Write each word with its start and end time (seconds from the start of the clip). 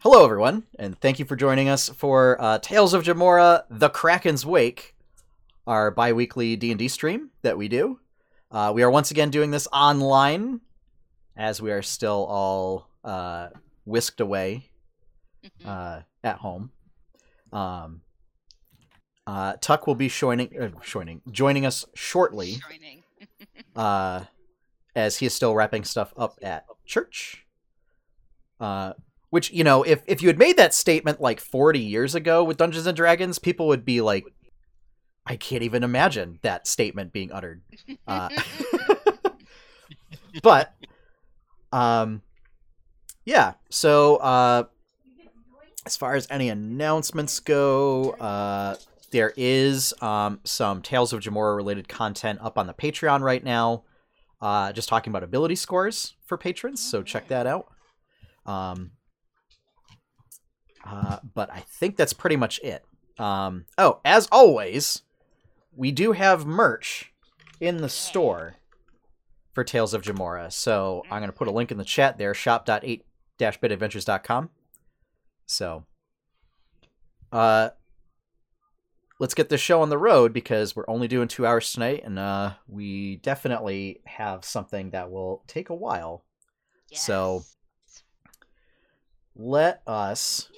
Hello, 0.00 0.22
everyone, 0.22 0.64
and 0.78 1.00
thank 1.00 1.18
you 1.18 1.24
for 1.24 1.36
joining 1.36 1.70
us 1.70 1.88
for 1.88 2.36
uh, 2.38 2.58
Tales 2.58 2.92
of 2.92 3.02
Jamora: 3.02 3.64
The 3.70 3.88
Kraken's 3.88 4.44
Wake, 4.44 4.94
our 5.66 5.90
bi-weekly 5.90 6.54
D&D 6.54 6.88
stream 6.88 7.30
that 7.40 7.56
we 7.56 7.66
do. 7.66 7.98
Uh, 8.50 8.72
we 8.74 8.82
are 8.82 8.90
once 8.90 9.10
again 9.10 9.30
doing 9.30 9.52
this 9.52 9.66
online, 9.72 10.60
as 11.34 11.62
we 11.62 11.72
are 11.72 11.80
still 11.80 12.26
all 12.26 12.90
uh, 13.04 13.48
whisked 13.86 14.20
away 14.20 14.68
uh, 15.64 16.02
at 16.22 16.36
home. 16.36 16.72
Um, 17.50 18.02
uh, 19.26 19.54
Tuck 19.62 19.86
will 19.86 19.94
be 19.94 20.08
joining, 20.08 20.60
uh, 20.60 20.68
joining, 20.84 21.22
joining 21.30 21.64
us 21.64 21.86
shortly, 21.94 22.58
uh, 23.76 24.24
as 24.94 25.16
he 25.16 25.26
is 25.26 25.32
still 25.32 25.54
wrapping 25.54 25.84
stuff 25.84 26.12
up 26.18 26.38
at 26.42 26.66
church. 26.84 27.46
Which 29.36 29.52
you 29.52 29.64
know, 29.64 29.82
if 29.82 30.02
if 30.06 30.22
you 30.22 30.28
had 30.28 30.38
made 30.38 30.56
that 30.56 30.72
statement 30.72 31.20
like 31.20 31.40
forty 31.40 31.80
years 31.80 32.14
ago 32.14 32.42
with 32.42 32.56
Dungeons 32.56 32.86
and 32.86 32.96
Dragons, 32.96 33.38
people 33.38 33.66
would 33.66 33.84
be 33.84 34.00
like, 34.00 34.24
"I 35.26 35.36
can't 35.36 35.62
even 35.62 35.84
imagine 35.84 36.38
that 36.40 36.66
statement 36.66 37.12
being 37.12 37.30
uttered." 37.30 37.60
Uh, 38.08 38.30
but, 40.42 40.74
um, 41.70 42.22
yeah. 43.26 43.52
So, 43.68 44.16
uh, 44.16 44.64
as 45.84 45.98
far 45.98 46.14
as 46.14 46.26
any 46.30 46.48
announcements 46.48 47.38
go, 47.38 48.12
uh, 48.12 48.76
there 49.10 49.34
is 49.36 49.92
um, 50.00 50.40
some 50.44 50.80
Tales 50.80 51.12
of 51.12 51.20
Jamora 51.20 51.54
related 51.54 51.88
content 51.88 52.38
up 52.40 52.56
on 52.56 52.66
the 52.66 52.72
Patreon 52.72 53.20
right 53.20 53.44
now. 53.44 53.84
Uh, 54.40 54.72
just 54.72 54.88
talking 54.88 55.10
about 55.10 55.24
ability 55.24 55.56
scores 55.56 56.14
for 56.24 56.38
patrons, 56.38 56.80
so 56.80 57.02
check 57.02 57.28
that 57.28 57.46
out. 57.46 57.66
Um, 58.46 58.92
uh, 60.86 61.18
but 61.34 61.50
I 61.52 61.60
think 61.60 61.96
that's 61.96 62.12
pretty 62.12 62.36
much 62.36 62.60
it. 62.62 62.84
Um, 63.18 63.64
oh, 63.78 64.00
as 64.04 64.28
always, 64.30 65.02
we 65.74 65.90
do 65.92 66.12
have 66.12 66.44
merch 66.46 67.12
in 67.60 67.78
the 67.78 67.88
store 67.88 68.56
for 69.52 69.64
Tales 69.64 69.94
of 69.94 70.02
Jamora. 70.02 70.52
So 70.52 71.02
I'm 71.10 71.20
going 71.20 71.30
to 71.30 71.36
put 71.36 71.48
a 71.48 71.52
link 71.52 71.70
in 71.70 71.78
the 71.78 71.84
chat 71.84 72.18
there, 72.18 72.34
shop.8-bitadventures.com. 72.34 74.50
So, 75.46 75.84
uh, 77.32 77.70
let's 79.18 79.34
get 79.34 79.48
this 79.48 79.60
show 79.60 79.80
on 79.80 79.88
the 79.88 79.98
road 79.98 80.32
because 80.32 80.76
we're 80.76 80.88
only 80.88 81.08
doing 81.08 81.28
two 81.28 81.46
hours 81.46 81.72
tonight, 81.72 82.02
and 82.04 82.18
uh, 82.18 82.52
we 82.68 83.16
definitely 83.16 84.00
have 84.04 84.44
something 84.44 84.90
that 84.90 85.10
will 85.10 85.42
take 85.46 85.70
a 85.70 85.74
while. 85.74 86.24
So- 86.92 87.44
Let 89.34 89.82
us 89.86 90.48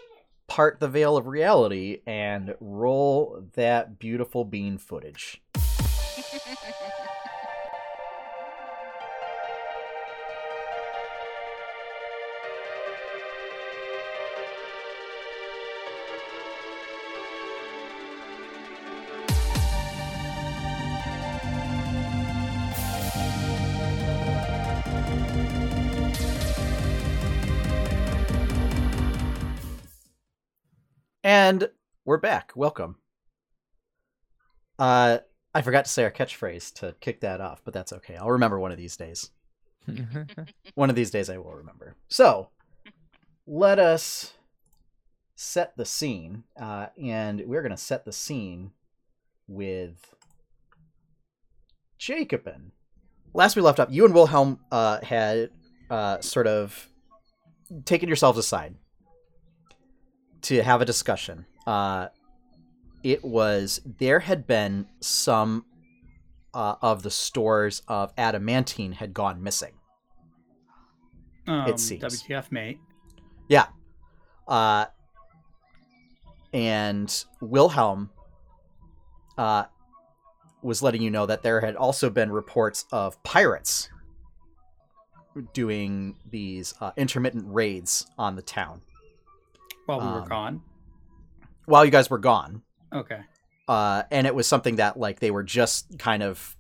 part 0.49 0.81
the 0.81 0.89
veil 0.89 1.17
of 1.17 1.27
reality 1.27 2.01
and 2.07 2.55
roll 2.61 3.45
that 3.55 3.99
beautiful 3.99 4.45
bean 4.45 4.79
footage. 4.79 5.41
And 31.41 31.69
we're 32.05 32.17
back. 32.17 32.50
Welcome. 32.56 32.97
Uh, 34.77 35.19
I 35.55 35.62
forgot 35.62 35.84
to 35.84 35.91
say 35.91 36.03
our 36.03 36.11
catchphrase 36.11 36.75
to 36.81 36.97
kick 36.99 37.21
that 37.21 37.41
off, 37.41 37.62
but 37.65 37.72
that's 37.72 37.93
okay. 37.93 38.16
I'll 38.16 38.32
remember 38.32 38.59
one 38.59 38.72
of 38.72 38.76
these 38.76 38.97
days. 38.97 39.31
One 40.75 40.91
of 40.91 40.97
these 40.97 41.12
days 41.12 41.31
I 41.31 41.38
will 41.38 41.54
remember. 41.54 41.94
So, 42.09 42.48
let 43.47 43.78
us 43.78 44.32
set 45.37 45.77
the 45.77 45.84
scene. 45.84 46.43
Uh, 46.60 46.88
and 47.00 47.44
we're 47.47 47.62
going 47.62 47.71
to 47.71 47.77
set 47.77 48.04
the 48.04 48.12
scene 48.12 48.72
with 49.47 50.16
Jacobin. 51.98 52.72
Last 53.32 53.54
we 53.54 53.62
left 53.62 53.78
off, 53.78 53.88
you 53.93 54.04
and 54.04 54.12
Wilhelm 54.12 54.59
uh, 54.72 54.98
had 55.04 55.50
uh, 55.88 56.21
sort 56.21 56.48
of 56.48 56.88
taken 57.84 58.09
yourselves 58.09 58.38
aside 58.38 58.75
to 60.48 60.62
have 60.62 60.81
a 60.81 60.84
discussion. 60.86 61.44
Uh, 61.66 62.09
it 63.03 63.22
was 63.22 63.82
there 63.98 64.20
had 64.20 64.47
been 64.47 64.86
some 65.00 65.66
uh, 66.54 66.76
of 66.81 67.03
the 67.03 67.10
stores 67.10 67.82
of 67.86 68.14
adamantine 68.16 68.92
had 68.92 69.12
gone 69.12 69.42
missing. 69.42 69.72
Um, 71.47 71.76
seems. 71.76 72.03
WTF, 72.03 72.50
mate. 72.50 72.78
Yeah. 73.48 73.66
Uh, 74.47 74.86
and 76.54 77.25
Wilhelm 77.42 78.09
uh, 79.36 79.65
was 80.62 80.82
letting 80.82 81.03
you 81.03 81.10
know 81.10 81.26
that 81.26 81.42
there 81.42 81.60
had 81.60 81.76
also 81.76 82.09
been 82.09 82.32
reports 82.32 82.86
of 82.91 83.22
pirates 83.22 83.91
doing 85.53 86.16
these 86.30 86.72
uh, 86.80 86.92
intermittent 86.97 87.44
raids 87.47 88.06
on 88.16 88.34
the 88.34 88.42
town 88.42 88.80
While 89.88 90.00
we 90.00 90.06
Um, 90.06 90.15
were 90.21 90.28
gone. 90.28 90.62
while 91.65 91.82
you 91.84 91.91
guys 91.91 92.10
were 92.10 92.19
gone. 92.19 92.62
Okay. 92.93 93.21
uh, 93.69 94.03
and 94.10 94.26
it 94.26 94.34
was 94.34 94.47
something 94.47 94.76
that 94.76 94.99
like 94.99 95.21
they 95.21 95.31
were 95.31 95.43
just 95.43 95.99
kind 95.99 96.22
of 96.22 96.56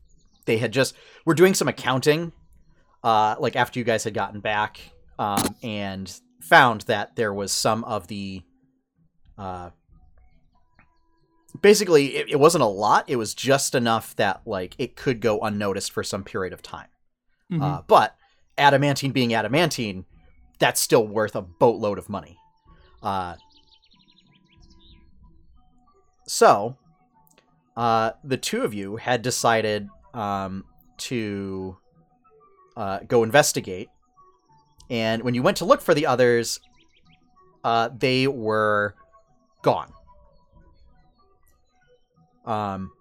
they 0.46 0.56
had 0.58 0.72
just 0.72 0.94
were 1.26 1.34
doing 1.34 1.52
some 1.54 1.66
accounting 1.68 2.32
uh, 3.02 3.34
like 3.38 3.54
after 3.56 3.78
you 3.78 3.84
guys 3.84 4.04
had 4.04 4.12
gotten 4.14 4.40
back 4.40 4.78
um, 5.18 5.54
and 5.62 6.20
found 6.42 6.82
that 6.82 7.16
there 7.16 7.32
was 7.32 7.50
some 7.52 7.82
of 7.84 8.06
the 8.08 8.42
uh, 9.38 9.70
basically 11.62 12.16
it, 12.16 12.28
it 12.30 12.36
wasn't 12.40 12.62
a 12.62 12.66
lot 12.66 13.04
it 13.08 13.16
was 13.16 13.34
just 13.34 13.74
enough 13.74 14.14
that 14.16 14.42
like 14.46 14.74
it 14.78 14.94
could 14.96 15.20
go 15.20 15.40
unnoticed 15.40 15.92
for 15.92 16.02
some 16.02 16.24
period 16.24 16.52
of 16.52 16.62
time 16.62 16.88
Mhm. 17.50 17.62
uh, 17.62 17.82
but 17.86 18.16
adamantine 18.58 19.12
being 19.12 19.32
adamantine 19.32 20.04
that's 20.58 20.80
still 20.80 21.06
worth 21.06 21.34
a 21.34 21.40
boatload 21.42 21.98
of 21.98 22.08
money 22.10 22.36
uh, 23.02 23.34
so 26.26 26.76
uh, 27.76 28.12
the 28.24 28.36
two 28.36 28.62
of 28.62 28.74
you 28.74 28.96
had 28.96 29.22
decided 29.22 29.88
um, 30.14 30.64
to 30.98 31.76
uh, 32.76 33.00
go 33.06 33.22
investigate. 33.22 33.88
And 34.90 35.22
when 35.22 35.34
you 35.34 35.42
went 35.42 35.58
to 35.58 35.64
look 35.64 35.82
for 35.82 35.94
the 35.94 36.06
others 36.06 36.60
uh, 37.64 37.90
they 37.96 38.26
were 38.26 38.94
gone. 39.62 39.92
Um, 42.44 42.92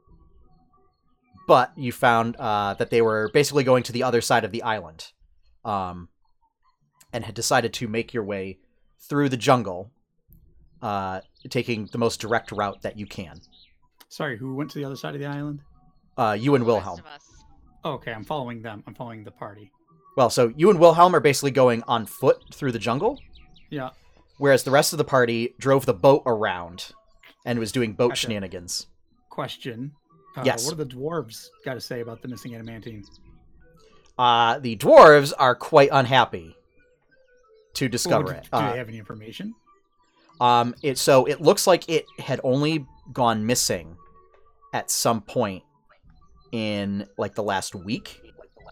but 1.48 1.72
you 1.78 1.92
found 1.92 2.36
uh, 2.36 2.74
that 2.74 2.90
they 2.90 3.02
were 3.02 3.30
basically 3.34 3.64
going 3.64 3.84
to 3.84 3.94
the 3.94 4.04
other 4.04 4.20
side 4.20 4.44
of 4.44 4.52
the 4.52 4.64
island 4.64 5.14
um, 5.64 6.10
and 7.14 7.24
had 7.24 7.36
decided 7.36 7.72
to 7.74 7.88
make 7.88 8.14
your 8.14 8.24
way 8.24 8.58
through 9.00 9.30
the 9.30 9.38
jungle 9.38 9.92
uh, 10.82 11.22
taking 11.50 11.88
the 11.92 11.98
most 11.98 12.20
direct 12.20 12.52
route 12.52 12.82
that 12.84 12.98
you 12.98 13.06
can 13.06 13.40
Sorry, 14.10 14.38
who 14.38 14.56
went 14.56 14.72
to 14.72 14.80
the 14.80 14.86
other 14.86 14.96
side 14.96 15.16
of 15.16 15.22
the 15.22 15.28
island? 15.28 15.62
uh, 16.18 16.36
you 16.40 16.56
and 16.56 16.62
The 16.64 16.66
wilhelm 16.68 17.00
of 17.00 17.06
us. 17.06 17.24
Oh, 17.84 17.92
okay, 17.94 18.12
I'm 18.12 18.24
following 18.24 18.62
them. 18.62 18.84
I'm 18.88 18.94
following 18.96 19.24
the 19.24 19.32
party. 19.32 19.72
well 20.16 20.30
so 20.30 20.52
you 20.56 20.70
and 20.70 20.80
wilhelm 20.80 21.16
are 21.16 21.20
basically 21.20 21.52
going 21.52 21.84
on 21.88 22.06
foot 22.06 22.44
through 22.54 22.72
the 22.72 22.80
jungle 22.80 23.20
Yeah. 23.70 23.90
whereas 24.38 24.64
the 24.64 24.72
rest 24.72 24.94
of 24.94 24.98
the 24.98 25.04
party 25.06 25.54
drove 25.60 25.86
the 25.86 25.94
boat 25.94 26.24
around 26.26 26.92
and 27.46 27.60
was 27.60 27.72
doing 27.72 27.94
boat 27.94 28.10
Gotcha. 28.10 28.22
shenanigans 28.28 28.88
Question. 29.30 29.92
Uh, 30.36 30.42
Yes. 30.46 30.66
What 30.66 30.78
do 30.78 30.84
the 30.84 30.90
dwarves 30.96 31.48
got 31.66 31.76
to 31.76 31.82
say 31.82 32.02
about 32.02 32.22
the 32.22 32.28
missing 32.28 32.54
adamantine? 32.56 33.04
uh, 34.18 34.60
the 34.60 34.76
dwarves 34.76 35.34
are 35.38 35.56
quite 35.56 35.90
unhappy 35.92 36.56
to 37.78 37.86
Well, 37.86 37.92
discover 37.92 38.28
do, 38.28 38.34
it 38.34 38.44
do 38.44 38.50
Uh, 38.54 38.72
they 38.72 38.78
have 38.78 38.90
any 38.90 38.98
information? 39.00 39.54
Um, 40.40 40.76
it 40.84 40.98
so 40.98 41.26
it 41.26 41.42
looks 41.42 41.66
like 41.66 41.90
it 41.90 42.06
had 42.20 42.40
only 42.44 42.86
gone 43.12 43.46
missing 43.46 43.98
at 44.74 44.92
some 44.92 45.22
point 45.22 45.64
in 46.52 47.08
like 47.18 47.34
the 47.36 47.44
last 47.44 47.74
week. 47.74 48.22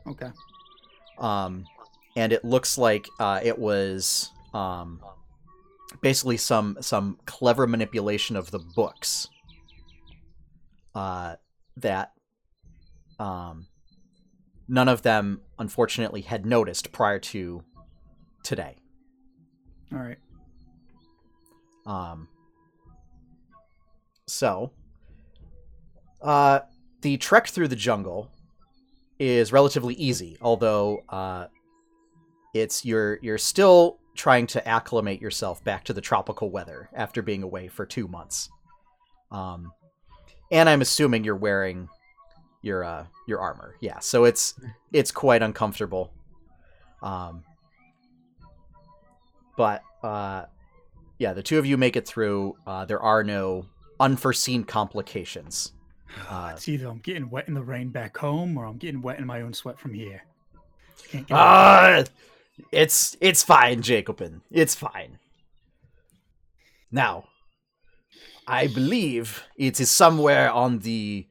Okay. 0.08 0.30
Um, 1.18 1.66
and 2.16 2.32
it 2.32 2.46
looks 2.46 2.78
like 2.78 3.08
uh, 3.20 3.40
it 3.44 3.58
was 3.58 4.30
um, 4.54 5.02
basically 6.02 6.38
some 6.38 6.78
some 6.82 7.18
clever 7.26 7.66
manipulation 7.68 8.36
of 8.36 8.52
the 8.52 8.60
books. 8.60 9.30
Uh, 10.94 11.36
that 11.78 12.12
um, 13.20 13.68
none 14.68 14.88
of 14.88 15.02
them 15.02 15.42
unfortunately 15.60 16.22
had 16.22 16.46
noticed 16.46 16.92
prior 16.94 17.20
to 17.20 17.64
today. 18.44 18.78
All 19.96 20.02
right. 20.02 20.18
Um, 21.86 22.28
so, 24.28 24.72
uh, 26.22 26.62
the 27.02 27.18
trek 27.18 27.48
through 27.48 27.70
the 27.70 27.76
jungle 27.76 28.30
is 29.20 29.54
relatively 29.54 29.94
easy, 29.94 30.38
although 30.42 31.04
uh, 31.10 31.48
it's 32.54 32.84
you're 32.84 33.20
you're 33.22 33.38
still 33.38 34.00
trying 34.16 34.48
to 34.48 34.68
acclimate 34.68 35.22
yourself 35.22 35.64
back 35.64 35.84
to 35.86 35.94
the 35.94 36.02
tropical 36.02 36.50
weather 36.50 36.90
after 36.94 37.22
being 37.22 37.44
away 37.44 37.68
for 37.68 37.86
two 37.86 38.08
months. 38.08 38.50
Um, 39.32 39.72
and 40.52 40.68
I'm 40.68 40.82
assuming 40.82 41.24
you're 41.24 41.36
wearing 41.36 41.88
your 42.62 42.84
uh, 42.84 43.06
your 43.28 43.40
armor, 43.40 43.76
yeah. 43.80 44.00
So 44.00 44.26
it's 44.26 44.56
it's 44.92 45.12
quite 45.12 45.42
uncomfortable. 45.42 46.12
Um, 47.02 47.44
but 49.58 49.84
uh, 50.04 50.46
yeah, 51.18 51.34
the 51.34 51.44
two 51.44 51.60
of 51.60 51.66
you 51.66 51.78
make 51.78 51.96
it 51.96 52.08
through. 52.08 52.56
Uh, 52.66 52.86
there 52.86 53.02
are 53.02 53.24
no 53.24 53.66
unforeseen 54.00 54.64
complications. 54.64 55.72
Uh, 56.30 56.52
it's 56.54 56.70
either 56.70 56.88
I'm 56.88 57.00
getting 57.00 57.30
wet 57.30 57.50
in 57.50 57.56
the 57.56 57.64
rain 57.64 57.90
back 57.90 58.16
home, 58.16 58.58
or 58.58 58.66
I'm 58.66 58.78
getting 58.78 59.02
wet 59.02 59.20
in 59.20 59.26
my 59.26 59.42
own 59.42 59.52
sweat 59.52 59.78
from 59.78 59.94
here. 59.94 60.24
Can't 61.10 61.28
get 61.28 61.36
Ah, 61.36 62.04
it's 62.72 63.18
it's 63.20 63.44
fine, 63.44 63.82
Jacobin. 63.82 64.42
It's 64.50 64.76
fine. 64.76 65.20
Now, 66.90 67.26
I 68.48 68.68
believe 68.68 69.44
it 69.58 69.82
is 69.82 69.92
somewhere 69.92 70.50
on 70.50 70.80
the 70.80 71.28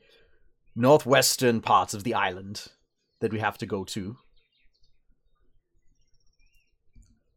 northwestern 0.76 1.61
part 1.61 1.94
of 1.94 2.05
the 2.05 2.12
island 2.12 2.67
that 3.21 3.32
we 3.32 3.38
have 3.38 3.56
to 3.59 3.67
go 3.67 3.85
to. 3.85 4.17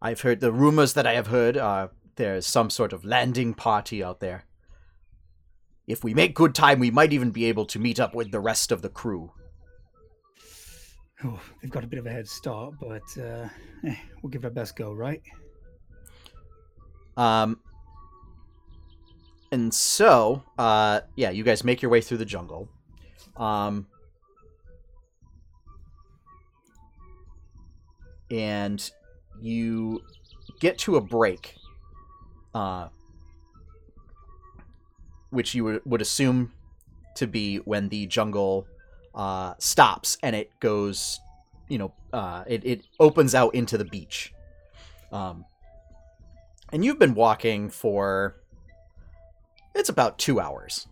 I've 0.01 0.21
heard 0.21 0.39
the 0.39 0.51
rumors 0.51 0.93
that 0.93 1.07
I 1.07 1.13
have 1.13 1.27
heard 1.27 1.57
are 1.57 1.91
there's 2.15 2.45
some 2.45 2.69
sort 2.69 2.93
of 2.93 3.05
landing 3.05 3.53
party 3.53 4.03
out 4.03 4.19
there. 4.19 4.45
If 5.87 6.03
we 6.03 6.13
make 6.13 6.35
good 6.35 6.53
time, 6.53 6.79
we 6.79 6.91
might 6.91 7.13
even 7.13 7.31
be 7.31 7.45
able 7.45 7.65
to 7.67 7.79
meet 7.79 7.99
up 7.99 8.13
with 8.13 8.31
the 8.31 8.39
rest 8.39 8.71
of 8.71 8.81
the 8.81 8.89
crew. 8.89 9.31
Oh, 11.23 11.39
they've 11.61 11.71
got 11.71 11.83
a 11.83 11.87
bit 11.87 11.97
of 11.97 12.05
a 12.05 12.11
head 12.11 12.27
start, 12.27 12.75
but 12.79 13.01
uh, 13.17 13.47
eh, 13.85 13.95
we'll 14.21 14.29
give 14.29 14.43
it 14.43 14.47
our 14.47 14.51
best 14.51 14.75
go, 14.75 14.93
right? 14.93 15.21
Um, 17.15 17.59
and 19.51 19.73
so, 19.73 20.43
uh, 20.59 21.01
yeah, 21.15 21.31
you 21.31 21.43
guys 21.43 21.63
make 21.63 21.81
your 21.81 21.89
way 21.89 22.01
through 22.01 22.17
the 22.17 22.25
jungle. 22.25 22.69
Um, 23.35 23.87
and 28.29 28.91
you 29.41 30.03
get 30.59 30.77
to 30.79 30.95
a 30.95 31.01
break, 31.01 31.55
uh, 32.53 32.87
which 35.29 35.53
you 35.53 35.81
would, 35.85 36.01
assume 36.01 36.51
to 37.15 37.27
be 37.27 37.57
when 37.57 37.89
the 37.89 38.05
jungle 38.07 38.67
uh, 39.15 39.53
stops 39.59 40.17
and 40.23 40.35
it 40.35 40.51
goes, 40.59 41.19
you 41.67 41.77
know, 41.77 41.93
uh, 42.13 42.43
it, 42.47 42.65
it 42.65 42.85
opens 42.99 43.35
out 43.35 43.53
into 43.55 43.77
the 43.77 43.85
beach. 43.85 44.33
Um, 45.11 45.45
and 46.71 46.83
you've 46.83 46.99
been 46.99 47.13
walking 47.13 47.69
for 47.69 48.35
it's 49.75 49.89
about 49.89 50.17
two 50.17 50.39
hours. 50.39 50.87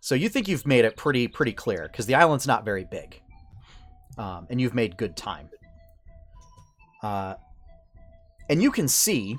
So 0.00 0.14
you 0.14 0.28
think 0.28 0.48
you've 0.48 0.66
made 0.66 0.84
it 0.84 0.96
pretty 0.96 1.28
pretty 1.28 1.52
clear 1.52 1.88
because 1.90 2.06
the 2.06 2.14
island's 2.14 2.46
not 2.46 2.64
very 2.64 2.84
big. 2.84 3.20
Um, 4.18 4.46
and 4.50 4.60
you've 4.60 4.74
made 4.74 4.96
good 4.96 5.16
time 5.16 5.48
uh, 7.04 7.34
and 8.48 8.62
you 8.62 8.70
can 8.70 8.88
see 8.88 9.36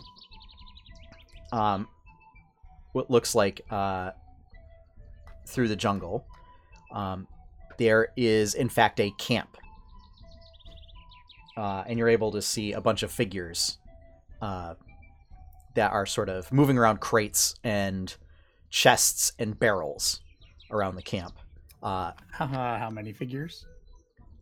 um, 1.52 1.88
what 2.94 3.10
looks 3.10 3.34
like 3.34 3.62
uh, 3.72 4.12
through 5.48 5.68
the 5.68 5.76
jungle 5.76 6.26
um, 6.94 7.28
there 7.78 8.10
is 8.16 8.54
in 8.54 8.70
fact 8.70 9.00
a 9.00 9.12
camp 9.18 9.58
uh, 11.58 11.84
and 11.88 11.98
you're 11.98 12.10
able 12.10 12.32
to 12.32 12.42
see 12.42 12.74
a 12.74 12.82
bunch 12.82 13.02
of 13.04 13.12
figures 13.12 13.80
uh, 14.42 14.76
that 15.74 15.92
are 15.92 16.06
sort 16.06 16.30
of 16.30 16.52
moving 16.52 16.78
around 16.78 17.00
crates 17.00 17.56
and 17.64 18.16
chests 18.70 19.32
and 19.40 19.58
barrels 19.58 20.22
around 20.72 20.96
the 20.96 21.02
camp. 21.02 21.38
Uh, 21.82 22.12
how 22.32 22.90
many 22.90 23.14
figures? 23.14 23.66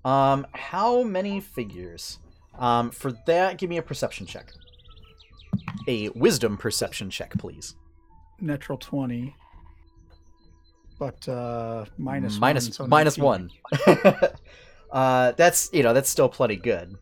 um, 0.06 0.46
how 0.54 1.04
many 1.04 1.40
figures? 1.40 2.20
Um, 2.58 2.92
for 2.92 3.14
that, 3.26 3.58
give 3.58 3.70
me 3.70 3.78
a 3.78 3.82
perception 3.82 4.26
check. 4.26 4.52
A 5.88 6.10
wisdom 6.10 6.58
perception 6.58 7.10
check, 7.10 7.34
please. 7.38 7.76
Natural 8.40 8.78
20. 8.78 9.36
But 11.00 11.28
uh, 11.28 11.86
minus 11.98 12.38
minus, 12.40 12.66
one, 12.68 12.74
so 12.74 12.88
minus 12.88 13.18
19. 13.18 13.50
one. 13.86 14.30
uh, 14.92 15.32
that's 15.32 15.70
you 15.74 15.84
know 15.84 15.94
that's 15.94 16.10
still 16.10 16.30
plenty 16.30 16.56
good. 16.56 16.96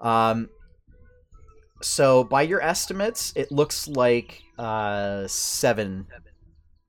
Um, 0.00 0.50
so 1.82 2.24
by 2.24 2.42
your 2.42 2.62
estimates, 2.62 3.32
it 3.34 3.50
looks 3.50 3.88
like 3.88 4.42
uh, 4.58 5.26
seven 5.26 6.06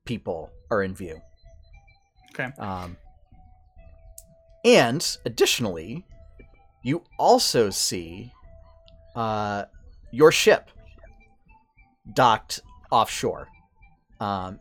people 0.04 0.50
are 0.70 0.82
in 0.82 0.94
view. 0.94 1.20
Okay. 2.34 2.52
Um, 2.58 2.96
and 4.64 5.16
additionally, 5.24 6.04
you 6.82 7.02
also 7.18 7.70
see 7.70 8.32
uh, 9.14 9.64
your 10.10 10.32
ship 10.32 10.70
docked 12.12 12.60
offshore. 12.90 13.48
Um, 14.20 14.58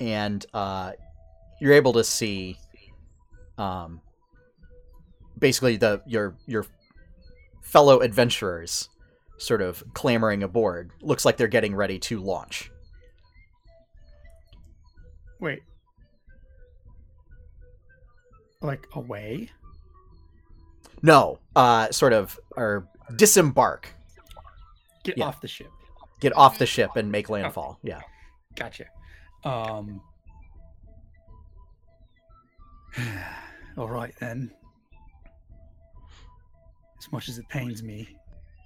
and 0.00 0.44
uh, 0.52 0.92
you're 1.60 1.72
able 1.72 1.92
to 1.94 2.04
see 2.04 2.58
um, 3.58 4.00
basically 5.38 5.76
the 5.76 6.02
your 6.06 6.36
your 6.46 6.66
fellow 7.62 8.00
adventurers 8.00 8.88
sort 9.38 9.62
of 9.62 9.82
clamoring 9.94 10.42
aboard. 10.42 10.90
Looks 11.00 11.24
like 11.24 11.36
they're 11.36 11.48
getting 11.48 11.74
ready 11.74 11.98
to 12.00 12.20
launch. 12.20 12.70
Wait. 15.40 15.62
Like 18.62 18.86
away? 18.94 19.50
No, 21.02 21.38
uh, 21.54 21.90
sort 21.92 22.12
of 22.12 22.38
or 22.56 22.88
disembark, 23.16 23.94
Get 25.04 25.18
Yeah. 25.18 25.26
off 25.26 25.40
the 25.40 25.48
ship. 25.48 25.70
get 26.20 26.34
off 26.36 26.58
the 26.58 26.66
ship 26.66 26.90
and 26.96 27.12
make 27.12 27.28
landfall. 27.28 27.78
Yeah. 27.82 28.00
Gotcha. 28.56 28.86
Um. 29.44 30.00
all 33.76 33.88
right 33.88 34.14
then. 34.18 34.50
As 36.98 37.12
much 37.12 37.28
as 37.28 37.38
it 37.38 37.48
pains 37.48 37.82
me, 37.82 38.08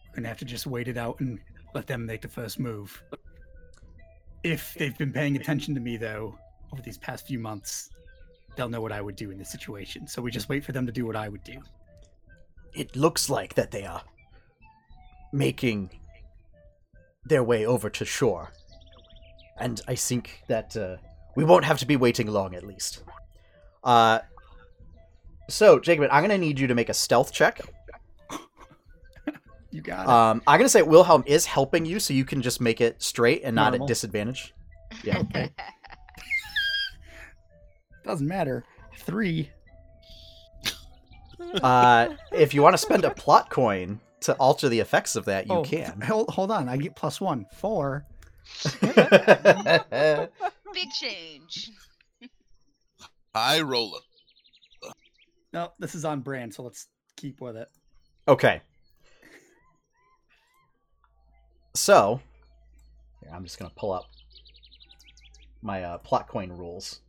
I'm 0.08 0.14
gonna 0.14 0.28
have 0.28 0.38
to 0.38 0.44
just 0.44 0.66
wait 0.66 0.88
it 0.88 0.96
out 0.96 1.20
and 1.20 1.38
let 1.74 1.86
them 1.86 2.06
make 2.06 2.22
the 2.22 2.28
first 2.28 2.58
move. 2.58 3.02
If 4.42 4.72
they've 4.74 4.96
been 4.96 5.12
paying 5.12 5.36
attention 5.36 5.74
to 5.74 5.80
me 5.80 5.96
though 5.96 6.38
over 6.72 6.80
these 6.80 6.96
past 6.98 7.26
few 7.26 7.38
months, 7.38 7.90
they'll 8.56 8.68
know 8.68 8.80
what 8.80 8.92
I 8.92 9.00
would 9.02 9.16
do 9.16 9.30
in 9.30 9.38
this 9.38 9.50
situation. 9.50 10.06
So 10.06 10.22
we 10.22 10.30
just 10.30 10.48
wait 10.48 10.64
for 10.64 10.72
them 10.72 10.86
to 10.86 10.92
do 10.92 11.04
what 11.04 11.16
I 11.16 11.28
would 11.28 11.42
do. 11.44 11.60
It 12.74 12.96
looks 12.96 13.28
like 13.28 13.54
that 13.54 13.70
they 13.70 13.84
are 13.84 14.02
making 15.32 15.90
their 17.24 17.42
way 17.42 17.66
over 17.66 17.90
to 17.90 18.04
shore. 18.04 18.52
And 19.58 19.80
I 19.86 19.94
think 19.94 20.42
that 20.48 20.76
uh, 20.76 20.96
we 21.36 21.44
won't 21.44 21.64
have 21.64 21.78
to 21.78 21.86
be 21.86 21.96
waiting 21.96 22.26
long 22.26 22.54
at 22.54 22.66
least. 22.66 23.02
Uh, 23.84 24.20
so, 25.48 25.78
Jacob, 25.78 26.08
I'm 26.10 26.20
going 26.20 26.30
to 26.30 26.38
need 26.38 26.58
you 26.58 26.66
to 26.68 26.74
make 26.74 26.88
a 26.88 26.94
stealth 26.94 27.32
check. 27.32 27.60
You 29.72 29.82
got 29.82 30.00
it. 30.02 30.08
Um, 30.08 30.42
I'm 30.48 30.58
going 30.58 30.64
to 30.66 30.68
say 30.68 30.82
Wilhelm 30.82 31.22
is 31.26 31.46
helping 31.46 31.86
you, 31.86 32.00
so 32.00 32.12
you 32.12 32.24
can 32.24 32.42
just 32.42 32.60
make 32.60 32.80
it 32.80 33.00
straight 33.00 33.42
and 33.44 33.54
not 33.54 33.70
Normal. 33.70 33.84
at 33.84 33.88
disadvantage. 33.88 34.52
Yeah. 35.04 35.18
Okay. 35.20 35.52
Doesn't 38.04 38.26
matter. 38.26 38.64
Three. 38.98 39.48
Uh, 41.62 42.08
if 42.32 42.54
you 42.54 42.62
want 42.62 42.74
to 42.74 42.78
spend 42.78 43.04
a 43.04 43.10
plot 43.10 43.50
coin 43.50 44.00
to 44.20 44.34
alter 44.34 44.68
the 44.68 44.80
effects 44.80 45.16
of 45.16 45.24
that, 45.26 45.46
you 45.46 45.54
oh, 45.54 45.62
can. 45.62 46.00
Hold, 46.06 46.30
hold 46.30 46.50
on. 46.50 46.68
I 46.68 46.76
get 46.76 46.96
plus 46.96 47.20
one. 47.20 47.46
Four. 47.56 48.06
Big 48.80 49.00
change. 50.92 51.70
High 53.34 53.60
roller. 53.60 54.00
No, 55.52 55.72
this 55.78 55.94
is 55.94 56.04
on 56.04 56.20
brand, 56.20 56.54
so 56.54 56.62
let's 56.62 56.86
keep 57.16 57.40
with 57.40 57.56
it. 57.56 57.68
Okay. 58.28 58.60
So, 61.74 62.20
here, 63.20 63.32
I'm 63.34 63.44
just 63.44 63.58
gonna 63.58 63.72
pull 63.76 63.92
up 63.92 64.04
my 65.62 65.82
uh, 65.82 65.98
plot 65.98 66.28
coin 66.28 66.50
rules. 66.50 67.00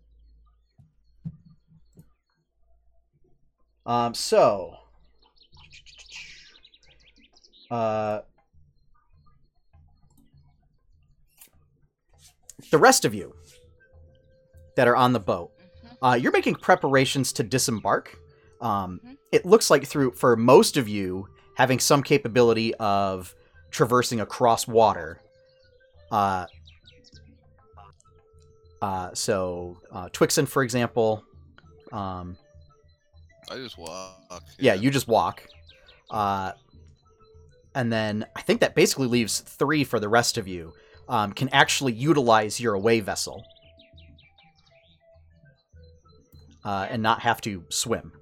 Um, 3.85 4.13
so, 4.13 4.77
uh, 7.69 8.21
the 12.69 12.77
rest 12.77 13.05
of 13.05 13.13
you 13.13 13.33
that 14.75 14.87
are 14.87 14.95
on 14.95 15.13
the 15.13 15.19
boat, 15.19 15.51
Mhm. 15.57 15.97
uh, 16.01 16.15
you're 16.15 16.31
making 16.31 16.55
preparations 16.55 17.33
to 17.33 17.43
disembark. 17.43 18.17
Um, 18.61 19.01
Mhm. 19.03 19.17
it 19.31 19.45
looks 19.45 19.69
like 19.69 19.85
through 19.87 20.11
for 20.11 20.35
most 20.35 20.77
of 20.77 20.87
you 20.87 21.27
having 21.55 21.79
some 21.79 22.03
capability 22.03 22.73
of 22.75 23.35
traversing 23.71 24.21
across 24.21 24.67
water. 24.67 25.19
Uh, 26.11 26.45
uh, 28.81 29.13
so 29.13 29.77
uh, 29.91 30.09
Twixen, 30.09 30.47
for 30.47 30.63
example, 30.63 31.23
um, 31.91 32.37
I 33.49 33.55
just 33.55 33.77
walk. 33.77 34.43
yeah, 34.59 34.73
you 34.73 34.91
just 34.91 35.07
walk. 35.07 35.47
Uh, 36.09 36.51
and 37.73 37.91
then 37.91 38.25
I 38.35 38.41
think 38.41 38.59
that 38.61 38.75
basically 38.75 39.07
leaves 39.07 39.39
three 39.39 39.83
for 39.83 39.99
the 39.99 40.09
rest 40.09 40.37
of 40.37 40.47
you. 40.47 40.73
Um, 41.07 41.33
can 41.33 41.49
actually 41.49 41.91
utilize 41.93 42.59
your 42.59 42.73
away 42.73 43.01
vessel 43.01 43.43
uh, 46.63 46.87
and 46.89 47.01
not 47.01 47.21
have 47.21 47.41
to 47.41 47.63
swim. 47.69 48.13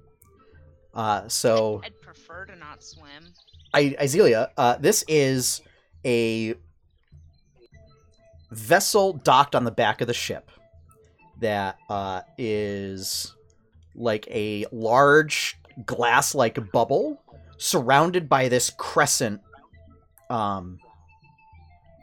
Uh, 0.92 1.28
so, 1.28 1.82
I'd 1.84 2.00
prefer 2.00 2.46
to 2.46 2.56
not 2.56 2.82
swim. 2.82 3.32
I, 3.72 3.96
Izelia, 4.00 4.50
uh, 4.56 4.76
this 4.78 5.04
is 5.06 5.60
a 6.04 6.54
vessel 8.50 9.12
docked 9.12 9.54
on 9.54 9.62
the 9.62 9.70
back 9.70 10.00
of 10.00 10.08
the 10.08 10.14
ship 10.14 10.50
that 11.40 11.78
uh, 11.88 12.22
is 12.36 13.34
like 13.94 14.26
a 14.30 14.66
large 14.72 15.58
glass-like 15.86 16.72
bubble 16.72 17.22
surrounded 17.58 18.28
by 18.28 18.48
this 18.48 18.70
crescent 18.70 19.40
um, 20.30 20.78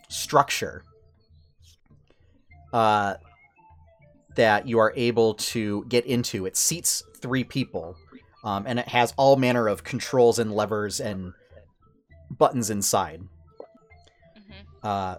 structure 0.10 0.84
uh, 2.74 3.16
that 4.36 4.68
you 4.68 4.80
are 4.80 4.94
able 4.96 5.34
to 5.34 5.86
get 5.86 6.06
into. 6.06 6.46
It 6.46 6.56
seats 6.56 7.04
three 7.20 7.44
people, 7.44 7.96
um, 8.44 8.66
and 8.68 8.78
it 8.80 8.88
has 8.90 9.14
all 9.18 9.36
manner 9.36 9.68
of 9.68 9.84
controls 9.84 10.38
and 10.40 10.52
levers 10.52 11.00
and 11.00 11.34
buttons 12.30 12.70
inside. 12.70 13.22
hmm 14.36 14.88
Uh, 14.88 15.16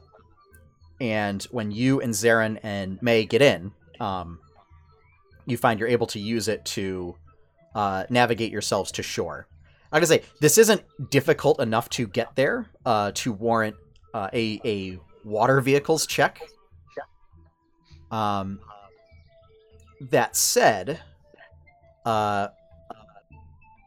and 1.00 1.42
when 1.44 1.70
you 1.70 2.00
and 2.00 2.12
Zarin 2.12 2.58
and 2.62 3.00
May 3.02 3.24
get 3.24 3.40
in, 3.40 3.72
um, 4.00 4.40
you 5.50 5.56
find 5.56 5.80
you're 5.80 5.88
able 5.88 6.06
to 6.08 6.18
use 6.18 6.48
it 6.48 6.64
to 6.64 7.16
uh, 7.74 8.04
navigate 8.10 8.52
yourselves 8.52 8.92
to 8.92 9.02
shore. 9.02 9.46
I 9.90 9.96
gotta 9.96 10.06
say, 10.06 10.22
this 10.40 10.58
isn't 10.58 10.82
difficult 11.10 11.60
enough 11.60 11.88
to 11.90 12.06
get 12.06 12.34
there 12.36 12.66
uh, 12.84 13.12
to 13.14 13.32
warrant 13.32 13.76
uh, 14.12 14.28
a 14.32 14.60
a 14.64 14.98
water 15.24 15.60
vehicles 15.60 16.06
check. 16.06 16.40
Um, 18.10 18.60
that 20.10 20.36
said, 20.36 21.00
uh, 22.04 22.48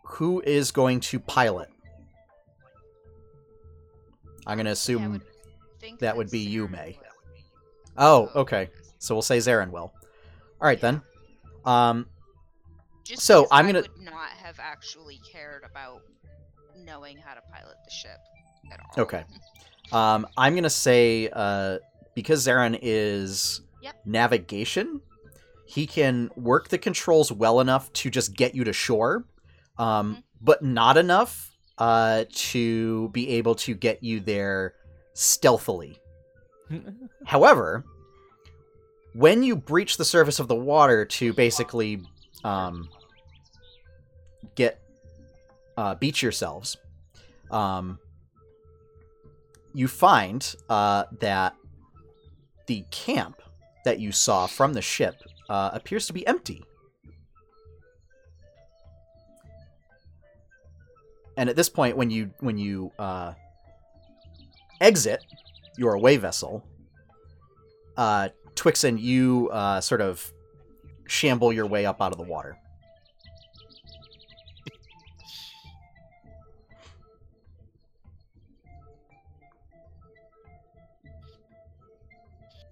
who 0.05 0.41
is 0.41 0.71
going 0.71 0.99
to 1.01 1.19
pilot? 1.19 1.69
I'm 4.45 4.57
gonna 4.57 4.71
assume. 4.71 5.11
Would 5.11 5.99
that 5.99 6.15
would 6.15 6.29
be 6.31 6.39
you, 6.39 6.67
May. 6.67 6.97
Oh, 7.97 8.29
okay. 8.35 8.69
So 8.99 9.15
we'll 9.15 9.21
say 9.21 9.37
Zarin 9.37 9.71
will. 9.71 9.93
All 10.61 10.67
right 10.67 10.79
then. 10.79 11.01
Um, 11.65 12.07
Just 13.03 13.23
So, 13.23 13.47
I'm 13.51 13.65
gonna- 13.65 13.81
would 13.81 13.99
not 13.99 14.29
have 14.29 14.59
actually 14.59 15.19
cared 15.31 15.63
about 15.63 16.01
knowing 16.77 17.17
how 17.17 17.33
to 17.33 17.41
pilot 17.51 17.75
the 17.83 17.91
ship 17.91 18.19
at 18.71 18.79
all. 18.79 19.03
Okay. 19.03 19.25
um, 19.91 20.25
I'm 20.37 20.55
gonna 20.55 20.69
say 20.69 21.27
uh, 21.33 21.79
because 22.15 22.45
Zarin 22.45 22.77
is 22.81 23.61
Yep. 23.81 23.95
navigation, 24.05 25.01
he 25.65 25.87
can 25.87 26.29
work 26.35 26.69
the 26.69 26.77
controls 26.77 27.31
well 27.31 27.59
enough 27.59 27.91
to 27.93 28.09
just 28.11 28.33
get 28.35 28.53
you 28.55 28.63
to 28.65 28.71
shore, 28.73 29.25
um, 29.77 30.15
Mhm. 30.17 30.23
but 30.39 30.63
not 30.63 30.95
enough 30.97 31.49
uh, 31.79 32.25
to 32.31 33.09
be 33.09 33.27
able 33.29 33.55
to 33.55 33.73
get 33.73 34.03
you 34.03 34.19
there 34.19 34.75
stealthily. 35.15 35.99
However, 37.25 37.83
when 39.13 39.43
you 39.43 39.55
breach 39.55 39.97
the 39.97 40.05
surface 40.05 40.39
of 40.39 40.47
the 40.47 40.55
water 40.55 41.05
to 41.05 41.33
basically 41.33 42.01
um, 42.43 42.89
get 44.55 44.81
uh, 45.77 45.95
beach 45.95 46.21
yourselves, 46.21 46.77
um, 47.49 47.99
you 49.73 49.87
find 49.87 50.55
uh, 50.69 51.05
that 51.19 51.55
the 52.67 52.85
camp 52.91 53.41
that 53.83 53.99
you 53.99 54.11
saw 54.11 54.47
from 54.47 54.73
the 54.73 54.81
ship 54.81 55.15
uh, 55.49 55.71
appears 55.73 56.07
to 56.07 56.13
be 56.13 56.25
empty. 56.25 56.63
And 61.37 61.49
at 61.49 61.55
this 61.55 61.69
point, 61.69 61.97
when 61.97 62.11
you 62.11 62.31
when 62.39 62.57
you 62.57 62.91
uh, 62.99 63.33
exit 64.79 65.23
your 65.77 65.93
away 65.93 66.17
vessel, 66.17 66.63
uh, 67.97 68.29
Twixen, 68.61 69.01
you 69.01 69.49
uh, 69.51 69.81
sort 69.81 70.01
of 70.01 70.31
shamble 71.07 71.51
your 71.51 71.65
way 71.65 71.83
up 71.87 71.99
out 71.99 72.11
of 72.11 72.19
the 72.19 72.23
water. 72.23 72.55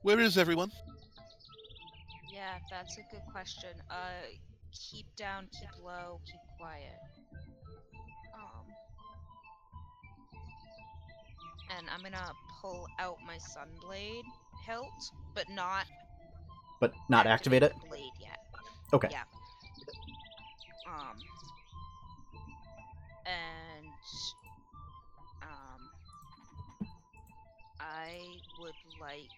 Where 0.04 0.20
is 0.20 0.38
everyone? 0.38 0.72
Yeah, 2.32 2.60
that's 2.70 3.00
a 3.00 3.02
good 3.10 3.24
question. 3.32 3.72
Uh, 3.90 4.30
keep 4.72 5.08
down, 5.16 5.48
keep 5.60 5.70
low, 5.84 6.22
keep 6.24 6.42
quiet. 6.60 7.00
Um, 8.36 8.68
and 11.76 11.88
I'm 11.90 12.04
gonna 12.04 12.32
pull 12.62 12.86
out 13.00 13.18
my 13.26 13.38
sunblade 13.38 14.22
hilt, 14.66 15.12
but 15.36 15.50
not 15.50 15.86
But 16.80 16.94
not 17.10 17.28
activate 17.28 17.64
it? 17.64 17.76
blade 17.88 18.14
yet. 18.20 18.40
Okay. 18.94 19.10
Yeah. 19.10 19.24
Um. 20.86 21.18
And 23.26 23.86
um, 25.42 25.90
I 27.80 28.40
would 28.60 28.76
like 29.00 29.30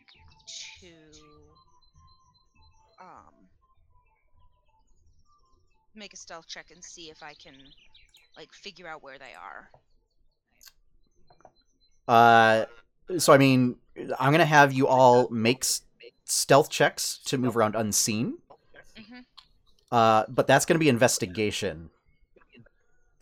to 0.82 0.88
um 3.00 3.50
make 5.96 6.14
a 6.14 6.18
stealth 6.18 6.48
check 6.48 6.72
and 6.72 6.84
see 6.84 7.10
if 7.10 7.22
I 7.24 7.34
can 7.34 7.74
like 8.38 8.54
figure 8.54 8.88
out 8.88 9.04
where 9.04 9.18
they 9.20 9.34
are. 9.34 9.70
Uh, 12.08 12.66
so 13.20 13.34
I 13.34 13.38
mean, 13.38 13.78
I'm 14.20 14.32
gonna 14.32 14.46
have 14.46 14.74
you 14.74 14.88
all 14.88 15.30
make 15.30 15.64
s- 15.64 15.82
stealth 16.26 16.70
checks 16.70 17.20
to 17.26 17.38
move 17.38 17.56
around 17.58 17.76
unseen. 17.76 18.38
hmm 18.98 19.20
Uh, 19.92 20.24
but 20.30 20.48
that's 20.48 20.66
gonna 20.66 20.80
be 20.80 20.90
investigation 20.90 21.90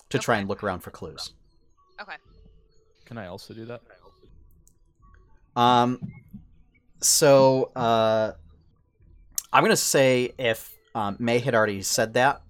to 0.09 0.19
try 0.19 0.37
and 0.37 0.47
look 0.47 0.63
around 0.63 0.79
for 0.81 0.91
clues. 0.91 1.33
Okay. 2.01 2.15
Can 3.05 3.17
I 3.17 3.27
also 3.27 3.53
do 3.53 3.65
that? 3.65 3.81
Um, 5.55 5.99
so 7.01 7.71
uh, 7.75 8.33
I'm 9.51 9.63
gonna 9.63 9.75
say 9.75 10.33
if 10.37 10.73
um, 10.95 11.15
May 11.19 11.39
had 11.39 11.55
already 11.55 11.81
said 11.81 12.13
that. 12.13 12.41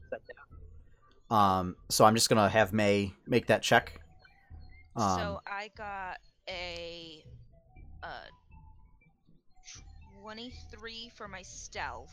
Um, 1.31 1.75
so 1.89 2.05
I'm 2.05 2.15
just 2.15 2.27
gonna 2.29 2.49
have 2.49 2.73
May 2.73 3.13
make 3.27 3.47
that 3.47 3.61
check. 3.61 3.99
Um, 4.95 5.19
so 5.19 5.41
I 5.45 5.69
got 5.77 6.17
a 6.49 7.23
uh 8.03 8.07
23 10.21 11.11
for 11.15 11.27
my 11.27 11.41
stealth. 11.41 12.11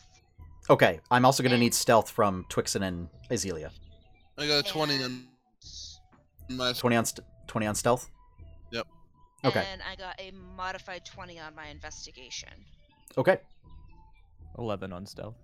okay, 0.69 0.99
I'm 1.11 1.25
also 1.25 1.43
gonna 1.43 1.57
need 1.57 1.73
stealth 1.73 2.09
from 2.09 2.45
Twixen 2.49 2.85
and 2.87 3.09
Izelia. 3.31 3.69
I 4.37 4.47
got 4.47 4.67
a 4.67 4.71
20 4.71 5.03
on 5.03 5.27
my. 6.49 6.71
Twenty 6.73 6.95
on 6.95 7.05
st- 7.05 7.25
twenty 7.47 7.67
on 7.67 7.75
stealth. 7.75 8.09
Yep. 8.71 8.87
Okay. 9.45 9.65
And 9.71 9.81
I 9.89 9.95
got 9.95 10.19
a 10.19 10.31
modified 10.55 11.05
20 11.05 11.39
on 11.39 11.53
my 11.55 11.67
investigation. 11.67 12.49
Okay. 13.17 13.37
11 14.57 14.93
on 14.93 15.05
stealth. 15.05 15.35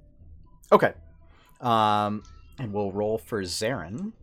Okay. 0.72 0.94
Um, 1.62 2.24
and 2.60 2.74
we'll 2.74 2.92
roll 2.92 3.18
for 3.18 3.42
Zarin. 3.44 4.14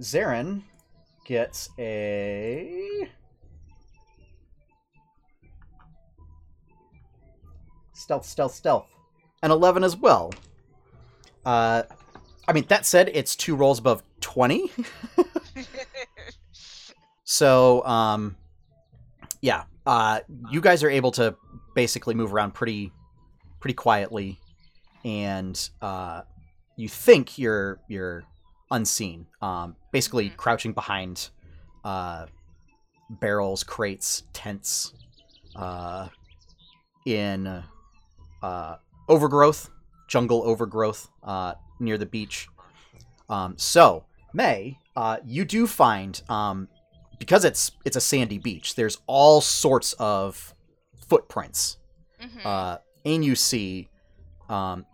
Zarin 0.00 0.62
gets 1.24 1.70
a 1.78 3.08
stealth, 7.92 8.26
stealth, 8.26 8.54
stealth, 8.54 8.90
an 9.42 9.50
eleven 9.50 9.82
as 9.82 9.96
well. 9.96 10.32
Uh, 11.44 11.82
I 12.48 12.52
mean 12.52 12.64
that 12.68 12.86
said, 12.86 13.10
it's 13.12 13.34
two 13.36 13.56
rolls 13.56 13.78
above 13.78 14.02
twenty. 14.20 14.70
So, 17.28 17.84
um, 17.84 18.36
yeah, 19.42 19.64
uh, 19.84 20.20
you 20.48 20.60
guys 20.60 20.84
are 20.84 20.88
able 20.88 21.10
to 21.12 21.34
basically 21.74 22.14
move 22.14 22.32
around 22.32 22.54
pretty, 22.54 22.92
pretty 23.58 23.74
quietly, 23.74 24.38
and 25.04 25.68
uh, 25.82 26.22
you 26.76 26.88
think 26.88 27.36
you're 27.36 27.80
you're 27.88 28.22
unseen. 28.70 29.26
Um, 29.40 29.76
basically, 29.92 30.30
Mhm. 30.30 30.36
crouching 30.36 30.72
behind 30.72 31.30
uh, 31.84 32.26
barrels, 33.08 33.62
crates, 33.62 34.24
tents, 34.32 34.92
uh, 35.54 36.08
in 37.04 37.62
uh, 38.42 38.76
overgrowth, 39.08 39.70
jungle 40.08 40.42
overgrowth 40.44 41.08
uh, 41.22 41.54
near 41.78 41.96
the 41.98 42.06
beach. 42.06 42.48
Um, 43.28 43.56
so, 43.56 44.04
May, 44.32 44.78
uh, 44.96 45.18
you 45.24 45.44
do 45.44 45.66
find 45.66 46.20
um, 46.28 46.68
because 47.18 47.44
it's 47.44 47.70
it's 47.84 47.96
a 47.96 48.00
sandy 48.00 48.38
beach. 48.38 48.74
There's 48.74 48.98
all 49.06 49.40
sorts 49.40 49.92
of 49.94 50.54
footprints, 51.08 51.78
Mhm. 52.20 52.44
uh, 52.44 52.78
and 53.04 53.24
you 53.24 53.34
see 53.36 53.88
um, 54.48 54.84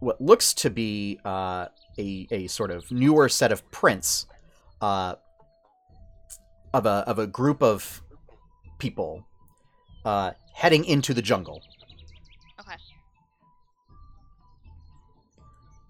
what 0.00 0.20
looks 0.20 0.52
to 0.54 0.70
be 0.70 1.18
uh, 1.24 1.68
a 1.98 2.26
a 2.30 2.46
sort 2.46 2.70
of 2.70 2.90
newer 2.90 3.28
set 3.28 3.52
of 3.52 3.68
prints 3.70 4.26
uh, 4.80 5.14
of 6.72 6.86
a 6.86 7.04
of 7.06 7.18
a 7.18 7.26
group 7.26 7.62
of 7.62 8.02
people 8.78 9.24
uh, 10.04 10.32
heading 10.54 10.84
into 10.84 11.14
the 11.14 11.22
jungle. 11.22 11.62
Okay. 12.60 12.76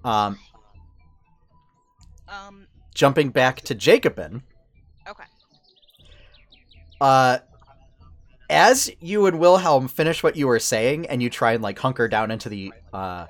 Um, 0.04 0.38
Um. 2.28 2.66
jumping 2.94 3.30
back 3.30 3.60
to 3.62 3.74
Jacobin. 3.74 4.42
Okay. 5.08 5.24
Uh, 7.00 7.38
as 8.48 8.90
you 9.00 9.26
and 9.26 9.38
Wilhelm 9.40 9.88
finish 9.88 10.22
what 10.22 10.36
you 10.36 10.46
were 10.46 10.58
saying, 10.58 11.06
and 11.06 11.22
you 11.22 11.30
try 11.30 11.52
and 11.52 11.62
like 11.62 11.78
hunker 11.78 12.06
down 12.08 12.30
into 12.30 12.48
the 12.48 12.72
uh, 12.92 13.26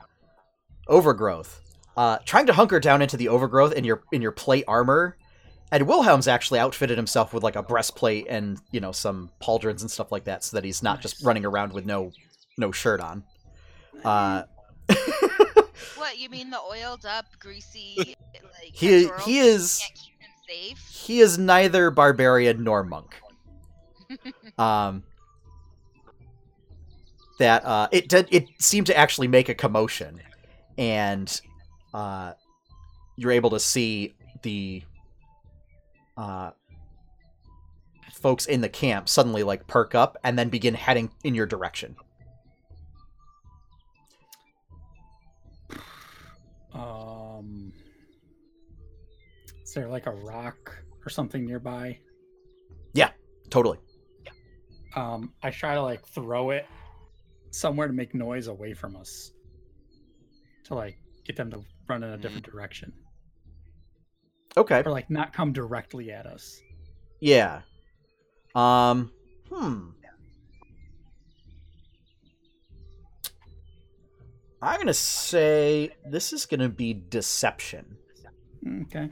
overgrowth, 0.89 1.62
uh, 1.97 2.19
trying 2.25 2.47
to 2.47 2.53
hunker 2.53 2.81
down 2.81 3.03
into 3.03 3.17
the 3.17 3.29
overgrowth 3.29 3.73
in 3.73 3.85
your 3.85 4.03
in 4.13 4.23
your 4.23 4.33
plate 4.33 4.65
armor, 4.69 5.17
and 5.71 5.87
Wilhelm's 5.87 6.29
actually 6.29 6.59
outfitted 6.59 6.97
himself 6.97 7.33
with 7.33 7.43
like 7.43 7.57
a 7.57 7.63
breastplate 7.63 8.27
and 8.29 8.59
you 8.71 8.81
know 8.81 8.93
some 8.93 9.31
pauldrons 9.43 9.81
and 9.83 9.91
stuff 9.91 10.13
like 10.13 10.25
that, 10.25 10.45
so 10.45 10.57
that 10.57 10.65
he's 10.65 10.83
not 10.83 11.01
just 11.01 11.25
running 11.25 11.45
around 11.45 11.73
with 11.73 11.85
no 11.85 12.13
no 12.59 12.73
shirt 12.73 13.01
on. 13.01 13.25
Uh, 14.05 14.45
What 15.97 16.19
you 16.19 16.29
mean 16.29 16.51
the 16.51 16.61
oiled 16.61 17.07
up, 17.07 17.27
greasy, 17.39 17.95
like 17.97 18.17
he 18.73 19.09
he 19.25 19.39
is 19.39 19.79
can't 19.79 19.95
keep 19.95 20.21
him 20.21 20.31
safe? 20.49 20.89
he 20.91 21.21
is 21.21 21.39
neither 21.39 21.91
barbarian 21.91 22.63
nor 22.63 22.83
monk. 22.83 23.21
um, 24.59 25.05
that 27.39 27.65
uh, 27.65 27.89
it 27.91 28.09
did 28.09 28.29
it 28.31 28.49
seemed 28.59 28.87
to 28.89 28.97
actually 28.97 29.29
make 29.29 29.49
a 29.49 29.55
commotion, 29.55 30.21
and 30.77 31.41
uh, 31.95 32.33
you're 33.17 33.33
able 33.33 33.51
to 33.51 33.61
see 33.61 34.15
the 34.43 34.83
uh, 36.17 36.51
folks 38.13 38.47
in 38.47 38.61
the 38.61 38.69
camp 38.69 39.09
suddenly 39.09 39.43
like 39.43 39.67
perk 39.67 39.95
up 39.95 40.17
and 40.25 40.39
then 40.39 40.49
begin 40.49 40.75
heading 40.75 41.11
in 41.25 41.35
your 41.35 41.47
direction. 41.47 41.97
Um, 46.73 47.73
is 49.63 49.75
there 49.75 49.89
like 49.89 50.07
a 50.07 50.13
rock 50.13 50.83
or 51.05 51.11
something 51.11 51.45
nearby? 51.45 51.99
Yeah, 52.95 53.11
totally. 53.51 53.79
Um, 54.95 55.33
I 55.43 55.51
try 55.51 55.75
to 55.75 55.83
like 55.83 56.07
throw 56.07 56.51
it 56.51 56.67
somewhere 57.51 57.87
to 57.87 57.93
make 57.93 58.15
noise 58.15 58.47
away 58.47 58.75
from 58.75 58.97
us, 58.97 59.33
to 60.65 60.75
like 60.75 60.99
get 61.25 61.37
them 61.37 61.51
to 61.51 61.63
run 61.89 62.03
in 62.03 62.11
a 62.11 62.17
different 62.19 62.45
direction, 62.45 62.93
Okay. 64.57 64.83
or 64.85 64.91
like 64.91 65.11
not 65.11 65.33
come 65.33 65.53
directly 65.53 66.11
at 66.13 66.27
us. 66.27 66.61
Yeah. 67.21 67.63
Um. 68.55 69.11
Hmm. 69.51 69.91
I'm 74.61 74.79
gonna 74.79 74.95
say 74.95 75.91
this 76.09 76.33
is 76.33 76.47
gonna 76.47 76.69
be 76.69 76.95
deception. 76.95 77.97
Okay. 78.83 79.11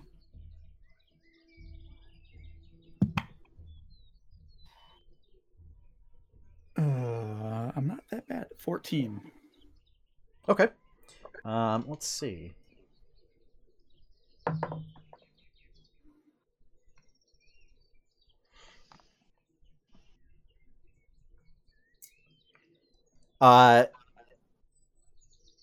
Uh, 6.77 7.73
I'm 7.77 7.87
not 7.87 8.05
that 8.11 8.29
bad. 8.29 8.47
Fourteen. 8.59 9.21
Okay. 10.49 10.69
Um. 11.45 11.85
Let's 11.89 12.07
see. 12.07 12.53
Uh. 23.41 23.85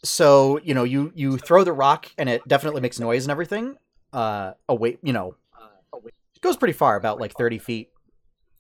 So 0.04 0.60
you 0.64 0.74
know 0.74 0.84
you 0.84 1.12
you 1.16 1.38
throw 1.38 1.64
the 1.64 1.74
rock 1.74 2.08
and 2.18 2.30
it 2.30 2.42
definitely 2.48 2.82
makes 2.82 3.00
noise 3.00 3.26
and 3.26 3.32
everything. 3.32 3.78
Uh. 4.14 4.54
Away. 4.70 4.98
You 5.04 5.14
know. 5.14 5.36
It 6.06 6.42
goes 6.42 6.58
pretty 6.58 6.74
far, 6.74 6.96
about 6.96 7.20
like 7.20 7.34
thirty 7.34 7.58
feet 7.58 7.90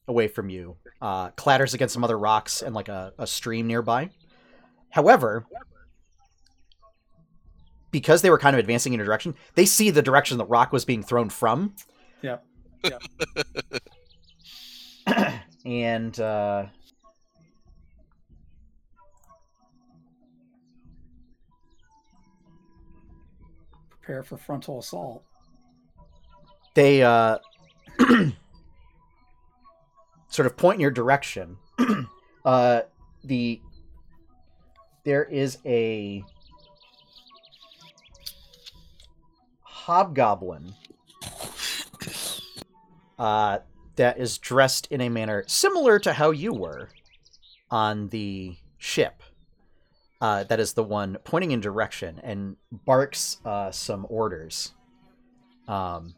away 0.07 0.27
from 0.27 0.49
you. 0.49 0.75
Uh. 1.01 1.29
Clatters 1.31 1.73
against 1.73 1.93
some 1.93 2.03
other 2.03 2.17
rocks 2.17 2.61
and 2.61 2.75
like 2.75 2.89
a, 2.89 3.13
a 3.17 3.27
stream 3.27 3.67
nearby. 3.67 4.09
However, 4.89 5.45
because 7.97 8.21
they 8.21 8.29
were 8.29 8.37
kind 8.37 8.55
of 8.55 8.59
advancing 8.59 8.93
in 8.93 9.01
a 9.01 9.03
direction, 9.03 9.33
they 9.55 9.65
see 9.65 9.89
the 9.89 10.03
direction 10.03 10.37
the 10.37 10.45
rock 10.45 10.71
was 10.71 10.85
being 10.85 11.01
thrown 11.01 11.29
from. 11.29 11.73
Yeah. 12.21 12.37
and 15.65 16.19
uh, 16.19 16.67
Prepare 23.89 24.21
for 24.21 24.37
frontal 24.37 24.77
assault. 24.77 25.23
they 26.75 27.01
uh, 27.01 27.39
sort 30.29 30.45
of 30.45 30.55
point 30.55 30.75
in 30.75 30.81
your 30.81 30.91
direction. 30.91 31.57
uh, 32.45 32.81
the 33.23 33.59
there 35.03 35.23
is 35.23 35.57
a 35.65 36.23
hobgoblin 39.87 40.73
uh, 43.17 43.59
that 43.95 44.19
is 44.19 44.37
dressed 44.37 44.85
in 44.91 44.99
a 44.99 45.07
manner 45.07 45.45
similar 45.47 45.97
to 45.97 46.11
how 46.11 46.29
you 46.29 46.53
were 46.53 46.89
on 47.71 48.09
the 48.09 48.57
ship. 48.77 49.23
Uh, 50.19 50.43
that 50.43 50.59
is 50.59 50.73
the 50.73 50.83
one 50.83 51.17
pointing 51.23 51.51
in 51.51 51.61
direction 51.61 52.19
and 52.21 52.57
barks 52.69 53.37
uh, 53.45 53.71
some 53.71 54.05
orders. 54.09 54.73
Um, 55.69 56.13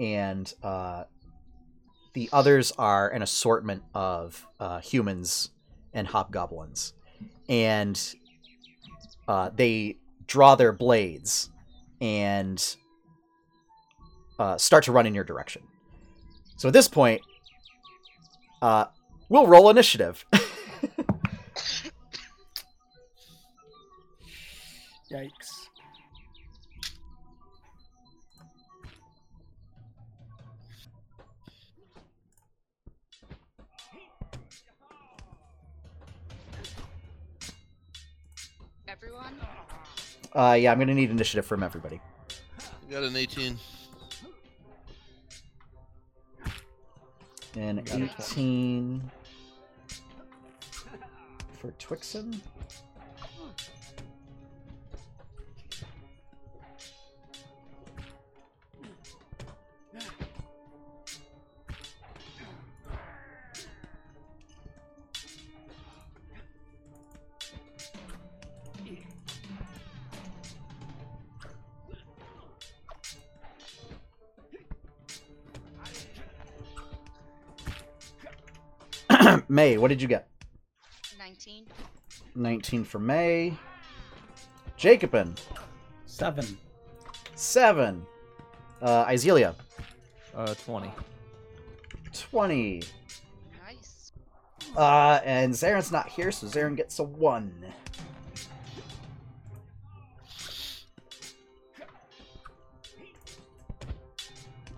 and 0.00 0.52
uh, 0.64 1.04
the 2.12 2.28
others 2.32 2.72
are 2.76 3.08
an 3.08 3.22
assortment 3.22 3.84
of 3.94 4.44
uh, 4.58 4.80
humans 4.80 5.50
and 5.92 6.08
hobgoblins, 6.08 6.92
and 7.48 8.16
uh, 9.28 9.50
they 9.54 9.98
draw 10.26 10.56
their 10.56 10.72
blades 10.72 11.50
and 12.00 12.76
uh, 14.38 14.56
start 14.58 14.84
to 14.84 14.92
run 14.92 15.06
in 15.06 15.14
your 15.14 15.24
direction. 15.24 15.62
So 16.56 16.68
at 16.68 16.74
this 16.74 16.88
point, 16.88 17.20
uh, 18.62 18.86
we'll 19.28 19.46
roll 19.46 19.70
initiative. 19.70 20.24
Yikes. 25.12 25.63
Uh, 40.34 40.56
yeah, 40.58 40.72
I'm 40.72 40.78
gonna 40.78 40.94
need 40.94 41.10
initiative 41.10 41.46
from 41.46 41.62
everybody. 41.62 42.00
Got 42.90 43.02
an 43.04 43.16
18. 43.16 43.58
And 47.56 47.88
18 47.90 49.10
for 51.60 51.70
Twixen. 51.72 52.40
May, 79.54 79.78
what 79.78 79.86
did 79.86 80.02
you 80.02 80.08
get? 80.08 80.26
19. 81.16 81.66
19 82.34 82.82
for 82.84 82.98
May. 82.98 83.56
Jacobin, 84.76 85.36
Seven. 86.06 86.58
7. 87.36 88.04
Uh, 88.82 89.04
Izelia, 89.06 89.54
Uh, 90.34 90.54
20. 90.54 90.90
20. 92.12 92.82
Nice. 93.64 94.12
Uh, 94.76 95.20
and 95.24 95.52
Zarin's 95.54 95.92
not 95.92 96.08
here, 96.08 96.32
so 96.32 96.48
Zarin 96.48 96.76
gets 96.76 96.98
a 96.98 97.04
1. 97.04 97.52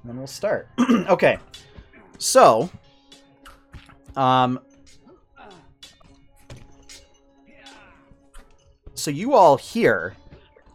And 0.03 0.11
then 0.11 0.19
we'll 0.19 0.27
start. 0.27 0.69
okay. 1.09 1.39
So, 2.19 2.69
um, 4.17 4.61
so 9.07 9.12
you 9.12 9.35
all 9.37 9.57
hear, 9.57 10.16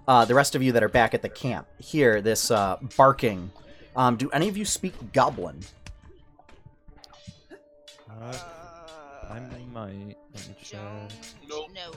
uh, 0.07 0.23
the 0.23 0.33
rest 0.33 0.55
of 0.55 0.63
you 0.63 0.71
that 0.71 0.81
are 0.81 0.87
back 0.87 1.13
at 1.13 1.21
the 1.21 1.27
camp, 1.27 1.67
hear 1.79 2.21
this 2.21 2.49
uh, 2.49 2.77
barking. 2.95 3.51
Um, 3.93 4.15
do 4.15 4.29
any 4.29 4.47
of 4.47 4.55
you 4.55 4.63
speak 4.63 4.93
Goblin? 5.11 5.59
Uh, 8.09 8.37
I 9.29 9.41
might. 9.73 10.15
Let 10.33 10.47
me 10.47 10.55
check. 10.63 10.79
Don't. 10.79 11.09
Nope. 11.49 11.71
No. 11.75 11.91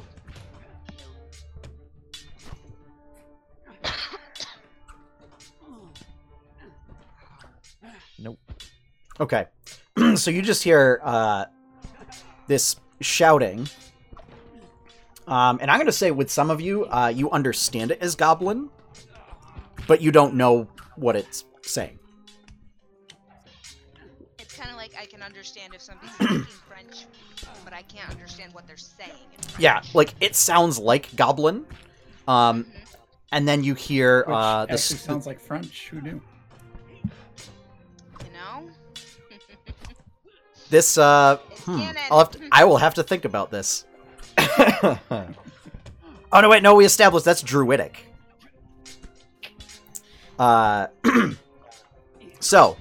Nope. 8.19 8.39
Okay. 9.21 9.47
so 10.17 10.33
you 10.33 10.43
just 10.43 10.65
hear 10.65 11.01
uh, 11.05 11.45
this 12.49 12.75
shouting. 13.01 13.69
Um, 15.27 15.59
and 15.61 15.71
I'm 15.71 15.79
going 15.79 15.87
to 15.87 15.93
say, 15.93 16.11
with 16.11 16.31
some 16.31 16.51
of 16.51 16.61
you, 16.61 16.85
uh, 16.87 17.09
you 17.15 17.31
understand 17.31 17.91
it 17.91 17.99
as 18.03 18.15
goblin, 18.15 18.69
but 19.87 20.01
you 20.03 20.13
don't 20.13 20.35
know 20.35 20.69
what 20.97 21.17
it's 21.17 21.45
saying. 21.63 21.99
It's 24.39 24.55
kind 24.57 24.71
of 24.71 24.77
like 24.77 24.93
I 25.01 25.07
can 25.07 25.23
understand 25.23 25.75
if 25.75 25.81
somebody's 25.81 26.13
speaking 26.15 26.45
French, 26.69 27.07
but 27.65 27.73
I 27.73 27.83
can't 27.83 28.11
understand 28.11 28.53
what 28.53 28.67
they're 28.67 28.77
saying. 28.77 29.11
in 29.33 29.39
Yeah, 29.63 29.81
like 29.95 30.15
it 30.21 30.37
sounds 30.37 30.79
like 30.79 31.15
goblin. 31.17 31.65
Um, 32.29 32.65
Mhm. 32.65 32.71
and 33.33 33.49
then 33.49 33.65
you 33.65 33.75
hear 33.75 34.21
Which 34.27 34.35
uh, 34.37 34.67
the, 34.67 34.73
actually 34.75 34.97
s- 34.97 35.03
sounds 35.03 35.27
like 35.27 35.41
French. 35.41 35.89
Who 35.89 36.01
knew? 36.03 36.21
You 37.03 38.31
know? 38.33 38.69
this. 40.71 40.99
Uh, 40.99 41.37
hmm. 41.65 41.81
I'll 42.11 42.19
have 42.19 42.31
to, 42.33 42.49
I 42.53 42.65
will 42.65 42.77
have 42.79 42.95
to 42.95 43.03
think 43.03 43.25
about 43.25 43.51
this. 43.51 43.87
Oh 44.59 46.41
no! 46.41 46.49
Wait, 46.49 46.63
no. 46.63 46.75
We 46.75 46.85
established 46.85 47.25
that's 47.25 47.43
druidic. 47.43 48.07
Uh, 50.39 50.89
so 52.41 52.77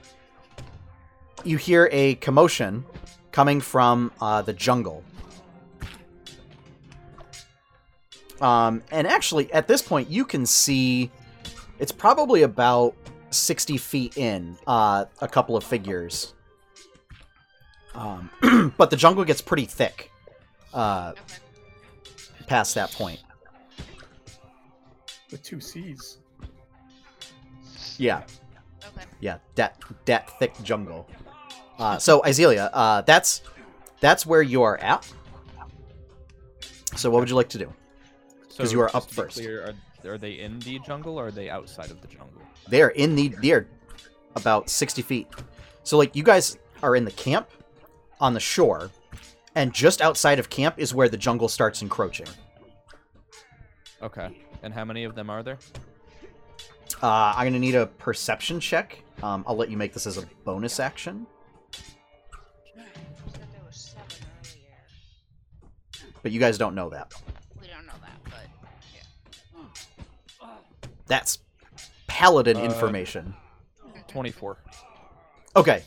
you 1.44 1.58
hear 1.58 1.90
a 1.92 2.16
commotion 2.16 2.86
coming 3.32 3.62
from 3.62 4.12
uh, 4.22 4.42
the 4.42 4.54
jungle. 4.54 5.04
Um, 8.42 8.82
and 8.92 9.08
actually, 9.08 9.52
at 9.54 9.68
this 9.68 9.82
point, 9.82 10.10
you 10.10 10.26
can 10.26 10.46
see 10.46 11.12
it's 11.80 11.92
probably 11.92 12.44
about 12.44 12.96
60 13.30 13.78
feet 13.78 14.18
in 14.18 14.58
uh, 14.68 15.06
a 15.22 15.28
couple 15.28 15.56
of 15.56 15.64
figures. 15.64 16.34
Um, 17.96 18.74
but 18.78 18.90
the 18.90 18.98
jungle 18.98 19.24
gets 19.24 19.42
pretty 19.42 19.66
thick 19.66 20.12
uh, 20.74 21.14
Okay. 21.14 21.43
Past 22.48 22.76
that 22.76 22.92
point. 22.92 23.22
The 25.30 25.38
two 25.38 25.60
C's. 25.60 26.18
Yeah, 27.98 28.24
Okay. 28.86 29.06
yeah, 29.20 29.38
that 29.56 29.80
that 30.06 30.38
thick 30.40 30.54
jungle. 30.64 31.08
Uh, 31.80 31.98
so 31.98 32.22
Izelia, 32.22 32.70
uh, 32.74 33.02
that's 33.02 33.42
that's 34.00 34.26
where 34.26 34.42
you 34.42 34.62
are 34.64 34.78
at. 34.78 35.12
So 36.96 37.10
what 37.10 37.20
would 37.20 37.30
you 37.30 37.36
like 37.36 37.50
to 37.50 37.58
do? 37.58 37.74
So 38.50 38.64
you 38.64 38.80
are 38.82 38.96
up 38.96 39.10
first. 39.10 39.38
Clear, 39.38 39.76
are, 40.06 40.12
are 40.14 40.18
they 40.18 40.34
in 40.40 40.60
the 40.60 40.80
jungle 40.80 41.20
or 41.20 41.28
are 41.28 41.32
they 41.32 41.50
outside 41.50 41.90
of 41.90 42.02
the 42.02 42.08
jungle? 42.08 42.42
They're 42.68 42.90
in 42.90 43.16
the 43.16 43.30
they're 43.42 43.68
about 44.36 44.70
60 44.70 45.02
feet. 45.02 45.28
So 45.84 45.98
like 45.98 46.16
you 46.16 46.24
guys 46.24 46.58
are 46.82 46.96
in 46.96 47.06
the 47.06 47.12
camp 47.12 47.50
on 48.20 48.34
the 48.34 48.40
shore, 48.40 48.90
and 49.56 49.74
just 49.74 50.02
outside 50.02 50.40
of 50.40 50.50
camp 50.50 50.76
is 50.78 50.94
where 50.94 51.10
the 51.10 51.18
jungle 51.18 51.48
starts 51.48 51.82
encroaching. 51.82 52.28
Okay. 54.02 54.38
And 54.64 54.74
how 54.74 54.86
many 54.86 55.04
of 55.04 55.16
them 55.16 55.30
are 55.30 55.44
there? 55.44 55.60
Uh, 57.02 57.34
I'm 57.36 57.46
gonna 57.48 57.60
need 57.60 57.76
a 57.76 57.88
perception 57.88 58.60
check. 58.60 59.04
Um, 59.22 59.44
I'll 59.48 59.56
let 59.56 59.70
you 59.70 59.78
make 59.78 59.94
this 59.94 60.08
as 60.08 60.18
a 60.18 60.26
bonus 60.44 60.80
action, 60.80 61.26
You 61.74 62.74
said 63.32 63.42
there 63.54 63.64
were 63.64 63.72
seven 63.72 64.06
earlier. 64.42 66.08
but 66.22 66.32
you 66.32 66.40
guys 66.40 66.58
don't 66.58 66.76
know 66.76 66.90
that. 66.90 67.14
We 67.62 67.68
don't 67.68 67.86
know 67.86 67.94
that, 68.02 68.20
but 68.24 68.48
yeah. 70.42 70.48
That's 71.08 71.40
paladin 72.08 72.58
Uh, 72.58 72.62
information. 72.64 73.34
24. 74.08 74.58
Okay. 75.56 75.84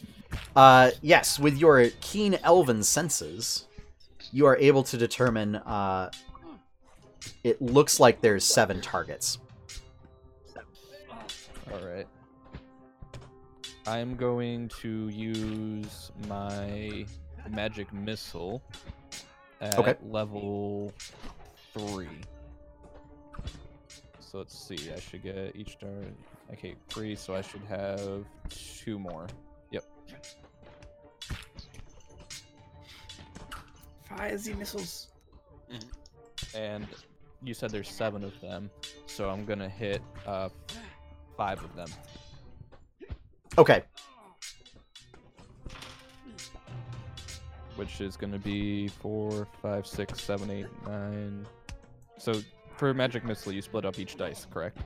Uh, 0.55 0.91
yes, 1.03 1.39
with 1.39 1.57
your 1.59 1.89
keen 2.01 2.39
elven 2.43 2.83
senses, 2.83 3.67
you 4.33 4.47
are 4.47 4.57
able 4.57 4.83
to 4.85 4.97
determine. 4.97 5.57
Uh, 5.57 6.11
it 7.45 7.61
looks 7.61 7.99
like 8.01 8.21
there's 8.21 8.45
seven 8.45 8.81
targets. 8.81 9.39
Alright. 11.73 12.07
I'm 13.87 14.17
going 14.17 14.69
to 14.81 15.09
use 15.09 16.11
my 16.29 17.07
magic 17.51 17.93
missile 17.93 18.63
at 19.61 19.79
Okay. 19.79 19.95
level 20.03 20.93
3. 21.75 22.09
So 24.21 24.39
let's 24.39 24.59
see, 24.59 24.91
I 24.93 24.99
should 24.99 25.23
get 25.23 25.55
each 25.55 25.79
dart. 25.79 26.13
Okay, 26.53 26.75
3, 26.89 27.15
so 27.17 27.35
I 27.35 27.43
should 27.43 27.63
have 27.69 28.25
two 28.49 28.99
more. 28.99 29.27
Yep. 30.09 30.27
Fire 34.09 34.39
Z 34.39 34.55
missiles. 34.55 35.09
And 36.55 36.87
you 37.43 37.55
said 37.55 37.71
there's 37.71 37.89
seven 37.89 38.25
of 38.25 38.41
them, 38.41 38.71
so 39.07 39.29
I'm 39.29 39.45
gonna 39.45 39.69
hit 39.69 40.03
uh, 40.27 40.49
five 41.37 41.63
of 41.63 41.75
them. 41.77 41.89
Okay. 43.59 43.83
which 47.77 48.01
is 48.01 48.17
going 48.17 48.33
to 48.33 48.39
be 48.39 48.89
four, 48.89 49.47
five, 49.63 49.87
six, 49.87 50.21
seven, 50.21 50.51
eight, 50.51 50.67
nine. 50.87 51.47
So 52.19 52.35
for 52.77 52.93
magic 52.93 53.25
missile, 53.25 53.53
you 53.53 53.63
split 53.63 53.85
up 53.85 53.99
each 53.99 54.17
dice, 54.17 54.47
correct? 54.51 54.79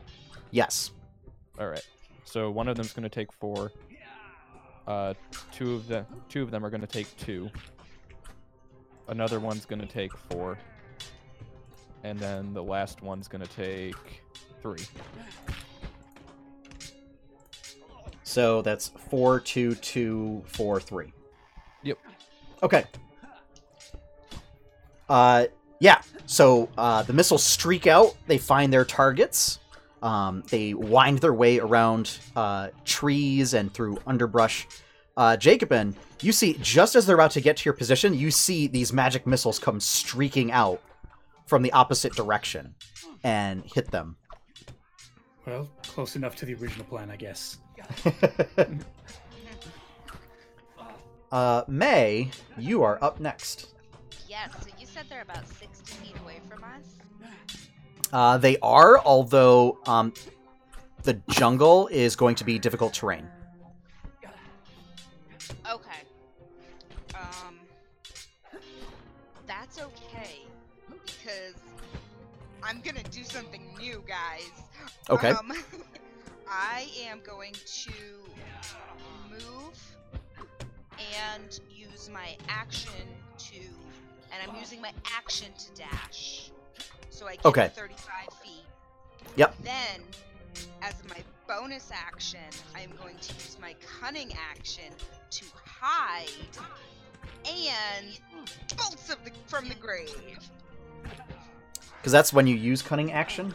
Yes. 0.50 0.90
All 1.58 1.68
right. 1.68 1.86
So 2.24 2.50
one 2.50 2.68
of 2.68 2.76
them's 2.76 2.92
going 2.92 3.04
to 3.04 3.08
take 3.08 3.32
four. 3.32 3.72
Uh, 4.86 5.14
two 5.52 5.74
of 5.74 5.86
them, 5.86 6.06
two 6.28 6.42
of 6.42 6.50
them 6.50 6.64
are 6.64 6.70
going 6.70 6.80
to 6.80 6.86
take 6.86 7.14
two. 7.16 7.48
Another 9.08 9.40
one's 9.40 9.64
going 9.64 9.80
to 9.80 9.86
take 9.86 10.16
four, 10.16 10.58
and 12.04 12.18
then 12.18 12.52
the 12.52 12.62
last 12.62 13.02
one's 13.02 13.28
going 13.28 13.42
to 13.42 13.50
take 13.54 14.22
three. 14.62 14.84
So 18.22 18.62
that's 18.62 18.88
four, 19.08 19.40
two, 19.40 19.74
two, 19.76 20.42
four, 20.46 20.80
three. 20.80 21.12
Yep. 21.82 21.98
Okay. 22.62 22.84
Uh, 25.08 25.46
yeah. 25.80 26.00
So 26.26 26.68
uh, 26.78 27.02
the 27.02 27.12
missiles 27.12 27.42
streak 27.42 27.86
out. 27.86 28.16
They 28.26 28.38
find 28.38 28.72
their 28.72 28.84
targets. 28.84 29.59
Um, 30.02 30.42
they 30.48 30.72
wind 30.74 31.18
their 31.18 31.34
way 31.34 31.58
around 31.58 32.18
uh, 32.34 32.68
trees 32.84 33.54
and 33.54 33.72
through 33.72 33.98
underbrush. 34.06 34.66
Uh, 35.16 35.36
Jacobin, 35.36 35.94
you 36.22 36.32
see, 36.32 36.54
just 36.62 36.94
as 36.94 37.04
they're 37.04 37.14
about 37.16 37.32
to 37.32 37.40
get 37.40 37.58
to 37.58 37.64
your 37.64 37.74
position, 37.74 38.14
you 38.14 38.30
see 38.30 38.66
these 38.66 38.92
magic 38.92 39.26
missiles 39.26 39.58
come 39.58 39.78
streaking 39.80 40.50
out 40.52 40.80
from 41.46 41.62
the 41.62 41.72
opposite 41.72 42.14
direction 42.14 42.74
and 43.24 43.62
hit 43.74 43.90
them. 43.90 44.16
Well, 45.46 45.68
close 45.82 46.16
enough 46.16 46.36
to 46.36 46.46
the 46.46 46.54
original 46.54 46.86
plan, 46.86 47.10
I 47.10 47.16
guess. 47.16 47.58
uh, 51.32 51.64
May, 51.68 52.30
you 52.56 52.82
are 52.82 52.98
up 53.02 53.20
next. 53.20 53.74
yes. 54.28 54.50
So 54.62 54.68
you 54.78 54.86
said 54.86 55.06
they're 55.10 55.22
about 55.22 55.46
60 55.48 55.92
feet 55.96 56.14
away 56.22 56.40
from 56.48 56.62
us. 56.64 56.99
Uh, 58.12 58.38
they 58.38 58.56
are, 58.58 58.98
although 59.04 59.78
um, 59.86 60.12
the 61.02 61.14
jungle 61.30 61.88
is 61.88 62.16
going 62.16 62.34
to 62.36 62.44
be 62.44 62.58
difficult 62.58 62.92
terrain. 62.92 63.26
Okay. 65.70 66.00
Um, 67.14 67.60
that's 69.46 69.80
okay 69.80 70.42
because 71.06 71.54
I'm 72.62 72.80
gonna 72.80 73.02
do 73.04 73.24
something 73.24 73.62
new, 73.78 74.02
guys. 74.06 74.50
Okay. 75.08 75.30
Um, 75.30 75.52
I 76.48 76.88
am 77.04 77.20
going 77.24 77.52
to 77.52 77.92
move 79.30 79.96
and 81.22 81.60
use 81.70 82.10
my 82.12 82.36
action 82.48 83.06
to, 83.38 83.60
and 84.32 84.48
I'm 84.50 84.56
using 84.58 84.80
my 84.80 84.92
action 85.16 85.48
to 85.56 85.82
dash. 85.82 86.50
So 87.20 87.28
I 87.28 87.36
get 87.36 87.44
Okay. 87.44 87.68
35 87.74 88.32
feet. 88.42 88.64
Yep. 89.36 89.54
Then, 89.62 90.00
as 90.80 90.94
my 91.06 91.22
bonus 91.46 91.90
action, 91.92 92.40
I'm 92.74 92.92
going 92.96 93.18
to 93.18 93.34
use 93.34 93.58
my 93.60 93.74
cunning 94.00 94.32
action 94.50 94.90
to 95.32 95.44
hide 95.66 96.30
and 97.44 98.18
bolts 98.74 99.10
of 99.10 99.22
the, 99.22 99.32
from 99.48 99.68
the 99.68 99.74
grave. 99.74 100.38
Because 101.98 102.10
that's 102.10 102.32
when 102.32 102.46
you 102.46 102.56
use 102.56 102.80
cunning 102.80 103.12
action. 103.12 103.52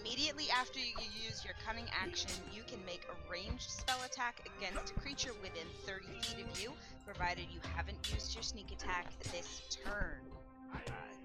Immediately 0.00 0.46
after 0.50 0.80
you 0.80 0.94
use 1.24 1.44
your 1.44 1.54
cunning 1.64 1.86
action, 1.96 2.32
you 2.52 2.64
can 2.66 2.84
make 2.84 3.06
a 3.08 3.30
ranged 3.30 3.70
spell 3.70 4.02
attack 4.04 4.44
against 4.58 4.90
a 4.90 4.94
creature 4.98 5.30
within 5.40 5.68
30 5.86 6.06
feet 6.20 6.44
of 6.50 6.60
you, 6.60 6.72
provided 7.06 7.44
you 7.52 7.60
haven't 7.76 8.12
used 8.12 8.34
your 8.34 8.42
sneak 8.42 8.72
attack 8.72 9.12
this 9.30 9.78
turn. 9.84 10.18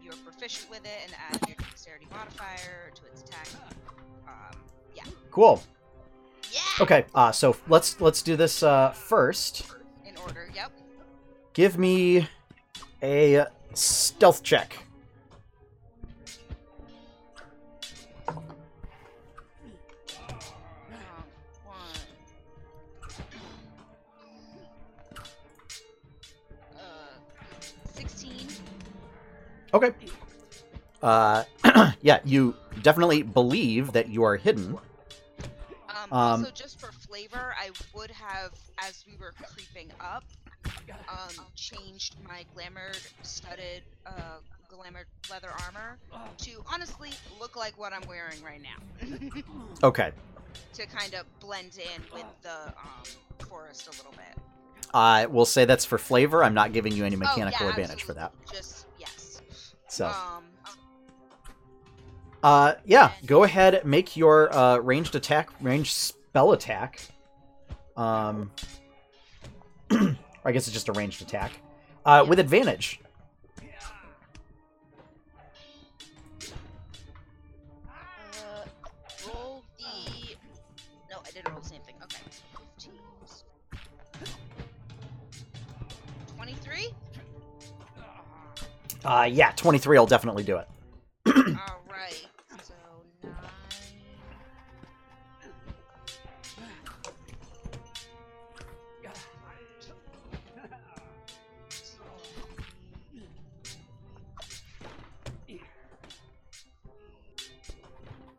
You're 0.03 0.13
proficient 0.13 0.69
with 0.69 0.85
it 0.85 0.99
and 1.05 1.13
add 1.29 1.47
your 1.47 1.57
dexterity 1.57 2.07
modifier 2.11 2.91
to 2.95 3.05
its 3.05 3.21
attack. 3.21 3.47
Um, 4.27 4.57
yeah. 4.95 5.03
Cool. 5.31 5.61
Yeah! 6.51 6.59
Okay. 6.81 7.05
Uh, 7.13 7.31
so 7.31 7.55
let's 7.67 7.99
let's 8.01 8.21
do 8.21 8.35
this 8.35 8.63
uh, 8.63 8.91
first. 8.91 9.65
In 10.05 10.17
order, 10.17 10.49
yep. 10.55 10.71
Give 11.53 11.77
me 11.77 12.27
a 13.03 13.45
stealth 13.73 14.43
check. 14.43 14.77
Okay. 29.73 29.91
Uh, 31.01 31.43
yeah, 32.01 32.19
you 32.25 32.55
definitely 32.81 33.21
believe 33.23 33.93
that 33.93 34.09
you 34.09 34.23
are 34.23 34.35
hidden. 34.35 34.77
Um, 35.89 36.11
Um, 36.11 36.43
also, 36.43 36.51
just 36.51 36.79
for 36.79 36.91
flavor, 36.91 37.53
I 37.59 37.69
would 37.95 38.11
have, 38.11 38.51
as 38.79 39.03
we 39.07 39.13
were 39.19 39.33
creeping 39.53 39.91
up, 39.99 40.23
um, 41.07 41.45
changed 41.55 42.15
my 42.27 42.45
glamored 42.55 42.99
studded, 43.23 43.81
uh, 44.05 44.37
glamored 44.71 45.05
leather 45.31 45.49
armor 45.65 45.97
to 46.39 46.51
honestly 46.71 47.09
look 47.39 47.55
like 47.55 47.77
what 47.79 47.93
I'm 47.93 48.07
wearing 48.07 48.41
right 48.43 48.61
now, 48.61 49.37
Okay. 49.83 50.11
to 50.73 50.85
kind 50.87 51.13
of 51.15 51.25
blend 51.39 51.77
in 51.77 52.01
with 52.13 52.25
the 52.43 52.49
um, 52.49 53.47
forest 53.47 53.87
a 53.87 53.91
little 53.91 54.13
bit. 54.13 54.37
I 54.93 55.25
will 55.27 55.45
say 55.45 55.65
that's 55.65 55.85
for 55.85 55.97
flavor. 55.97 56.43
I'm 56.43 56.53
not 56.53 56.73
giving 56.73 56.93
you 56.93 57.05
any 57.05 57.15
Oh, 57.15 57.19
mechanical 57.19 57.65
yeah, 57.65 57.71
advantage 57.71 58.03
for 58.03 58.13
that. 58.13 58.31
Just. 58.51 58.85
So, 59.89 60.07
Um, 60.07 60.43
uh, 62.43 62.73
yeah, 62.85 63.11
go 63.25 63.43
ahead, 63.43 63.85
make 63.85 64.15
your 64.15 64.53
uh, 64.55 64.77
ranged 64.77 65.15
attack, 65.15 65.49
ranged 65.61 65.91
spell 65.91 66.53
attack. 66.53 67.01
Um, 67.97 68.51
I 69.91 70.51
guess 70.51 70.67
it's 70.67 70.71
just 70.71 70.87
a 70.87 70.93
ranged 70.93 71.21
attack 71.21 71.51
uh, 72.05 72.25
with 72.27 72.39
advantage. 72.39 73.01
Uh, 89.03 89.27
yeah, 89.31 89.51
23 89.55 89.97
will 89.97 90.05
definitely 90.05 90.43
do 90.43 90.57
it. 90.57 90.67
Alright. 91.27 92.27
So, 92.63 92.73
9. 93.23 93.39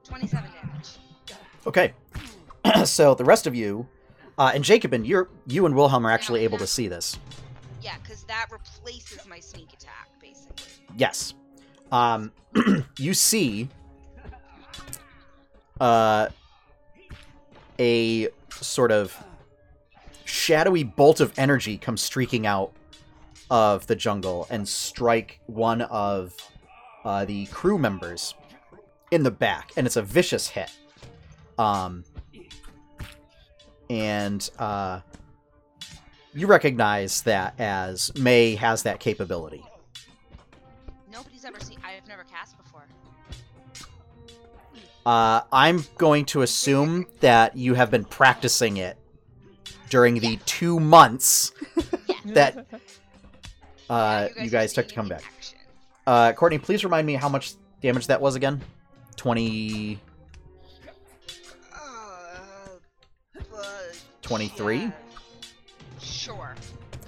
Twenty-seven 0.05 0.51
damage. 0.51 0.99
Okay. 1.67 1.93
so 2.85 3.15
the 3.15 3.25
rest 3.25 3.47
of 3.47 3.55
you, 3.55 3.87
uh, 4.39 4.51
and 4.55 4.65
Jacobin, 4.65 5.05
you're 5.05 5.29
you 5.47 5.67
and 5.67 5.75
Wilhelm 5.75 6.07
are 6.07 6.11
actually 6.11 6.43
able 6.45 6.59
to 6.59 6.67
see 6.67 6.89
this. 6.89 7.19
Yeah, 7.83 7.97
because 8.03 8.25
that 8.25 8.47
replaces 8.51 9.27
my 9.27 9.41
sneak. 9.41 9.69
Yes. 10.97 11.35
Um, 11.93 12.33
you 12.99 13.15
see 13.15 13.69
uh, 15.81 16.29
a 17.79 18.29
sort 18.51 18.93
of 18.93 19.17
shadowy 20.25 20.85
bolt 20.85 21.21
of 21.21 21.37
energy 21.39 21.77
come 21.77 21.97
streaking 21.97 22.47
out 22.47 22.73
of 23.51 23.87
the 23.87 23.97
jungle 23.97 24.47
and 24.51 24.69
strike 24.69 25.41
one 25.47 25.83
of 25.83 26.35
uh, 27.05 27.25
the 27.25 27.47
crew 27.47 27.79
members 27.79 28.35
in 29.11 29.23
the 29.23 29.31
back, 29.31 29.73
and 29.77 29.87
it's 29.87 29.97
a 29.97 30.03
vicious 30.03 30.49
hit. 30.49 30.71
Um, 31.59 32.05
and 33.89 34.49
uh, 34.59 35.01
you 36.33 36.47
recognize 36.47 37.23
that 37.23 37.59
as 37.59 38.15
May 38.17 38.55
has 38.55 38.85
that 38.85 39.01
capability. 39.01 39.65
Nobody's 41.51 41.71
ever 41.71 41.83
seen. 41.83 41.85
I've 41.85 42.09
never 42.09 42.25
cast 42.25 42.57
before. 42.57 42.85
Uh, 45.07 45.41
I'm 45.53 45.85
going 45.97 46.25
to 46.27 46.43
assume 46.43 47.07
that 47.21 47.57
you 47.57 47.75
have 47.75 47.91
been 47.91 48.05
practicing 48.05 48.77
it 48.77 48.97
during 49.89 50.21
the 50.21 50.39
two 50.47 50.79
months 50.79 51.53
that 52.27 52.67
uh, 53.89 54.29
you 54.41 54.51
guys 54.51 54.73
took 54.73 54.89
to 54.89 54.95
come 54.95 55.09
back. 55.09 55.25
action. 55.27 55.59
Uh, 56.07 56.33
Courtney, 56.33 56.59
please 56.59 56.85
remind 56.85 57.07
me 57.07 57.15
how 57.15 57.29
much 57.29 57.55
damage 57.81 58.07
that 58.09 58.21
was 58.21 58.37
again. 58.37 58.61
Twenty. 59.17 59.99
Uh, 61.75 62.69
but 63.35 64.01
23? 64.23 64.79
yeah. 64.79 64.91
Sure. 66.01 66.55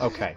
Okay, 0.00 0.36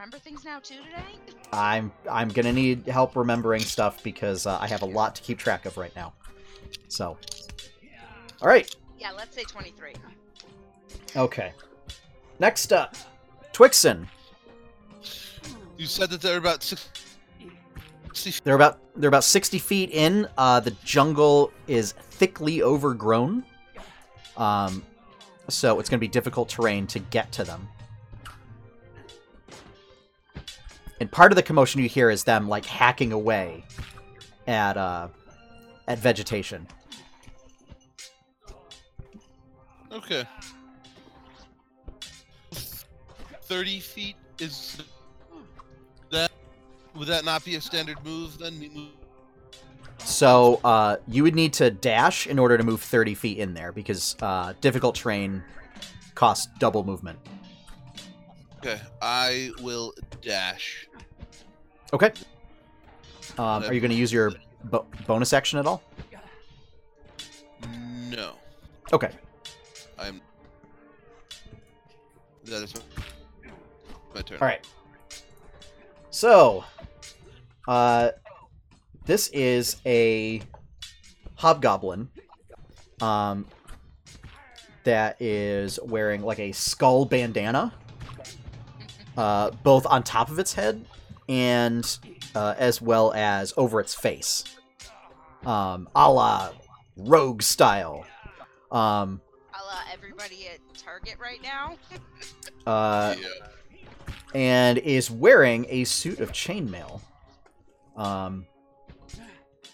remember 0.00 0.18
things 0.18 0.44
now 0.46 0.58
too 0.58 0.76
today? 0.76 1.36
I'm 1.52 1.92
I'm 2.10 2.28
gonna 2.28 2.52
need 2.52 2.86
help 2.86 3.16
remembering 3.16 3.60
stuff 3.60 4.02
because 4.02 4.46
uh, 4.46 4.58
I 4.58 4.66
have 4.66 4.82
a 4.82 4.86
lot 4.86 5.14
to 5.16 5.22
keep 5.22 5.38
track 5.38 5.66
of 5.66 5.76
right 5.76 5.94
now. 5.94 6.14
So, 6.88 7.18
all 8.40 8.48
right, 8.48 8.74
Yeah, 8.98 9.12
let's 9.12 9.34
say 9.36 9.42
23. 9.42 9.94
okay. 11.16 11.52
Next 12.38 12.72
up, 12.72 12.96
Twixen. 13.52 14.06
You 15.76 15.86
said 15.86 16.10
that 16.10 16.20
they're 16.20 16.38
about 16.38 16.62
six. 16.62 16.88
60 18.12 18.42
They're 18.44 18.54
about 18.56 18.78
they're 18.96 19.08
about 19.08 19.24
sixty 19.24 19.58
feet 19.58 19.90
in. 19.90 20.26
Uh, 20.38 20.60
the 20.60 20.72
jungle 20.84 21.52
is 21.68 21.92
thickly 21.92 22.62
overgrown, 22.62 23.44
um, 24.36 24.82
so 25.48 25.78
it's 25.78 25.88
going 25.88 25.98
to 25.98 26.00
be 26.00 26.08
difficult 26.08 26.48
terrain 26.48 26.86
to 26.88 26.98
get 26.98 27.30
to 27.32 27.44
them. 27.44 27.68
And 31.00 31.10
part 31.10 31.32
of 31.32 31.36
the 31.36 31.42
commotion 31.42 31.80
you 31.80 31.88
hear 31.88 32.10
is 32.10 32.24
them 32.24 32.48
like 32.48 32.66
hacking 32.66 33.12
away 33.12 33.64
at 34.46 34.76
uh, 34.76 35.08
at 35.88 35.98
vegetation. 35.98 36.66
Okay. 39.90 40.24
30 43.42 43.80
feet 43.80 44.16
is 44.38 44.80
that 46.10 46.30
would 46.94 47.08
that 47.08 47.24
not 47.24 47.44
be 47.44 47.56
a 47.56 47.60
standard 47.60 47.96
move 48.04 48.38
then 48.38 48.90
So 49.98 50.60
uh, 50.62 50.98
you 51.08 51.24
would 51.24 51.34
need 51.34 51.52
to 51.54 51.70
dash 51.70 52.28
in 52.28 52.38
order 52.38 52.56
to 52.56 52.62
move 52.62 52.80
thirty 52.80 53.14
feet 53.14 53.38
in 53.38 53.54
there 53.54 53.72
because 53.72 54.14
uh, 54.22 54.52
difficult 54.60 54.94
terrain 54.94 55.42
costs 56.14 56.48
double 56.58 56.84
movement. 56.84 57.18
okay 58.58 58.80
i 59.02 59.50
will 59.62 59.92
dash 60.20 60.86
Okay. 61.92 62.12
Um, 63.38 63.64
are 63.64 63.72
you 63.72 63.80
going 63.80 63.90
to 63.90 63.96
use 63.96 64.12
your 64.12 64.32
bo- 64.64 64.86
bonus 65.06 65.32
action 65.32 65.58
at 65.58 65.66
all? 65.66 65.82
no 68.08 68.32
Okay. 68.92 69.10
i'm 69.98 70.20
that 72.44 72.62
is 72.62 72.74
my, 72.74 73.50
my 74.14 74.22
turn 74.22 74.38
All 74.40 74.48
right. 74.48 74.66
So, 76.10 76.64
uh, 77.68 78.10
this 79.04 79.28
is 79.28 79.76
a 79.86 80.42
hobgoblin 81.36 82.08
um, 83.00 83.46
that 84.82 85.20
is 85.22 85.78
wearing 85.84 86.22
like 86.22 86.40
a 86.40 86.50
skull 86.50 87.04
bandana, 87.04 87.72
uh, 89.16 89.50
both 89.62 89.86
on 89.86 90.02
top 90.02 90.30
of 90.30 90.38
its 90.40 90.52
head 90.52 90.84
and 91.30 91.98
uh, 92.34 92.54
as 92.58 92.82
well 92.82 93.12
as 93.14 93.54
over 93.56 93.80
its 93.80 93.94
face, 93.94 94.44
um, 95.46 95.88
a 95.94 96.10
la 96.10 96.50
rogue 96.96 97.40
style. 97.40 98.04
Um, 98.72 99.20
A 99.54 99.62
la 99.64 99.80
everybody 99.92 100.48
at 100.48 100.58
Target 100.76 101.16
right 101.20 101.40
now. 101.40 101.76
uh, 102.66 103.14
yeah. 103.16 104.16
and 104.34 104.78
is 104.78 105.08
wearing 105.08 105.66
a 105.68 105.84
suit 105.84 106.18
of 106.18 106.32
chainmail. 106.32 107.00
Um, 107.96 108.46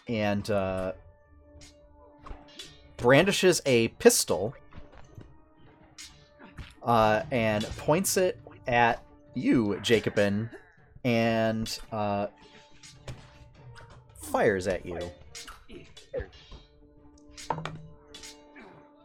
and 0.09 0.49
uh, 0.51 0.93
brandishes 2.97 3.63
a 3.67 3.89
pistol 3.89 4.55
uh, 6.83 7.23
and 7.31 7.65
points 7.77 8.17
it 8.17 8.39
at 8.67 9.03
you, 9.35 9.79
Jacobin, 9.83 10.51
and 11.07 11.79
uh, 11.93 12.27
fires 14.21 14.67
at 14.67 14.85
you. 14.85 14.99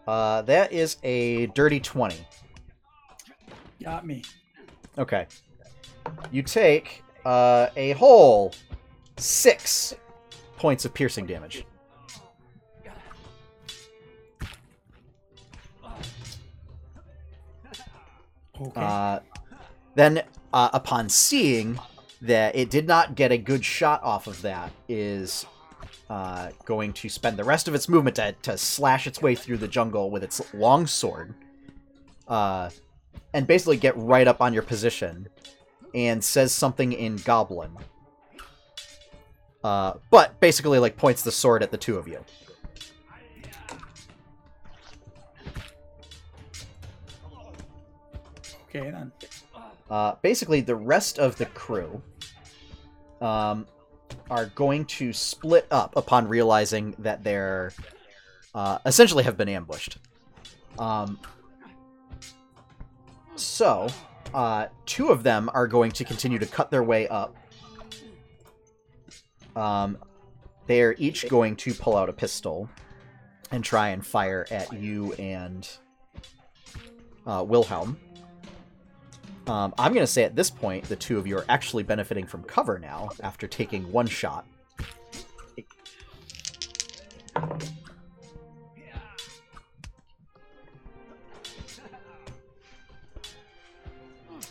Uh, 0.08 0.42
that 0.42 0.74
is 0.74 0.98
a 1.04 1.46
dirty 1.48 1.80
20. 1.80 2.16
Got 3.84 4.08
me. 4.08 4.24
Okay. 4.98 5.28
You 6.32 6.42
take 6.42 7.04
uh, 7.24 7.68
a 7.76 7.92
whole 7.92 8.52
six 9.18 9.94
points 10.58 10.86
of 10.86 10.96
piercing 10.96 11.28
damage. 11.28 11.66
Okay. 18.60 18.72
Uh, 18.76 19.20
then, 19.94 20.24
uh, 20.54 20.70
upon 20.74 21.10
seeing 21.10 21.80
that 22.22 22.56
it 22.56 22.70
did 22.70 22.88
not 22.88 23.16
get 23.16 23.32
a 23.32 23.38
good 23.38 23.66
shot 23.66 24.02
off 24.04 24.28
of 24.28 24.42
that, 24.44 24.72
is 24.88 25.46
uh, 26.10 26.50
going 26.66 26.94
to 26.94 27.10
spend 27.10 27.38
the 27.38 27.44
rest 27.44 27.68
of 27.68 27.76
its 27.76 27.90
movement 27.90 28.16
to, 28.18 28.36
to 28.44 28.58
slash 28.58 29.08
its 29.08 29.22
way 29.22 29.34
through 29.34 29.58
the 29.58 29.68
jungle 29.68 30.12
with 30.12 30.24
its 30.24 30.54
long 30.54 30.86
sword, 30.86 31.34
uh, 32.28 32.70
and 33.34 33.48
basically 33.48 33.78
get 33.78 33.98
right 33.98 34.28
up 34.28 34.42
on 34.42 34.54
your 34.54 34.64
position, 34.64 35.28
and 35.96 36.24
says 36.24 36.52
something 36.52 36.94
in 36.94 37.18
Goblin. 37.18 37.72
Uh, 39.64 39.94
but 40.10 40.40
basically, 40.40 40.80
like 40.80 40.98
points 40.98 41.24
the 41.24 41.32
sword 41.32 41.64
at 41.64 41.72
the 41.72 41.78
two 41.78 41.98
of 41.98 42.08
you. 42.08 42.24
okay 48.74 48.90
then. 48.90 49.12
uh, 49.90 50.16
basically 50.22 50.62
the 50.62 50.76
rest 50.76 51.20
of 51.20 51.36
the 51.38 51.46
crew 51.48 52.02
um, 53.22 53.68
are 54.30 54.48
going 54.48 54.86
to 54.86 55.14
split 55.14 55.66
up 55.72 55.96
upon 55.96 56.28
realizing 56.28 56.96
that 57.00 57.24
they're 57.24 57.72
uh, 58.54 58.80
essentially 58.86 59.24
have 59.24 59.38
been 59.38 59.50
ambushed. 59.50 59.98
Um, 60.78 61.20
so, 63.36 63.88
uh, 64.34 64.68
two 64.86 65.10
of 65.10 65.24
them 65.24 65.50
are 65.54 65.68
going 65.68 65.92
to 65.92 66.04
continue 66.04 66.40
to 66.40 66.46
cut 66.46 66.72
their 66.72 66.84
way 66.84 67.08
up. 67.08 67.36
Um, 69.56 69.98
they 70.68 70.82
are 70.82 70.96
each 70.98 71.28
going 71.28 71.56
to 71.58 71.74
pull 71.74 71.98
out 71.98 72.10
a 72.10 72.14
pistol 72.14 72.70
and 73.52 73.64
try 73.64 73.90
and 73.90 74.06
fire 74.06 74.46
at 74.50 74.72
you 74.74 75.14
and 75.14 75.68
uh, 77.26 77.44
Wilhelm. 77.46 77.98
Um, 79.48 79.74
I'm 79.78 79.94
going 79.94 80.06
to 80.06 80.12
say 80.12 80.24
at 80.24 80.36
this 80.36 80.50
point, 80.50 80.86
the 80.86 80.96
two 80.96 81.18
of 81.18 81.26
you 81.26 81.38
are 81.38 81.46
actually 81.50 81.84
benefiting 81.84 82.26
from 82.26 82.44
cover 82.44 82.80
now 82.80 83.10
after 83.22 83.48
taking 83.48 83.92
one 83.92 84.08
shot. 84.08 84.46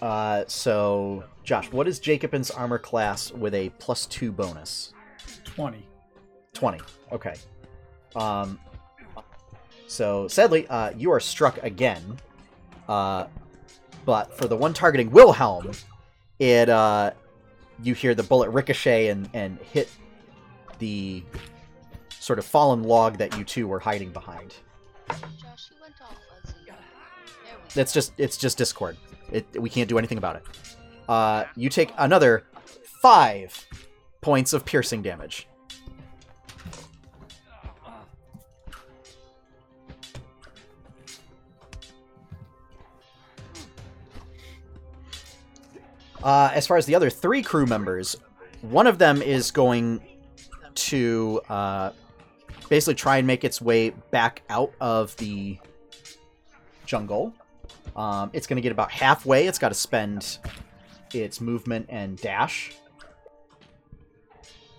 Uh, 0.03 0.45
so, 0.47 1.25
Josh, 1.45 1.71
what 1.73 1.87
is 1.87 1.99
Jacobin's 1.99 2.51
armor 2.51 2.79
class 2.79 3.31
with 3.33 3.55
a 3.55 3.69
plus 3.79 4.07
two 4.07 4.33
bonus? 4.33 4.93
Twenty. 5.45 5.87
20. 6.55 6.79
Okay. 7.13 7.35
Um, 8.17 8.59
so, 9.87 10.29
sadly, 10.29 10.67
uh, 10.69 10.91
you 10.97 11.11
are 11.11 11.21
struck 11.21 11.63
again. 11.63 12.19
Uh, 12.89 13.27
but 14.05 14.37
for 14.37 14.47
the 14.47 14.57
one 14.57 14.73
targeting 14.73 15.11
Wilhelm, 15.11 15.73
it 16.39 16.69
uh, 16.69 17.13
you 17.83 17.95
hear 17.95 18.15
the 18.15 18.23
bullet 18.23 18.51
ricochet 18.51 19.09
and, 19.09 19.29
and 19.35 19.59
hit 19.59 19.91
the 20.79 21.23
sort 22.19 22.39
of 22.39 22.45
fallen 22.45 22.83
log 22.83 23.19
that 23.19 23.37
you 23.37 23.45
two 23.45 23.67
were 23.67 23.81
hiding 23.81 24.11
behind. 24.11 24.55
That's 27.75 27.93
just 27.93 28.13
it's 28.19 28.37
just 28.37 28.59
Discord. 28.59 28.97
It, 29.31 29.47
we 29.61 29.71
can't 29.71 29.89
do 29.89 29.99
anything 29.99 30.19
about 30.19 30.37
it. 30.37 30.43
Uh, 31.09 31.45
you 31.57 31.69
take 31.69 31.93
another 31.99 32.45
five 33.01 33.67
points 34.21 34.53
of 34.53 34.65
piercing 34.65 35.03
damage. 35.03 35.47
Uh, 46.23 46.51
as 46.53 46.67
far 46.67 46.77
as 46.77 46.87
the 46.87 46.95
other 46.95 47.11
three 47.11 47.43
crew 47.43 47.67
members, 47.67 48.17
one 48.63 48.87
of 48.87 48.99
them 48.99 49.23
is 49.23 49.51
going 49.51 50.03
to 50.75 51.41
uh, 51.49 51.91
basically 52.69 52.95
try 52.95 53.19
and 53.19 53.27
make 53.27 53.45
its 53.45 53.61
way 53.61 53.91
back 54.11 54.43
out 54.51 54.73
of 54.81 55.17
the 55.17 55.59
jungle. 56.85 57.33
Um, 57.97 58.31
it's 58.33 58.47
going 58.47 58.57
to 58.57 58.63
get 58.63 58.73
about 58.73 58.91
halfway. 58.91 59.47
It's 59.47 59.59
got 59.59 59.71
to 59.71 59.75
spend 59.75 60.39
its 61.15 61.41
movement 61.41 61.87
and 61.89 62.17
dash 62.19 62.73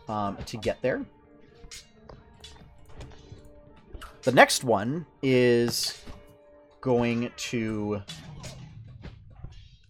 um, 0.07 0.37
to 0.45 0.57
get 0.57 0.81
there. 0.81 1.03
The 4.23 4.31
next 4.31 4.63
one 4.63 5.05
is 5.23 6.03
going 6.79 7.31
to 7.35 8.01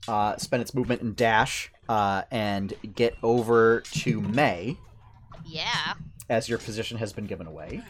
uh, 0.07 0.37
spend 0.37 0.61
its 0.61 0.73
movement 0.73 1.01
and 1.01 1.15
dash 1.15 1.71
uh, 1.89 2.23
and 2.31 2.73
get 2.95 3.15
over 3.23 3.81
to 3.91 4.21
May 4.21 4.77
Yeah. 5.45 5.93
as 6.29 6.49
your 6.49 6.57
position 6.57 6.97
has 6.97 7.13
been 7.13 7.25
given 7.25 7.47
away. 7.47 7.81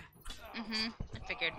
Mm-hmm. 0.55 0.89
I 1.15 1.19
figured. 1.27 1.53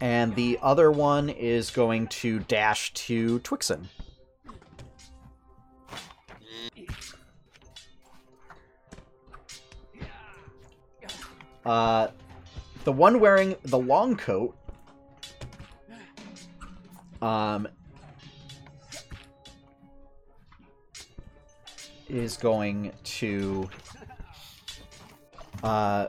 And 0.00 0.34
the 0.34 0.58
other 0.62 0.90
one 0.90 1.30
is 1.30 1.70
going 1.70 2.06
to 2.08 2.40
dash 2.40 2.92
to 2.94 3.40
Twixen. 3.40 3.86
Uh, 11.64 12.08
the 12.84 12.92
one 12.92 13.18
wearing 13.18 13.56
the 13.64 13.78
long 13.78 14.16
coat 14.16 14.56
um, 17.20 17.66
is 22.08 22.36
going 22.36 22.92
to 23.04 23.68
uh, 25.62 26.08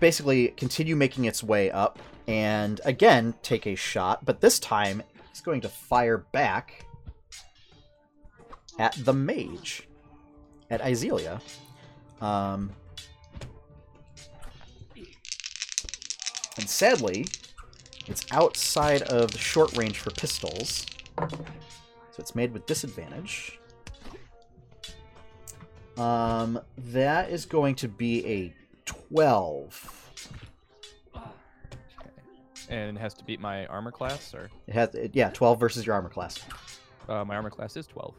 basically 0.00 0.48
continue 0.48 0.96
making 0.96 1.24
its 1.24 1.42
way 1.42 1.70
up 1.70 1.98
and 2.28 2.80
again 2.84 3.34
take 3.42 3.66
a 3.66 3.74
shot, 3.74 4.24
but 4.24 4.40
this 4.40 4.58
time 4.58 5.02
it's 5.30 5.40
going 5.40 5.60
to 5.60 5.68
fire 5.68 6.18
back 6.32 6.84
at 8.78 8.92
the 9.04 9.12
mage, 9.12 9.88
at 10.70 10.80
Izelia. 10.82 11.40
Um, 12.20 12.72
and 16.58 16.68
sadly, 16.68 17.26
it's 18.06 18.24
outside 18.32 19.02
of 19.02 19.30
the 19.30 19.38
short 19.38 19.76
range 19.76 19.98
for 19.98 20.10
pistols, 20.10 20.86
so 21.18 22.18
it's 22.18 22.34
made 22.34 22.52
with 22.52 22.66
disadvantage. 22.66 23.58
Um, 25.96 26.60
that 26.78 27.30
is 27.30 27.46
going 27.46 27.74
to 27.76 27.88
be 27.88 28.26
a 28.26 28.54
12. 28.84 30.02
And 32.68 32.96
it 32.96 33.00
has 33.00 33.14
to 33.14 33.24
beat 33.24 33.40
my 33.40 33.64
armor 33.66 33.92
class, 33.92 34.34
or 34.34 34.50
It 34.66 34.74
has, 34.74 34.94
it, 34.94 35.12
yeah, 35.14 35.30
12 35.30 35.58
versus 35.60 35.86
your 35.86 35.94
armor 35.94 36.08
class. 36.08 36.38
uh, 37.08 37.24
my 37.24 37.36
armor 37.36 37.50
class 37.50 37.76
is 37.76 37.86
12. 37.86 38.12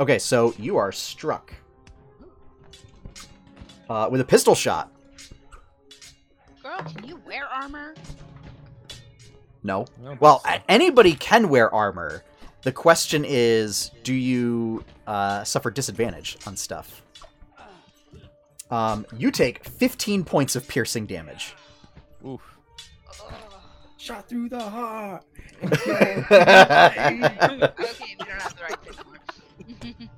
Okay, 0.00 0.18
so 0.18 0.54
you 0.58 0.76
are 0.78 0.90
struck. 0.92 1.52
uh, 3.90 4.08
with 4.10 4.20
a 4.20 4.24
pistol 4.24 4.54
shot. 4.54 4.92
Girl, 6.62 6.78
can 6.82 7.04
you 7.06 7.20
wear 7.26 7.46
armor? 7.46 7.94
No. 9.62 9.86
I 10.06 10.14
Well, 10.20 10.40
so. 10.40 10.50
anybody 10.68 11.14
can 11.14 11.48
wear 11.48 11.72
armor. 11.74 12.22
The 12.62 12.72
question 12.72 13.24
is, 13.26 13.90
do 14.02 14.12
you 14.12 14.84
uh, 15.06 15.44
suffer 15.44 15.70
disadvantage 15.70 16.38
on 16.46 16.56
stuff? 16.56 17.02
Um, 18.70 19.06
you 19.16 19.30
take 19.30 19.64
15 19.64 20.24
points 20.24 20.56
of 20.56 20.68
piercing 20.68 21.06
damage. 21.06 21.54
Oof. 22.26 22.42
Shot 23.96 24.28
through 24.28 24.48
the 24.48 24.60
heart. 24.60 25.24
okay, 25.64 26.16
we 26.16 27.20
don't 27.20 28.28
have 28.28 28.56
the 28.56 28.62
right 28.62 28.78
thing. 29.80 30.08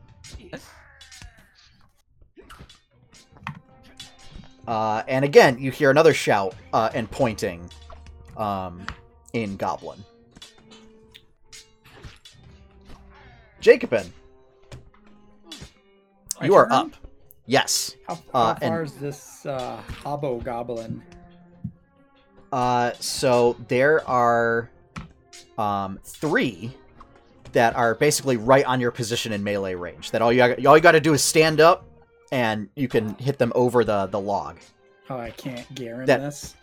Uh, 4.66 5.02
and 5.08 5.24
again, 5.24 5.58
you 5.58 5.70
hear 5.70 5.90
another 5.90 6.14
shout 6.14 6.54
uh, 6.72 6.90
and 6.94 7.10
pointing 7.10 7.68
um, 8.36 8.86
in 9.32 9.56
Goblin. 9.56 10.04
Jacobin, 13.60 14.12
My 16.40 16.46
you 16.46 16.54
are 16.54 16.64
turn? 16.64 16.72
up. 16.72 16.90
Yes. 17.46 17.96
How, 18.06 18.14
how 18.14 18.22
Uh, 18.34 18.58
and- 18.62 18.70
far 18.72 18.82
is 18.82 18.94
this 18.94 19.44
uh, 19.46 19.82
Hobo 20.02 20.38
Goblin? 20.40 21.02
Uh, 22.52 22.92
so 22.98 23.56
there 23.68 24.06
are 24.08 24.70
um, 25.58 25.98
three 26.04 26.72
that 27.52 27.74
are 27.76 27.94
basically 27.94 28.36
right 28.36 28.64
on 28.64 28.80
your 28.80 28.90
position 28.90 29.32
in 29.32 29.42
melee 29.44 29.74
range. 29.74 30.10
That 30.10 30.22
all 30.22 30.32
you 30.32 30.42
all 30.42 30.76
you 30.76 30.80
got 30.80 30.92
to 30.92 31.00
do 31.00 31.12
is 31.12 31.22
stand 31.22 31.60
up, 31.60 31.84
and 32.32 32.68
you 32.76 32.88
can 32.88 33.14
hit 33.16 33.38
them 33.38 33.52
over 33.54 33.84
the 33.84 34.06
the 34.06 34.18
log. 34.20 34.58
Oh, 35.10 35.18
I 35.18 35.30
can't 35.30 35.72
guarantee 35.74 36.06
That- 36.06 36.20
this. 36.20 36.54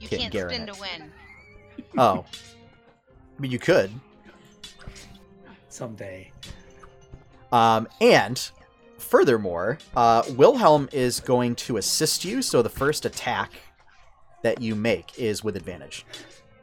You 0.00 0.08
Can't 0.08 0.22
can't 0.22 0.32
guarantee 0.32 0.56
spin 0.56 0.68
it. 0.68 0.74
to 0.74 0.80
win. 0.80 1.12
Oh, 1.98 2.24
I 3.36 3.40
mean 3.40 3.50
you 3.50 3.58
could. 3.58 3.90
Someday. 5.70 6.30
Um, 7.52 7.88
and 8.00 8.50
furthermore, 8.98 9.78
uh, 9.96 10.22
Wilhelm 10.36 10.88
is 10.92 11.20
going 11.20 11.54
to 11.56 11.78
assist 11.78 12.24
you. 12.24 12.42
So 12.42 12.60
the 12.60 12.68
first 12.68 13.06
attack 13.06 13.52
that 14.42 14.60
you 14.60 14.74
make 14.74 15.18
is 15.18 15.42
with 15.42 15.56
advantage. 15.56 16.04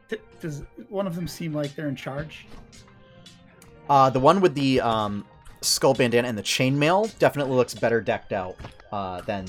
D- 0.10 0.18
does 0.40 0.64
one 0.90 1.08
of 1.08 1.16
them 1.16 1.28
seem 1.28 1.54
like 1.54 1.76
they're 1.76 1.90
in 1.90 1.96
charge? 1.96 2.46
Uh, 3.90 4.10
the 4.10 4.20
one 4.20 4.42
with 4.42 4.54
the 4.54 4.82
um, 4.82 5.26
skull 5.62 5.94
bandana 5.94 6.28
and 6.28 6.38
the 6.38 6.44
chainmail 6.44 7.18
definitely 7.20 7.56
looks 7.56 7.74
better 7.74 8.02
decked 8.02 8.34
out 8.34 8.56
uh, 8.92 9.22
than 9.22 9.48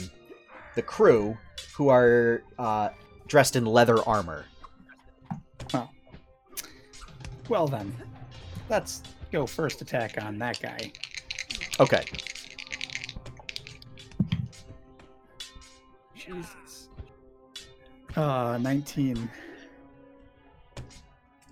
the 0.74 0.82
crew, 0.82 1.36
who 1.74 1.88
are 1.88 2.42
uh, 2.59 2.90
dressed 3.26 3.56
in 3.56 3.64
leather 3.66 4.00
armor. 4.02 4.44
Well 7.48 7.66
then, 7.66 7.96
let's 8.68 9.02
go 9.31 9.47
first 9.47 9.81
attack 9.83 10.22
on 10.22 10.39
that 10.39 10.61
guy. 10.61 10.93
Okay. 11.81 12.05
Jesus. 16.14 16.89
Uh, 18.16 18.59
19. 18.61 19.31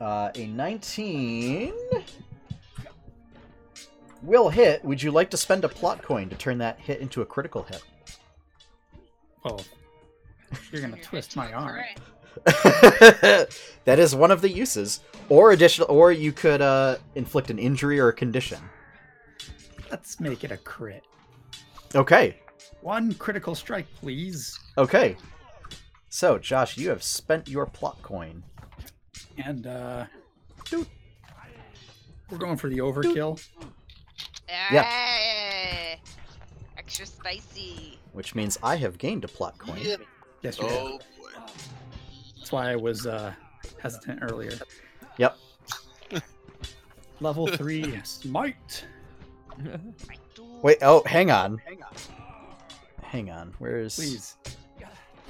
Uh, 0.01 0.31
a 0.35 0.47
19 0.47 1.72
will 4.22 4.49
hit. 4.49 4.85
Would 4.85 5.03
you 5.03 5.11
like 5.11 5.31
to 5.31 5.37
spend 5.37 5.64
a 5.64 5.68
plot 5.68 6.03
coin 6.03 6.29
to 6.29 6.37
turn 6.37 6.59
that 6.59 6.79
hit 6.79 7.01
into 7.01 7.22
a 7.22 7.27
critical 7.27 7.62
hit? 7.62 7.83
Oh, 9.45 9.59
you're 10.72 10.83
gonna 10.83 11.01
twist 11.01 11.37
my 11.37 11.53
arm. 11.53 11.81
That 13.87 14.01
is 14.01 14.16
one 14.16 14.33
of 14.33 14.41
the 14.41 14.51
uses. 14.51 15.01
Or 15.29 15.51
additional, 15.53 15.91
or 15.91 16.12
you 16.12 16.33
could 16.33 16.61
uh, 16.62 16.97
inflict 17.14 17.51
an 17.51 17.59
injury 17.59 17.99
or 17.99 18.09
a 18.09 18.12
condition. 18.12 18.59
Let's 19.91 20.20
make 20.20 20.45
it 20.45 20.53
a 20.53 20.57
crit. 20.57 21.03
Okay, 21.95 22.37
One 22.83 23.14
critical 23.14 23.55
strike, 23.55 23.87
please. 24.01 24.59
okay. 24.79 25.16
So, 26.09 26.39
Josh, 26.39 26.77
you 26.79 26.89
have 26.91 27.03
spent 27.03 27.49
your 27.49 27.66
plot 27.66 28.01
coin. 28.03 28.43
And 29.45 29.66
uh, 29.66 30.07
doot. 30.64 30.89
we're 32.31 32.39
going 32.39 32.57
for 32.57 32.68
the 32.68 32.79
overkill. 32.79 33.45
Yeah. 34.49 34.83
Hey, 34.83 36.01
Extra 36.79 37.05
spicy. 37.07 37.99
which 38.12 38.35
means 38.35 38.59
I 38.62 38.77
have 38.77 38.97
gained 38.99 39.24
a 39.24 39.29
plot 39.29 39.59
coin. 39.59 39.79
Yep. 39.83 40.01
Yes, 40.43 40.59
you 40.59 40.66
have. 40.66 40.77
Oh 40.77 40.99
boy. 41.20 41.31
That's 42.39 42.53
why 42.53 42.70
I 42.70 42.77
was 42.77 43.07
uh, 43.07 43.33
hesitant 43.83 44.20
earlier. 44.22 44.53
Yep. 45.18 45.36
Level 47.20 47.46
three, 47.46 48.00
smite. 48.04 48.84
I 49.58 49.78
do. 50.34 50.44
Wait, 50.62 50.78
oh, 50.82 51.02
hang 51.06 51.30
on. 51.30 51.60
Hang 53.02 53.30
on. 53.30 53.54
Where's. 53.58 53.96
Please. 53.96 54.36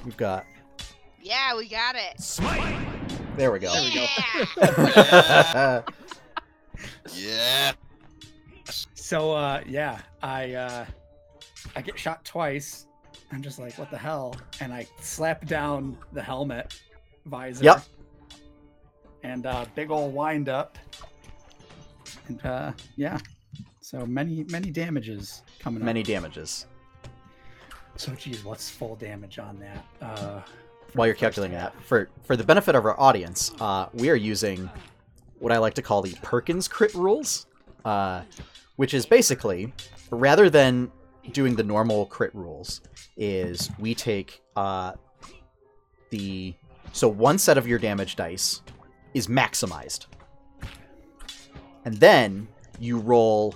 We've 0.05 0.17
got. 0.17 0.45
Yeah, 1.21 1.57
we 1.57 1.69
got 1.69 1.97
it. 1.97 2.21
Smite. 2.21 2.79
There 3.37 3.53
we 3.53 3.59
go. 3.59 3.73
Yeah. 4.57 5.83
Yeah. 7.15 7.73
So 8.95 9.33
uh, 9.33 9.63
yeah, 9.67 10.01
I 10.23 10.55
uh, 10.55 10.87
I 11.75 11.81
get 11.81 11.99
shot 11.99 12.25
twice. 12.25 12.87
I'm 13.33 13.43
just 13.43 13.59
like, 13.59 13.79
what 13.79 13.91
the 13.91 13.99
hell? 13.99 14.35
And 14.61 14.73
I 14.73 14.87
slap 15.01 15.47
down 15.47 15.97
the 16.13 16.23
helmet 16.23 16.81
visor. 17.25 17.65
Yep. 17.65 17.83
And 19.27 19.45
uh, 19.45 19.65
big 19.75 19.91
ol' 19.91 20.11
wind 20.11 20.49
up. 20.49 20.79
And 22.29 22.45
uh, 22.47 22.73
yeah. 22.97 23.19
So 23.81 24.07
many 24.07 24.45
many 24.45 24.71
damages 24.71 25.43
coming 25.59 25.85
Many 25.85 26.01
up. 26.01 26.07
damages. 26.07 26.67
So 27.97 28.13
geez, 28.13 28.45
what's 28.45 28.71
full 28.71 28.95
damage 28.97 29.39
on 29.39 29.59
that? 29.59 29.85
Uh, 30.01 30.41
While 30.95 31.07
you're 31.09 31.17
calculating 31.17 31.57
half? 31.57 31.75
that, 31.75 31.85
for 31.85 32.09
for 32.23 32.37
the 32.37 32.45
benefit 32.45 32.75
of 32.77 32.85
our 32.85 32.99
audience, 33.01 33.53
uh, 33.61 33.89
we 33.95 34.11
are 34.11 34.15
using 34.17 34.71
what 35.41 35.53
I 35.53 35.59
like 35.59 35.75
to 35.75 35.83
call 35.83 36.03
the 36.03 36.15
Perkins 36.23 36.69
crit 36.69 36.95
rules, 36.95 37.47
uh, 37.85 38.23
which 38.77 38.95
is 38.95 39.07
basically 39.07 39.73
rather 40.11 40.49
than 40.49 40.91
doing 41.33 41.57
the 41.57 41.65
normal 41.65 42.07
crit 42.07 42.33
rules, 42.35 42.81
is 43.17 43.71
we 43.79 43.93
take 43.95 44.41
uh, 44.55 44.93
the 46.11 46.55
so 46.93 47.09
one 47.09 47.39
set 47.39 47.59
of 47.59 47.67
your 47.67 47.79
damage 47.79 48.15
dice 48.17 48.63
is 49.17 49.29
maximized, 49.29 50.07
and 51.85 51.97
then 51.97 52.47
you 52.79 52.99
roll 52.99 53.55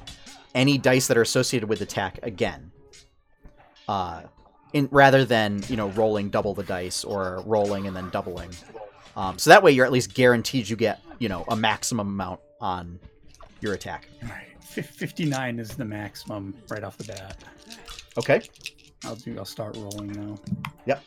any 0.54 0.78
dice 0.78 1.06
that 1.08 1.18
are 1.18 1.22
associated 1.22 1.68
with 1.68 1.82
attack 1.82 2.18
again. 2.22 2.72
Uh, 3.86 4.22
in 4.72 4.88
rather 4.90 5.24
than 5.24 5.62
you 5.68 5.76
know 5.76 5.88
rolling 5.90 6.30
double 6.30 6.54
the 6.54 6.62
dice 6.62 7.04
or 7.04 7.42
rolling 7.44 7.86
and 7.86 7.94
then 7.94 8.08
doubling. 8.10 8.50
Um, 9.16 9.36
so 9.38 9.50
that 9.50 9.62
way 9.62 9.72
you're 9.72 9.84
at 9.84 9.92
least 9.92 10.14
guaranteed 10.14 10.68
you 10.68 10.76
get 10.76 11.02
you 11.18 11.28
know 11.28 11.44
a 11.48 11.56
maximum 11.56 12.08
amount 12.08 12.40
on 12.60 12.98
your 13.60 13.74
attack. 13.74 14.08
Alright, 14.22 14.46
fif- 14.62 14.90
59 14.90 15.58
is 15.58 15.76
the 15.76 15.84
maximum 15.84 16.54
right 16.68 16.84
off 16.84 16.96
the 16.96 17.04
bat. 17.04 17.36
Okay. 18.16 18.42
I'll 19.04 19.16
do. 19.16 19.36
I'll 19.38 19.44
start 19.44 19.76
rolling 19.76 20.12
now. 20.12 20.36
Yep. 20.86 21.02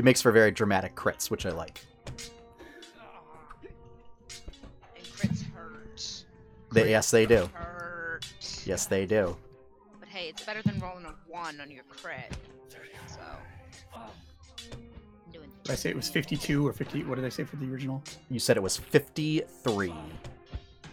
It 0.00 0.04
makes 0.04 0.22
for 0.22 0.32
very 0.32 0.50
dramatic 0.50 0.94
crits, 0.94 1.30
which 1.30 1.44
I 1.44 1.50
like. 1.50 1.82
And 4.96 5.04
crits 5.04 5.44
hurt. 5.52 6.24
They, 6.72 6.88
yes, 6.88 7.10
they 7.10 7.26
do. 7.26 7.50
Hurt. 7.52 8.24
Yes, 8.64 8.86
they 8.86 9.04
do. 9.04 9.36
But 9.98 10.08
hey, 10.08 10.30
it's 10.30 10.42
better 10.42 10.62
than 10.62 10.80
rolling 10.80 11.04
a 11.04 11.14
one 11.28 11.60
on 11.60 11.70
your 11.70 11.82
crit. 11.90 12.34
So. 13.08 13.20
I'm 13.94 14.08
Did 15.32 15.42
I 15.68 15.74
say 15.74 15.90
it 15.90 15.96
was 15.96 16.08
52 16.08 16.66
or 16.66 16.72
50? 16.72 17.04
What 17.04 17.16
did 17.16 17.26
I 17.26 17.28
say 17.28 17.44
for 17.44 17.56
the 17.56 17.70
original? 17.70 18.02
You 18.30 18.38
said 18.38 18.56
it 18.56 18.62
was 18.62 18.78
53. 18.78 19.92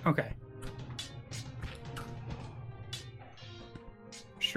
Okay. 0.05 0.33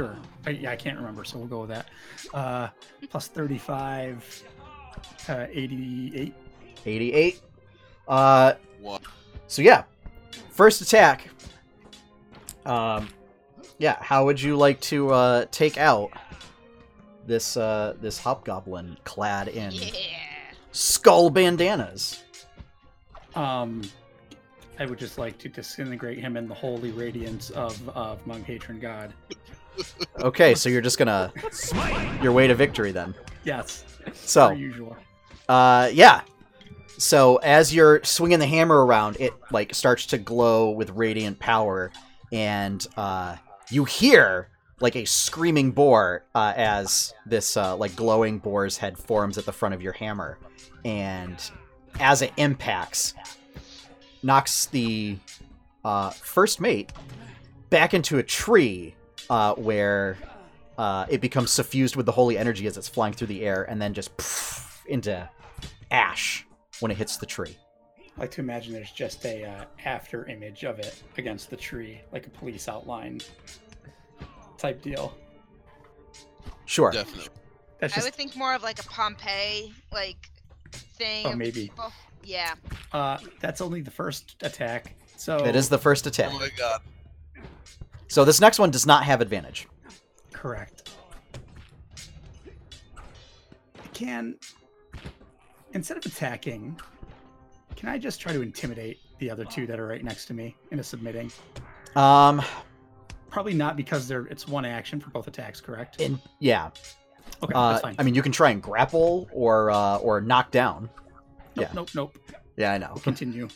Sure. 0.01 0.16
I, 0.46 0.51
yeah, 0.51 0.70
I 0.70 0.76
can't 0.76 0.96
remember, 0.96 1.24
so 1.24 1.36
we'll 1.36 1.46
go 1.46 1.61
with 1.61 1.68
that. 1.70 1.86
Uh, 2.32 2.68
plus 3.11 3.28
35, 3.28 4.42
uh, 5.28 5.46
88. 5.51 6.32
88. 6.86 7.40
Uh, 8.09 8.55
One. 8.80 9.03
So 9.46 9.61
yeah, 9.61 9.82
first 10.53 10.80
attack. 10.80 11.28
Um, 12.64 13.09
yeah. 13.78 13.98
How 14.01 14.24
would 14.24 14.40
you 14.40 14.57
like 14.57 14.80
to 14.82 15.11
uh, 15.11 15.44
take 15.51 15.76
out 15.76 16.11
this 17.26 17.59
uh, 17.59 17.94
this 18.01 18.18
hobgoblin 18.18 18.96
clad 19.05 19.48
in 19.48 19.70
Yeah. 19.72 19.90
skull 20.72 21.28
bandanas? 21.28 22.24
Um, 23.34 23.82
I 24.78 24.86
would 24.86 24.98
just 24.98 25.18
like 25.18 25.36
to 25.38 25.51
disintegrate 25.51 26.18
him 26.18 26.38
in 26.38 26.48
the 26.48 26.55
holy 26.55 26.90
radiance 26.90 27.51
of 27.51 27.86
of 27.90 28.26
my 28.26 28.38
patron 28.40 28.80
god. 28.80 29.12
Okay, 30.21 30.55
so 30.55 30.68
you're 30.68 30.81
just 30.83 30.99
gonna 30.99 31.33
your 32.23 32.33
way 32.33 32.47
to 32.47 32.55
victory 32.55 32.93
then. 32.93 33.14
Yes, 33.45 33.85
So, 34.14 34.51
usual. 34.51 34.97
uh, 35.49 35.91
yeah. 35.93 36.23
So 36.99 37.37
as 37.37 37.75
you're 37.75 38.03
swinging 38.05 38.39
the 38.39 38.47
hammer 38.47 38.85
around, 38.85 39.16
it 39.18 39.33
like 39.51 39.75
starts 39.75 40.05
to 40.07 40.18
glow 40.18 40.71
with 40.71 40.91
radiant 40.91 41.39
power, 41.39 41.91
and 42.31 42.87
uh, 42.99 43.37
you 43.71 43.85
hear 43.85 44.49
like 44.81 44.97
a 44.97 45.05
screaming 45.07 45.71
boar 45.71 46.25
uh, 46.35 46.53
as 46.57 47.14
this 47.25 47.57
uh, 47.57 47.75
like 47.77 47.97
glowing 47.97 48.39
boar's 48.39 48.77
head 48.77 48.99
forms 48.99 49.39
at 49.39 49.47
the 49.47 49.53
front 49.53 49.75
of 49.75 49.81
your 49.81 49.95
hammer, 49.95 50.39
and 50.85 51.51
as 51.99 52.21
it 52.21 52.33
impacts, 52.37 53.14
knocks 54.23 54.66
the 54.66 55.16
uh, 55.85 56.11
first 56.11 56.61
mate 56.61 56.93
back 57.71 57.95
into 57.95 58.18
a 58.18 58.23
tree 58.23 58.95
uh, 59.31 59.55
where 59.55 60.18
uh, 60.76 61.07
it 61.09 61.20
becomes 61.20 61.51
suffused 61.51 61.97
with 61.97 62.05
the 62.05 62.12
holy 62.12 62.37
energy 62.37 62.66
as 62.66 62.76
it's 62.76 62.89
flying 62.89 63.14
through 63.14 63.28
the 63.28 63.47
air, 63.47 63.62
and 63.62 63.81
then 63.81 63.95
just 63.95 64.14
poof, 64.16 64.83
into 64.87 65.26
ash 65.91 66.47
when 66.81 66.91
it 66.91 66.99
hits 66.99 67.16
the 67.16 67.26
tree. 67.26 67.57
I 68.16 68.22
like 68.22 68.33
to 68.33 68.41
imagine 68.41 68.74
there's 68.74 68.91
just 68.91 69.24
a 69.24 69.45
uh, 69.45 69.64
after 69.85 70.26
image 70.26 70.64
of 70.64 70.78
it 70.81 71.03
against 71.16 71.49
the 71.49 71.57
tree, 71.57 72.01
like 72.12 72.26
a 72.26 72.31
police 72.31 72.68
outline 72.68 73.20
type 74.59 74.83
deal. 74.83 75.16
Sure. 76.66 76.91
Definitely. 76.91 77.28
That's 77.78 77.97
I 77.97 78.03
would 78.03 78.14
think 78.14 78.37
more 78.37 78.55
of 78.55 78.62
like 78.62 78.78
a 78.78 78.85
Pompeii 78.85 79.72
like 79.93 80.31
thing. 80.72 81.26
Oh, 81.26 81.35
maybe. 81.35 81.68
people. 81.68 81.93
Yeah. 82.22 82.55
uh, 82.93 83.16
that's 83.41 83.61
only 83.62 83.81
the 83.81 83.91
first 83.91 84.37
attack. 84.43 84.95
So 85.16 85.45
It 85.45 85.57
is 85.57 85.68
the 85.68 85.78
first 85.78 86.07
attack. 86.07 86.31
Oh 86.35 86.39
my 86.39 86.51
god. 86.57 86.81
So 88.11 88.25
this 88.25 88.41
next 88.41 88.59
one 88.59 88.73
does 88.73 88.87
not 88.87 89.05
have 89.05 89.21
advantage. 89.21 89.69
correct. 90.33 90.91
I 93.83 93.87
can 93.93 94.37
instead 95.75 95.97
of 95.97 96.05
attacking, 96.05 96.77
can 97.77 97.89
I 97.89 97.99
just 97.99 98.21
try 98.21 98.33
to 98.33 98.43
intimidate 98.43 98.99
the 99.21 99.31
other 99.31 99.45
two 99.45 99.65
that 99.69 99.79
are 99.79 99.87
right 99.87 100.03
next 100.03 100.27
to 100.27 100.35
me 100.35 100.57
into 100.73 100.83
submitting? 100.83 101.31
Um, 101.95 102.43
Probably 103.31 103.55
not 103.55 103.77
because 103.77 104.09
they're 104.09 104.27
it's 104.27 104.49
one 104.49 104.65
action 104.65 104.99
for 104.99 105.11
both 105.11 105.29
attacks, 105.29 105.61
correct? 105.61 106.01
in 106.01 106.21
yeah. 106.41 106.71
Okay, 107.45 107.53
Uh, 107.55 107.71
that's 107.71 107.83
fine. 107.83 107.95
I 107.97 108.03
mean, 108.03 108.17
you 108.17 108.23
can 108.23 108.33
try 108.33 108.51
and 108.51 108.61
grapple 108.61 109.29
or 109.33 109.71
uh, 109.71 109.99
or 109.99 110.21
knock 110.21 110.51
down. 110.51 110.91
nope, 111.55 111.69
yeah. 111.69 111.69
nope, 111.75 111.91
nope. 111.95 112.19
Yeah, 112.57 112.73
I 112.73 112.79
know. 112.79 112.95
Continue. 113.05 113.49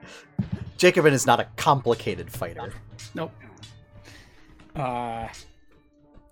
Jacobin 0.78 1.12
is 1.12 1.26
not 1.26 1.38
a 1.38 1.44
complicated 1.56 2.30
fighter. 2.32 2.72
Nope. 3.14 3.30
Uh, 4.74 5.28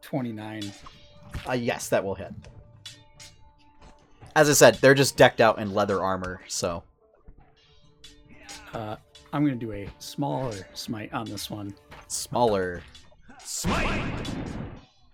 twenty-nine. 0.00 0.72
Uh, 1.48 1.52
yes, 1.52 1.88
that 1.88 2.04
will 2.04 2.14
hit. 2.14 2.32
As 4.34 4.48
I 4.48 4.52
said, 4.54 4.74
they're 4.76 4.94
just 4.94 5.16
decked 5.16 5.40
out 5.40 5.58
in 5.58 5.72
leather 5.74 6.02
armor, 6.02 6.40
so 6.48 6.82
Uh, 8.74 8.96
I'm 9.32 9.44
gonna 9.44 9.56
do 9.56 9.72
a 9.72 9.88
smaller 9.98 10.66
smite 10.74 11.12
on 11.12 11.26
this 11.26 11.50
one. 11.50 11.74
smaller. 12.08 12.82
Smite! 13.44 14.28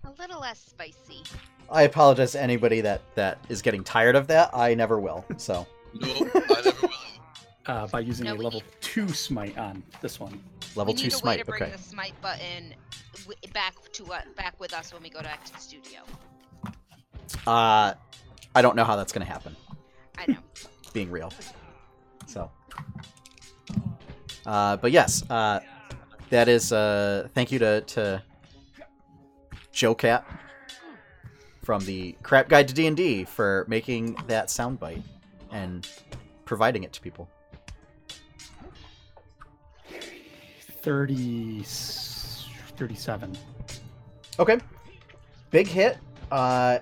A 0.05 0.11
little 0.19 0.39
less 0.39 0.59
spicy. 0.59 1.23
I 1.69 1.83
apologize 1.83 2.31
to 2.33 2.41
anybody 2.41 2.81
that 2.81 3.01
that 3.15 3.37
is 3.49 3.61
getting 3.61 3.83
tired 3.83 4.15
of 4.15 4.27
that. 4.27 4.49
I 4.53 4.73
never 4.75 4.99
will. 4.99 5.25
So 5.37 5.67
No, 5.93 6.07
I 6.07 6.61
never 6.65 6.81
will. 6.81 6.88
Uh, 7.69 7.85
by 7.87 7.99
using 7.99 8.25
No, 8.25 8.33
a 8.33 8.35
level 8.35 8.61
need- 8.61 8.81
two 8.81 9.07
smite 9.09 9.55
on 9.55 9.83
this 10.01 10.19
one. 10.19 10.43
level 10.75 10.91
we 10.95 10.97
two 10.99 11.03
need 11.07 11.13
a 11.13 11.15
way 11.17 11.19
smite. 11.21 11.39
to 11.39 11.45
bring 11.45 11.61
Okay. 11.63 11.71
the 11.71 11.77
smite 11.77 12.19
button 12.19 12.73
w- 13.19 13.37
back 13.53 13.75
to 13.93 14.11
uh, 14.11 14.21
back 14.35 14.59
with 14.59 14.73
us 14.73 14.91
when 14.91 15.03
we 15.03 15.09
go 15.11 15.21
back 15.21 15.45
to 15.45 15.53
the 15.53 15.59
studio. 15.59 15.99
Uh, 17.45 17.93
I 18.55 18.61
don't 18.63 18.75
know 18.75 18.83
how 18.83 18.95
that's 18.95 19.11
gonna 19.13 19.25
happen. 19.25 19.55
I 20.17 20.25
know. 20.31 20.39
being 20.93 21.11
real. 21.11 21.31
So, 22.25 22.49
uh, 24.47 24.77
but 24.77 24.91
yes, 24.91 25.23
uh, 25.29 25.59
that 26.31 26.47
is. 26.47 26.73
Uh, 26.73 27.27
thank 27.35 27.51
you 27.51 27.59
to 27.59 27.81
to 27.81 28.23
Joe 29.71 29.93
Cat 29.93 30.25
from 31.63 31.85
the 31.85 32.13
Crap 32.23 32.49
Guide 32.49 32.67
to 32.69 32.73
D 32.73 32.87
and 32.87 32.97
D 32.97 33.25
for 33.25 33.65
making 33.67 34.15
that 34.25 34.47
soundbite 34.47 35.03
and 35.51 35.87
providing 36.45 36.81
it 36.83 36.93
to 36.93 37.01
people. 37.01 37.29
30, 40.81 41.63
37. 41.63 43.37
Okay, 44.39 44.57
big 45.51 45.67
hit. 45.67 45.97
Uh, 46.31 46.79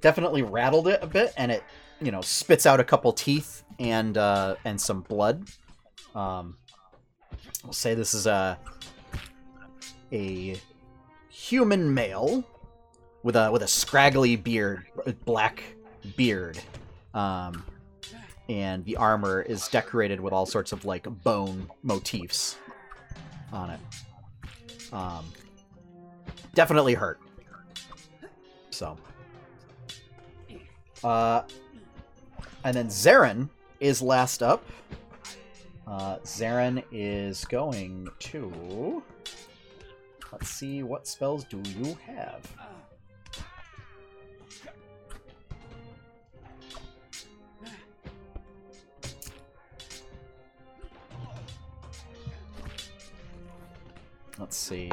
definitely 0.00 0.42
rattled 0.42 0.88
it 0.88 1.00
a 1.02 1.06
bit, 1.06 1.32
and 1.36 1.50
it 1.50 1.64
you 2.00 2.10
know 2.10 2.20
spits 2.20 2.66
out 2.66 2.80
a 2.80 2.84
couple 2.84 3.12
teeth 3.12 3.64
and 3.78 4.16
uh, 4.18 4.56
and 4.64 4.80
some 4.80 5.00
blood. 5.00 5.48
Um, 6.14 6.56
I'll 7.64 7.72
say 7.72 7.94
this 7.94 8.14
is 8.14 8.26
a 8.26 8.58
a 10.12 10.60
human 11.28 11.92
male 11.92 12.44
with 13.22 13.36
a 13.36 13.50
with 13.50 13.62
a 13.62 13.68
scraggly 13.68 14.36
beard, 14.36 14.86
black 15.24 15.62
beard, 16.16 16.60
um, 17.14 17.64
and 18.48 18.84
the 18.84 18.96
armor 18.96 19.42
is 19.42 19.66
decorated 19.68 20.20
with 20.20 20.32
all 20.32 20.46
sorts 20.46 20.72
of 20.72 20.84
like 20.84 21.04
bone 21.24 21.68
motifs 21.82 22.58
on 23.52 23.70
it. 23.70 23.80
Um, 24.92 25.24
definitely 26.54 26.94
hurt. 26.94 27.20
So, 28.70 28.96
uh, 31.04 31.42
and 32.64 32.76
then 32.76 32.88
Zarin 32.88 33.48
is 33.80 34.00
last 34.00 34.42
up. 34.42 34.64
Uh, 35.86 36.16
Zarin 36.18 36.82
is 36.90 37.44
going 37.44 38.08
to. 38.18 39.02
Let's 40.30 40.48
see, 40.48 40.82
what 40.82 41.06
spells 41.06 41.44
do 41.44 41.60
you 41.78 41.96
have? 42.06 42.50
Let's 54.42 54.56
see. 54.56 54.90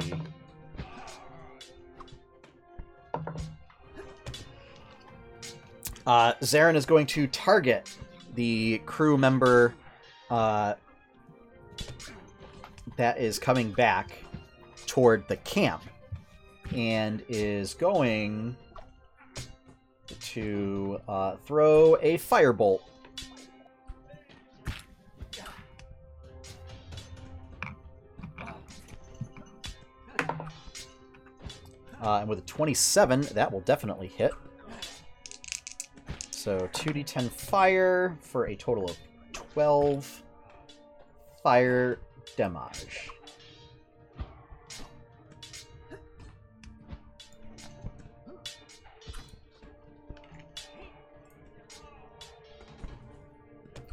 Uh, 6.05 6.33
Zarin 6.43 6.75
is 6.75 6.85
going 6.85 7.07
to 7.07 7.25
target 7.25 7.91
the 8.35 8.79
crew 8.85 9.17
member 9.17 9.73
uh, 10.29 10.75
that 12.95 13.17
is 13.17 13.39
coming 13.39 13.71
back 13.71 14.19
toward 14.85 15.27
the 15.27 15.37
camp 15.37 15.81
and 16.75 17.23
is 17.27 17.73
going 17.73 18.55
to 20.19 21.01
uh, 21.07 21.37
throw 21.37 21.95
a 22.03 22.19
firebolt. 22.19 22.81
Uh, 32.01 32.19
and 32.19 32.29
with 32.29 32.39
a 32.39 32.43
27, 32.43 33.21
that 33.33 33.51
will 33.51 33.61
definitely 33.61 34.07
hit. 34.07 34.31
So 36.31 36.69
2d10 36.73 37.29
fire 37.29 38.17
for 38.21 38.45
a 38.45 38.55
total 38.55 38.89
of 38.89 38.97
12 39.33 40.23
fire 41.43 41.99
damage. 42.37 43.09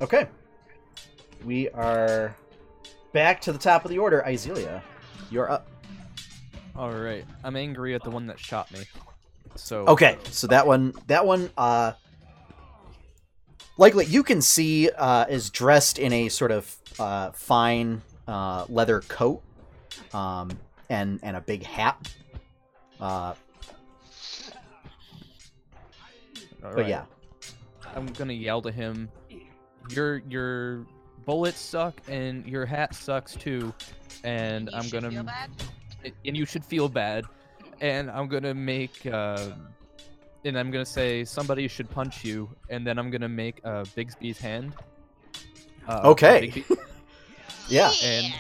Okay. 0.01 0.29
We 1.45 1.69
are 1.71 2.37
back 3.13 3.41
to 3.43 3.53
the 3.53 3.59
top 3.59 3.85
of 3.85 3.91
the 3.91 3.99
order. 3.99 4.23
Izelia, 4.27 4.83
you're 5.31 5.51
up. 5.51 5.69
All 6.77 6.93
right, 6.93 7.25
I'm 7.43 7.57
angry 7.57 7.95
at 7.95 8.03
the 8.03 8.11
one 8.11 8.27
that 8.27 8.39
shot 8.39 8.71
me. 8.73 8.81
So 9.55 9.87
Okay, 9.87 10.19
so 10.31 10.47
that 10.49 10.67
one, 10.67 10.93
that 11.07 11.25
one, 11.25 11.49
uh, 11.57 11.93
likely 13.79 14.05
you 14.05 14.23
can 14.23 14.43
see 14.43 14.91
uh, 14.91 15.25
is 15.29 15.49
dressed 15.49 15.99
in 15.99 16.13
a 16.13 16.29
sort 16.29 16.51
of 16.51 16.77
uh, 16.99 17.31
fine 17.33 18.03
uh, 18.29 18.67
leather 18.69 19.01
coat, 19.03 19.43
um, 20.13 20.51
and 20.91 21.19
and 21.23 21.37
a 21.37 21.41
big 21.41 21.63
hat. 21.65 22.15
Uh, 23.01 23.05
all 23.05 23.37
but 26.61 26.77
right, 26.77 26.89
yeah, 26.89 27.05
I'm 27.95 28.07
gonna 28.07 28.33
yell 28.35 28.61
to 28.63 28.71
him. 28.71 29.09
Your 29.91 30.19
your 30.29 30.85
bullets 31.25 31.61
suck 31.61 32.01
and 32.09 32.47
your 32.47 32.67
hat 32.67 32.95
sucks 32.95 33.35
too, 33.35 33.73
and 34.25 34.69
You 34.71 34.77
I'm 34.77 34.85
should 34.85 34.93
gonna 34.93 35.11
feel 35.11 35.23
bad. 35.23 35.51
And 36.27 36.37
you 36.37 36.45
should 36.47 36.65
feel 36.65 36.89
bad, 36.89 37.25
and 37.81 38.11
I'm 38.11 38.29
gonna 38.29 38.55
make 38.55 39.05
uh, 39.07 39.51
and 40.45 40.59
I'm 40.59 40.71
gonna 40.71 40.87
say 40.87 41.25
somebody 41.25 41.67
should 41.69 41.91
punch 41.91 42.25
you, 42.25 42.49
and 42.71 42.87
then 42.87 42.99
I'm 42.99 43.11
gonna 43.11 43.29
make 43.29 43.61
uh, 43.65 43.83
Bigsby's 43.97 44.39
hand. 44.39 44.75
Uh, 45.89 46.01
Okay. 46.05 46.49
Bigsby- 46.51 46.79
Yeah. 47.69 47.93
And- 48.05 48.35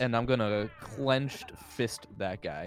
and 0.00 0.16
I'm 0.16 0.26
gonna 0.26 0.68
clenched 0.80 1.52
fist 1.70 2.06
that 2.18 2.42
guy. 2.42 2.66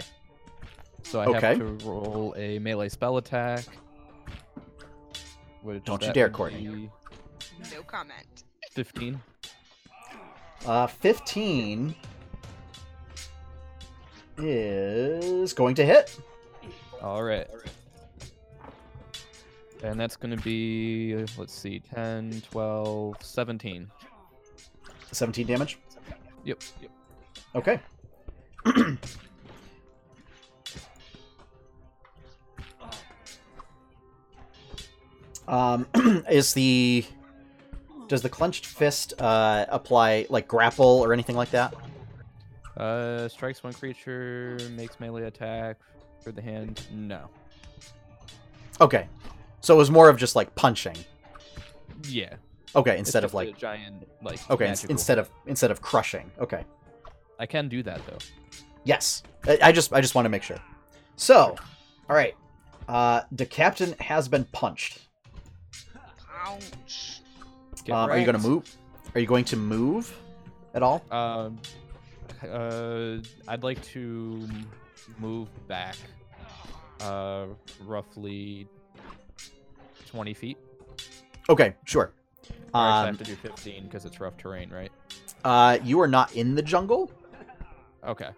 So 1.02 1.20
I 1.20 1.26
Okay. 1.26 1.46
have 1.48 1.58
to 1.58 1.86
roll 1.86 2.34
a 2.38 2.58
melee 2.58 2.88
spell 2.88 3.18
attack. 3.18 3.64
Which 5.62 5.84
Don't 5.84 6.02
you 6.02 6.12
dare, 6.12 6.30
Courtney. 6.30 6.90
No 7.72 7.82
comment. 7.82 8.44
15. 8.72 9.20
Uh, 10.66 10.86
15 10.86 11.94
is 14.38 15.52
going 15.52 15.74
to 15.76 15.84
hit. 15.84 16.18
All 17.02 17.22
right. 17.22 17.46
And 19.82 19.98
that's 19.98 20.16
going 20.16 20.36
to 20.36 20.42
be, 20.42 21.24
let's 21.36 21.54
see, 21.54 21.80
10, 21.94 22.42
12, 22.50 23.16
17. 23.22 23.88
17 25.12 25.46
damage. 25.46 25.78
Yep. 26.44 26.62
yep. 26.82 26.90
Okay. 27.54 27.78
um, 35.48 35.86
is 36.30 36.52
the 36.54 37.04
does 38.08 38.22
the 38.22 38.28
clenched 38.28 38.66
fist 38.66 39.14
uh, 39.20 39.66
apply 39.68 40.26
like 40.30 40.48
grapple 40.48 41.04
or 41.04 41.12
anything 41.12 41.36
like 41.36 41.50
that? 41.50 41.74
Uh, 42.78 43.28
strikes 43.28 43.62
one 43.64 43.72
creature, 43.72 44.56
makes 44.76 45.00
melee 45.00 45.24
attack 45.24 45.76
for 46.22 46.30
the 46.32 46.40
hand. 46.40 46.86
No. 46.92 47.28
Okay, 48.80 49.08
so 49.60 49.74
it 49.74 49.78
was 49.78 49.90
more 49.90 50.08
of 50.08 50.16
just 50.16 50.36
like 50.36 50.54
punching. 50.54 50.96
Yeah. 52.08 52.36
Okay, 52.76 52.92
it's 52.92 53.00
instead 53.00 53.24
of 53.24 53.32
just 53.32 53.34
a 53.34 53.36
like 53.48 53.58
giant 53.58 54.08
like. 54.22 54.50
okay, 54.50 54.66
magical- 54.66 54.92
instead 54.92 55.18
of 55.18 55.28
instead 55.46 55.70
of 55.70 55.80
crushing. 55.82 56.30
Okay, 56.38 56.64
I 57.38 57.46
can 57.46 57.68
do 57.68 57.82
that 57.82 58.00
though. 58.06 58.18
yes. 58.84 59.22
I, 59.46 59.58
I 59.62 59.72
just 59.72 59.92
I 59.92 60.00
just 60.00 60.14
want 60.14 60.26
to 60.26 60.30
make 60.30 60.42
sure. 60.42 60.58
So, 61.16 61.56
all 62.08 62.14
right, 62.16 62.36
uh, 62.88 63.22
the 63.32 63.46
captain 63.46 63.94
has 63.98 64.28
been 64.28 64.44
punched. 64.52 65.00
Ouch. 66.44 67.20
Get 67.84 67.92
Um, 67.94 68.10
are 68.10 68.18
you 68.18 68.24
going 68.24 68.40
to 68.40 68.48
move? 68.48 68.76
Are 69.14 69.20
you 69.20 69.26
going 69.26 69.44
to 69.46 69.56
move 69.56 70.14
at 70.74 70.82
all? 70.82 71.02
Um, 71.10 71.58
uh, 72.42 73.16
I'd 73.46 73.62
like 73.62 73.82
to 73.88 74.46
move 75.18 75.48
back, 75.68 75.96
uh, 77.00 77.46
roughly 77.84 78.66
twenty 80.06 80.34
feet. 80.34 80.58
Okay, 81.48 81.74
sure. 81.84 82.12
Actually, 82.44 82.58
I 82.74 83.00
Um, 83.00 83.06
have 83.06 83.18
to 83.18 83.24
do 83.24 83.36
fifteen 83.36 83.84
because 83.84 84.04
it's 84.04 84.20
rough 84.20 84.36
terrain, 84.36 84.70
right? 84.70 84.92
uh, 85.44 85.78
you 85.84 86.00
are 86.00 86.08
not 86.08 86.34
in 86.34 86.54
the 86.54 86.62
jungle, 86.62 87.10
Okay. 88.04 88.30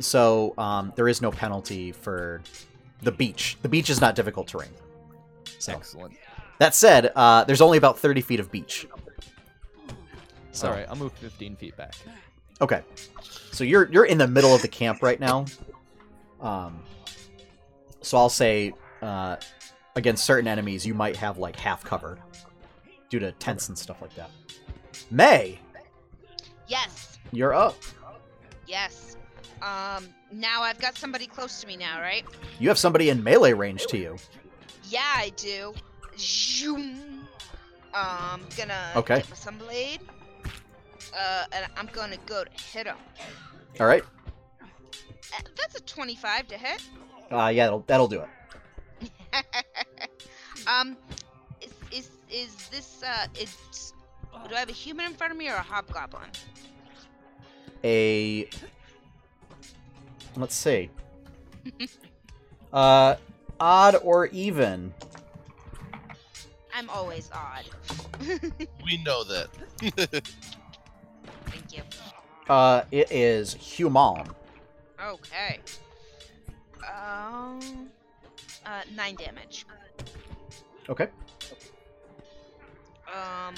so 0.00 0.54
um, 0.58 0.92
there 0.96 1.08
is 1.08 1.20
no 1.20 1.30
penalty 1.30 1.92
for 1.92 2.42
the 3.02 3.12
beach. 3.12 3.58
The 3.62 3.68
beach 3.68 3.90
is 3.90 4.00
not 4.00 4.14
difficult 4.14 4.48
terrain. 4.48 4.70
So 5.58 5.72
Excellent. 5.74 6.14
that 6.58 6.74
said, 6.74 7.12
uh, 7.14 7.44
there's 7.44 7.60
only 7.60 7.78
about 7.78 7.98
30 7.98 8.20
feet 8.22 8.40
of 8.40 8.50
beach. 8.50 8.86
So 10.52 10.68
All 10.68 10.74
right, 10.74 10.86
I'll 10.88 10.96
move 10.96 11.12
fifteen 11.12 11.54
feet 11.56 11.76
back. 11.76 11.94
Okay, 12.60 12.82
so 13.52 13.64
you're 13.64 13.90
you're 13.92 14.04
in 14.04 14.18
the 14.18 14.28
middle 14.28 14.54
of 14.54 14.62
the 14.62 14.68
camp 14.68 15.02
right 15.02 15.18
now. 15.20 15.44
Um, 16.40 16.82
so 18.02 18.18
I'll 18.18 18.28
say 18.28 18.72
uh, 19.02 19.36
against 19.94 20.24
certain 20.24 20.46
enemies, 20.48 20.86
you 20.86 20.94
might 20.94 21.16
have 21.16 21.38
like 21.38 21.56
half 21.56 21.82
covered 21.84 22.18
due 23.08 23.18
to 23.18 23.32
tents 23.32 23.68
and 23.68 23.76
stuff 23.78 24.00
like 24.02 24.14
that. 24.16 24.30
May, 25.10 25.58
Yes. 26.68 27.18
you're 27.32 27.54
up. 27.54 27.76
Yes. 28.66 29.16
Um. 29.62 30.04
Now 30.32 30.62
I've 30.62 30.78
got 30.80 30.98
somebody 30.98 31.26
close 31.26 31.60
to 31.60 31.66
me 31.66 31.76
now, 31.76 32.00
right? 32.00 32.24
You 32.58 32.68
have 32.68 32.78
somebody 32.78 33.10
in 33.10 33.22
melee 33.22 33.52
range 33.52 33.86
to 33.86 33.96
you. 33.96 34.16
Yeah, 34.88 35.00
I 35.16 35.30
do. 35.36 35.72
Zoom. 36.18 37.26
Um. 37.94 38.42
Gonna 38.56 38.92
Okay. 38.96 39.16
get 39.18 39.30
my 39.30 39.36
sunblade. 39.36 40.00
Uh, 41.16 41.44
and 41.52 41.66
I'm 41.76 41.88
gonna 41.92 42.18
go 42.26 42.44
to 42.44 42.50
hit 42.62 42.86
him. 42.86 42.96
All 43.80 43.86
right. 43.86 44.04
Uh, 44.62 45.40
That's 45.56 45.76
a 45.76 45.82
25 45.82 46.48
to 46.48 46.58
hit. 46.58 46.82
Uh, 47.30 47.48
yeah, 47.48 47.64
that'll 47.64 47.84
that'll 47.86 48.08
do 48.08 48.22
it. 48.22 48.28
um, 50.66 50.96
is, 51.60 51.72
is 51.90 52.10
is 52.30 52.68
this 52.68 53.02
uh 53.02 53.26
is 53.40 53.56
do 54.48 54.54
I 54.54 54.60
have 54.60 54.68
a 54.68 54.72
human 54.72 55.06
in 55.06 55.14
front 55.14 55.32
of 55.32 55.38
me 55.38 55.48
or 55.48 55.54
a 55.54 55.62
hobgoblin? 55.62 56.30
A 57.84 58.48
let's 60.36 60.54
see. 60.54 60.90
uh, 62.72 63.16
odd 63.58 63.96
or 64.02 64.26
even? 64.26 64.92
I'm 66.74 66.90
always 66.90 67.30
odd. 67.32 67.64
We 68.84 69.02
know 69.02 69.24
that. 69.24 70.28
Thank 71.68 71.76
you. 71.78 71.82
Uh, 72.48 72.82
it 72.92 73.10
is 73.10 73.54
human. 73.54 74.26
Okay. 75.02 75.60
Um, 76.84 77.88
uh, 78.64 78.82
nine 78.94 79.16
damage. 79.16 79.66
Okay. 80.88 81.08
Um, 83.12 83.54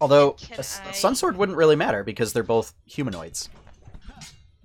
Although 0.00 0.36
a, 0.52 0.58
I- 0.58 0.62
sun 0.62 1.14
sword 1.14 1.36
wouldn't 1.36 1.56
really 1.58 1.76
matter 1.76 2.02
because 2.04 2.32
they're 2.32 2.42
both 2.42 2.74
humanoids. 2.86 3.48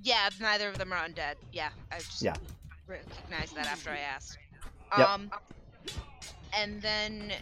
yeah, 0.02 0.30
neither 0.40 0.70
of 0.70 0.78
them 0.78 0.94
are 0.94 0.98
undead. 1.08 1.36
Yeah, 1.52 1.70
I 1.92 1.98
just 1.98 2.22
Yeah. 2.22 2.36
recognized 2.88 3.56
that 3.56 3.68
after 3.68 3.90
I 3.90 4.00
asked. 4.00 4.38
Yep. 4.98 5.08
Um, 5.10 5.32
and 6.54 6.82
then 6.82 7.34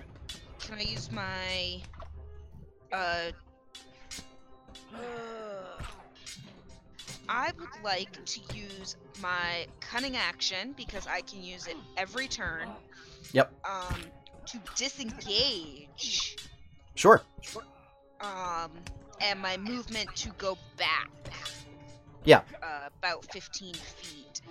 can 0.59 0.77
I 0.79 0.81
use 0.81 1.11
my 1.11 1.81
uh 2.91 3.31
I 7.29 7.51
would 7.59 7.83
like 7.83 8.23
to 8.25 8.39
use 8.55 8.95
my 9.21 9.67
cunning 9.81 10.15
action 10.15 10.73
because 10.77 11.07
I 11.07 11.21
can 11.21 11.43
use 11.43 11.67
it 11.67 11.75
every 11.97 12.27
turn. 12.27 12.69
Yep. 13.33 13.51
Um, 13.69 13.99
to 14.47 14.59
disengage. 14.75 16.37
Sure. 16.95 17.21
Um, 18.21 18.71
and 19.21 19.39
my 19.41 19.57
movement 19.57 20.15
to 20.15 20.29
go 20.37 20.57
back. 20.77 21.09
Yeah. 22.23 22.41
Uh, 22.63 22.87
about 22.97 23.25
15 23.31 23.73
feet. 23.73 24.41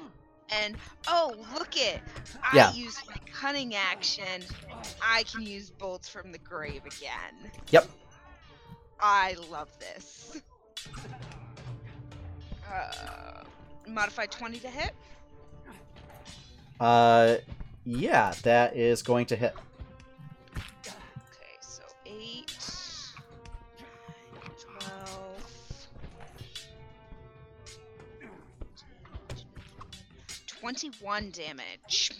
And 0.50 0.76
oh, 1.08 1.34
look 1.54 1.76
it! 1.76 2.00
I 2.42 2.56
Yeah. 2.56 2.72
used 2.72 3.00
my 3.08 3.16
cunning 3.32 3.74
action. 3.74 4.44
I 5.02 5.24
can 5.24 5.42
use 5.42 5.70
bolts 5.70 6.08
from 6.08 6.30
the 6.30 6.38
grave 6.38 6.82
again. 6.86 7.50
Yep. 7.70 7.88
I 9.00 9.36
love 9.50 9.68
this. 9.78 10.40
Uh, 12.72 13.42
modified 13.86 14.30
20 14.30 14.58
to 14.60 14.68
hit. 14.68 14.92
Uh, 16.80 17.36
yeah, 17.84 18.34
that 18.42 18.76
is 18.76 19.02
going 19.02 19.26
to 19.26 19.36
hit. 19.36 19.54
Okay, 20.54 21.56
so 21.60 21.82
8, 22.04 22.52
12, 24.58 25.86
21 30.46 31.30
damage. 31.30 32.12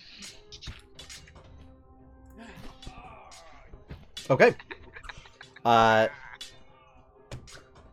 Okay. 4.29 4.55
Uh, 5.65 6.09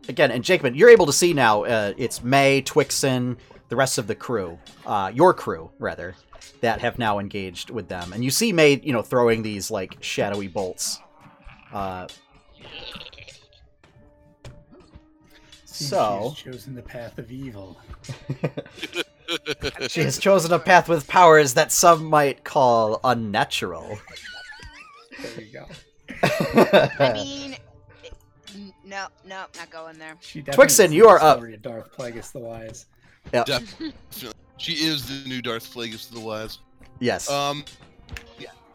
again, 0.08 0.32
and 0.32 0.44
Jacob, 0.44 0.76
you're 0.76 0.90
able 0.90 1.06
to 1.06 1.14
see 1.14 1.34
now. 1.34 1.64
Uh, 1.64 1.94
it's 1.98 2.24
May, 2.24 2.62
Twixen, 2.62 3.38
the 3.70 3.76
rest 3.76 3.98
of 3.98 4.08
the 4.08 4.16
crew, 4.16 4.60
uh, 4.86 5.12
your 5.14 5.34
crew 5.34 5.72
rather, 5.80 6.16
that 6.62 6.82
have 6.82 6.98
now 7.00 7.20
engaged 7.20 7.70
with 7.70 7.88
them, 7.88 8.14
and 8.14 8.24
you 8.24 8.30
see 8.32 8.52
May, 8.54 8.80
you 8.84 8.94
know, 8.94 9.02
throwing 9.02 9.42
these 9.44 9.70
like 9.72 9.98
shadowy 10.02 10.48
bolts. 10.48 11.00
Uh, 11.74 12.08
Seems 15.66 15.90
So- 15.90 16.34
she's 16.36 16.54
chosen 16.54 16.76
the 16.76 16.84
path 16.84 17.18
of 17.18 17.32
evil. 17.32 17.78
she 19.88 20.02
has 20.02 20.20
chosen 20.20 20.52
a 20.54 20.60
path 20.60 20.88
with 20.88 21.08
powers 21.08 21.56
that 21.56 21.72
some 21.72 22.06
might 22.06 22.44
call 22.44 23.00
unnatural. 23.04 23.98
There 25.20 25.42
you 25.44 25.52
go. 25.52 25.66
I 27.00 27.14
mean, 27.14 27.53
it- 28.94 29.10
n- 29.24 29.30
No, 29.30 29.36
no, 29.38 29.46
not 29.58 29.70
going 29.70 29.98
there. 29.98 30.16
She 30.22 30.42
Twixen, 30.42 30.68
definitely 30.68 30.96
you 30.98 31.08
are 31.08 31.22
up. 31.22 31.38
story 31.38 31.54
of 31.56 31.62
Darth 31.62 31.92
Plagueis 31.98 32.32
the 32.32 32.40
Wise. 32.40 32.86
Definitely. 33.32 33.94
She 34.58 34.74
is 34.74 35.08
the 35.24 35.28
new 35.28 35.42
Darth 35.42 35.74
Plagueis 35.74 36.10
the 36.12 36.20
Wise. 36.20 36.60
Yes. 37.00 37.30
Um, 37.30 37.66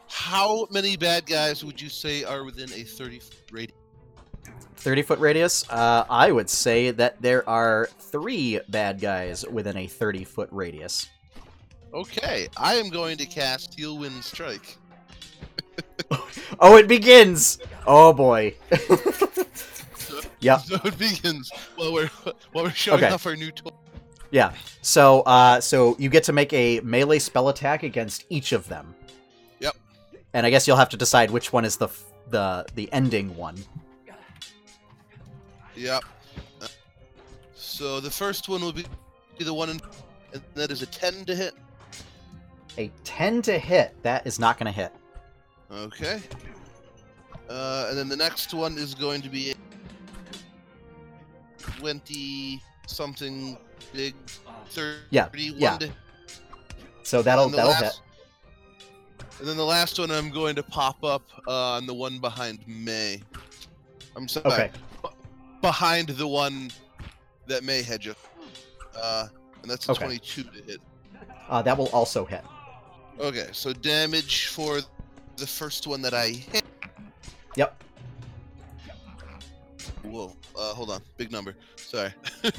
how 0.08 0.66
many 0.70 0.96
bad 0.96 1.26
guys 1.26 1.64
would 1.64 1.80
you 1.80 1.88
say 1.88 2.24
are 2.24 2.44
within 2.44 2.70
a 2.72 2.82
30 2.82 3.18
foot 3.20 3.36
radius? 3.52 3.76
30 4.76 5.02
foot 5.02 5.18
radius. 5.18 5.68
Uh, 5.70 6.04
I 6.08 6.32
would 6.32 6.48
say 6.48 6.90
that 6.92 7.20
there 7.20 7.48
are 7.48 7.88
three 8.00 8.60
bad 8.68 9.00
guys 9.00 9.44
within 9.50 9.76
a 9.76 9.86
30 9.86 10.24
foot 10.24 10.48
radius. 10.50 11.08
Okay, 11.94 12.48
I 12.56 12.74
am 12.74 12.88
going 12.90 13.16
to 13.18 13.26
cast 13.26 13.72
Steel 13.72 13.98
Wind 13.98 14.22
Strike. 14.24 14.76
Oh, 16.60 16.76
it 16.76 16.88
begins! 16.88 17.58
Oh 17.86 18.12
boy. 18.12 18.54
Yeah. 20.40 20.58
So 20.66 20.76
it 20.84 20.96
begins 20.98 21.50
while 21.76 21.92
we're 21.92 22.08
while 22.52 22.64
we're 22.64 22.70
showing 22.70 23.02
Okay. 23.04 23.12
off 23.12 23.26
our 23.26 23.36
new 23.36 23.50
toy. 23.50 23.70
yeah. 24.30 24.52
So, 24.82 25.22
uh, 25.22 25.60
so 25.60 25.96
you 25.98 26.08
get 26.08 26.24
to 26.24 26.32
make 26.32 26.52
a 26.52 26.80
melee 26.80 27.18
spell 27.18 27.48
attack 27.48 27.82
against 27.82 28.24
each 28.30 28.52
of 28.52 28.68
them. 28.68 28.94
Yep. 29.60 29.76
And 30.34 30.46
I 30.46 30.50
guess 30.50 30.66
you'll 30.66 30.76
have 30.76 30.90
to 30.90 30.96
decide 30.96 31.30
which 31.30 31.52
one 31.52 31.64
is 31.64 31.76
the 31.76 31.86
f- 31.88 32.04
the 32.30 32.66
the 32.74 32.92
ending 32.92 33.34
one. 33.36 33.56
Yep. 35.76 36.04
So 37.54 38.00
the 38.00 38.10
first 38.10 38.48
one 38.48 38.60
will 38.60 38.72
be 38.72 38.84
the 39.38 39.54
one, 39.54 39.70
in, 39.70 39.80
and 40.32 40.42
that 40.54 40.70
is 40.72 40.82
a 40.82 40.86
10 40.86 41.24
to 41.26 41.34
hit. 41.36 41.54
A 42.76 42.90
10 43.04 43.42
to 43.42 43.56
hit. 43.58 43.94
That 44.02 44.26
is 44.26 44.38
not 44.40 44.58
going 44.58 44.66
to 44.66 44.72
hit. 44.72 44.92
Okay. 45.70 46.20
Uh, 47.48 47.86
and 47.88 47.96
then 47.98 48.08
the 48.08 48.16
next 48.16 48.52
one 48.52 48.76
is 48.78 48.94
going 48.94 49.22
to 49.22 49.28
be 49.28 49.54
20 51.78 52.62
something 52.86 53.56
big 53.92 54.14
31 54.70 55.04
Yeah, 55.10 55.28
yeah. 55.56 55.88
So 57.02 57.22
that'll 57.22 57.48
that'll 57.48 57.70
last- 57.70 57.82
hit. 57.82 58.00
And 59.40 59.46
then 59.46 59.56
the 59.56 59.64
last 59.64 59.98
one 59.98 60.10
I'm 60.10 60.30
going 60.30 60.56
to 60.56 60.62
pop 60.64 61.04
up 61.04 61.22
uh, 61.46 61.74
on 61.76 61.86
the 61.86 61.94
one 61.94 62.18
behind 62.18 62.58
May. 62.66 63.22
I'm 64.16 64.26
sorry. 64.26 64.46
Okay. 64.46 64.70
Behind 65.62 66.08
the 66.08 66.26
one 66.26 66.70
that 67.46 67.62
May 67.62 67.82
had 67.82 68.00
just. 68.00 68.18
Uh, 69.00 69.28
and 69.62 69.70
that's 69.70 69.88
a 69.88 69.92
Okay. 69.92 70.04
22 70.06 70.42
to 70.42 70.50
hit. 70.64 70.80
Uh, 71.48 71.62
that 71.62 71.78
will 71.78 71.88
also 71.90 72.24
hit. 72.24 72.42
Okay, 73.20 73.48
so 73.52 73.72
damage 73.72 74.46
for 74.48 74.80
the 75.36 75.46
first 75.46 75.86
one 75.86 76.02
that 76.02 76.14
I 76.14 76.28
hit. 76.30 76.64
Yep. 77.56 77.82
Whoa, 80.02 80.36
uh, 80.56 80.74
hold 80.74 80.90
on, 80.90 81.00
big 81.16 81.30
number. 81.32 81.54
Sorry. 81.76 82.12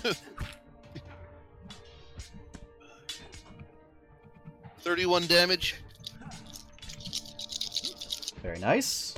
Thirty-one 4.79 5.27
damage. 5.27 5.75
Very 8.41 8.59
nice. 8.59 9.13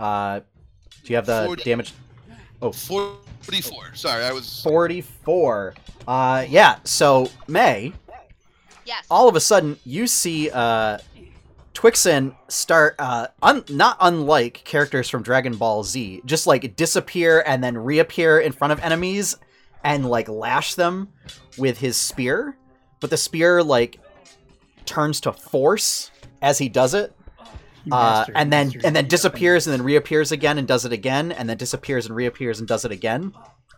Uh, 0.00 0.40
do 1.04 1.12
you 1.12 1.16
have 1.16 1.26
the 1.26 1.60
damage? 1.62 1.92
Oh, 2.62 2.72
Forty-four. 3.42 3.94
Sorry, 3.94 4.24
I 4.24 4.32
was. 4.32 4.62
44. 4.62 5.74
Uh, 6.06 6.44
yeah, 6.48 6.76
so, 6.84 7.28
May, 7.48 7.92
Yes. 8.84 9.04
all 9.10 9.28
of 9.28 9.36
a 9.36 9.40
sudden, 9.40 9.78
you 9.84 10.06
see, 10.06 10.50
uh, 10.50 10.98
Twixen 11.74 12.34
start, 12.48 12.96
uh, 12.98 13.28
un- 13.42 13.64
not 13.68 13.96
unlike 14.00 14.62
characters 14.64 15.08
from 15.08 15.22
Dragon 15.22 15.56
Ball 15.56 15.82
Z, 15.84 16.22
just, 16.24 16.46
like, 16.46 16.76
disappear 16.76 17.42
and 17.46 17.62
then 17.64 17.78
reappear 17.78 18.38
in 18.40 18.52
front 18.52 18.72
of 18.72 18.80
enemies 18.80 19.36
and, 19.84 20.04
like, 20.04 20.28
lash 20.28 20.74
them 20.74 21.08
with 21.56 21.78
his 21.78 21.96
spear. 21.96 22.56
But 23.00 23.10
the 23.10 23.16
spear, 23.16 23.62
like, 23.62 23.98
turns 24.84 25.20
to 25.22 25.32
force 25.32 26.10
as 26.42 26.58
he 26.58 26.68
does 26.68 26.92
it. 26.94 27.14
He 27.84 27.90
Uh, 27.92 28.24
and 28.34 28.52
then 28.52 28.72
and 28.84 28.94
then 28.94 29.08
disappears 29.08 29.66
and 29.66 29.72
then 29.74 29.82
reappears 29.82 30.32
again 30.32 30.58
and 30.58 30.68
does 30.68 30.84
it 30.84 30.92
again 30.92 31.32
and 31.32 31.48
then 31.48 31.56
disappears 31.56 32.06
and 32.06 32.14
reappears 32.14 32.58
and 32.58 32.68
does 32.68 32.84
it 32.84 32.92
again 32.92 33.32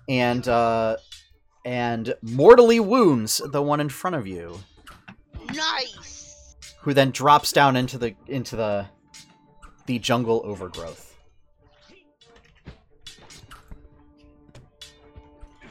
and 0.09 0.48
uh 0.48 0.96
and 1.64 2.14
mortally 2.22 2.80
wounds 2.80 3.40
the 3.53 3.62
one 3.62 3.80
in 3.80 3.88
front 3.88 4.16
of 4.16 4.26
you 4.26 4.59
Nice. 5.55 6.57
who 6.80 6.92
then 6.94 7.11
drops 7.12 7.53
down 7.53 7.76
into 7.76 7.98
the 7.98 8.14
into 8.26 8.57
the 8.57 8.86
the 9.86 9.98
jungle 10.00 10.42
overgrowth 10.44 11.16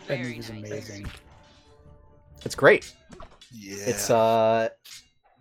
That 0.08 0.18
Very 0.20 0.30
move 0.30 0.40
is 0.40 0.50
nice. 0.50 0.66
amazing. 0.66 1.06
it's 2.46 2.56
great 2.56 2.94
Yeah. 3.52 3.76
it's 3.88 4.10
uh 4.10 4.70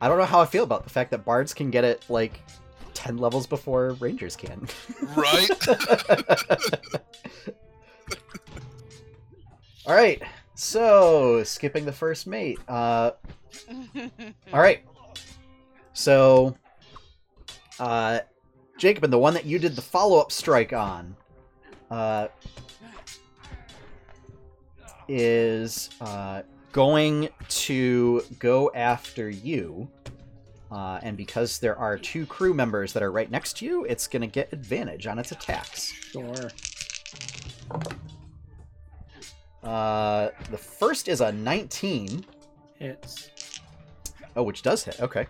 i 0.00 0.08
don't 0.08 0.18
know 0.18 0.24
how 0.24 0.40
i 0.40 0.46
feel 0.46 0.64
about 0.64 0.84
the 0.84 0.90
fact 0.90 1.10
that 1.12 1.24
bards 1.24 1.54
can 1.54 1.70
get 1.70 1.84
it 1.84 2.04
like 2.08 2.40
10 2.94 3.18
levels 3.18 3.46
before 3.46 3.92
rangers 4.00 4.36
can 4.36 4.66
right. 5.16 5.68
all 9.86 9.94
right 9.94 10.22
so 10.54 11.42
skipping 11.44 11.84
the 11.84 11.92
first 11.92 12.26
mate 12.26 12.58
uh 12.68 13.12
All 14.52 14.60
right. 14.60 14.82
So, 15.92 16.56
uh, 17.78 18.20
Jacob, 18.78 19.04
and 19.04 19.12
the 19.12 19.18
one 19.18 19.34
that 19.34 19.44
you 19.44 19.58
did 19.58 19.76
the 19.76 19.82
follow-up 19.82 20.32
strike 20.32 20.72
on, 20.72 21.16
uh, 21.90 22.28
is 25.08 25.90
uh, 26.00 26.42
going 26.72 27.28
to 27.48 28.22
go 28.38 28.70
after 28.74 29.28
you. 29.28 29.88
Uh, 30.70 31.00
and 31.02 31.16
because 31.16 31.58
there 31.58 31.76
are 31.76 31.98
two 31.98 32.26
crew 32.26 32.54
members 32.54 32.92
that 32.92 33.02
are 33.02 33.10
right 33.10 33.30
next 33.30 33.56
to 33.58 33.64
you, 33.64 33.84
it's 33.86 34.06
going 34.06 34.20
to 34.22 34.28
get 34.28 34.52
advantage 34.52 35.06
on 35.06 35.18
its 35.18 35.32
attacks. 35.32 35.92
Sure. 35.92 36.50
Uh, 39.62 40.30
the 40.50 40.58
first 40.58 41.08
is 41.08 41.20
a 41.20 41.32
19. 41.32 42.24
Hits. 42.78 43.30
Oh, 44.36 44.42
which 44.44 44.62
does 44.62 44.84
hit. 44.84 45.00
Okay. 45.00 45.26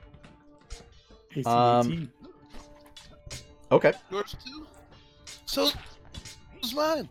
AC 1.34 1.44
Um, 1.46 1.86
18. 1.86 2.12
Okay. 3.72 3.92
Yours 4.10 4.36
too. 4.44 4.66
So 5.46 5.70
was 6.60 6.74
mine. 6.74 7.08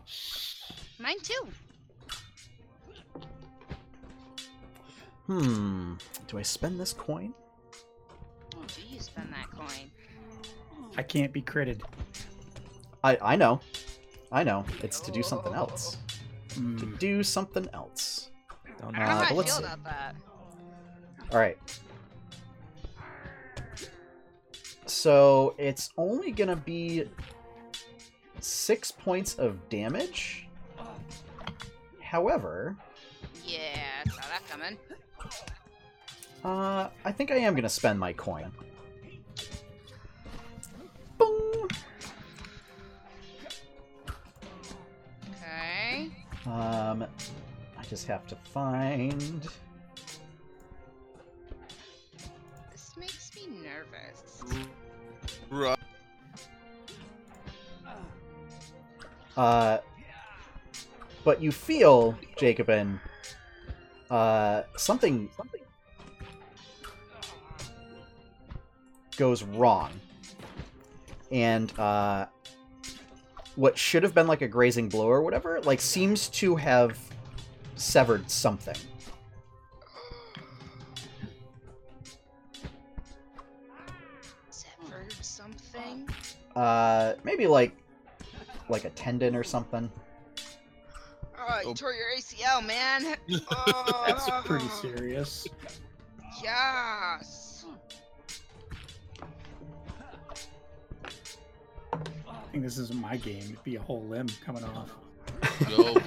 Mine 0.98 1.18
too. 1.22 1.48
Hmm. 5.26 5.94
Do 6.28 6.38
I 6.38 6.42
spend 6.42 6.78
this 6.80 6.92
coin? 6.92 7.34
Do 9.00 9.04
you 9.06 9.12
spend 9.12 9.32
that 9.32 9.50
coin? 9.56 9.90
I 10.98 11.02
can't 11.02 11.32
be 11.32 11.40
critted. 11.40 11.80
I 13.02 13.16
I 13.22 13.36
know. 13.36 13.60
I 14.30 14.44
know. 14.44 14.64
It's 14.82 15.00
to 15.00 15.10
do 15.10 15.22
something 15.22 15.54
else. 15.54 15.96
To 16.50 16.60
Mm. 16.60 16.98
do 16.98 17.22
something 17.22 17.66
else. 17.72 18.30
Don't 18.78 18.94
I 18.94 18.98
don't 18.98 18.98
Uh, 18.98 18.98
know 18.98 19.04
how 19.14 19.20
but 19.20 19.30
I 19.30 19.34
let's 19.34 19.50
feel 19.50 19.58
see. 19.58 19.64
about 19.72 19.84
that. 19.84 20.16
All 21.32 21.38
right. 21.38 21.58
So 24.86 25.54
it's 25.56 25.90
only 25.96 26.30
gonna 26.32 26.56
be 26.56 27.08
six 28.40 28.90
points 28.90 29.34
of 29.36 29.66
damage. 29.70 30.46
However, 32.02 32.76
Yeah, 33.46 34.02
saw 34.10 34.20
that 34.28 34.46
coming. 34.48 34.76
uh, 36.44 36.88
I 37.04 37.12
think 37.12 37.30
I 37.30 37.36
am 37.36 37.54
gonna 37.54 37.68
spend 37.68 37.98
my 37.98 38.12
coin. 38.12 38.52
Um, 46.46 47.04
I 47.78 47.82
just 47.88 48.06
have 48.06 48.26
to 48.28 48.36
find. 48.36 49.46
This 52.70 52.96
makes 52.96 53.30
me 53.36 53.48
nervous. 53.62 54.42
Right. 55.50 55.78
Uh, 59.36 59.78
but 61.24 61.42
you 61.42 61.52
feel, 61.52 62.18
Jacobin, 62.36 62.98
uh, 64.10 64.62
something 64.76 65.28
something 65.36 65.60
goes 69.16 69.42
wrong, 69.42 69.90
and 71.30 71.78
uh, 71.78 72.26
what 73.56 73.76
should 73.76 74.02
have 74.02 74.14
been 74.14 74.26
like 74.26 74.42
a 74.42 74.48
grazing 74.48 74.88
blow 74.88 75.06
or 75.08 75.22
whatever, 75.22 75.60
like 75.62 75.80
seems 75.80 76.28
to 76.28 76.56
have 76.56 76.98
severed 77.76 78.30
something. 78.30 78.76
Severed 84.50 85.12
something. 85.20 86.08
Uh, 86.56 87.14
maybe 87.24 87.46
like 87.46 87.76
like 88.68 88.84
a 88.84 88.90
tendon 88.90 89.34
or 89.36 89.44
something. 89.44 89.90
Oh, 91.38 91.60
you 91.62 91.70
Oh. 91.70 91.74
tore 91.74 91.92
your 91.92 92.06
ACL, 92.16 92.64
man. 92.64 93.02
That's 93.28 94.28
Oh, 94.28 94.42
pretty 94.44 94.68
serious. 94.68 95.46
Yes. 96.42 97.39
I 102.50 102.52
think 102.52 102.64
this 102.64 102.78
isn't 102.78 103.00
my 103.00 103.16
game. 103.16 103.38
It'd 103.44 103.62
be 103.62 103.76
a 103.76 103.80
whole 103.80 104.02
limb 104.02 104.26
coming 104.44 104.64
off. 104.64 104.90
Oh, 105.68 105.94
boy. 105.94 106.00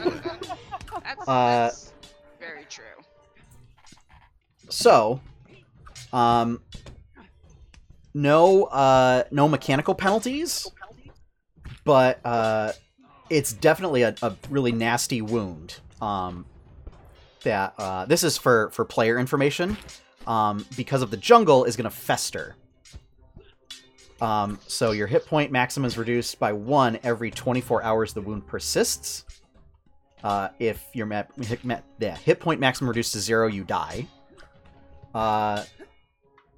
That's, 1.02 1.28
Uh, 1.28 1.66
that's 1.68 1.94
very 2.38 2.66
true. 2.70 2.84
So, 4.68 5.22
um, 6.12 6.60
no, 8.14 8.66
uh, 8.66 9.24
no 9.32 9.48
mechanical 9.48 9.96
penalties, 9.96 10.70
but 11.86 12.20
uh, 12.26 12.74
it's 13.30 13.54
definitely 13.54 14.02
a, 14.02 14.14
a 14.22 14.36
really 14.50 14.74
nasty 14.74 15.22
wound. 15.22 15.80
Um, 16.02 16.46
that 17.44 17.74
uh, 17.78 18.06
this 18.06 18.26
is 18.26 18.38
for 18.38 18.70
for 18.72 18.84
player 18.84 19.18
information. 19.18 19.78
Um, 20.28 20.66
because 20.76 21.02
of 21.02 21.10
the 21.10 21.18
jungle 21.18 21.64
is 21.64 21.78
going 21.78 21.90
to 21.90 21.96
fester. 21.96 22.58
Um, 24.24 24.58
so 24.68 24.92
your 24.92 25.06
hit 25.06 25.26
point 25.26 25.52
maximum 25.52 25.86
is 25.86 25.98
reduced 25.98 26.40
by 26.40 26.54
one 26.54 26.98
every 27.04 27.30
24 27.30 27.84
hours 27.84 28.14
the 28.14 28.22
wound 28.22 28.48
persists. 28.48 29.26
Uh, 30.24 30.48
if 30.60 30.82
your 30.94 31.06
hit, 31.42 31.60
yeah, 32.00 32.16
hit 32.16 32.40
point 32.40 32.62
maximum 32.62 32.88
reduced 32.88 33.12
to 33.12 33.20
zero, 33.20 33.48
you 33.48 33.66
die. 33.66 34.08
Uh, 35.14 35.66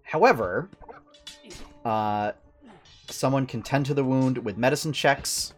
however, 0.03 0.70
uh, 1.84 2.34
someone 3.09 3.47
can 3.47 3.63
tend 3.63 3.88
to 3.88 3.95
the 3.95 4.03
wound 4.03 4.38
with 4.38 4.57
medicine 4.57 4.93
checks, 4.93 5.55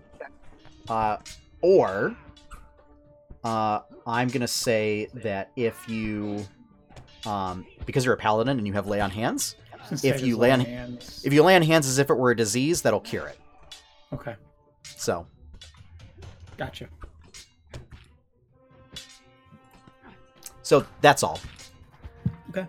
uh, 0.88 1.18
or 1.62 2.16
uh, 3.44 3.82
I'm 4.06 4.30
gonna 4.30 4.48
say 4.48 5.10
that 5.16 5.52
if 5.58 5.90
you, 5.90 6.46
um, 7.26 7.66
because 7.86 8.06
you're 8.06 8.14
a 8.14 8.18
paladin 8.18 8.58
and 8.58 8.66
you 8.66 8.72
have 8.72 8.88
lay 8.88 9.02
on 9.02 9.12
hands, 9.12 9.58
If 9.92 10.22
you 10.22 10.38
land 10.38 10.64
hands. 10.64 11.24
if 11.26 11.34
you 11.34 11.44
lay 11.44 11.56
on 11.56 11.62
hands 11.62 11.88
as 11.88 11.98
if 12.00 12.10
it 12.10 12.16
were 12.16 12.32
a 12.32 12.36
disease, 12.36 12.82
that'll 12.82 13.00
cure 13.00 13.28
it. 13.28 13.38
Okay, 14.14 14.36
So, 14.84 15.26
gotcha. 16.58 16.88
so 20.62 20.86
that's 21.02 21.24
all. 21.24 21.40
Okay. 22.50 22.66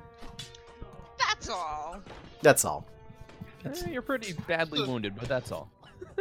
That's 1.18 1.48
all. 1.48 2.00
That's 2.42 2.64
all. 2.64 2.86
That's 3.62 3.82
Eh, 3.84 3.90
you're 3.90 4.02
pretty 4.02 4.34
badly 4.46 4.80
wounded, 4.86 5.14
but 5.16 5.28
that's 5.28 5.50
all. 5.52 5.70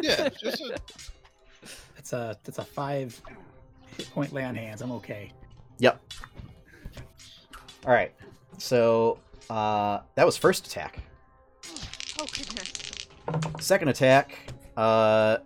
yeah, 0.02 0.30
just 0.42 0.62
a, 0.62 0.78
that's 1.96 2.14
a 2.14 2.38
that's 2.44 2.58
a 2.60 2.64
five 2.64 3.20
hit 3.98 4.10
point 4.12 4.34
lay 4.34 4.44
on 4.44 4.56
hands. 4.56 4.82
I'm 4.82 4.92
okay. 4.94 5.32
Yep. 5.80 6.02
All 7.86 7.94
right. 7.94 8.14
So 8.58 9.20
uh, 9.50 10.00
that 10.16 10.26
was 10.26 10.38
first 10.38 10.68
attack. 10.68 11.00
Oh 12.20 12.26
goodness. 12.34 12.74
Second 13.60 13.90
attack 13.90 14.38
uh, 14.76 15.38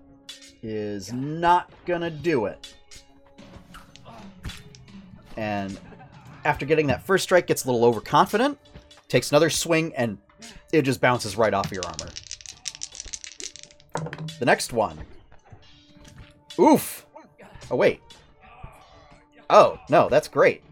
is 0.64 1.12
not 1.14 1.72
gonna 1.86 2.10
do 2.10 2.46
it. 2.46 2.76
And 5.38 5.80
after 6.46 6.66
getting 6.66 6.88
that 6.88 7.04
first 7.04 7.24
strike, 7.24 7.48
gets 7.48 7.66
a 7.66 7.72
little 7.72 7.86
overconfident, 7.86 8.58
takes 9.08 9.32
another 9.32 9.50
swing, 9.50 9.94
and 9.96 10.18
it 10.72 10.84
just 10.84 11.02
bounces 11.02 11.36
right 11.38 11.54
off 11.54 11.72
your 11.72 11.84
armor. 11.86 12.12
The 14.40 14.46
next 14.46 14.74
one. 14.74 15.00
Oof. 16.60 17.06
Oh 17.70 17.76
wait. 17.76 18.02
Oh 19.50 19.80
no, 19.90 20.10
that's 20.10 20.28
great. 20.28 20.64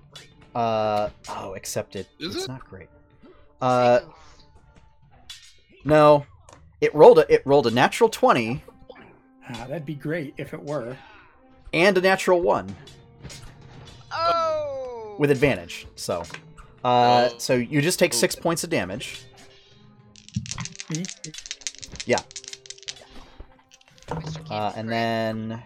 Uh 0.55 1.09
oh, 1.30 1.53
except 1.53 1.95
it, 1.95 2.07
Is 2.19 2.36
it's 2.36 2.45
it? 2.45 2.47
not 2.49 2.65
great. 2.65 2.89
Uh 3.62 3.99
no, 5.86 6.26
it 6.82 6.93
rolled 6.95 7.20
a 7.20 7.34
it 7.34 7.41
rolled 7.45 7.68
a 7.68 7.72
natural 7.72 8.10
twenty 8.10 8.64
Ah, 9.49 9.66
that'd 9.68 9.86
be 9.86 9.95
great 9.95 10.34
if 10.38 10.53
it 10.53 10.62
were. 10.64 10.95
and 11.74 11.97
a 11.97 12.01
natural 12.01 12.39
one 12.41 12.76
oh. 14.12 15.16
with 15.20 15.32
advantage. 15.32 15.88
So, 15.95 16.22
uh, 16.84 17.30
Oh. 17.32 17.36
so 17.39 17.55
you 17.55 17.82
just 17.82 17.97
take 17.99 18.14
six 18.14 18.36
points 18.36 18.64
of 18.64 18.70
damage. 18.70 19.24
Yeah. 22.05 22.20
Uh, 24.49 24.72
and 24.76 24.89
then, 24.89 25.64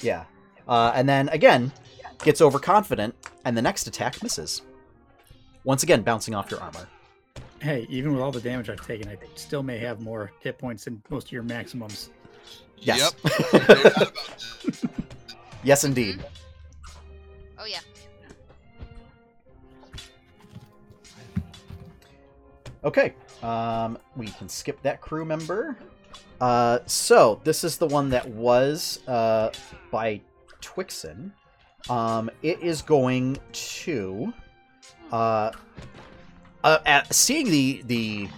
yeah, 0.00 0.24
uh, 0.68 0.92
and 0.94 1.08
then 1.08 1.28
again 1.30 1.72
gets 2.22 2.40
overconfident, 2.40 3.14
and 3.44 3.56
the 3.56 3.62
next 3.62 3.86
attack 3.86 4.22
misses. 4.22 4.62
Once 5.64 5.82
again, 5.82 6.02
bouncing 6.02 6.34
off 6.34 6.50
your 6.50 6.60
armor. 6.60 6.88
Hey, 7.60 7.86
even 7.90 8.12
with 8.12 8.22
all 8.22 8.32
the 8.32 8.40
damage 8.40 8.70
I've 8.70 8.84
taken, 8.86 9.08
I 9.08 9.16
still 9.34 9.62
may 9.62 9.76
have 9.78 10.00
more 10.00 10.32
hit 10.40 10.58
points 10.58 10.84
than 10.84 11.02
most 11.10 11.26
of 11.26 11.32
your 11.32 11.42
maximums. 11.42 12.10
Yes, 12.78 13.14
Yep. 13.22 13.52
No 13.52 13.58
doubt 13.58 13.80
about 13.80 13.94
that. 13.94 14.90
yes, 15.62 15.84
indeed. 15.84 16.24
Oh 17.58 17.66
yeah. 17.66 17.80
Okay, 22.82 23.12
um, 23.42 23.98
we 24.16 24.26
can 24.28 24.48
skip 24.48 24.80
that 24.82 25.02
crew 25.02 25.26
member. 25.26 25.76
Uh, 26.40 26.78
so 26.86 27.38
this 27.44 27.62
is 27.62 27.76
the 27.76 27.86
one 27.86 28.08
that 28.08 28.26
was 28.30 29.00
uh, 29.06 29.50
by 29.90 30.18
Twixen. 30.62 31.30
Um, 31.90 32.30
it 32.42 32.58
is 32.62 32.80
going 32.80 33.36
to, 33.52 34.32
uh, 35.12 35.52
uh, 36.64 36.78
at 36.86 37.12
seeing 37.14 37.50
the 37.50 37.82
the 37.86 38.28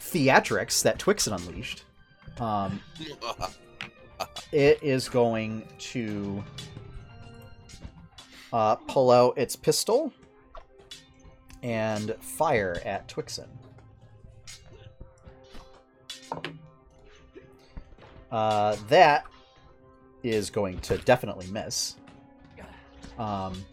theatrics 0.00 0.82
that 0.82 0.98
Twixen 0.98 1.34
unleashed. 1.34 1.84
Um, 2.40 2.80
it 4.52 4.78
is 4.82 5.08
going 5.08 5.66
to 5.78 6.42
uh, 8.52 8.76
pull 8.76 9.10
out 9.10 9.36
its 9.36 9.56
pistol 9.56 10.12
and 11.62 12.14
fire 12.20 12.80
at 12.84 13.08
Twixen. 13.08 13.48
Uh, 18.30 18.76
that 18.88 19.24
is 20.22 20.50
going 20.50 20.78
to 20.80 20.98
definitely 20.98 21.46
miss. 21.48 21.96
Um, 23.18 23.64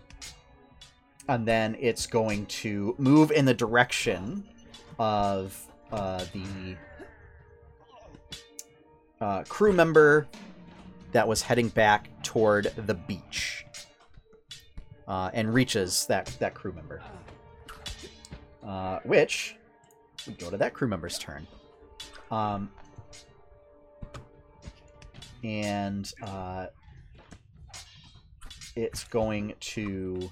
and 1.28 1.48
then 1.48 1.76
it's 1.80 2.06
going 2.06 2.46
to 2.48 2.96
move 2.98 3.32
in 3.32 3.46
the 3.46 3.54
direction 3.54 4.44
of 5.00 5.60
uh, 5.92 6.26
the 6.34 6.76
uh, 9.22 9.44
crew 9.44 9.74
member 9.74 10.28
that 11.12 11.28
was 11.28 11.42
heading 11.42 11.70
back 11.70 12.10
toward 12.24 12.66
the 12.76 12.94
beach 12.94 13.66
uh, 15.08 15.30
and 15.34 15.54
reaches 15.54 16.06
that, 16.08 16.26
that 16.40 16.54
crew 16.54 16.74
member. 16.74 17.02
Uh, 18.66 19.00
which 19.04 19.56
would 20.26 20.40
go 20.40 20.50
to 20.50 20.58
that 20.58 20.74
crew 20.74 20.88
member's 20.88 21.18
turn. 21.18 21.46
Um, 22.32 22.72
and 25.44 26.10
uh, 26.22 26.68
it's 28.76 29.04
going 29.04 29.54
to 29.60 30.32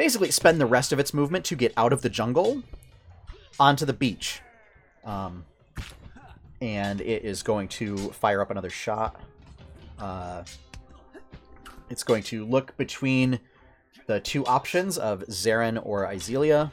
basically 0.00 0.30
spend 0.30 0.58
the 0.58 0.64
rest 0.64 0.94
of 0.94 0.98
its 0.98 1.12
movement 1.12 1.44
to 1.44 1.54
get 1.54 1.74
out 1.76 1.92
of 1.92 2.00
the 2.00 2.08
jungle 2.08 2.62
onto 3.58 3.84
the 3.84 3.92
beach. 3.92 4.40
Um, 5.04 5.44
and 6.62 7.02
it 7.02 7.22
is 7.22 7.42
going 7.42 7.68
to 7.68 7.98
fire 8.08 8.40
up 8.40 8.50
another 8.50 8.70
shot. 8.70 9.20
Uh, 9.98 10.42
it's 11.90 12.02
going 12.02 12.22
to 12.22 12.46
look 12.46 12.74
between 12.78 13.40
the 14.06 14.20
two 14.20 14.42
options 14.46 14.96
of 14.96 15.22
Zarin 15.26 15.78
or 15.84 16.06
Izelia. 16.06 16.72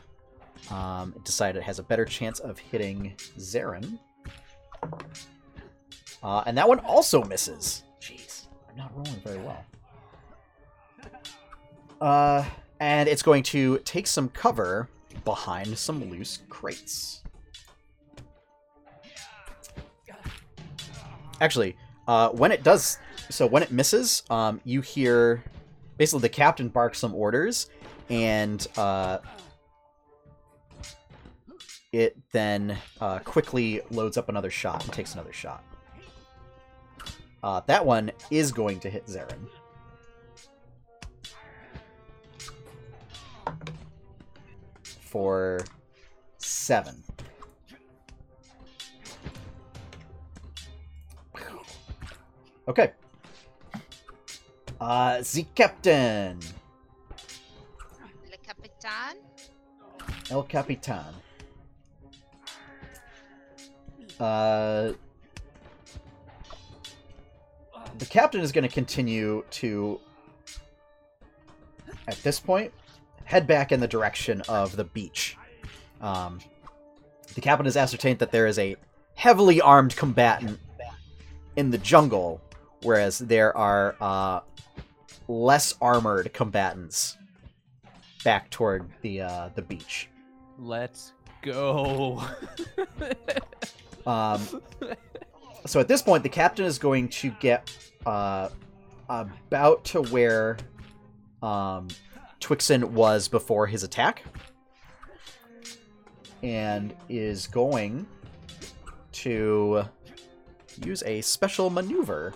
Um, 0.72 1.14
decide 1.26 1.58
it 1.58 1.64
has 1.64 1.80
a 1.80 1.84
better 1.84 2.06
chance 2.06 2.40
of 2.40 2.58
hitting 2.58 3.14
Zarin. 3.38 4.00
Uh, 6.24 6.44
and 6.46 6.58
that 6.58 6.70
one 6.70 6.80
also 6.80 7.26
misses. 7.26 7.84
Jeez, 8.00 8.46
I'm 8.70 8.78
not 8.78 8.96
rolling 8.96 9.20
very 9.20 9.40
well. 9.40 9.66
Uh, 12.00 12.46
and 12.80 13.10
it's 13.10 13.22
going 13.22 13.44
to 13.44 13.80
take 13.80 14.08
some 14.08 14.30
cover 14.30 14.90
behind 15.26 15.78
some 15.78 16.10
loose 16.10 16.40
crates. 16.50 17.22
Actually, 21.40 21.76
uh, 22.08 22.30
when 22.30 22.52
it 22.52 22.64
does, 22.64 22.98
so 23.30 23.46
when 23.46 23.62
it 23.62 23.72
misses, 23.72 24.24
um, 24.30 24.60
you 24.64 24.82
hear 24.82 25.44
basically 25.98 26.22
the 26.22 26.30
captain 26.30 26.70
barks 26.70 26.98
some 27.00 27.14
orders, 27.14 27.70
and 28.10 28.66
uh, 28.78 29.20
it 31.92 32.18
then 32.32 32.78
uh, 33.02 33.20
quickly 33.20 33.82
loads 33.92 34.18
up 34.18 34.30
another 34.30 34.50
shot 34.50 34.84
and 34.84 34.94
takes 34.94 35.14
another 35.14 35.34
shot. 35.34 35.64
Uh, 37.44 37.62
that 37.68 37.86
one 37.86 38.12
is 38.32 38.52
going 38.52 38.80
to 38.80 38.90
hit 38.90 39.06
Zarin. 39.06 39.48
For 45.08 45.62
seven. 46.38 47.02
Okay. 52.68 52.92
Uh, 54.82 55.20
the 55.20 55.46
captain. 55.56 56.40
Le 58.30 58.38
Capitan. 58.38 59.16
El 60.30 60.44
Capitan. 60.44 61.14
Uh, 64.20 64.92
the 67.98 68.06
captain 68.06 68.42
is 68.42 68.52
going 68.52 68.68
to 68.68 68.74
continue 68.74 69.46
to, 69.52 70.02
at 72.08 72.22
this 72.24 72.40
point, 72.42 72.74
head 73.28 73.46
back 73.46 73.72
in 73.72 73.80
the 73.82 73.88
direction 73.88 74.42
of 74.48 74.76
the 74.76 74.86
beach. 74.86 75.38
Um, 76.02 76.40
the 77.36 77.42
captain 77.42 77.66
has 77.66 77.76
ascertained 77.76 78.20
that 78.20 78.32
there 78.32 78.48
is 78.48 78.58
a 78.58 78.78
heavily 79.16 79.60
armed 79.60 79.96
combatant 79.96 80.60
in 81.58 81.70
the 81.70 81.78
jungle, 81.78 82.40
whereas 82.84 83.20
there 83.20 83.56
are 83.56 83.96
uh, 84.00 84.40
less 85.28 85.76
armored 85.82 86.32
combatants 86.32 87.18
back 88.24 88.50
toward 88.50 88.86
the 89.02 89.22
uh, 89.22 89.50
the 89.56 89.62
beach. 89.62 90.10
Let's 90.58 91.14
go. 91.42 92.24
Um, 94.08 94.42
so 95.66 95.82
at 95.82 95.90
this 95.90 96.02
point, 96.02 96.24
the 96.24 96.30
captain 96.30 96.66
is 96.66 96.80
going 96.80 97.10
to 97.10 97.30
get 97.42 97.70
uh, 98.06 98.48
about 99.10 99.84
to 99.86 100.02
where 100.04 100.56
um, 101.44 101.90
Twixen 102.40 102.84
was 102.92 103.28
before 103.28 103.68
his 103.68 103.84
attack, 103.84 104.24
and 106.44 106.96
is 107.10 107.48
going 107.48 108.06
to 109.12 109.84
use 110.84 111.04
a 111.04 111.22
special 111.22 111.70
maneuver. 111.70 112.34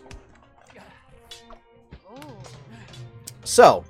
So, 3.44 3.84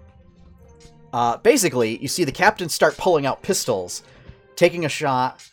uh, 1.14 1.38
basically, 1.38 1.98
you 2.02 2.08
see 2.08 2.24
the 2.24 2.32
captain 2.32 2.70
start 2.70 2.98
pulling 2.98 3.26
out 3.26 3.42
pistols, 3.42 4.04
taking 4.56 4.86
a 4.86 4.90
shot, 4.90 5.48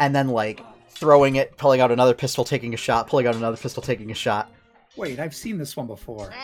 and 0.00 0.14
then 0.14 0.28
like 0.28 0.62
throwing 0.90 1.36
it, 1.36 1.56
pulling 1.56 1.80
out 1.80 1.90
another 1.90 2.14
pistol, 2.14 2.44
taking 2.44 2.74
a 2.74 2.76
shot, 2.76 3.08
pulling 3.08 3.26
out 3.26 3.34
another 3.34 3.56
pistol, 3.56 3.82
taking 3.82 4.10
a 4.10 4.14
shot. 4.14 4.50
Wait, 4.96 5.18
I've 5.18 5.34
seen 5.34 5.58
this 5.58 5.76
one 5.76 5.86
before. 5.86 6.34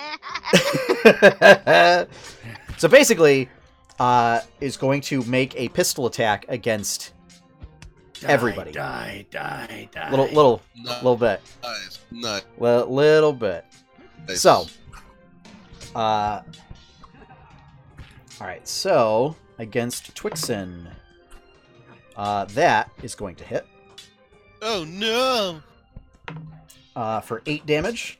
so 2.78 2.88
basically, 2.88 3.48
uh, 3.98 4.40
is 4.60 4.76
going 4.76 5.00
to 5.02 5.22
make 5.24 5.54
a 5.56 5.68
pistol 5.68 6.06
attack 6.06 6.44
against 6.48 7.12
Die, 8.20 8.28
Everybody. 8.28 8.72
Die, 8.72 9.26
die, 9.30 9.88
die. 9.92 10.10
little 10.10 10.26
little 10.26 10.62
Nice. 10.76 10.96
little 10.96 11.16
bit, 11.16 11.40
Nice. 11.62 11.98
Nice. 12.10 12.42
li- 12.58 12.82
little 12.82 13.32
bit. 13.32 13.64
nice. 14.26 14.40
So, 14.40 14.66
uh, 15.94 16.42
all 18.40 18.46
right. 18.46 18.66
So 18.66 19.36
against 19.58 20.14
Twixen, 20.16 20.86
uh, 22.16 22.44
that 22.46 22.90
is 23.02 23.14
going 23.14 23.36
to 23.36 23.44
hit 23.44 23.66
Oh 24.62 24.84
no! 24.84 25.62
uh, 26.96 27.20
for 27.20 27.42
eight 27.46 27.64
damage. 27.66 28.18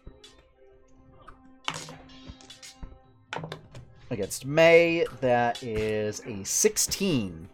Against 4.10 4.46
May, 4.46 5.04
that 5.20 5.62
is 5.62 6.22
a 6.26 6.42
16. 6.44 7.48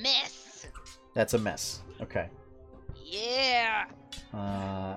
Miss. 0.00 0.66
That's 1.14 1.34
a 1.34 1.38
miss. 1.38 1.80
Okay. 2.00 2.28
Yeah. 3.04 3.84
Uh, 4.34 4.96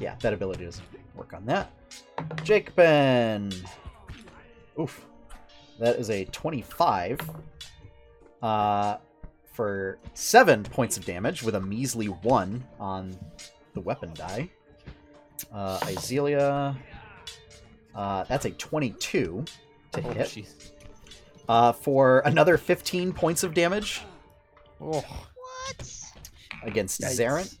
yeah, 0.00 0.16
that 0.20 0.32
ability 0.32 0.64
doesn't 0.64 0.86
work 1.14 1.34
on 1.34 1.44
that. 1.46 1.70
Jacobin. 2.42 3.52
Oof. 4.80 5.06
That 5.78 5.96
is 5.96 6.10
a 6.10 6.24
25. 6.24 7.20
Uh, 8.42 8.96
for 9.52 9.98
seven 10.14 10.62
points 10.62 10.96
of 10.96 11.04
damage 11.04 11.42
with 11.42 11.56
a 11.56 11.60
measly 11.60 12.06
one 12.06 12.64
on 12.78 13.16
the 13.74 13.80
weapon 13.80 14.12
die. 14.14 14.48
Uh, 15.52 15.78
Izelia. 15.80 16.76
Uh, 17.94 18.24
that's 18.24 18.44
a 18.44 18.50
22 18.50 19.44
to 19.92 20.02
Oh, 20.06 20.10
hit. 20.12 20.26
jeez. 20.28 20.70
Uh, 21.48 21.72
for 21.72 22.20
another 22.20 22.56
15 22.58 23.12
points 23.12 23.42
of 23.42 23.54
damage 23.54 24.02
Oh, 24.80 25.00
What? 25.00 25.92
against 26.62 27.00
Yikes. 27.00 27.18
Zarin. 27.18 27.58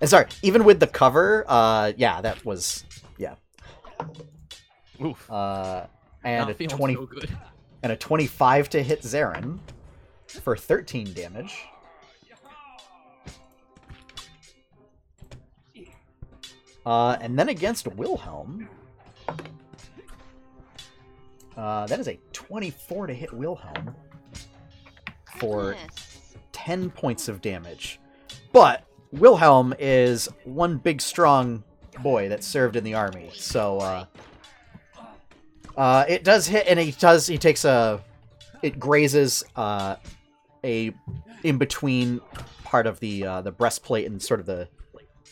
And 0.00 0.10
sorry, 0.10 0.26
even 0.42 0.64
with 0.64 0.78
the 0.78 0.86
cover, 0.86 1.44
uh, 1.48 1.92
yeah, 1.96 2.20
that 2.20 2.44
was 2.44 2.84
yeah. 3.16 3.34
oof. 5.02 5.30
uh, 5.30 5.86
and 6.22 6.48
Not 6.48 6.60
a 6.60 6.66
twenty 6.66 6.94
so 6.94 7.06
good. 7.06 7.34
and 7.82 7.92
a 7.92 7.96
twenty-five 7.96 8.68
to 8.70 8.82
hit 8.82 9.00
Zarin 9.02 9.58
for 10.28 10.54
thirteen 10.54 11.14
damage. 11.14 11.64
Uh, 16.84 17.16
and 17.20 17.38
then 17.38 17.48
against 17.48 17.88
Wilhelm, 17.88 18.68
uh, 21.56 21.86
that 21.86 21.98
is 22.00 22.08
a 22.08 22.18
twenty-four 22.32 23.06
to 23.06 23.14
hit 23.14 23.32
Wilhelm 23.32 23.94
for 25.38 25.72
Goodness. 25.72 26.34
10 26.52 26.90
points 26.90 27.28
of 27.28 27.40
damage. 27.40 28.00
But 28.52 28.84
Wilhelm 29.12 29.74
is 29.78 30.28
one 30.44 30.78
big 30.78 31.00
strong 31.00 31.62
boy 32.02 32.28
that 32.28 32.42
served 32.42 32.76
in 32.76 32.84
the 32.84 32.94
army. 32.94 33.30
So 33.34 33.78
uh 33.78 34.04
uh 35.76 36.04
it 36.08 36.24
does 36.24 36.46
hit 36.46 36.66
and 36.66 36.78
he 36.78 36.92
does 36.92 37.26
he 37.26 37.38
takes 37.38 37.64
a 37.64 38.02
it 38.62 38.78
grazes 38.78 39.44
uh 39.56 39.96
a 40.64 40.92
in 41.42 41.58
between 41.58 42.20
part 42.64 42.86
of 42.86 42.98
the 43.00 43.26
uh 43.26 43.40
the 43.42 43.52
breastplate 43.52 44.06
and 44.06 44.20
sort 44.20 44.40
of 44.40 44.46
the 44.46 44.68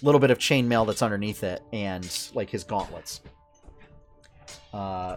little 0.03 0.20
bit 0.20 0.31
of 0.31 0.39
chainmail 0.39 0.87
that's 0.87 1.03
underneath 1.03 1.43
it 1.43 1.62
and 1.72 2.31
like 2.35 2.51
his 2.51 2.64
gauntlets. 2.64 3.20
Uh 4.72 5.16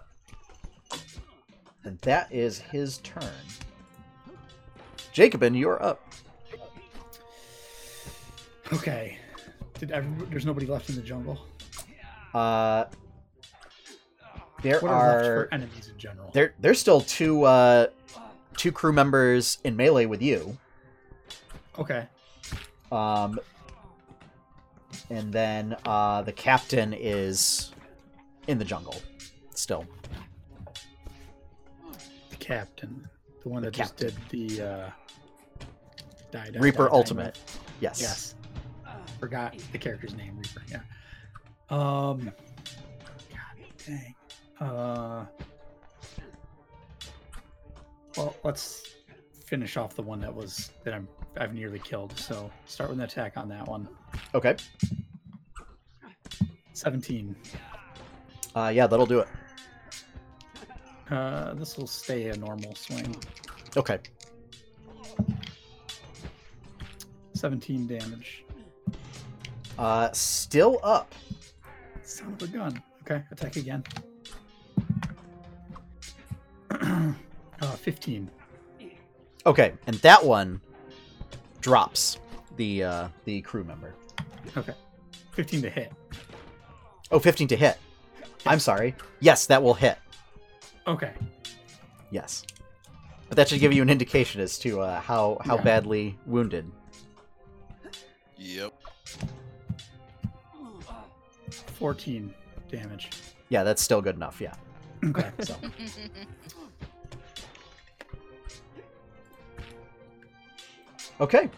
and 1.88 1.98
that 2.00 2.32
is 2.32 2.60
his 2.60 3.00
turn. 3.00 3.24
Jacobin, 5.12 5.56
you're 5.56 5.82
up. 5.82 6.04
Okay. 8.72 9.18
Did 9.80 9.92
every, 9.92 10.26
there's 10.28 10.46
nobody 10.46 10.68
left 10.68 10.90
in 10.90 10.96
the 10.96 11.02
jungle? 11.02 11.40
Uh, 12.34 12.86
there 14.62 14.80
What 14.80 14.92
are 14.92 15.14
left 15.14 15.26
are 15.26 15.46
for 15.46 15.54
enemies 15.54 15.90
in 15.92 15.98
general? 15.98 16.32
there 16.34 16.54
there's 16.60 16.80
still 16.80 17.02
two 17.02 17.44
uh 17.44 17.88
two 18.58 18.72
crew 18.72 18.92
members 18.92 19.60
in 19.64 19.76
melee 19.76 20.06
with 20.08 20.22
you. 20.22 20.58
Okay. 21.78 22.08
Um, 22.92 23.40
and 25.10 25.32
then 25.32 25.78
uh 25.86 26.24
the 26.24 26.32
captain 26.34 26.94
is 26.94 27.72
in 28.48 28.58
the 28.58 28.66
jungle 28.66 28.96
still. 29.54 29.86
The 32.48 32.54
captain. 32.54 33.10
The 33.44 33.50
one 33.50 33.62
The 33.62 33.68
that 33.72 33.76
just 33.76 33.98
did 33.98 34.14
the 34.30 34.62
uh 34.62 34.90
die, 36.32 36.50
die, 36.50 36.60
Reaper 36.60 36.84
die, 36.84 36.90
die, 36.90 36.96
Ultimate. 36.96 37.34
die. 37.34 37.42
Yes. 37.82 38.02
Yes. 38.02 38.36
Forgot 39.20 39.56
the 39.72 39.78
character's 39.78 40.16
name, 40.16 40.38
Reaper. 40.38 40.62
Yeah. 40.70 40.80
Um. 41.70 42.32
God 43.30 43.66
dang. 43.86 44.16
Uh. 44.60 45.26
Well, 48.16 48.36
let's 48.44 48.96
finish 49.46 49.78
off 49.78 49.96
the 49.96 50.02
one 50.02 50.20
that 50.22 50.34
was 50.34 50.72
that 50.84 50.94
I'm 50.94 51.08
I've 51.38 51.54
nearly 51.54 51.80
killed. 51.80 52.18
So 52.18 52.50
start 52.66 52.90
with 52.90 53.00
an 53.00 53.06
attack 53.06 53.38
on 53.38 53.50
that 53.50 53.68
one. 53.68 53.88
Okay. 54.34 54.56
Seventeen. 56.74 57.36
Uh, 58.56 58.72
yeah, 58.74 58.88
that'll 58.88 59.06
do 59.06 59.20
it. 59.20 59.28
Uh, 61.10 61.54
this 61.54 61.78
will 61.78 61.88
stay 61.88 62.30
a 62.30 62.38
normal 62.38 62.76
swing. 62.76 63.16
Okay. 63.76 64.00
Seventeen 67.34 67.88
damage. 67.88 68.44
Uh, 69.78 70.12
still 70.12 70.80
up. 70.84 71.14
Son 72.04 72.34
of 72.34 72.42
a 72.42 72.48
gun. 72.48 72.82
Okay, 73.04 73.24
attack 73.32 73.56
again. 73.56 73.84
uh, 76.72 77.14
15. 77.62 78.30
Okay, 79.46 79.74
and 79.86 79.96
that 79.98 80.24
one 80.26 80.60
drops 81.62 82.18
the 82.58 82.84
uh, 82.84 83.08
the 83.26 83.42
crew 83.42 83.64
member. 83.64 83.94
Okay. 84.58 84.74
15 85.32 85.62
to 85.62 85.70
hit. 85.70 85.94
Oh, 87.12 87.20
15 87.20 87.48
to 87.50 87.56
hit. 87.56 87.78
I'm 88.46 88.60
sorry. 88.60 88.96
Yes, 89.20 89.46
that 89.48 89.62
will 89.62 89.76
hit. 89.76 89.98
Okay. 90.88 91.12
Yes. 92.12 92.44
But 93.28 93.36
that 93.36 93.50
should 93.50 93.60
give 93.60 93.74
you 93.74 93.82
an 93.82 93.90
indication 93.90 94.40
as 94.40 94.58
to 94.60 94.80
uh, 94.82 95.02
how 95.02 95.38
how 95.44 95.58
Yeah. 95.58 95.64
badly 95.64 96.18
wounded. 96.26 96.72
Yep. 98.38 98.74
14 101.80 102.34
damage. 102.72 103.10
Yeah, 103.50 103.64
that's 103.64 103.82
still 103.82 104.02
good 104.02 104.16
enough. 104.16 104.40
Yeah. 104.40 104.54
Okay. 105.04 105.30
So 105.44 105.56
okay. 111.22 111.50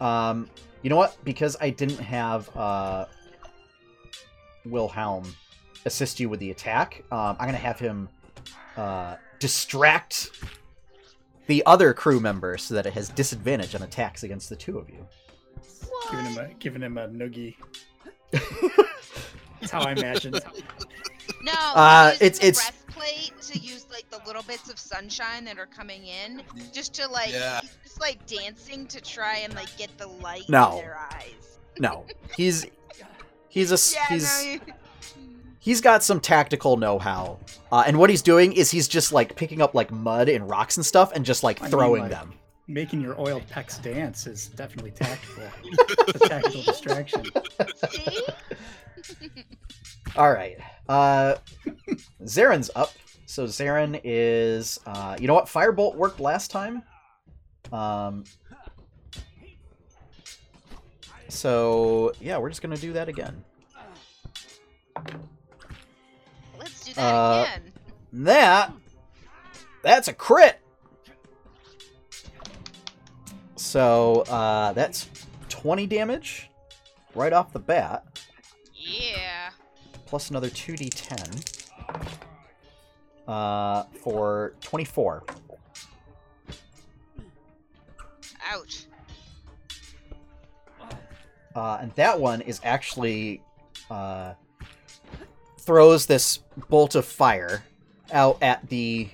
Um, 0.00 0.48
you 0.82 0.90
know 0.90 0.96
what? 0.96 1.16
Because 1.24 1.56
I 1.60 1.70
didn't 1.70 1.98
have 1.98 2.54
uh, 2.56 3.06
Wilhelm 4.66 5.24
assist 5.84 6.20
you 6.20 6.28
with 6.28 6.40
the 6.40 6.50
attack, 6.50 7.02
um, 7.10 7.36
I'm 7.38 7.46
gonna 7.46 7.58
have 7.58 7.78
him 7.78 8.08
uh, 8.76 9.16
distract 9.38 10.30
the 11.46 11.62
other 11.66 11.92
crew 11.92 12.20
member 12.20 12.56
so 12.56 12.74
that 12.74 12.86
it 12.86 12.92
has 12.94 13.08
disadvantage 13.08 13.74
on 13.74 13.82
attacks 13.82 14.22
against 14.22 14.48
the 14.48 14.56
two 14.56 14.78
of 14.78 14.88
you. 14.88 15.06
giving 16.10 16.24
him 16.26 16.38
a 16.38 16.54
giving 16.54 16.82
him 16.82 16.98
a 16.98 17.08
noogie. 17.08 17.56
That's 19.60 19.70
how 19.70 19.82
I 19.82 19.92
imagined. 19.92 20.40
No, 21.42 21.52
Uh, 21.52 22.12
it's- 22.20 22.38
the 22.38 22.46
it's- 22.48 22.70
breastplate 22.70 23.40
to 23.42 23.58
use 23.58 23.86
like 23.90 24.08
the 24.10 24.20
little 24.26 24.42
bits 24.42 24.70
of 24.70 24.78
sunshine 24.78 25.44
that 25.44 25.58
are 25.58 25.66
coming 25.66 26.06
in, 26.06 26.42
just 26.72 26.94
to 26.94 27.08
like, 27.08 27.30
Yeah. 27.32 27.60
he's 27.60 27.76
just 27.84 28.00
like 28.00 28.24
dancing 28.26 28.86
to 28.86 29.00
try 29.00 29.38
and 29.38 29.54
like 29.54 29.74
get 29.76 29.96
the 29.98 30.06
light 30.06 30.48
No. 30.48 30.72
in 30.78 30.84
their 30.84 30.98
eyes. 31.12 31.58
No, 31.78 32.04
he's 32.36 32.66
he's 33.48 33.70
a 33.72 33.76
Yeah, 33.94 34.06
he's 34.08 34.24
no, 34.44 34.50
you- 34.50 34.60
he's 35.62 35.80
got 35.80 36.02
some 36.02 36.20
tactical 36.20 36.76
know-how, 36.76 37.38
uh, 37.70 37.84
and 37.86 37.98
what 37.98 38.10
he's 38.10 38.20
doing 38.20 38.52
is 38.52 38.70
he's 38.70 38.88
just 38.88 39.12
like 39.12 39.34
picking 39.36 39.62
up 39.62 39.74
like 39.74 39.90
mud 39.90 40.28
and 40.28 40.50
rocks 40.50 40.76
and 40.76 40.84
stuff 40.84 41.12
and 41.14 41.24
just 41.24 41.42
like 41.42 41.60
I 41.60 41.64
mean, 41.64 41.70
throwing 41.70 42.02
like- 42.02 42.10
them. 42.10 42.34
Making 42.68 43.00
your 43.00 43.20
oiled 43.20 43.42
pecs 43.48 43.82
dance 43.82 44.26
is 44.26 44.46
definitely 44.48 44.92
tactical. 44.92 45.42
it's 46.08 46.24
a 46.24 46.28
tactical 46.28 46.62
distraction. 46.62 47.24
All 50.16 50.32
right. 50.32 50.56
Uh 50.88 51.34
Zarin's 52.22 52.70
up. 52.76 52.92
So 53.26 53.46
Zaren 53.46 54.00
is 54.04 54.78
uh 54.86 55.16
you 55.18 55.26
know 55.26 55.34
what? 55.34 55.46
Firebolt 55.46 55.96
worked 55.96 56.20
last 56.20 56.50
time. 56.52 56.82
Um 57.72 58.24
So, 61.28 62.12
yeah, 62.20 62.36
we're 62.36 62.50
just 62.50 62.60
going 62.60 62.74
to 62.74 62.80
do 62.80 62.92
that 62.92 63.08
again. 63.08 63.42
Do 66.94 67.00
that 67.00 67.04
Uh, 67.14 67.46
again. 67.46 67.72
That 68.12 68.72
that's 69.82 70.08
a 70.08 70.12
crit. 70.12 70.58
So, 73.56 74.22
uh 74.22 74.72
that's 74.72 75.08
20 75.48 75.86
damage 75.86 76.50
right 77.14 77.32
off 77.32 77.52
the 77.52 77.58
bat 77.58 78.04
Yeah. 78.74 79.50
plus 80.06 80.30
another 80.30 80.48
2d10 80.50 81.68
uh 83.28 83.84
for 84.02 84.54
24. 84.60 85.22
Ouch. 88.50 88.86
Uh, 91.54 91.78
and 91.82 91.92
that 91.96 92.18
one 92.18 92.40
is 92.40 92.60
actually 92.64 93.42
uh, 93.90 94.32
throws 95.64 96.06
this 96.06 96.38
bolt 96.68 96.94
of 96.94 97.04
fire 97.04 97.62
out 98.12 98.38
at 98.42 98.68
the 98.68 99.08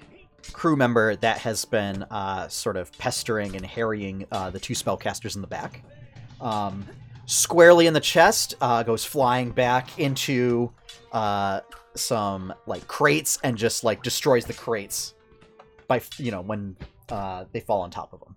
crew 0.52 0.76
member 0.76 1.14
that 1.16 1.38
has 1.38 1.64
been 1.64 2.02
uh, 2.04 2.48
sort 2.48 2.76
of 2.76 2.90
pestering 2.98 3.54
and 3.54 3.64
harrying 3.64 4.26
uh, 4.32 4.50
the 4.50 4.58
two 4.58 4.74
spellcasters 4.74 5.36
in 5.36 5.40
the 5.42 5.46
back. 5.46 5.82
Um, 6.40 6.86
squarely 7.26 7.86
in 7.86 7.92
the 7.94 8.00
chest, 8.00 8.54
uh, 8.60 8.82
goes 8.82 9.04
flying 9.04 9.50
back 9.50 9.98
into 9.98 10.72
uh, 11.12 11.60
some 11.94 12.54
like 12.66 12.86
crates 12.88 13.38
and 13.44 13.56
just 13.56 13.84
like 13.84 14.02
destroys 14.02 14.44
the 14.46 14.54
crates 14.54 15.14
by 15.86 16.00
you 16.16 16.30
know 16.30 16.40
when 16.40 16.76
uh, 17.10 17.44
they 17.52 17.60
fall 17.60 17.82
on 17.82 17.90
top 17.90 18.12
of 18.12 18.20
them. 18.20 18.36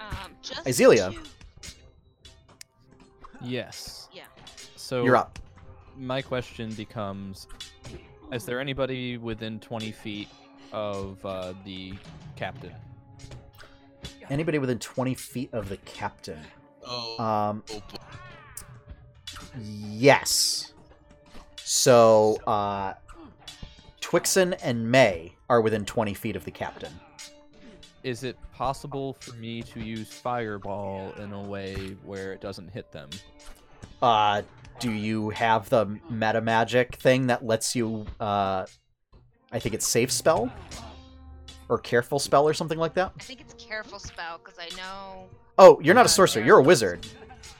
Um, 0.00 0.32
just 0.42 0.64
Izelia. 0.64 1.12
to- 1.12 1.20
Yes. 3.40 3.97
Yeah. 4.88 4.98
So 5.00 5.04
You're 5.04 5.16
up. 5.16 5.38
my 5.96 6.22
question 6.22 6.72
becomes: 6.72 7.46
Is 8.32 8.44
there 8.44 8.60
anybody 8.60 9.18
within 9.18 9.60
20 9.60 9.92
feet 9.92 10.28
of 10.72 11.24
uh, 11.24 11.52
the 11.64 11.94
captain? 12.36 12.74
Anybody 14.30 14.58
within 14.58 14.78
20 14.78 15.14
feet 15.14 15.50
of 15.52 15.68
the 15.68 15.78
captain. 15.78 16.40
Oh, 16.86 17.22
Um, 17.22 17.62
oh 17.72 17.82
yes. 19.58 20.72
So, 21.64 22.38
uh, 22.46 22.94
Twixen 24.00 24.56
and 24.62 24.90
May 24.90 25.34
are 25.50 25.60
within 25.60 25.84
20 25.84 26.14
feet 26.14 26.36
of 26.36 26.44
the 26.44 26.50
captain. 26.50 26.92
Is 28.04 28.24
it 28.24 28.38
possible 28.54 29.14
for 29.20 29.34
me 29.36 29.62
to 29.62 29.80
use 29.80 30.08
fireball 30.08 31.12
in 31.18 31.32
a 31.32 31.42
way 31.42 31.96
where 32.04 32.32
it 32.32 32.40
doesn't 32.40 32.68
hit 32.68 32.90
them? 32.90 33.10
Uh, 34.00 34.42
do 34.78 34.90
you 34.92 35.30
have 35.30 35.68
the 35.68 35.98
meta 36.10 36.40
magic 36.40 36.96
thing 36.96 37.26
that 37.28 37.44
lets 37.44 37.74
you, 37.74 38.06
uh, 38.20 38.64
I 39.52 39.58
think 39.58 39.74
it's 39.74 39.86
safe 39.86 40.10
spell? 40.10 40.52
Or 41.68 41.78
careful 41.78 42.18
spell 42.18 42.48
or 42.48 42.54
something 42.54 42.78
like 42.78 42.94
that? 42.94 43.12
I 43.18 43.22
think 43.22 43.40
it's 43.40 43.54
careful 43.54 43.98
spell 43.98 44.40
because 44.42 44.58
I 44.58 44.74
know. 44.76 45.26
Oh, 45.58 45.80
you're 45.82 45.94
not 45.94 46.06
a 46.06 46.08
sorcerer, 46.08 46.42
you're 46.42 46.58
a 46.58 46.62
wizard. 46.62 47.06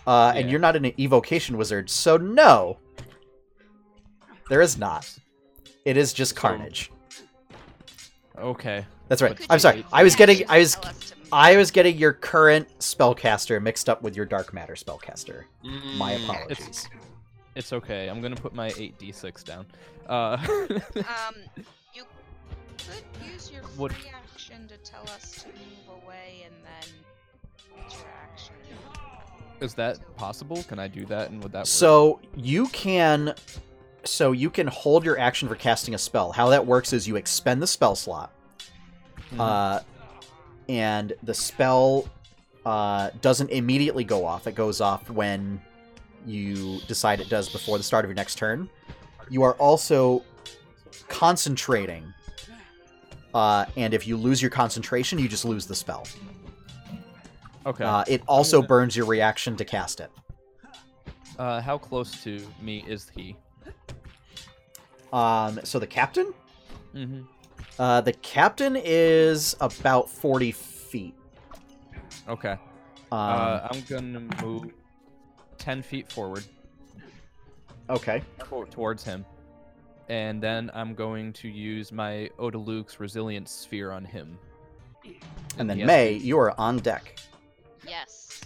Uh, 0.07 0.33
and 0.35 0.51
you're 0.51 0.61
not 0.61 0.75
an 0.77 0.87
evocation 0.99 1.59
wizard, 1.59 1.91
so 1.91 2.17
no. 2.17 2.79
There 4.49 4.63
is 4.63 4.79
not. 4.79 5.15
It 5.85 5.97
is 5.99 6.13
just 6.15 6.35
carnage. 6.35 6.91
Okay. 8.39 8.87
That's 9.09 9.21
right. 9.21 9.37
Could 9.37 9.47
I'm 9.51 9.59
sorry. 9.59 9.85
I 9.93 10.03
was 10.03 10.15
getting 10.17 10.49
I 10.49 10.59
was 10.59 10.75
to 10.77 10.81
tell 10.81 10.91
us 10.91 11.11
to 11.11 11.17
move? 11.19 11.29
I 11.33 11.57
was 11.57 11.71
getting 11.71 11.97
your 11.99 12.13
current 12.15 12.69
spellcaster 12.79 13.61
mixed 13.61 13.89
up 13.89 14.03
with 14.03 14.17
your 14.17 14.25
dark 14.27 14.55
matter 14.55 14.75
spellcaster. 14.75 15.45
My 15.97 16.15
Mm, 16.15 16.25
apologies. 16.25 16.67
It's 16.69 16.89
okay. 17.73 18.09
I'm 18.09 18.21
gonna 18.21 18.37
put 18.37 18.55
my 18.55 18.71
8d6 18.71 19.45
down. 19.45 19.67
Uh, 20.09 20.37
Um, 20.97 21.35
you 21.95 22.05
could 22.79 23.05
use 23.33 23.51
your 23.51 23.63
What- 23.77 23.93
free 23.93 24.11
action 24.11 24.67
to 24.69 24.77
tell 24.79 25.03
us 25.03 25.43
to 25.43 25.49
move 25.49 26.03
away 26.05 26.47
and 26.47 26.55
then 26.65 27.91
your 27.91 28.09
action. 28.23 28.55
is 29.61 29.75
that 29.75 29.99
possible? 30.17 30.63
Can 30.65 30.79
I 30.79 30.89
do 30.89 31.05
that? 31.07 31.31
And 31.31 31.43
would 31.43 31.53
that 31.53 31.61
work? 31.61 31.67
So 31.67 32.21
you 32.37 32.69
can 32.69 33.35
so 34.05 34.33
you 34.33 34.49
can 34.49 34.67
hold 34.69 35.05
your 35.05 35.19
action 35.19 35.49
for 35.49 35.55
casting 35.57 35.95
a 35.95 35.99
spell. 35.99 36.33
How 36.33 36.49
that 36.51 36.65
works 36.67 36.93
is 36.93 37.07
you 37.09 37.17
expend 37.17 37.61
the 37.61 37.67
spell 37.67 37.95
slot. 37.97 38.33
Mhm. 39.33 39.41
Uh 39.41 39.81
and 40.69 41.13
the 41.23 41.35
spell 41.35 42.09
uh, 42.67 43.09
doesn't 43.23 43.49
immediately 43.51 44.05
go 44.05 44.27
off. 44.27 44.47
It 44.47 44.55
goes 44.55 44.83
off 44.83 45.09
when 45.09 45.63
you 46.27 46.81
decide 46.89 47.21
it 47.21 47.29
does 47.29 47.49
before 47.49 47.79
the 47.79 47.85
start 47.85 48.05
of 48.05 48.09
your 48.11 48.17
next 48.17 48.37
turn. 48.37 48.69
You 49.31 49.43
are 49.43 49.55
also 49.55 50.23
concentrating. 51.09 52.13
Uh, 53.35 53.67
and 53.77 53.93
if 53.95 54.07
you 54.07 54.17
lose 54.17 54.41
your 54.43 54.51
concentration, 54.51 55.19
you 55.19 55.29
just 55.29 55.45
lose 55.45 55.67
the 55.67 55.75
spell. 55.75 56.07
okay. 57.67 57.85
Uh, 57.85 58.05
it 58.09 58.23
also 58.27 58.63
burns 58.63 58.97
your 58.97 59.07
reaction 59.07 59.57
to 59.57 59.65
cast 59.65 60.01
it. 60.01 60.11
Uh, 61.39 61.61
how 61.61 61.79
close 61.79 62.23
to 62.25 62.45
me 62.61 62.85
is 62.89 63.11
he? 63.15 63.37
Um, 65.13 65.61
so 65.65 65.79
the 65.79 65.87
captain, 65.87 66.35
Mm-hmm. 66.95 67.23
uh, 67.79 68.01
the 68.01 68.13
captain 68.15 68.75
is 68.77 69.55
about 69.61 70.09
forty 70.11 70.53
feet. 70.53 71.15
Okay. 72.29 72.53
Um, 72.53 72.59
uh, 73.13 73.69
I'm 73.71 73.81
gonna 73.83 74.21
move 74.43 74.73
10 75.59 75.83
feet 75.83 76.11
forward 76.11 76.45
okay. 77.91 78.23
towards 78.71 79.05
him, 79.05 79.25
and 80.09 80.43
then 80.43 80.71
I'm 80.75 80.95
going 80.95 81.33
to 81.35 81.49
use 81.49 81.93
my 81.93 82.31
Otiluke's 82.39 83.01
Resilience 83.01 83.51
Sphere 83.51 83.93
on 83.93 84.05
him. 84.05 84.39
And 85.59 85.69
then 85.69 85.77
he 85.77 85.83
has 85.83 85.87
May, 85.87 86.13
you 86.15 86.39
are 86.39 86.59
on 86.59 86.79
deck. 86.79 87.19
Yes. 87.87 88.41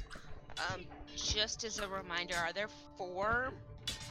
Um, 0.58 0.82
just 1.16 1.64
as 1.64 1.78
a 1.78 1.88
reminder, 1.88 2.34
are 2.36 2.52
there 2.52 2.68
four 2.96 3.52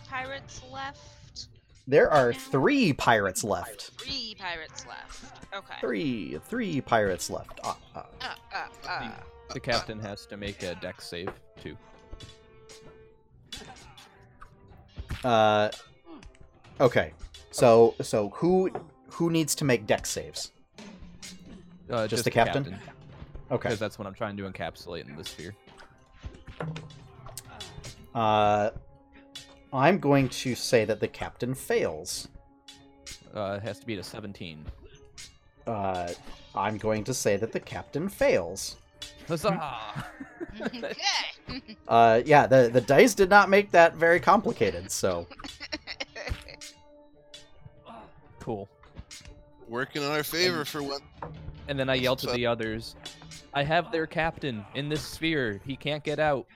pirates 0.08 0.62
left? 0.72 1.48
There 1.88 2.12
are 2.12 2.32
three 2.32 2.94
pirates 2.94 3.44
left. 3.44 3.92
Three 4.00 4.36
pirates 4.38 4.86
left. 4.88 5.46
Okay. 5.54 5.74
Three, 5.80 6.40
three 6.48 6.80
pirates 6.82 7.30
left. 7.30 7.60
Ah, 7.64 7.78
ah. 7.96 8.06
Uh, 8.22 8.28
uh, 8.54 8.90
uh. 8.90 9.12
The 9.54 9.60
captain 9.60 10.00
has 10.00 10.26
to 10.28 10.38
make 10.38 10.64
a 10.64 10.76
dex 10.76 11.08
save 11.08 11.30
too. 11.62 11.76
Uh, 15.24 15.70
okay. 16.80 17.14
So, 17.52 17.96
so 18.02 18.30
who 18.30 18.72
who 19.10 19.30
needs 19.30 19.56
to 19.56 19.66
make 19.66 19.86
dex 19.86 20.10
saves? 20.10 20.52
Uh, 21.90 22.08
Just 22.08 22.24
the 22.24 22.32
captain? 22.32 22.78
Okay. 23.52 23.70
Because 23.70 23.80
that's 23.80 24.00
what 24.00 24.08
I'm 24.08 24.14
trying 24.14 24.38
to 24.38 24.44
encapsulate 24.44 25.08
in 25.08 25.16
the 25.16 25.26
sphere. 25.26 25.54
Uh, 28.16 28.70
I'm 29.74 30.00
going 30.00 30.30
to 30.30 30.56
say 30.56 30.86
that 30.86 31.00
the 31.00 31.08
captain 31.08 31.54
fails. 31.54 32.28
Uh, 33.34 33.60
it 33.62 33.64
has 33.64 33.80
to 33.80 33.86
be 33.86 33.96
a 33.96 34.04
17. 34.04 34.66
Uh, 35.68 36.10
I'm 36.56 36.78
going 36.78 37.04
to 37.06 37.14
say 37.14 37.38
that 37.38 37.52
the 37.52 37.60
captain 37.60 38.10
fails. 38.10 38.78
Huzzah! 39.28 40.06
okay. 40.62 40.94
Uh, 41.88 42.22
yeah, 42.26 42.48
the 42.48 42.70
the 42.72 42.80
dice 42.80 43.14
did 43.14 43.30
not 43.30 43.50
make 43.50 43.70
that 43.72 43.96
very 43.96 44.22
complicated. 44.22 44.90
So, 44.90 45.28
cool. 48.40 48.70
Working 49.68 50.02
in 50.02 50.08
our 50.10 50.24
favor 50.24 50.64
for 50.64 50.82
one. 50.82 51.02
And 51.68 51.78
then 51.78 51.90
I 51.90 51.96
yell 51.96 52.16
to 52.16 52.28
the 52.28 52.46
others, 52.46 52.96
I 53.54 53.64
have 53.64 53.92
their 53.92 54.08
captain 54.08 54.66
in 54.76 54.88
this 54.88 55.02
sphere. 55.02 55.60
He 55.66 55.76
can't 55.76 56.02
get 56.02 56.20
out. 56.20 56.48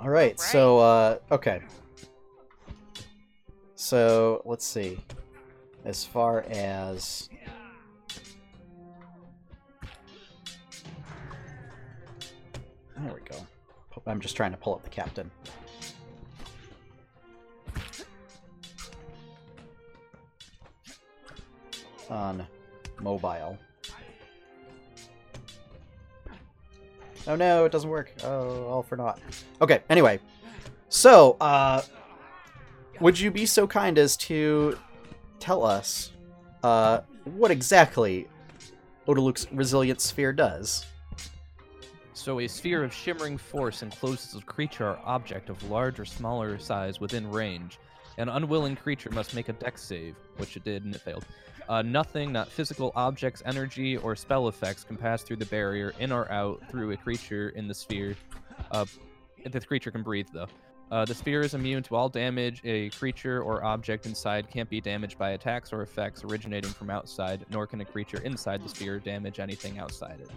All 0.00 0.10
right. 0.10 0.38
So, 0.38 0.78
uh, 0.78 1.18
okay. 1.30 1.60
So 3.74 4.42
let's 4.44 4.66
see. 4.66 4.98
As 5.84 6.04
far 6.04 6.44
as 6.50 7.28
there 12.96 13.14
we 13.14 13.20
go. 13.20 13.36
I'm 14.06 14.20
just 14.20 14.36
trying 14.36 14.52
to 14.52 14.56
pull 14.56 14.74
up 14.74 14.82
the 14.84 14.90
captain. 14.90 15.30
On 22.08 22.46
mobile. 23.00 23.58
Oh 27.26 27.36
no, 27.36 27.64
it 27.64 27.72
doesn't 27.72 27.90
work. 27.90 28.12
Oh, 28.24 28.66
all 28.66 28.82
for 28.82 28.96
naught. 28.96 29.20
Okay, 29.60 29.82
anyway. 29.90 30.20
So, 30.88 31.36
uh, 31.40 31.82
would 33.00 33.18
you 33.18 33.30
be 33.30 33.46
so 33.46 33.66
kind 33.66 33.98
as 33.98 34.16
to 34.18 34.78
tell 35.40 35.64
us 35.64 36.12
uh, 36.62 37.00
what 37.24 37.50
exactly 37.50 38.28
Otiluke's 39.06 39.46
Resilient 39.52 40.00
Sphere 40.00 40.32
does? 40.32 40.86
So 42.14 42.40
a 42.40 42.48
sphere 42.48 42.82
of 42.82 42.92
shimmering 42.92 43.36
force 43.36 43.82
encloses 43.82 44.34
a 44.40 44.44
creature 44.44 44.88
or 44.88 44.98
object 45.04 45.50
of 45.50 45.62
large 45.70 46.00
or 46.00 46.04
smaller 46.04 46.58
size 46.58 46.98
within 46.98 47.30
range. 47.30 47.78
An 48.18 48.28
unwilling 48.28 48.74
creature 48.74 49.10
must 49.10 49.34
make 49.34 49.48
a 49.48 49.52
dex 49.52 49.82
save, 49.82 50.16
which 50.38 50.56
it 50.56 50.64
did 50.64 50.84
and 50.84 50.94
it 50.94 51.00
failed. 51.02 51.26
Uh, 51.68 51.82
nothing, 51.82 52.32
not 52.32 52.48
physical 52.48 52.92
objects, 52.94 53.42
energy, 53.44 53.96
or 53.96 54.14
spell 54.14 54.48
effects, 54.48 54.84
can 54.84 54.96
pass 54.96 55.22
through 55.22 55.36
the 55.36 55.46
barrier, 55.46 55.92
in 55.98 56.12
or 56.12 56.30
out, 56.30 56.62
through 56.70 56.92
a 56.92 56.96
creature 56.96 57.50
in 57.50 57.66
the 57.66 57.74
sphere. 57.74 58.14
Uh, 58.70 58.84
the 59.44 59.60
creature 59.60 59.90
can 59.90 60.02
breathe, 60.02 60.28
though. 60.32 60.46
Uh, 60.92 61.04
the 61.04 61.14
sphere 61.14 61.40
is 61.40 61.54
immune 61.54 61.82
to 61.82 61.96
all 61.96 62.08
damage. 62.08 62.60
A 62.64 62.90
creature 62.90 63.42
or 63.42 63.64
object 63.64 64.06
inside 64.06 64.48
can't 64.48 64.70
be 64.70 64.80
damaged 64.80 65.18
by 65.18 65.30
attacks 65.30 65.72
or 65.72 65.82
effects 65.82 66.22
originating 66.22 66.70
from 66.70 66.90
outside, 66.90 67.44
nor 67.50 67.66
can 67.66 67.80
a 67.80 67.84
creature 67.84 68.18
inside 68.18 68.62
the 68.62 68.68
sphere 68.68 69.00
damage 69.00 69.40
anything 69.40 69.80
outside 69.80 70.20
it. 70.20 70.30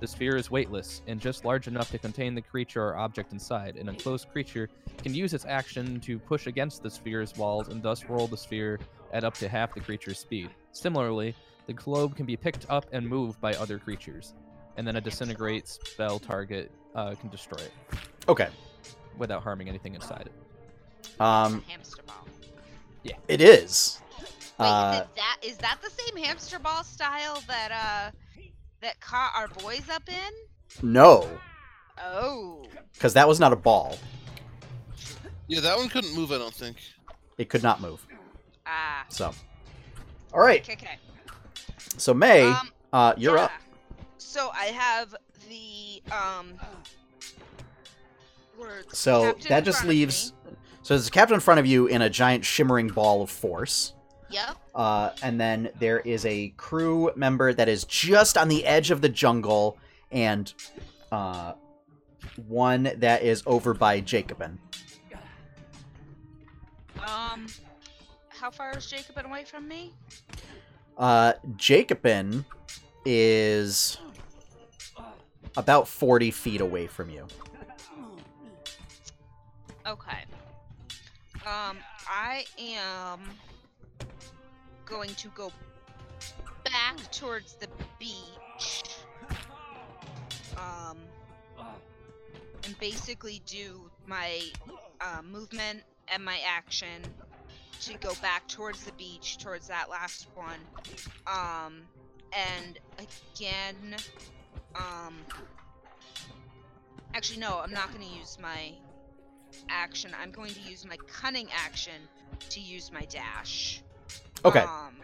The 0.00 0.08
sphere 0.08 0.36
is 0.36 0.50
weightless 0.50 1.02
and 1.06 1.20
just 1.20 1.44
large 1.44 1.68
enough 1.68 1.90
to 1.90 1.98
contain 1.98 2.34
the 2.34 2.40
creature 2.40 2.82
or 2.82 2.96
object 2.96 3.32
inside. 3.32 3.76
An 3.76 3.88
enclosed 3.88 4.32
creature 4.32 4.68
can 5.02 5.14
use 5.14 5.34
its 5.34 5.44
action 5.44 6.00
to 6.00 6.18
push 6.18 6.46
against 6.46 6.82
the 6.82 6.90
sphere's 6.90 7.36
walls 7.36 7.68
and 7.68 7.82
thus 7.82 8.06
roll 8.06 8.26
the 8.26 8.36
sphere 8.36 8.80
at 9.12 9.24
up 9.24 9.34
to 9.34 9.48
half 9.48 9.74
the 9.74 9.80
creature's 9.80 10.18
speed. 10.18 10.50
Similarly, 10.72 11.34
the 11.66 11.72
globe 11.72 12.16
can 12.16 12.26
be 12.26 12.36
picked 12.36 12.66
up 12.68 12.86
and 12.92 13.06
moved 13.08 13.40
by 13.40 13.52
other 13.54 13.78
creatures, 13.78 14.34
and 14.76 14.86
then 14.86 14.96
a 14.96 15.00
disintegrate 15.00 15.68
spell 15.68 16.18
target 16.18 16.70
uh, 16.94 17.14
can 17.14 17.28
destroy 17.30 17.58
it 17.62 17.72
Okay. 18.28 18.48
without 19.18 19.42
harming 19.42 19.68
anything 19.68 19.94
inside 19.94 20.28
it. 20.28 21.20
Um, 21.20 21.62
hamster 21.68 22.02
ball. 22.06 22.26
Yeah. 23.02 23.16
It 23.28 23.40
is. 23.40 24.00
Wait, 24.18 24.66
Uh, 24.66 25.02
is, 25.04 25.16
that, 25.16 25.36
is 25.42 25.56
that 25.58 25.78
the 25.82 25.90
same 25.90 26.22
hamster 26.22 26.58
ball 26.58 26.84
style 26.84 27.42
that 27.48 27.70
uh 27.72 28.16
that 28.80 29.00
caught 29.00 29.32
our 29.34 29.48
boys 29.48 29.88
up 29.90 30.02
in? 30.08 30.32
no, 30.88 31.28
Oh. 31.98 32.64
because 32.94 33.14
that 33.14 33.26
was 33.28 33.38
not 33.40 33.52
a 33.52 33.56
ball. 33.56 33.96
Yeah, 35.48 35.60
that 35.60 35.76
one 35.76 35.88
couldn't 35.88 36.14
move. 36.14 36.32
I 36.32 36.38
don't 36.38 36.54
think. 36.54 36.76
It 37.38 37.48
could 37.48 37.62
not 37.62 37.80
move. 37.80 38.06
Ah. 38.66 39.04
So, 39.08 39.32
all 40.32 40.40
right. 40.40 40.62
Okay. 40.62 40.74
okay. 40.74 40.98
So 41.96 42.14
May, 42.14 42.44
Um, 42.44 42.70
uh, 42.92 43.14
you're 43.16 43.36
yeah. 43.36 43.44
up. 43.44 43.52
So 44.18 44.50
I 44.54 44.66
have 44.66 45.14
the 45.48 46.02
um. 46.12 46.54
Words. 48.58 48.96
So 48.96 49.24
captain 49.32 49.48
that 49.48 49.64
just 49.64 49.78
front 49.78 49.88
of 49.90 49.94
me. 49.94 50.00
leaves. 50.00 50.32
So 50.82 50.94
there's 50.94 51.08
a 51.08 51.10
captain 51.10 51.34
in 51.34 51.40
front 51.40 51.60
of 51.60 51.66
you 51.66 51.86
in 51.86 52.02
a 52.02 52.10
giant 52.10 52.44
shimmering 52.44 52.88
ball 52.88 53.22
of 53.22 53.30
force. 53.30 53.94
Yep. 54.30 54.56
Uh, 54.74 55.10
and 55.22 55.40
then 55.40 55.70
there 55.78 56.00
is 56.00 56.24
a 56.24 56.48
crew 56.56 57.10
member 57.16 57.52
that 57.52 57.68
is 57.68 57.84
just 57.84 58.38
on 58.38 58.48
the 58.48 58.64
edge 58.64 58.90
of 58.90 59.00
the 59.00 59.08
jungle, 59.08 59.78
and 60.10 60.52
uh, 61.10 61.52
one 62.46 62.90
that 62.96 63.22
is 63.22 63.42
over 63.46 63.74
by 63.74 64.00
Jacobin. 64.00 64.58
Um. 67.06 67.46
How 68.42 68.50
far 68.50 68.76
is 68.76 68.90
Jacobin 68.90 69.24
away 69.24 69.44
from 69.44 69.68
me? 69.68 69.92
Uh, 70.98 71.34
Jacobin 71.54 72.44
is 73.04 73.98
about 75.56 75.86
40 75.86 76.32
feet 76.32 76.60
away 76.60 76.88
from 76.88 77.08
you. 77.08 77.24
Okay. 79.86 80.24
Um, 81.46 81.76
I 82.08 82.44
am 82.58 83.20
going 84.86 85.14
to 85.14 85.28
go 85.36 85.52
back 86.64 87.12
towards 87.12 87.54
the 87.54 87.68
beach. 88.00 88.82
Um, 90.56 90.98
and 92.64 92.76
basically 92.80 93.40
do 93.46 93.88
my 94.08 94.40
uh, 95.00 95.22
movement 95.22 95.84
and 96.08 96.24
my 96.24 96.40
action 96.44 97.02
to 97.82 97.98
go 97.98 98.14
back 98.22 98.46
towards 98.48 98.84
the 98.84 98.92
beach, 98.92 99.38
towards 99.38 99.68
that 99.68 99.90
last 99.90 100.28
one. 100.34 100.60
Um, 101.26 101.82
and 102.32 102.78
again, 102.98 103.96
um, 104.76 105.16
actually, 107.14 107.40
no, 107.40 107.60
I'm 107.62 107.72
not 107.72 107.92
going 107.92 108.08
to 108.08 108.18
use 108.18 108.38
my 108.40 108.72
action. 109.68 110.12
I'm 110.20 110.30
going 110.30 110.52
to 110.54 110.60
use 110.60 110.86
my 110.86 110.96
cunning 111.08 111.48
action 111.52 111.94
to 112.50 112.60
use 112.60 112.90
my 112.92 113.04
dash. 113.06 113.82
Okay. 114.44 114.60
Um, 114.60 114.96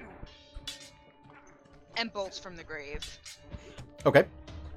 and 1.97 2.13
bolts 2.13 2.39
from 2.39 2.57
the 2.57 2.65
grave. 2.65 3.19
Okay. 4.07 4.25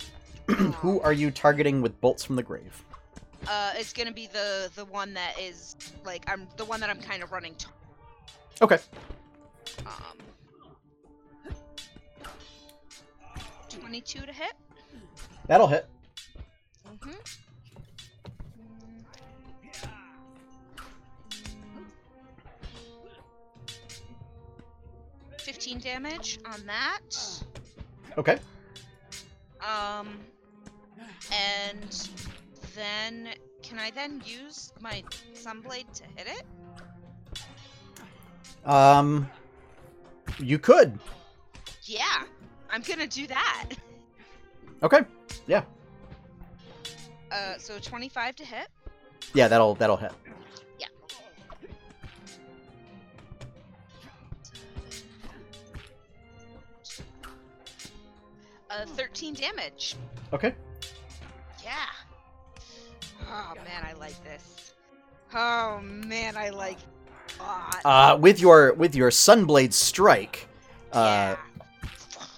Who 0.47 0.99
are 1.01 1.13
you 1.13 1.31
targeting 1.31 1.81
with 1.81 1.99
bolts 2.01 2.23
from 2.23 2.35
the 2.35 2.43
grave? 2.43 2.83
Uh, 3.47 3.73
it's 3.75 3.93
gonna 3.93 4.11
be 4.11 4.27
the 4.27 4.69
the 4.75 4.85
one 4.85 5.13
that 5.13 5.39
is 5.39 5.75
like 6.05 6.23
I'm 6.29 6.47
the 6.57 6.65
one 6.65 6.79
that 6.79 6.89
I'm 6.89 7.01
kind 7.01 7.23
of 7.23 7.31
running. 7.31 7.55
To. 7.55 7.67
Okay. 8.59 8.79
Um, 9.85 10.17
twenty-two 13.69 14.25
to 14.25 14.33
hit. 14.33 14.53
That'll 15.47 15.67
hit. 15.67 15.87
Mm-hmm. 16.87 17.11
Fifteen 25.39 25.79
damage 25.79 26.39
on 26.45 26.65
that. 26.65 27.43
Okay. 28.17 28.39
Um, 29.61 30.19
and 31.31 32.09
then 32.75 33.29
can 33.63 33.79
I 33.79 33.91
then 33.91 34.21
use 34.25 34.71
my 34.79 35.03
sunblade 35.33 35.91
to 35.93 36.03
hit 36.15 36.27
it? 36.27 36.43
Um. 38.65 39.29
You 40.39 40.59
could. 40.59 40.97
Yeah, 41.83 42.23
I'm 42.69 42.81
gonna 42.81 43.07
do 43.07 43.27
that. 43.27 43.69
Okay. 44.83 45.01
Yeah. 45.47 45.63
Uh, 47.31 47.57
so 47.57 47.79
25 47.79 48.35
to 48.37 48.45
hit. 48.45 48.67
Yeah, 49.33 49.47
that'll 49.47 49.75
that'll 49.75 49.97
hit. 49.97 50.11
Yeah. 50.79 50.87
Uh, 58.69 58.85
13 58.85 59.33
damage. 59.33 59.95
Okay. 60.33 60.55
Yeah. 61.63 61.71
Oh 63.27 63.53
man, 63.55 63.85
I 63.85 63.93
like 63.93 64.21
this. 64.23 64.73
Oh 65.33 65.79
man, 65.81 66.35
I 66.35 66.49
like. 66.49 66.77
Uh, 67.83 68.17
with 68.19 68.39
your 68.39 68.73
with 68.73 68.93
your 68.95 69.09
sunblade 69.09 69.73
strike, 69.73 70.47
uh, 70.93 71.35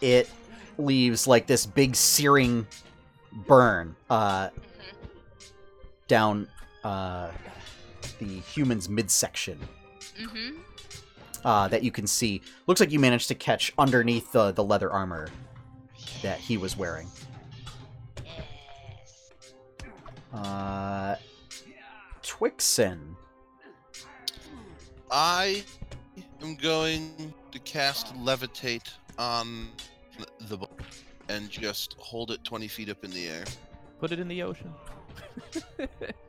it 0.02 0.30
leaves 0.78 1.28
like 1.28 1.48
this 1.48 1.66
big 1.66 1.96
searing 1.96 2.66
burn 3.48 3.96
uh, 4.10 4.48
Mhm. 4.48 4.52
down 6.08 6.48
uh, 6.84 7.30
the 8.20 8.40
human's 8.40 8.88
midsection 8.90 9.60
Mhm. 10.22 10.60
uh, 11.44 11.68
that 11.68 11.84
you 11.84 11.92
can 11.92 12.08
see. 12.08 12.42
Looks 12.68 12.80
like 12.80 12.92
you 12.92 13.00
managed 13.00 13.28
to 13.30 13.36
catch 13.36 13.74
underneath 13.78 14.32
the, 14.32 14.52
the 14.52 14.64
leather 14.64 14.92
armor 14.92 15.28
that 16.22 16.40
he 16.40 16.58
was 16.58 16.76
wearing. 16.78 17.10
Yes. 18.26 19.32
Uh, 20.34 21.16
Twixen. 22.22 23.16
I 25.16 25.64
am 26.42 26.56
going 26.56 27.34
to 27.52 27.60
cast 27.60 28.16
levitate 28.16 28.90
on 29.20 29.70
the 30.50 30.58
boat 30.58 30.82
and 31.30 31.50
just 31.52 31.96
hold 32.00 32.32
it 32.32 32.44
20 32.44 32.68
feet 32.68 32.90
up 32.90 33.04
in 33.06 33.12
the 33.12 33.28
air. 33.28 33.44
Put 34.00 34.12
it 34.12 34.20
in 34.20 34.28
the 34.28 34.42
ocean. 34.44 34.74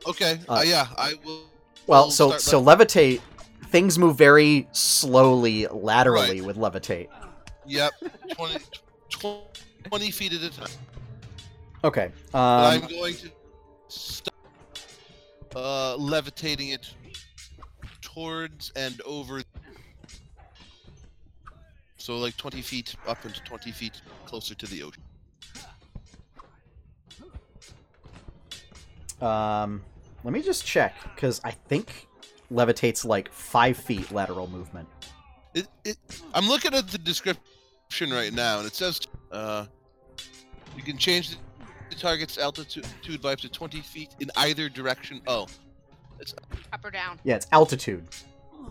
Okay. 0.07 0.39
Uh, 0.47 0.53
Uh, 0.53 0.63
yeah, 0.63 0.87
I 0.97 1.15
will. 1.25 1.45
Well, 1.87 2.11
so 2.11 2.27
start 2.37 2.41
so 2.41 2.63
levitate. 2.63 3.21
Things 3.69 3.97
move 3.97 4.15
very 4.15 4.67
slowly 4.71 5.65
laterally 5.67 6.41
Right. 6.41 6.45
with 6.45 6.57
levitate. 6.57 7.07
Yep. 7.65 7.91
20, 8.35 8.59
20 9.89 10.11
feet 10.11 10.33
at 10.33 10.43
a 10.43 10.49
time. 10.55 10.69
Okay. 11.83 12.05
Um, 12.35 12.41
I'm 12.43 12.81
going 12.81 13.15
to 13.15 13.31
start 13.87 14.35
uh, 15.55 15.95
levitating 15.95 16.69
it 16.69 16.93
towards 18.15 18.71
and 18.75 19.01
over. 19.05 19.43
So 21.97 22.17
like 22.17 22.37
20 22.37 22.61
feet 22.61 22.95
up 23.07 23.23
and 23.25 23.35
20 23.45 23.71
feet 23.71 24.01
closer 24.25 24.55
to 24.55 24.65
the 24.67 24.83
ocean. 24.83 25.03
um, 29.21 29.83
let 30.23 30.33
me 30.33 30.41
just 30.41 30.65
check 30.65 30.93
because 31.15 31.41
I 31.43 31.51
think 31.51 32.07
levitate's 32.51 33.05
like 33.05 33.31
five 33.31 33.77
feet 33.77 34.11
lateral 34.11 34.47
movement. 34.47 34.87
It, 35.53 35.67
it, 35.83 35.97
I'm 36.33 36.47
looking 36.47 36.73
at 36.73 36.87
the 36.89 36.97
description 36.97 38.11
right 38.11 38.33
now, 38.33 38.59
and 38.59 38.67
it 38.67 38.75
says 38.75 38.99
uh, 39.31 39.65
you 40.75 40.83
can 40.83 40.97
change 40.97 41.29
the, 41.29 41.37
the 41.89 41.95
target's 41.95 42.37
altitude 42.37 42.85
by 43.21 43.33
up 43.33 43.39
to 43.39 43.49
20 43.49 43.79
feet 43.81 44.15
in 44.19 44.29
either 44.35 44.67
direction. 44.67 45.21
Oh, 45.27 45.47
Up 46.73 46.83
or 46.83 46.91
down. 46.91 47.19
Yeah, 47.23 47.35
it's 47.35 47.47
altitude. 47.51 48.05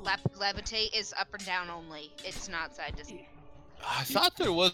Lep- 0.02 0.20
levitate 0.38 0.94
is 0.96 1.14
up 1.18 1.32
or 1.32 1.38
down 1.38 1.70
only. 1.70 2.10
It's 2.24 2.48
not 2.48 2.74
side 2.74 2.96
to 2.96 3.04
side. 3.04 3.26
I 3.86 4.02
thought 4.02 4.36
there 4.36 4.52
was 4.52 4.72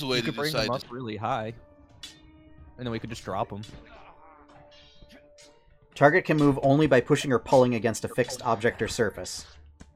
a 0.00 0.06
way 0.06 0.16
you 0.16 0.22
to 0.22 0.26
could 0.26 0.36
bring 0.36 0.52
decide. 0.52 0.66
them 0.66 0.74
up 0.74 0.82
really 0.90 1.16
high, 1.16 1.54
and 2.76 2.86
then 2.86 2.90
we 2.90 2.98
could 2.98 3.10
just 3.10 3.24
drop 3.24 3.48
them. 3.50 3.62
Target 5.94 6.24
can 6.24 6.36
move 6.38 6.58
only 6.62 6.86
by 6.86 7.00
pushing 7.00 7.32
or 7.32 7.38
pulling 7.38 7.74
against 7.74 8.04
a 8.04 8.08
fixed 8.08 8.42
object 8.42 8.80
or 8.80 8.88
surface. 8.88 9.46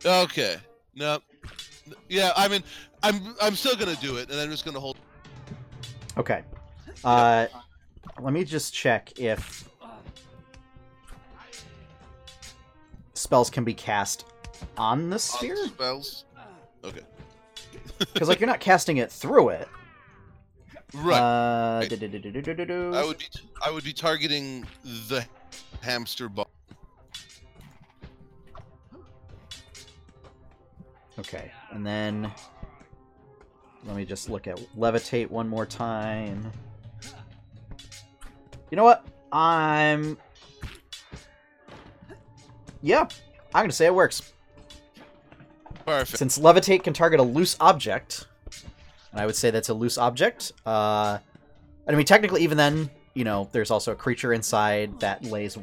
Okay. 0.05 0.57
No. 0.95 1.21
Yeah, 2.09 2.33
I 2.37 2.49
mean, 2.49 2.63
I'm 3.03 3.35
I'm 3.41 3.55
still 3.57 3.77
gonna 3.77 3.97
do 3.97 4.17
it, 4.17 4.31
and 4.31 4.39
I'm 4.41 4.51
just 4.51 4.65
gonna 4.65 4.81
hold. 4.81 4.99
Okay. 6.19 6.43
Uh, 7.05 7.47
let 8.21 8.33
me 8.33 8.45
just 8.45 8.75
check 8.75 9.19
if 9.19 9.66
spells 13.17 13.51
can 13.51 13.65
be 13.65 13.75
cast 13.75 14.25
on 14.77 15.11
the 15.11 15.15
on 15.15 15.19
sphere. 15.19 15.57
spells. 15.67 16.25
Okay. 16.85 17.01
Because 17.99 18.29
like 18.29 18.41
you're 18.41 18.49
not 18.49 18.61
casting 18.61 18.99
it 18.99 19.11
through 19.11 19.51
it. 19.51 19.69
Right. 20.95 21.19
Uh, 21.19 21.81
Right. 21.81 22.95
I 22.95 23.05
would 23.05 23.19
be 23.19 23.25
I 23.63 23.71
would 23.71 23.85
be 23.85 23.93
targeting 23.93 24.67
the 24.85 25.25
hamster 25.83 26.29
ball. 26.29 26.51
Okay, 31.19 31.51
and 31.71 31.87
then 31.87 32.31
let 33.85 33.97
me 33.97 34.05
just 34.05 34.29
look 34.29 34.47
at 34.47 34.59
levitate 34.77 35.31
one 35.31 35.49
more 35.49 35.65
time. 35.65 36.53
You 38.71 38.77
know 38.77 38.85
what? 38.85 39.07
I'm 39.33 40.19
yeah, 42.83 43.03
I'm 43.55 43.63
gonna 43.63 43.73
say 43.73 43.87
it 43.87 43.95
works. 43.95 44.33
Perfect. 45.85 46.19
Since 46.19 46.39
levitate 46.39 46.83
can 46.83 46.93
target 46.93 47.21
a 47.21 47.23
loose 47.23 47.57
object, 47.61 48.27
and 49.13 49.21
I 49.21 49.27
would 49.27 49.37
say 49.37 49.51
that's 49.51 49.69
a 49.69 49.75
loose 49.75 49.99
object. 49.99 50.53
Uh, 50.65 51.19
and 51.87 51.95
I 51.95 51.97
mean, 51.97 52.07
technically, 52.07 52.43
even 52.43 52.57
then, 52.57 52.91
you 53.15 53.25
know, 53.25 53.49
there's 53.53 53.71
also 53.71 53.93
a 53.93 53.97
creature 53.97 54.33
inside 54.33 54.99
that 55.01 55.25
lays 55.25 55.57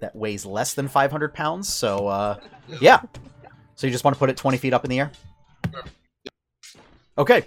that 0.00 0.16
weighs 0.16 0.44
less 0.44 0.74
than 0.74 0.88
500 0.88 1.32
pounds. 1.32 1.72
So, 1.72 2.08
uh, 2.08 2.40
yeah. 2.80 3.00
So 3.76 3.86
you 3.86 3.92
just 3.92 4.04
want 4.04 4.14
to 4.14 4.18
put 4.18 4.28
it 4.28 4.36
20 4.36 4.58
feet 4.58 4.72
up 4.72 4.84
in 4.84 4.90
the 4.90 4.98
air? 4.98 5.12
Okay. 7.16 7.44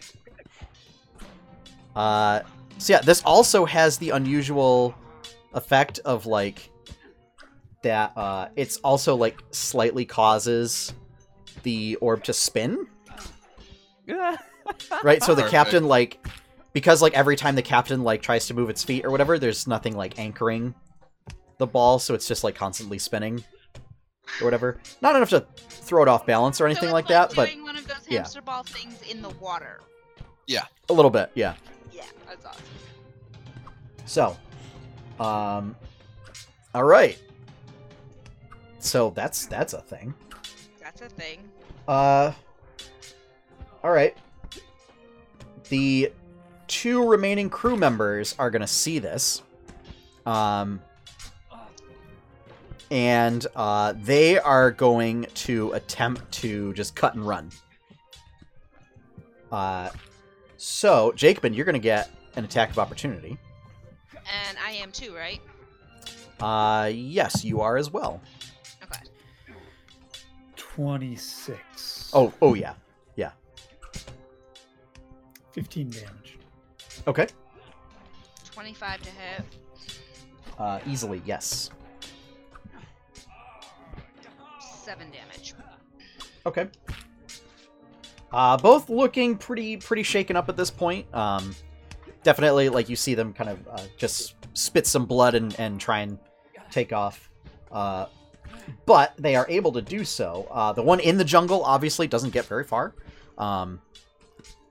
Uh, 1.95 2.41
so 2.77 2.93
yeah, 2.93 3.01
this 3.01 3.21
also 3.23 3.65
has 3.65 3.97
the 3.97 4.11
unusual 4.11 4.95
effect 5.53 5.99
of 6.05 6.25
like 6.25 6.69
that. 7.83 8.13
Uh, 8.17 8.49
it's 8.55 8.77
also 8.77 9.15
like 9.15 9.39
slightly 9.51 10.05
causes 10.05 10.93
the 11.63 11.95
orb 11.97 12.23
to 12.25 12.33
spin, 12.33 12.87
right? 15.03 15.23
So 15.23 15.35
the 15.35 15.43
Perfect. 15.43 15.51
captain 15.51 15.87
like 15.87 16.25
because 16.73 17.01
like 17.01 17.13
every 17.13 17.35
time 17.35 17.55
the 17.55 17.61
captain 17.61 18.03
like 18.03 18.21
tries 18.21 18.47
to 18.47 18.53
move 18.53 18.69
its 18.69 18.83
feet 18.83 19.05
or 19.05 19.11
whatever, 19.11 19.39
there's 19.39 19.67
nothing 19.67 19.95
like 19.95 20.19
anchoring 20.19 20.73
the 21.59 21.67
ball, 21.67 21.99
so 21.99 22.13
it's 22.13 22.27
just 22.27 22.43
like 22.43 22.55
constantly 22.55 22.97
spinning 22.97 23.43
or 24.41 24.45
whatever. 24.45 24.79
Not 25.01 25.15
enough 25.15 25.29
to 25.29 25.45
throw 25.69 26.01
it 26.01 26.09
off 26.09 26.25
balance 26.25 26.59
or 26.59 26.65
anything 26.65 26.89
so 26.89 26.93
like 26.93 27.05
it's 27.05 27.09
that, 27.09 27.35
but 27.35 27.49
doing 27.49 27.63
one 27.63 27.77
of 27.77 27.87
those 27.87 28.05
yeah. 28.07 28.19
hamster 28.19 28.41
ball 28.41 28.63
things 28.63 29.01
in 29.09 29.21
the 29.21 29.29
water. 29.29 29.79
Yeah, 30.47 30.65
a 30.89 30.93
little 30.93 31.11
bit, 31.11 31.31
yeah. 31.35 31.53
Yeah, 31.93 32.03
that's 32.27 32.45
awesome. 32.45 32.63
So, 34.05 34.37
um, 35.19 35.75
all 36.73 36.83
right. 36.83 37.17
So 38.83 39.11
that's 39.11 39.45
that's 39.45 39.71
a 39.71 39.81
thing. 39.81 40.13
That's 40.79 41.01
a 41.01 41.07
thing. 41.07 41.39
Uh, 41.87 42.33
all 43.81 43.91
right. 43.91 44.15
The 45.69 46.11
two 46.67 47.07
remaining 47.07 47.49
crew 47.49 47.77
members 47.77 48.35
are 48.37 48.51
gonna 48.51 48.67
see 48.67 48.99
this. 48.99 49.41
Um, 50.25 50.81
and 52.91 53.47
uh, 53.55 53.93
they 53.95 54.37
are 54.37 54.69
going 54.69 55.27
to 55.33 55.71
attempt 55.71 56.29
to 56.33 56.73
just 56.73 56.93
cut 56.93 57.15
and 57.15 57.25
run. 57.25 57.51
Uh, 59.49 59.89
so 60.57 61.13
Jacobin, 61.15 61.53
you're 61.53 61.65
gonna 61.65 61.79
get 61.79 62.11
an 62.35 62.43
attack 62.43 62.69
of 62.69 62.79
opportunity. 62.79 63.37
And 64.11 64.57
I 64.63 64.71
am 64.73 64.91
too, 64.91 65.15
right? 65.15 65.41
Uh, 66.41 66.91
yes, 66.93 67.45
you 67.45 67.61
are 67.61 67.77
as 67.77 67.89
well. 67.89 68.21
Okay. 70.73 70.83
26. 70.83 72.11
Oh, 72.13 72.33
oh 72.41 72.53
yeah. 72.55 72.73
yeah. 73.15 73.31
15 75.51 75.89
damage. 75.89 76.37
Okay. 77.07 77.27
25 78.51 79.01
to 79.01 79.09
hit. 79.09 79.43
Uh, 80.57 80.79
easily, 80.87 81.21
yes. 81.25 81.69
7 84.83 85.07
damage. 85.11 85.53
Okay. 86.45 86.67
Uh, 88.31 88.57
both 88.57 88.89
looking 88.89 89.37
pretty 89.37 89.77
pretty 89.77 90.01
shaken 90.01 90.35
up 90.35 90.49
at 90.49 90.57
this 90.57 90.71
point. 90.71 91.05
Um, 91.13 91.55
definitely, 92.23 92.69
like 92.69 92.89
you 92.89 92.95
see 92.95 93.13
them 93.13 93.31
kind 93.31 93.51
of 93.51 93.67
uh, 93.67 93.83
just 93.95 94.35
spit 94.53 94.87
some 94.87 95.05
blood 95.05 95.35
and, 95.35 95.57
and 95.59 95.79
try 95.79 95.99
and 95.99 96.17
take 96.71 96.91
off. 96.91 97.29
Uh, 97.71 98.07
but 98.85 99.13
they 99.17 99.35
are 99.35 99.45
able 99.49 99.71
to 99.73 99.81
do 99.81 100.03
so. 100.05 100.47
Uh, 100.51 100.71
the 100.73 100.81
one 100.83 100.99
in 100.99 101.17
the 101.17 101.23
jungle 101.25 101.63
obviously 101.63 102.07
doesn't 102.07 102.31
get 102.31 102.45
very 102.45 102.63
far. 102.63 102.93
Um, 103.37 103.81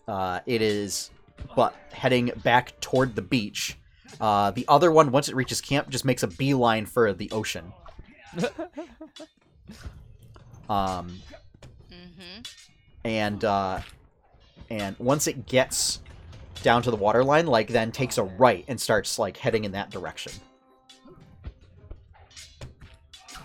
uh, 0.09 0.41
it 0.47 0.63
is, 0.63 1.11
but 1.57 1.75
heading 1.93 2.31
back 2.43 2.79
toward 2.81 3.15
the 3.15 3.23
beach. 3.23 3.79
Uh, 4.21 4.51
the 4.51 4.65
other 4.69 4.91
one, 4.93 5.11
once 5.11 5.29
it 5.29 5.35
reaches 5.35 5.61
camp, 5.61 5.89
just 5.89 6.05
makes 6.05 6.23
a 6.23 6.29
beeline 6.29 6.87
for 6.87 7.13
the 7.13 7.31
ocean. 7.31 7.73
Um, 10.69 11.21
Mm-hmm. 11.93 12.41
and 13.05 13.45
uh, 13.45 13.81
and 14.71 14.97
once 14.99 15.27
it 15.27 15.45
gets 15.45 16.01
down 16.63 16.81
to 16.83 16.91
the 16.91 16.97
water 16.97 17.23
line, 17.23 17.47
like 17.47 17.69
then 17.69 17.93
takes 17.93 18.17
a 18.17 18.23
right 18.23 18.65
and 18.69 18.81
starts 18.81 19.19
like 19.19 19.37
heading 19.37 19.65
in 19.65 19.73
that 19.73 19.91
direction. 19.91 20.33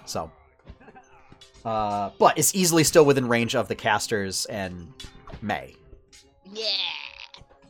So, 0.08 0.32
uh, 1.66 2.12
but 2.18 2.38
it's 2.38 2.56
easily 2.56 2.84
still 2.84 3.06
within 3.06 3.28
range 3.28 3.56
of 3.56 3.68
the 3.68 3.76
casters 3.76 4.46
and 4.46 4.94
May. 5.42 5.76
Yeah. 6.46 6.72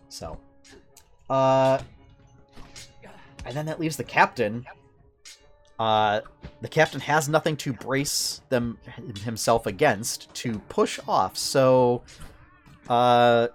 So, 0.10 0.40
uh, 1.30 1.80
and 3.46 3.56
then 3.56 3.66
that 3.66 3.80
leaves 3.80 3.98
the 3.98 4.04
captain. 4.04 4.66
Uh, 5.80 6.22
the 6.62 6.68
captain 6.68 7.00
has 7.02 7.30
nothing 7.30 7.56
to 7.58 7.74
brace 7.74 8.42
them 8.50 8.78
himself 9.24 9.66
against 9.66 10.34
to 10.34 10.60
push 10.70 11.00
off. 11.08 11.38
So, 11.38 12.04
uh, 12.90 13.48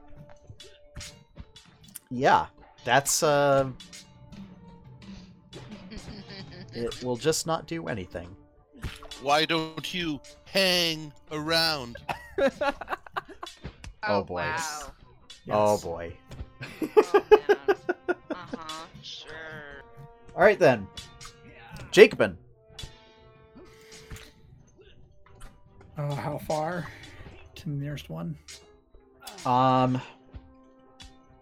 yeah, 2.11 2.47
that's 2.85 3.23
uh, 3.23 3.69
it 6.75 7.03
will 7.03 7.17
just 7.17 7.47
not 7.47 7.67
do 7.67 7.89
anything. 7.89 8.37
Why 9.23 9.45
don't 9.45 9.95
you 9.95 10.21
hang 10.45 11.13
around? 11.31 11.97
Oh, 14.05 14.25
boy. 14.25 14.41
Wow. 14.41 14.93
Oh 15.49 15.79
boy. 15.79 16.13
Oh, 16.83 17.23
uh-huh. 18.33 18.87
Sure. 19.01 19.31
All 20.35 20.43
right 20.43 20.59
then, 20.59 20.89
Jacobin. 21.93 22.37
Oh, 25.97 26.15
how 26.17 26.39
far 26.39 26.89
to 27.55 27.65
the 27.65 27.71
nearest 27.71 28.11
one? 28.11 28.37
Um, 29.47 30.01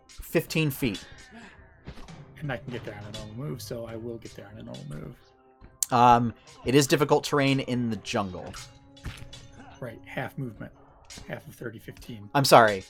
fifteen 0.08 0.70
feet. 0.70 1.02
And 2.40 2.52
I 2.52 2.58
can 2.58 2.72
get 2.72 2.84
there 2.84 2.98
on 3.00 3.04
a 3.14 3.18
normal 3.18 3.34
move, 3.48 3.62
so 3.62 3.86
I 3.86 3.96
will 3.96 4.18
get 4.18 4.34
there 4.36 4.48
on 4.52 4.58
a 4.58 4.62
normal 4.62 4.84
move. 4.90 5.16
Um, 5.90 6.34
it 6.64 6.74
is 6.74 6.86
difficult 6.86 7.24
terrain 7.24 7.60
in 7.60 7.90
the 7.90 7.96
jungle. 7.96 8.52
Right, 9.80 10.00
half 10.04 10.36
movement. 10.38 10.72
Half 11.28 11.46
of 11.46 11.54
30, 11.54 11.78
15. 11.78 12.30
I'm 12.34 12.44
sorry. 12.44 12.84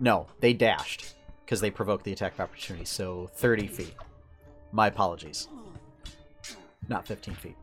No, 0.00 0.26
they 0.40 0.52
dashed 0.52 1.14
because 1.44 1.60
they 1.60 1.70
provoked 1.70 2.04
the 2.04 2.12
attack 2.12 2.34
of 2.34 2.40
opportunity. 2.40 2.84
So 2.84 3.30
30 3.34 3.68
feet. 3.68 3.94
My 4.72 4.88
apologies. 4.88 5.48
Not 6.88 7.06
15 7.06 7.34
feet. 7.34 7.56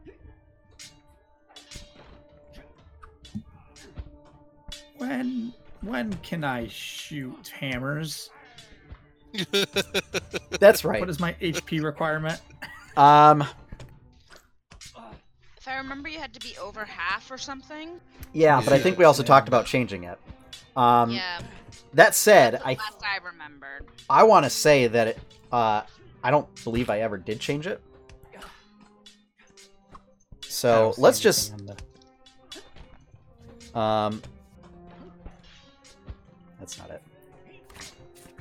When 4.98 5.53
when 5.82 6.14
can 6.22 6.44
I 6.44 6.68
shoot 6.68 7.48
hammers? 7.48 8.30
That's 10.60 10.86
right. 10.86 10.99
What 10.99 11.10
is 11.10 11.19
my 11.19 11.34
HP 11.34 11.84
requirement? 11.84 12.40
Um, 12.98 13.44
If 15.61 15.67
I 15.67 15.77
remember, 15.77 16.09
you 16.09 16.17
had 16.19 16.33
to 16.33 16.39
be 16.39 16.57
over 16.57 16.83
half 16.85 17.29
or 17.29 17.38
something. 17.38 17.99
yeah, 18.33 18.61
but 18.63 18.73
I 18.73 18.79
think 18.79 18.97
we 18.97 19.05
also 19.05 19.21
Yeah. 19.21 19.27
talked 19.27 19.47
about 19.47 19.67
changing 19.67 20.05
it. 20.05 20.17
Um, 20.75 21.11
yeah. 21.11 21.39
that 21.93 22.15
said, 22.15 22.53
that's 22.53 22.63
the 22.63 22.69
I 22.69 22.73
last 22.73 23.03
I 23.03 23.17
remembered. 23.17 23.85
I 24.09 24.23
want 24.23 24.45
to 24.45 24.49
say 24.49 24.88
that 24.88 25.09
it, 25.09 25.19
uh, 25.51 25.83
I 26.23 26.31
don't 26.31 26.47
believe 26.63 26.89
I 26.89 27.01
ever 27.01 27.17
did 27.17 27.39
change 27.39 27.67
it. 27.67 27.79
So 30.47 30.93
let's 30.97 31.19
just 31.19 31.53
the- 31.57 31.77
Um, 33.79 34.21
that's 36.59 36.77
not 36.79 36.89
it. 36.89 37.01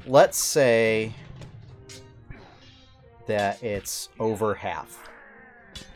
Let's 0.06 0.38
say 0.38 1.12
that 3.26 3.62
it's 3.62 4.08
over 4.18 4.54
half, 4.54 5.08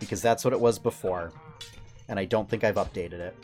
because 0.00 0.20
that's 0.22 0.44
what 0.44 0.52
it 0.52 0.60
was 0.60 0.78
before, 0.78 1.32
and 2.08 2.18
I 2.18 2.24
don't 2.24 2.48
think 2.48 2.64
I've 2.64 2.76
updated 2.76 3.14
it. 3.20 3.36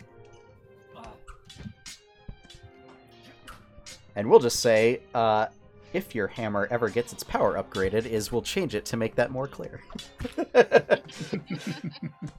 And 4.16 4.28
we'll 4.28 4.40
just 4.40 4.60
say, 4.60 5.00
uh, 5.14 5.46
if 5.92 6.14
your 6.14 6.26
hammer 6.26 6.68
ever 6.70 6.88
gets 6.88 7.12
its 7.12 7.22
power 7.22 7.54
upgraded, 7.62 8.06
is 8.06 8.30
we'll 8.32 8.42
change 8.42 8.74
it 8.74 8.84
to 8.86 8.96
make 8.96 9.14
that 9.16 9.30
more 9.30 9.46
clear. 9.48 9.80
but 10.52 11.00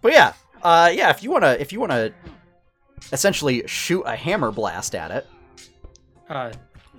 yeah, 0.05 0.33
uh, 0.63 0.91
yeah. 0.93 1.09
If 1.09 1.23
you 1.23 1.31
wanna, 1.31 1.55
if 1.59 1.71
you 1.71 1.79
wanna 1.79 2.11
essentially 3.11 3.63
shoot 3.67 4.03
a 4.03 4.15
hammer 4.15 4.51
blast 4.51 4.95
at 4.95 5.11
it, 5.11 5.27
Uh, 6.29 6.51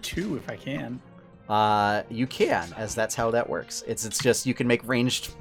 two 0.03 0.37
if 0.37 0.51
I 0.51 0.57
can. 0.57 1.01
uh, 1.49 2.03
you 2.11 2.27
can, 2.27 2.73
as 2.77 2.95
that's 2.95 3.15
how 3.15 3.31
that 3.31 3.49
works. 3.49 3.83
It's 3.87 4.05
it's 4.05 4.19
just 4.19 4.47
you 4.47 4.55
can 4.55 4.67
make 4.67 4.87
ranged, 4.87 5.33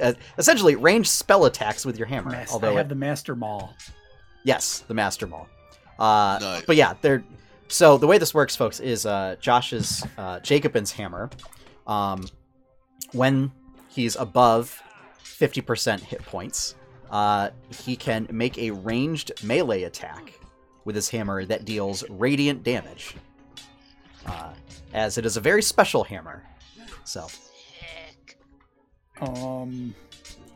uh, 0.00 0.12
essentially 0.38 0.74
ranged 0.76 1.08
spell 1.10 1.44
attacks 1.44 1.84
with 1.86 1.98
your 1.98 2.06
hammer. 2.06 2.30
Mas- 2.30 2.52
although 2.52 2.70
I 2.70 2.76
have 2.76 2.86
it- 2.86 2.88
the 2.90 2.94
Master 2.94 3.34
Maul. 3.36 3.74
yes, 4.44 4.80
the 4.88 4.94
master 4.94 5.26
ball. 5.26 5.48
Uh, 5.98 6.38
Nice. 6.40 6.64
But 6.66 6.76
yeah, 6.76 6.94
they're 7.02 7.24
so 7.68 7.98
the 7.98 8.06
way 8.06 8.18
this 8.18 8.32
works, 8.32 8.54
folks, 8.56 8.80
is 8.80 9.04
uh, 9.06 9.36
Josh's 9.40 10.04
uh, 10.16 10.40
Jacobin's 10.40 10.92
hammer. 10.92 11.28
Um, 11.86 12.26
when 13.12 13.50
he's 13.88 14.16
above 14.16 14.80
fifty 15.22 15.60
percent 15.60 16.02
hit 16.02 16.22
points, 16.24 16.74
uh, 17.10 17.50
he 17.84 17.96
can 17.96 18.26
make 18.30 18.56
a 18.58 18.70
ranged 18.70 19.32
melee 19.44 19.82
attack 19.84 20.32
with 20.84 20.94
his 20.96 21.08
hammer 21.10 21.44
that 21.44 21.64
deals 21.64 22.08
radiant 22.08 22.62
damage. 22.62 23.14
Uh, 24.26 24.52
as 24.94 25.18
it 25.18 25.26
is 25.26 25.36
a 25.36 25.40
very 25.40 25.62
special 25.62 26.04
hammer. 26.04 26.42
So 27.04 27.22
Heck. 27.22 27.32
Um, 29.20 29.94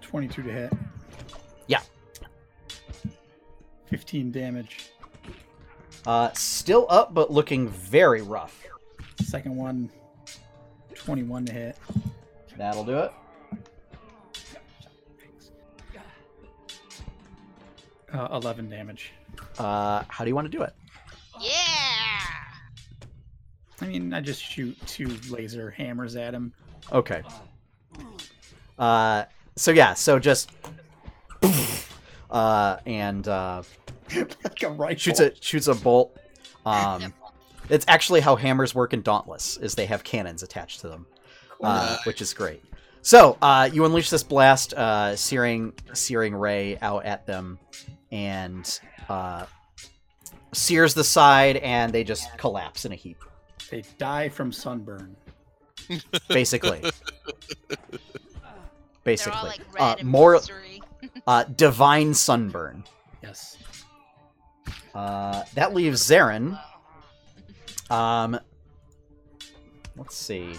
22 0.01 0.43
to 0.43 0.51
hit. 0.53 0.73
Yeah. 1.67 1.81
15 3.87 4.31
damage. 4.31 4.91
uh, 6.07 6.31
still 6.33 6.87
up, 6.89 7.13
but 7.15 7.31
looking 7.31 7.69
very 7.69 8.23
rough. 8.23 8.65
Second 9.23 9.57
one, 9.57 9.91
21 10.95 11.47
to 11.47 11.53
hit. 11.53 11.77
That'll 12.57 12.85
do 12.85 12.99
it. 12.99 13.13
Uh, 18.13 18.29
11 18.33 18.69
damage. 18.69 19.13
Uh, 19.59 20.03
how 20.09 20.23
do 20.25 20.29
you 20.29 20.35
want 20.35 20.45
to 20.51 20.57
do 20.57 20.63
it? 20.63 20.75
Yeah. 21.41 21.51
I 23.81 23.87
mean, 23.87 24.13
I 24.13 24.21
just 24.21 24.43
shoot 24.43 24.77
two 24.87 25.09
laser 25.31 25.71
hammers 25.71 26.15
at 26.15 26.35
him. 26.35 26.53
Okay. 26.93 27.23
Uh, 28.83 29.27
so 29.55 29.71
yeah, 29.71 29.95
so 29.95 30.19
just 30.19 30.51
uh, 32.33 32.79
and 32.85 33.29
uh, 33.29 33.63
like 34.13 34.63
a 34.65 34.71
rifle. 34.71 34.97
shoots 34.97 35.21
a 35.21 35.33
shoots 35.41 35.69
a 35.69 35.75
bolt. 35.77 36.17
Um, 36.67 37.15
it's 37.71 37.85
actually 37.87 38.19
how 38.19 38.35
hammers 38.35 38.75
work 38.75 38.93
in 38.93 39.03
Dauntless, 39.03 39.57
is 39.59 39.77
they 39.77 39.87
have 39.87 40.03
cannons 40.03 40.43
attached 40.43 40.81
to 40.81 40.89
them, 40.89 41.07
uh, 41.63 41.97
which 42.07 42.21
is 42.21 42.35
great. 42.35 42.61
So 43.03 43.39
uh, 43.41 43.71
you 43.73 43.85
unleash 43.85 44.11
this 44.11 44.25
blast, 44.25 44.75
uh, 44.75 45.15
searing 45.15 45.75
searing 45.93 46.35
ray 46.35 46.77
out 46.83 47.05
at 47.05 47.25
them, 47.25 47.61
and 48.11 48.81
uh, 49.09 49.47
sears 50.51 50.93
the 50.93 51.05
side, 51.05 51.59
and 51.59 51.93
they 51.93 52.03
just 52.03 52.37
collapse 52.37 52.85
in 52.85 52.91
a 52.91 52.97
heap. 52.97 53.19
They 53.71 53.85
die 53.99 54.29
from 54.29 54.51
sunburn. 54.51 55.15
Basically, 56.29 56.81
They're 56.81 56.91
basically, 59.05 59.39
all 59.39 59.47
like 59.47 59.61
red 59.73 59.81
uh, 59.83 59.97
and 59.99 60.09
more 60.09 60.41
uh, 61.27 61.45
divine 61.45 62.15
sunburn. 62.15 62.85
Yes. 63.23 63.59
Uh, 64.95 65.45
that 65.55 65.75
leaves 65.75 66.03
Zarin. 66.03 66.59
Um, 67.91 68.39
let's 69.97 70.17
see. 70.17 70.53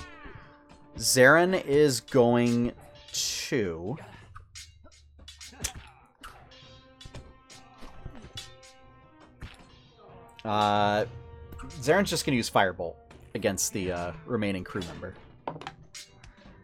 Zarin 0.97 1.63
is 1.65 2.01
going 2.01 2.71
to. 3.11 3.97
Uh, 10.45 11.05
Zarin's 11.69 12.09
just 12.09 12.25
going 12.25 12.33
to 12.33 12.37
use 12.37 12.49
Firebolt 12.49 12.95
against 13.33 13.73
the 13.73 13.91
uh, 13.91 14.11
remaining 14.25 14.63
crew 14.63 14.81
member. 14.81 15.15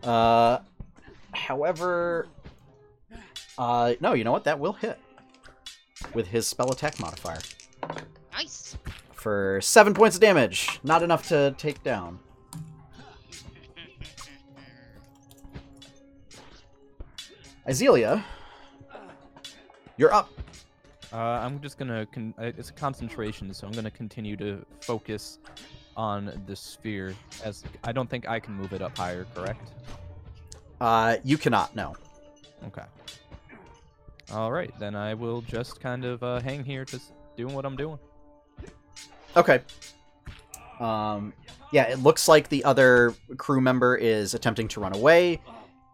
Uh, 0.03 0.59
however, 1.49 2.27
uh, 3.57 3.93
no, 3.99 4.13
you 4.13 4.23
know 4.23 4.31
what? 4.31 4.43
That 4.43 4.59
will 4.59 4.73
hit 4.73 4.99
with 6.13 6.27
his 6.27 6.45
spell 6.45 6.71
attack 6.71 6.99
modifier. 6.99 7.39
Nice. 8.31 8.77
for 9.13 9.59
seven 9.61 9.93
points 9.95 10.15
of 10.15 10.21
damage. 10.21 10.79
Not 10.83 11.01
enough 11.01 11.27
to 11.29 11.55
take 11.57 11.83
down. 11.83 12.19
Izelia, 17.67 18.23
you're 19.97 20.13
up. 20.13 20.29
Uh, 21.11 21.17
I'm 21.17 21.59
just 21.59 21.77
gonna. 21.77 22.05
Con- 22.05 22.33
uh, 22.37 22.51
it's 22.57 22.69
a 22.69 22.73
concentration, 22.73 23.51
so 23.53 23.65
I'm 23.67 23.73
gonna 23.73 23.91
continue 23.91 24.37
to 24.37 24.63
focus 24.81 25.39
on 25.97 26.41
the 26.45 26.55
sphere. 26.55 27.15
As 27.43 27.63
I 27.83 27.91
don't 27.91 28.09
think 28.09 28.27
I 28.29 28.39
can 28.39 28.53
move 28.53 28.73
it 28.73 28.81
up 28.81 28.95
higher. 28.97 29.25
Correct? 29.35 29.71
Uh, 30.79 31.17
you 31.23 31.37
cannot. 31.37 31.75
No. 31.75 31.95
Okay. 32.67 32.83
All 34.31 34.51
right, 34.51 34.71
then 34.79 34.95
I 34.95 35.13
will 35.15 35.41
just 35.41 35.79
kind 35.79 36.05
of 36.05 36.21
uh, 36.21 36.39
hang 36.39 36.63
here, 36.63 36.85
just 36.85 37.11
doing 37.35 37.53
what 37.55 37.65
I'm 37.65 37.75
doing. 37.75 37.97
Okay. 39.35 39.61
Um, 40.79 41.33
yeah, 41.71 41.83
it 41.83 41.99
looks 41.99 42.27
like 42.27 42.47
the 42.49 42.63
other 42.63 43.13
crew 43.37 43.59
member 43.61 43.95
is 43.95 44.33
attempting 44.33 44.67
to 44.69 44.79
run 44.79 44.95
away. 44.95 45.41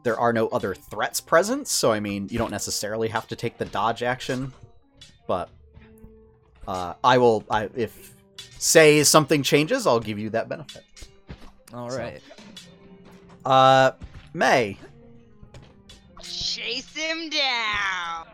There 0.03 0.19
are 0.19 0.31
no 0.33 0.47
other 0.49 0.75
threats 0.75 1.19
present, 1.19 1.67
so 1.67 1.91
I 1.91 1.99
mean, 1.99 2.27
you 2.29 2.37
don't 2.37 2.51
necessarily 2.51 3.07
have 3.07 3.27
to 3.29 3.35
take 3.35 3.57
the 3.57 3.65
dodge 3.65 4.03
action. 4.03 4.53
But 5.27 5.49
uh, 6.67 6.93
I 7.03 7.17
will. 7.17 7.43
I 7.49 7.69
if 7.75 8.13
say 8.59 9.01
something 9.03 9.41
changes, 9.43 9.87
I'll 9.87 9.99
give 9.99 10.19
you 10.19 10.29
that 10.31 10.47
benefit. 10.49 10.83
All 11.73 11.89
right. 11.89 12.21
So- 13.45 13.49
Uh, 13.51 13.91
May. 14.35 14.77
Chase 16.21 16.93
him 16.93 17.29
down. 17.29 18.27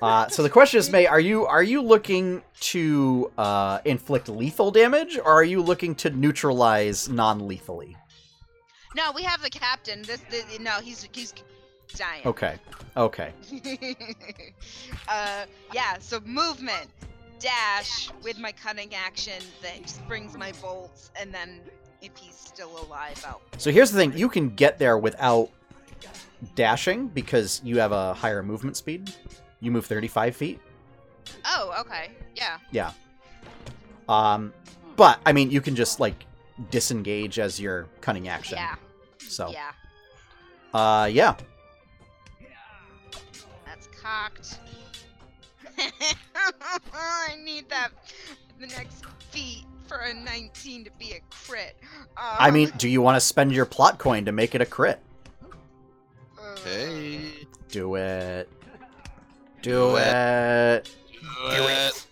Uh, 0.00 0.28
so 0.28 0.42
the 0.42 0.48
question 0.48 0.78
is, 0.78 0.90
May, 0.90 1.06
are 1.06 1.20
you 1.20 1.44
are 1.44 1.62
you 1.62 1.82
looking 1.82 2.42
to 2.60 3.30
uh, 3.36 3.80
inflict 3.84 4.28
lethal 4.28 4.70
damage, 4.70 5.18
or 5.18 5.26
are 5.26 5.44
you 5.44 5.60
looking 5.60 5.94
to 5.96 6.10
neutralize 6.10 7.08
non-lethally? 7.08 7.96
No, 8.96 9.10
we 9.14 9.22
have 9.24 9.42
the 9.42 9.50
captain. 9.50 10.02
This, 10.02 10.20
this 10.30 10.58
no, 10.60 10.78
he's 10.80 11.08
he's 11.12 11.34
dying. 11.96 12.22
Okay. 12.24 12.56
Okay. 12.96 13.32
uh, 15.08 15.46
yeah. 15.74 15.98
So 15.98 16.20
movement, 16.20 16.88
dash 17.40 18.10
with 18.22 18.38
my 18.38 18.52
cunning 18.52 18.94
action 18.94 19.42
that 19.62 19.88
springs 19.88 20.36
my 20.36 20.52
bolts, 20.60 21.10
and 21.20 21.32
then 21.34 21.60
if 22.02 22.16
he's 22.16 22.34
still 22.36 22.70
alive, 22.86 23.22
I'll. 23.26 23.40
So 23.58 23.70
here's 23.72 23.90
the 23.90 23.98
thing: 23.98 24.16
you 24.16 24.28
can 24.28 24.50
get 24.54 24.78
there 24.78 24.98
without 24.98 25.50
dashing 26.54 27.08
because 27.08 27.60
you 27.64 27.78
have 27.78 27.92
a 27.92 28.14
higher 28.14 28.42
movement 28.42 28.76
speed. 28.76 29.12
You 29.60 29.70
move 29.70 29.84
35 29.86 30.34
feet. 30.36 30.60
Oh, 31.44 31.74
okay. 31.80 32.10
Yeah. 32.34 32.58
Yeah. 32.70 32.92
Um, 34.08 34.52
but 34.96 35.20
I 35.26 35.32
mean, 35.32 35.50
you 35.50 35.60
can 35.60 35.76
just 35.76 36.00
like 36.00 36.24
disengage 36.70 37.38
as 37.38 37.60
your 37.60 37.86
cunning 38.00 38.28
action. 38.28 38.56
Yeah. 38.58 38.76
So, 39.18 39.50
Yeah. 39.52 39.70
uh, 40.72 41.06
yeah. 41.06 41.36
That's 43.66 43.86
cocked. 44.00 44.58
I 46.94 47.36
need 47.44 47.68
that 47.68 47.90
the 48.58 48.66
next 48.66 49.04
feat 49.30 49.64
for 49.86 49.98
a 49.98 50.14
19 50.14 50.84
to 50.84 50.90
be 50.98 51.12
a 51.12 51.20
crit. 51.30 51.76
Um, 52.16 52.36
I 52.38 52.50
mean, 52.50 52.72
do 52.76 52.88
you 52.88 53.02
want 53.02 53.16
to 53.16 53.20
spend 53.20 53.52
your 53.52 53.66
plot 53.66 53.98
coin 53.98 54.24
to 54.26 54.32
make 54.32 54.54
it 54.54 54.60
a 54.60 54.66
crit? 54.66 55.00
Hey. 56.64 57.20
Do 57.68 57.94
it. 57.94 58.48
Do 59.62 59.70
Do 59.70 59.96
it. 59.96 60.96
Do 61.42 61.66
it. 61.66 62.06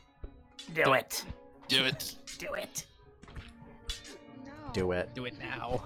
Do 0.74 0.92
it. 0.92 1.24
Do 1.68 1.84
it. 1.84 2.14
Do 2.38 2.54
it. 2.54 2.84
no. 4.44 4.52
Do 4.72 4.92
it. 4.92 5.14
Do 5.14 5.24
it 5.24 5.34
now. 5.38 5.82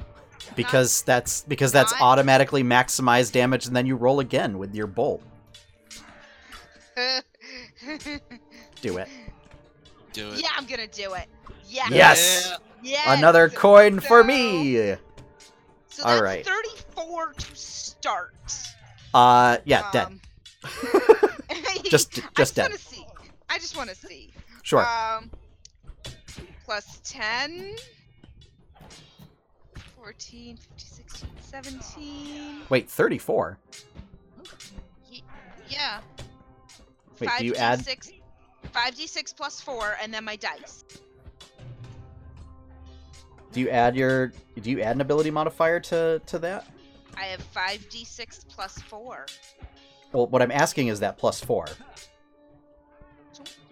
Because 0.57 1.03
that's 1.03 1.43
because 1.43 1.73
that's 1.73 1.93
Not- 1.93 2.01
automatically 2.03 2.63
maximized 2.63 3.33
damage, 3.33 3.67
and 3.67 3.75
then 3.75 3.87
you 3.87 3.97
roll 3.97 4.21
again 4.21 4.59
with 4.59 4.75
your 4.75 4.87
bolt. 4.87 5.23
Do 8.81 8.99
it. 8.99 9.09
Do 10.13 10.29
it. 10.31 10.41
yeah, 10.43 10.49
I'm 10.57 10.67
gonna 10.67 10.87
do 10.87 11.15
it. 11.15 11.27
Yeah. 11.69 11.87
Yes! 11.91 12.49
Yeah. 12.51 12.57
Yes. 12.83 13.19
Another 13.19 13.49
coin 13.49 14.01
for 14.01 14.23
me. 14.25 14.75
So 15.89 16.05
All 16.05 16.11
that's 16.11 16.23
right. 16.23 16.45
34 16.47 17.33
to 17.35 17.57
start. 17.57 18.35
Uh, 19.15 19.59
yeah, 19.65 19.91
dead. 19.93 20.09
Um, 21.53 21.83
Just- 21.85 22.19
I 22.19 22.29
just 22.37 22.55
dead. 22.55 22.63
wanna 22.71 22.79
see. 22.79 23.07
I 23.51 23.59
just 23.59 23.77
want 23.77 23.91
to 23.91 23.97
see. 23.97 24.33
Sure. 24.63 24.87
Um, 24.87 25.31
plus 26.65 27.01
10, 27.05 27.75
14, 29.97 30.57
15, 30.57 30.59
16, 30.77 31.29
17. 31.43 32.61
Wait, 32.71 32.89
34. 32.89 33.59
Yeah. 35.69 36.01
Wait, 37.21 37.31
do 37.39 37.45
you 37.45 37.55
add? 37.55 37.81
5d6 37.81 38.13
5d6 38.75 39.37
plus 39.37 39.61
4, 39.61 39.97
and 40.03 40.15
then 40.15 40.25
my 40.25 40.37
dice. 40.37 40.85
Do 43.53 43.61
you 43.61 43.69
add 43.69 43.97
your? 43.97 44.33
Do 44.61 44.71
you 44.71 44.81
add 44.81 44.97
an 44.97 45.03
ability 45.03 45.31
modifier 45.31 45.79
to 45.81 46.21
to 46.25 46.39
that? 46.39 46.67
I 47.17 47.25
have 47.25 47.43
5d6 47.53 48.49
plus 48.49 48.81
4. 48.81 49.27
Well, 50.13 50.27
what 50.27 50.43
I'm 50.43 50.51
asking 50.51 50.89
is 50.89 51.01
that 51.01 51.19
plus 51.19 51.43
four. 51.43 51.67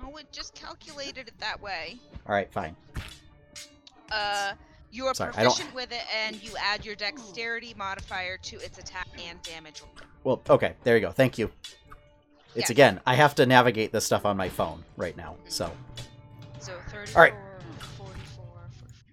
Don't 0.01 0.19
it 0.19 0.33
just 0.33 0.55
calculated 0.55 1.29
it 1.29 1.39
that 1.39 1.61
way. 1.61 1.99
All 2.27 2.35
right, 2.35 2.51
fine. 2.53 2.75
Uh, 4.11 4.53
you 4.91 5.07
are 5.07 5.15
Sorry, 5.15 5.33
proficient 5.33 5.73
with 5.75 5.93
it, 5.93 6.03
and 6.25 6.43
you 6.43 6.51
add 6.59 6.85
your 6.85 6.97
dexterity 6.97 7.75
modifier 7.77 8.39
to 8.39 8.57
its 8.57 8.79
attack 8.79 9.07
and 9.25 9.41
damage. 9.43 9.83
Well, 10.25 10.43
okay, 10.49 10.75
there 10.83 10.97
you 10.97 11.01
go. 11.01 11.13
Thank 11.13 11.39
you. 11.39 11.51
It's 12.55 12.63
Yes. 12.65 12.71
again, 12.71 13.01
I 13.07 13.15
have 13.15 13.35
to 13.37 13.47
navigate 13.47 13.93
this 13.93 14.05
stuff 14.05 14.25
on 14.27 14.37
my 14.37 14.49
phone 14.49 14.85
right 14.97 15.17
now. 15.17 15.37
So, 15.49 15.71
So 16.59 16.73
34, 16.91 17.17
All 17.17 17.23
right. 17.23 17.35
44, 17.97 18.07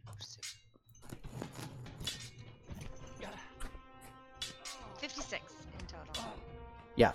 46. 0.06 0.56
56 5.00 5.42
in 5.80 5.86
total. 5.86 6.32
yeah. 6.96 7.12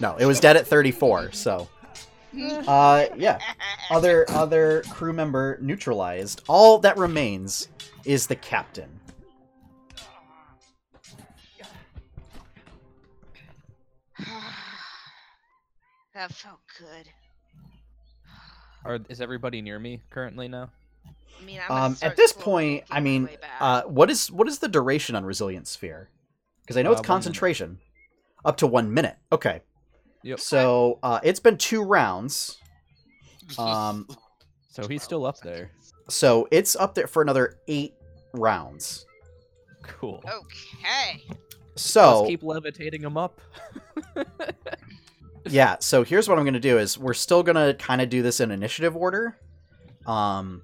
No, 0.00 0.16
it 0.16 0.26
was 0.26 0.40
dead 0.40 0.56
at 0.56 0.66
34. 0.66 1.32
So, 1.32 1.68
uh, 2.68 3.06
yeah. 3.16 3.38
Other 3.90 4.26
other 4.30 4.82
crew 4.90 5.12
member 5.12 5.58
neutralized. 5.60 6.42
All 6.48 6.78
that 6.80 6.96
remains 6.96 7.68
is 8.04 8.26
the 8.26 8.36
captain. 8.36 8.97
That 16.18 16.32
felt 16.32 16.58
good. 16.78 17.08
Are, 18.84 18.98
is 19.08 19.20
everybody 19.20 19.62
near 19.62 19.78
me 19.78 20.00
currently 20.10 20.48
now? 20.48 20.70
I 21.40 21.44
mean, 21.44 21.60
I'm 21.68 21.92
Um, 21.92 21.96
at 22.02 22.16
this 22.16 22.32
point, 22.32 22.84
I 22.90 22.98
mean, 23.00 23.28
uh, 23.60 23.82
what 23.82 24.10
is 24.10 24.30
what 24.32 24.48
is 24.48 24.58
the 24.58 24.66
duration 24.68 25.14
on 25.14 25.24
resilient 25.24 25.68
sphere? 25.68 26.08
Because 26.62 26.76
I 26.76 26.82
know 26.82 26.90
Uh, 26.90 26.92
it's 26.94 26.98
one 26.98 27.02
minute. 27.02 27.06
concentration, 27.14 27.78
up 28.44 28.56
to 28.58 28.66
one 28.66 28.92
minute. 28.92 29.16
Okay. 29.30 29.60
Yep. 30.24 30.40
So 30.40 30.98
uh, 31.04 31.20
it's 31.22 31.40
been 31.40 31.56
two 31.56 31.82
rounds. 31.82 32.58
Um, 33.58 34.06
So 34.68 34.86
he's 34.86 35.02
still 35.02 35.24
up 35.24 35.38
there. 35.40 35.70
So 36.10 36.46
it's 36.50 36.76
up 36.76 36.94
there 36.94 37.06
for 37.06 37.22
another 37.22 37.56
eight 37.66 37.94
rounds. 38.34 39.06
Cool. 39.82 40.22
okay. 40.26 41.22
So 41.76 42.18
Let's 42.18 42.28
keep 42.30 42.42
levitating 42.42 43.00
him 43.02 43.16
up. 43.16 43.40
yeah, 45.46 45.76
so 45.80 46.04
here's 46.04 46.28
what 46.28 46.38
I'm 46.38 46.44
gonna 46.44 46.60
do 46.60 46.78
is 46.78 46.98
we're 46.98 47.14
still 47.14 47.42
gonna 47.42 47.74
kind 47.74 48.00
of 48.00 48.08
do 48.08 48.22
this 48.22 48.40
in 48.40 48.50
initiative 48.50 48.96
order, 48.96 49.36
um, 50.06 50.62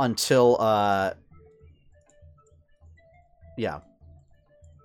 until 0.00 0.56
uh, 0.60 1.14
yeah, 3.56 3.80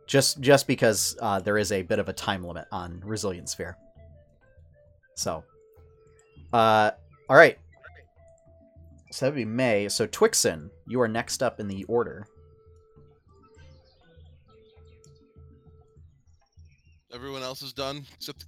just 0.07 0.39
just 0.41 0.67
because 0.67 1.15
uh, 1.21 1.39
there 1.39 1.57
is 1.57 1.71
a 1.71 1.81
bit 1.81 1.99
of 1.99 2.09
a 2.09 2.13
time 2.13 2.43
limit 2.43 2.65
on 2.71 3.01
resilient 3.05 3.49
sphere. 3.49 3.77
So, 5.15 5.43
uh, 6.51 6.91
all 7.29 7.35
right. 7.35 7.57
So 9.11 9.27
that'd 9.27 9.35
be 9.35 9.45
May. 9.45 9.89
So 9.89 10.07
Twixen, 10.07 10.71
you 10.87 10.99
are 11.01 11.07
next 11.07 11.43
up 11.43 11.59
in 11.59 11.67
the 11.67 11.83
order. 11.83 12.25
Everyone 17.13 17.43
else 17.43 17.61
is 17.61 17.73
done 17.73 18.05
except 18.15 18.39
the. 18.39 18.45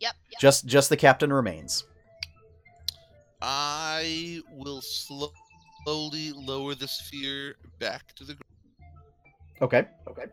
Yep. 0.00 0.14
yep. 0.30 0.40
Just 0.40 0.66
just 0.66 0.90
the 0.90 0.96
captain 0.96 1.32
remains. 1.32 1.84
I 3.40 4.40
will 4.50 4.80
slowly 4.82 6.32
lower 6.32 6.74
the 6.74 6.88
sphere 6.88 7.56
back 7.78 8.14
to 8.16 8.24
the 8.24 8.34
ground, 8.34 8.92
Okay. 9.62 9.86
Okay. 10.08 10.24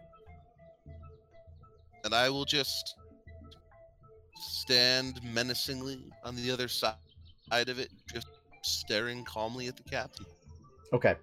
and 2.06 2.14
I 2.14 2.30
will 2.30 2.46
just 2.46 2.96
stand 4.36 5.22
menacingly 5.24 6.00
on 6.24 6.36
the 6.36 6.50
other 6.52 6.68
side 6.68 6.96
side 7.50 7.70
of 7.70 7.78
it, 7.80 7.90
just 8.12 8.28
staring 8.64 9.24
calmly 9.26 9.68
at 9.68 9.76
the 9.78 9.84
captain. 9.84 10.26
Okay. 10.94 11.16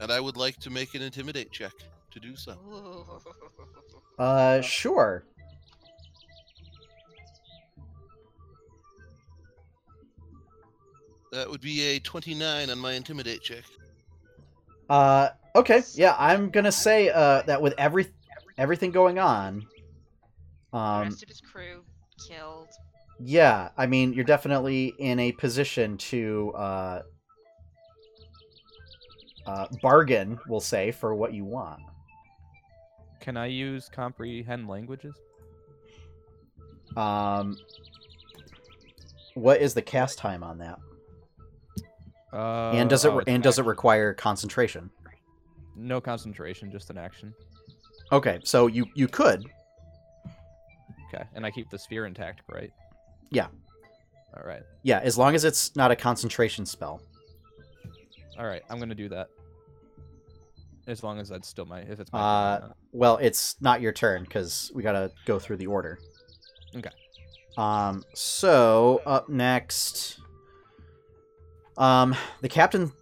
And 0.00 0.10
I 0.10 0.20
would 0.20 0.36
like 0.36 0.58
to 0.58 0.70
make 0.70 0.94
an 0.94 1.02
intimidate 1.02 1.50
check 1.52 1.72
to 2.14 2.20
do 2.20 2.34
so. 2.36 2.56
Uh, 4.16 4.60
sure. 4.60 5.24
That 11.32 11.50
would 11.50 11.60
be 11.60 11.82
a 11.82 11.98
29 11.98 12.70
on 12.70 12.78
my 12.78 12.92
intimidate 12.92 13.42
check. 13.42 13.64
Uh, 14.88 15.30
okay. 15.56 15.82
Yeah, 15.94 16.14
I'm 16.16 16.50
gonna 16.50 16.70
say 16.70 17.08
uh 17.08 17.42
that 17.42 17.60
with 17.60 17.74
every 17.76 18.06
everything 18.56 18.92
going 18.92 19.18
on, 19.18 19.66
the 20.72 20.78
um, 20.78 21.02
rest 21.08 21.24
of 21.24 21.28
his 21.28 21.40
crew 21.40 21.82
killed. 22.28 22.68
yeah, 23.18 23.70
I 23.76 23.86
mean 23.86 24.12
you're 24.12 24.24
definitely 24.24 24.94
in 25.00 25.18
a 25.18 25.32
position 25.32 25.98
to 25.98 26.52
uh, 26.54 27.02
uh 29.44 29.66
bargain, 29.82 30.38
we'll 30.46 30.60
say, 30.60 30.92
for 30.92 31.16
what 31.16 31.32
you 31.32 31.44
want. 31.44 31.82
Can 33.24 33.38
I 33.38 33.46
use 33.46 33.88
comprehend 33.88 34.68
languages? 34.68 35.14
Um, 36.94 37.56
what 39.32 39.62
is 39.62 39.72
the 39.72 39.80
cast 39.80 40.18
time 40.18 40.44
on 40.44 40.58
that? 40.58 40.78
Uh, 42.34 42.72
and 42.72 42.90
does 42.90 43.06
it 43.06 43.08
oh, 43.08 43.16
re- 43.16 43.24
and 43.26 43.42
does 43.42 43.58
it 43.58 43.64
require 43.64 44.12
concentration? 44.12 44.90
No 45.74 46.02
concentration, 46.02 46.70
just 46.70 46.90
an 46.90 46.98
action. 46.98 47.32
Okay, 48.12 48.40
so 48.44 48.66
you 48.66 48.84
you 48.94 49.08
could. 49.08 49.46
Okay, 51.08 51.24
and 51.34 51.46
I 51.46 51.50
keep 51.50 51.70
the 51.70 51.78
sphere 51.78 52.04
intact, 52.04 52.42
right? 52.52 52.70
Yeah. 53.30 53.46
All 54.36 54.46
right. 54.46 54.64
Yeah, 54.82 54.98
as 54.98 55.16
long 55.16 55.34
as 55.34 55.44
it's 55.44 55.74
not 55.74 55.90
a 55.90 55.96
concentration 55.96 56.66
spell. 56.66 57.00
All 58.38 58.44
right. 58.46 58.62
I'm 58.68 58.78
gonna 58.78 58.94
do 58.94 59.08
that. 59.08 59.28
As 60.86 61.02
long 61.02 61.18
as 61.18 61.28
that's 61.30 61.48
still 61.48 61.64
my 61.64 61.80
if 61.80 61.98
it's 62.00 62.12
my 62.12 62.18
Uh, 62.18 62.60
turn, 62.60 62.72
Well, 62.92 63.16
it's 63.18 63.56
not 63.60 63.80
your 63.80 63.92
turn 63.92 64.24
because 64.24 64.70
we 64.74 64.82
gotta 64.82 65.10
go 65.24 65.38
through 65.38 65.56
the 65.58 65.66
order. 65.66 65.98
Okay. 66.76 66.90
Um. 67.56 68.02
So 68.14 69.00
up 69.06 69.28
next, 69.28 70.18
um, 71.78 72.14
the 72.42 72.48
captain. 72.48 72.92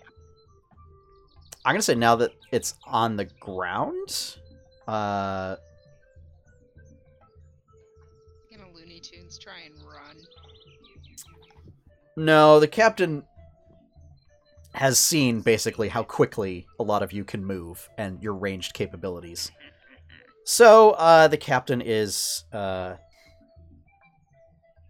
I'm 1.65 1.73
gonna 1.75 1.83
say 1.83 1.95
now 1.95 2.17
that 2.17 2.33
it's 2.53 2.75
on 2.87 3.17
the 3.17 3.25
ground. 3.41 4.37
Uh, 4.87 5.57
Gonna 8.51 8.69
Looney 8.75 9.01
Tunes 9.01 9.39
try 9.39 9.61
and 9.65 9.75
run. 9.85 10.17
no, 12.17 12.61
the 12.61 12.69
captain 12.69 13.25
has 14.75 14.99
seen 14.99 15.41
basically 15.41 15.89
how 15.89 16.03
quickly 16.03 16.67
a 16.79 16.83
lot 16.83 17.03
of 17.03 17.13
you 17.13 17.25
can 17.25 17.45
move 17.45 17.89
and 17.99 18.23
your 18.23 18.35
ranged 18.35 18.73
capabilities. 18.75 19.51
So, 20.45 20.91
uh, 20.93 21.29
the 21.29 21.37
captain 21.37 21.81
is 21.81 22.45
uh, 22.53 22.95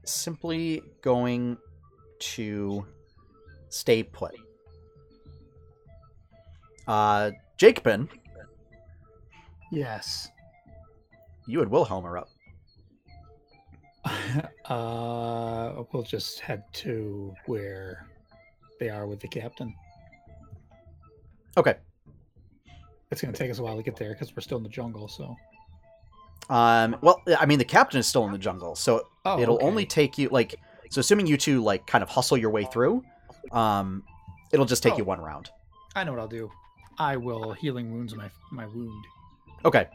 simply 0.04 0.82
going 1.02 1.58
to 2.20 2.86
stay 3.68 4.02
put. 4.02 4.34
Uh, 6.86 7.32
Jacobin, 7.56 8.08
Yes. 9.70 10.28
you 11.46 11.62
and 11.62 11.70
Wilhelm 11.70 12.04
are 12.06 12.18
up. 12.18 12.28
uh, 14.70 15.82
we'll 15.92 16.02
just 16.02 16.40
head 16.40 16.64
to 16.72 17.34
where 17.46 18.06
they 18.82 18.90
are 18.90 19.06
with 19.06 19.20
the 19.20 19.28
captain. 19.28 19.72
Okay. 21.56 21.76
It's 23.12 23.20
going 23.22 23.32
to 23.32 23.38
take 23.38 23.48
us 23.50 23.60
a 23.60 23.62
while 23.62 23.76
to 23.76 23.82
get 23.82 23.94
there 23.94 24.12
because 24.12 24.34
we're 24.34 24.40
still 24.40 24.56
in 24.56 24.64
the 24.64 24.68
jungle. 24.68 25.06
So. 25.06 25.36
Um, 26.50 26.96
well, 27.00 27.22
I 27.38 27.46
mean, 27.46 27.58
the 27.60 27.64
captain 27.64 28.00
is 28.00 28.08
still 28.08 28.24
in 28.26 28.32
the 28.32 28.38
jungle, 28.38 28.74
so 28.74 29.06
Oh, 29.24 29.40
it'll 29.40 29.54
okay. 29.56 29.64
only 29.66 29.86
take 29.86 30.18
you 30.18 30.28
like 30.30 30.56
so. 30.90 30.98
Assuming 30.98 31.28
you 31.28 31.36
two 31.36 31.62
like 31.62 31.86
kind 31.86 32.02
of 32.02 32.08
hustle 32.08 32.36
your 32.36 32.50
way 32.50 32.64
through, 32.64 33.04
um, 33.52 34.02
it'll 34.52 34.66
just 34.66 34.82
take 34.82 34.94
Oh. 34.94 34.98
you 34.98 35.04
one 35.04 35.20
round. 35.20 35.50
I 35.94 36.02
know 36.02 36.10
what 36.10 36.20
I'll 36.20 36.26
do. 36.26 36.50
I 36.98 37.16
will 37.16 37.52
healing 37.52 37.92
wounds 37.92 38.16
my 38.16 38.28
my 38.50 38.66
wound. 38.66 39.04
Okay. 39.64 39.86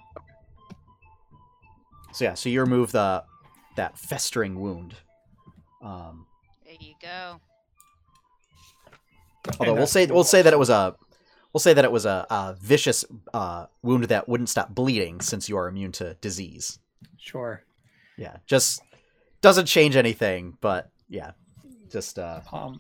So 2.14 2.24
yeah, 2.24 2.36
so 2.36 2.48
you 2.48 2.62
remove 2.62 2.94
the 2.94 3.26
that 3.76 3.98
festering 3.98 4.58
wound. 4.62 4.96
Um, 5.82 6.26
There 6.64 6.76
you 6.80 6.94
go. 7.02 7.42
Although 9.60 9.72
And 9.72 9.78
we'll 9.78 9.88
say 9.88 10.06
we'll 10.08 10.24
say 10.24 10.42
that 10.42 10.54
it 10.54 10.60
was 10.60 10.70
a 10.70 10.96
we'll 11.54 11.60
say 11.60 11.74
that 11.74 11.86
it 11.86 11.92
was 11.92 12.06
a, 12.06 12.26
a 12.30 12.56
vicious 12.60 13.06
uh, 13.34 13.66
wound 13.82 14.06
that 14.06 14.28
wouldn't 14.30 14.50
stop 14.50 14.74
bleeding 14.74 15.22
since 15.22 15.50
you 15.50 15.58
are 15.58 15.68
immune 15.68 15.92
to 15.94 16.14
disease. 16.16 16.80
Sure. 17.18 17.64
Yeah, 18.18 18.38
just 18.46 18.82
doesn't 19.42 19.66
change 19.68 19.96
anything, 19.96 20.58
but 20.62 20.90
yeah, 21.10 21.32
just 21.92 22.18
uh, 22.20 22.42
Um, 22.52 22.80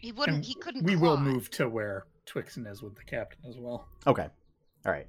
He 0.00 0.12
wouldn't. 0.12 0.44
He 0.44 0.54
couldn't. 0.54 0.84
we 0.84 0.96
will 0.96 1.16
move 1.18 1.50
to 1.52 1.68
where 1.68 2.04
Twixen 2.26 2.66
is 2.70 2.82
with 2.82 2.96
the 2.96 3.04
captain 3.04 3.40
as 3.48 3.56
well. 3.58 3.86
Okay. 4.06 4.28
All 4.86 4.92
right. 4.92 5.06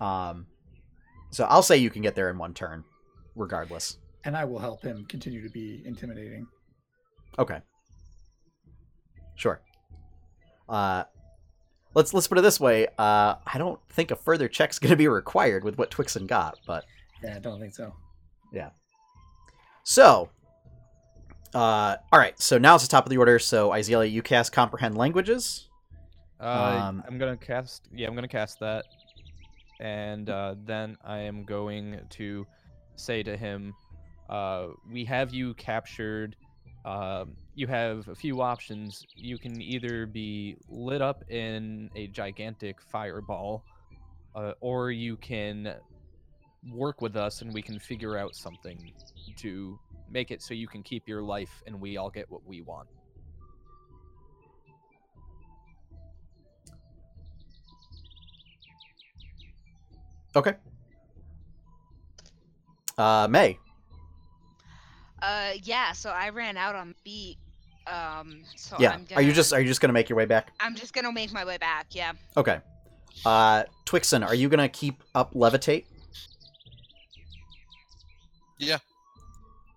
Um, 0.00 0.46
so 1.30 1.44
I'll 1.44 1.62
say 1.62 1.76
you 1.76 1.90
can 1.90 2.02
get 2.02 2.14
there 2.14 2.30
in 2.30 2.38
one 2.38 2.54
turn, 2.54 2.84
regardless. 3.34 3.98
And 4.24 4.36
I 4.36 4.44
will 4.44 4.58
help 4.58 4.82
him 4.82 5.04
continue 5.08 5.42
to 5.42 5.50
be 5.50 5.82
intimidating. 5.84 6.46
Okay. 7.38 7.60
Sure. 9.34 9.60
Uh, 10.68 11.04
let's 11.94 12.12
let's 12.14 12.28
put 12.28 12.38
it 12.38 12.42
this 12.42 12.60
way. 12.60 12.86
Uh, 12.98 13.36
I 13.46 13.58
don't 13.58 13.80
think 13.88 14.10
a 14.10 14.16
further 14.16 14.48
check's 14.48 14.78
going 14.78 14.90
to 14.90 14.96
be 14.96 15.08
required 15.08 15.64
with 15.64 15.78
what 15.78 15.90
Twixen 15.90 16.26
got, 16.26 16.58
but 16.66 16.84
Yeah, 17.22 17.36
I 17.36 17.38
don't 17.38 17.60
think 17.60 17.74
so. 17.74 17.92
Yeah. 18.52 18.70
So. 19.84 20.30
Uh, 21.54 21.96
all 22.12 22.18
right. 22.18 22.38
So 22.40 22.58
now 22.58 22.74
it's 22.74 22.84
the 22.84 22.90
top 22.90 23.06
of 23.06 23.10
the 23.10 23.16
order. 23.16 23.38
So 23.38 23.70
Izelia, 23.70 24.10
you 24.10 24.20
cast 24.22 24.52
comprehend 24.52 24.96
languages. 24.98 25.68
Uh, 26.38 26.82
Um, 26.88 27.02
I'm 27.06 27.16
gonna 27.18 27.36
cast. 27.36 27.88
Yeah, 27.94 28.08
I'm 28.08 28.14
gonna 28.14 28.28
cast 28.28 28.60
that, 28.60 28.84
and 29.80 30.28
uh, 30.28 30.54
then 30.66 30.98
I 31.02 31.20
am 31.20 31.44
going 31.44 32.00
to 32.10 32.46
say 32.96 33.22
to 33.22 33.36
him, 33.38 33.72
uh, 34.28 34.66
"We 34.92 35.06
have 35.06 35.32
you 35.32 35.54
captured. 35.54 36.36
Um, 36.86 37.32
you 37.56 37.66
have 37.66 38.06
a 38.06 38.14
few 38.14 38.40
options. 38.40 39.04
You 39.16 39.38
can 39.38 39.60
either 39.60 40.06
be 40.06 40.56
lit 40.68 41.02
up 41.02 41.28
in 41.30 41.90
a 41.96 42.06
gigantic 42.06 42.80
fireball, 42.80 43.64
uh, 44.36 44.52
or 44.60 44.92
you 44.92 45.16
can 45.16 45.74
work 46.70 47.02
with 47.02 47.16
us, 47.16 47.42
and 47.42 47.52
we 47.52 47.60
can 47.60 47.80
figure 47.80 48.16
out 48.16 48.36
something 48.36 48.92
to 49.36 49.78
make 50.08 50.30
it 50.30 50.40
so 50.40 50.54
you 50.54 50.68
can 50.68 50.84
keep 50.84 51.08
your 51.08 51.22
life, 51.22 51.62
and 51.66 51.80
we 51.80 51.96
all 51.96 52.08
get 52.08 52.30
what 52.30 52.46
we 52.46 52.62
want." 52.62 52.88
Okay. 60.36 60.54
Uh, 62.96 63.26
May. 63.28 63.58
Uh, 65.26 65.52
yeah. 65.64 65.92
So 65.92 66.10
I 66.10 66.28
ran 66.30 66.56
out 66.56 66.74
on 66.76 66.94
beat. 67.04 67.36
Um, 67.86 68.42
so 68.56 68.76
yeah. 68.78 68.92
I'm 68.92 69.04
gonna, 69.04 69.20
Are 69.20 69.22
you 69.22 69.32
just 69.32 69.52
are 69.52 69.60
you 69.60 69.66
just 69.66 69.80
going 69.80 69.88
to 69.88 69.92
make 69.94 70.08
your 70.08 70.16
way 70.16 70.24
back? 70.24 70.52
I'm 70.60 70.74
just 70.74 70.92
gonna 70.92 71.12
make 71.12 71.32
my 71.32 71.44
way 71.44 71.58
back. 71.58 71.86
Yeah. 71.90 72.12
Okay. 72.36 72.60
Uh, 73.24 73.64
Twixen, 73.86 74.24
are 74.26 74.34
you 74.34 74.48
going 74.48 74.58
to 74.60 74.68
keep 74.68 75.02
up 75.14 75.34
levitate? 75.34 75.84
Yeah, 78.58 78.78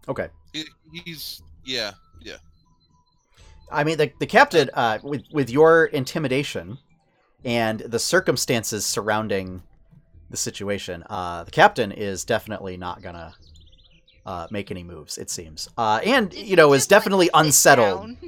Okay. 0.07 0.29
he, 0.53 0.63
he's 1.05 1.41
yeah, 1.65 1.91
yeah. 2.21 2.37
I 3.71 3.83
mean, 3.83 3.97
the 3.97 4.11
the 4.19 4.25
captain, 4.25 4.69
uh, 4.73 4.99
with 5.03 5.23
with 5.33 5.49
your 5.49 5.85
intimidation 5.85 6.77
and 7.43 7.79
the 7.81 7.99
circumstances 7.99 8.85
surrounding 8.85 9.61
the 10.29 10.37
situation, 10.37 11.03
uh, 11.09 11.43
the 11.43 11.51
captain 11.51 11.91
is 11.91 12.23
definitely 12.23 12.77
not 12.77 13.01
gonna 13.01 13.33
uh, 14.29 14.47
make 14.51 14.69
any 14.69 14.83
moves. 14.83 15.17
It 15.17 15.31
seems, 15.31 15.67
uh, 15.75 15.99
and 16.05 16.31
you 16.33 16.55
know, 16.55 16.73
is 16.73 16.83
just, 16.83 16.91
like, 16.91 16.97
definitely 16.99 17.29
unsettled. 17.33 18.15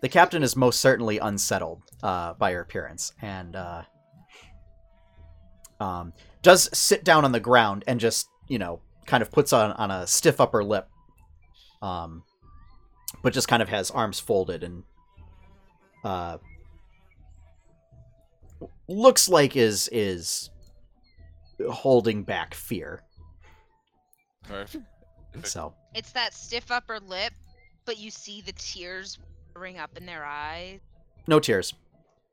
The 0.00 0.08
captain 0.08 0.44
is 0.44 0.54
most 0.54 0.80
certainly 0.80 1.18
unsettled 1.18 1.82
uh, 2.04 2.34
by 2.34 2.52
her 2.52 2.60
appearance, 2.60 3.12
and 3.20 3.56
uh, 3.56 3.82
um, 5.80 6.12
does 6.42 6.68
sit 6.76 7.02
down 7.02 7.24
on 7.24 7.32
the 7.32 7.40
ground 7.40 7.82
and 7.86 7.98
just 7.98 8.28
you 8.48 8.58
know 8.58 8.80
kind 9.06 9.22
of 9.22 9.32
puts 9.32 9.52
on 9.52 9.72
on 9.72 9.90
a 9.90 10.06
stiff 10.06 10.40
upper 10.40 10.62
lip, 10.62 10.88
um, 11.80 12.22
but 13.24 13.32
just 13.32 13.48
kind 13.48 13.62
of 13.62 13.70
has 13.70 13.90
arms 13.90 14.20
folded 14.20 14.62
and 14.62 14.84
uh, 16.04 16.36
looks 18.88 19.28
like 19.28 19.56
is 19.56 19.88
is 19.90 20.50
holding 21.70 22.22
back 22.22 22.54
fear. 22.54 23.02
Perfect. 24.44 24.84
So 25.44 25.74
It's 25.94 26.12
that 26.12 26.34
stiff 26.34 26.70
upper 26.70 27.00
lip 27.00 27.32
but 27.84 27.98
you 27.98 28.10
see 28.10 28.40
the 28.40 28.52
tears 28.52 29.18
ring 29.54 29.78
up 29.78 29.96
in 29.96 30.06
their 30.06 30.24
eyes. 30.24 30.80
No 31.26 31.40
tears. 31.40 31.74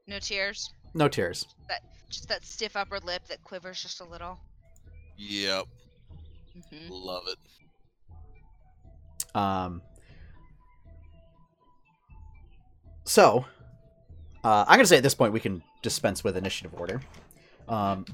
No 0.08 0.20
tears. 0.20 0.74
No 0.94 1.08
tears. 1.08 1.46
Just 2.10 2.28
that 2.30 2.44
stiff 2.44 2.76
upper 2.76 3.00
lip 3.00 3.22
that 3.28 3.44
quivers 3.44 3.82
just 3.82 4.02
a 4.02 4.04
little. 4.04 4.40
Yep, 5.18 5.66
hmm 6.72 6.88
love 6.90 7.24
it. 7.28 7.38
Um, 9.36 9.84
so, 13.04 13.46
uh, 14.44 14.66
I'm 14.68 14.78
going 14.78 14.86
to 14.86 14.88
say 14.88 14.98
at 14.98 15.04
this 15.04 15.14
point 15.14 15.34
we 15.34 15.40
can 15.40 15.62
dispense 15.84 16.24
with 16.24 16.36
initiative 16.36 16.74
order. 16.80 17.00
Um, 17.68 18.06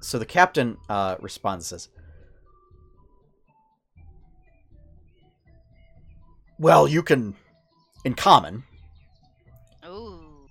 so 0.00 0.18
the 0.18 0.26
captain 0.26 0.76
uh, 0.90 1.16
responds 1.20 1.72
and 1.72 1.80
says, 1.80 1.88
Well, 6.58 6.88
you 6.88 7.02
can, 7.02 7.34
in 8.04 8.14
common, 8.14 8.64
Ooh. 9.86 10.48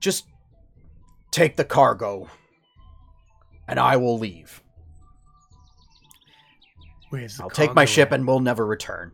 just 0.00 0.26
take 1.30 1.56
the 1.56 1.64
cargo 1.64 2.28
and 3.68 3.78
I 3.78 3.96
will 3.96 4.18
leave. 4.18 4.62
Where's 7.10 7.36
the 7.36 7.44
I'll 7.44 7.50
take 7.50 7.74
my 7.74 7.84
ship 7.84 8.08
at? 8.08 8.14
and 8.14 8.26
we'll 8.26 8.40
never 8.40 8.64
return. 8.64 9.12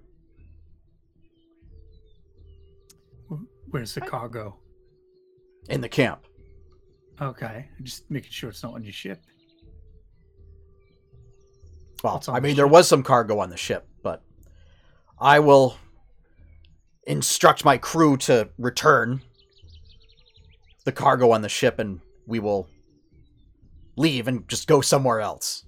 Where's 3.71 3.95
the 3.95 4.03
cargo? 4.03 4.59
In 5.69 5.81
the 5.81 5.89
camp. 5.89 6.27
Okay, 7.21 7.69
just 7.83 8.11
making 8.11 8.31
sure 8.31 8.51
it's 8.51 8.63
not 8.63 8.75
on 8.75 8.83
your 8.83 8.93
ship. 8.93 9.25
Well, 12.03 12.15
What's 12.15 12.29
on 12.29 12.37
I 12.37 12.41
the 12.41 12.49
mean, 12.49 12.57
there 12.57 12.67
was 12.67 12.89
some 12.89 13.03
cargo 13.03 13.39
on 13.39 13.51
the 13.51 13.57
ship, 13.57 13.87
but 14.03 14.23
I 15.19 15.39
will 15.39 15.77
instruct 17.07 17.65
my 17.65 17.79
crew 17.79 18.17
to 18.17 18.49
return 18.59 19.23
the 20.85 20.93
cargo 20.93 21.31
on 21.31 21.43
the 21.43 21.49
ship 21.49 21.79
and 21.79 22.01
we 22.27 22.39
will 22.39 22.69
leave 23.97 24.29
and 24.29 24.49
just 24.49 24.67
go 24.67 24.81
somewhere 24.81 25.21
else. 25.21 25.65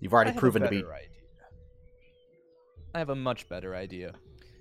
You've 0.00 0.12
already 0.12 0.32
proven 0.32 0.62
to 0.62 0.68
be. 0.68 0.78
idea. 0.78 1.08
I 2.94 2.98
have 2.98 3.10
a 3.10 3.14
much 3.14 3.48
better 3.48 3.74
idea. 3.74 4.12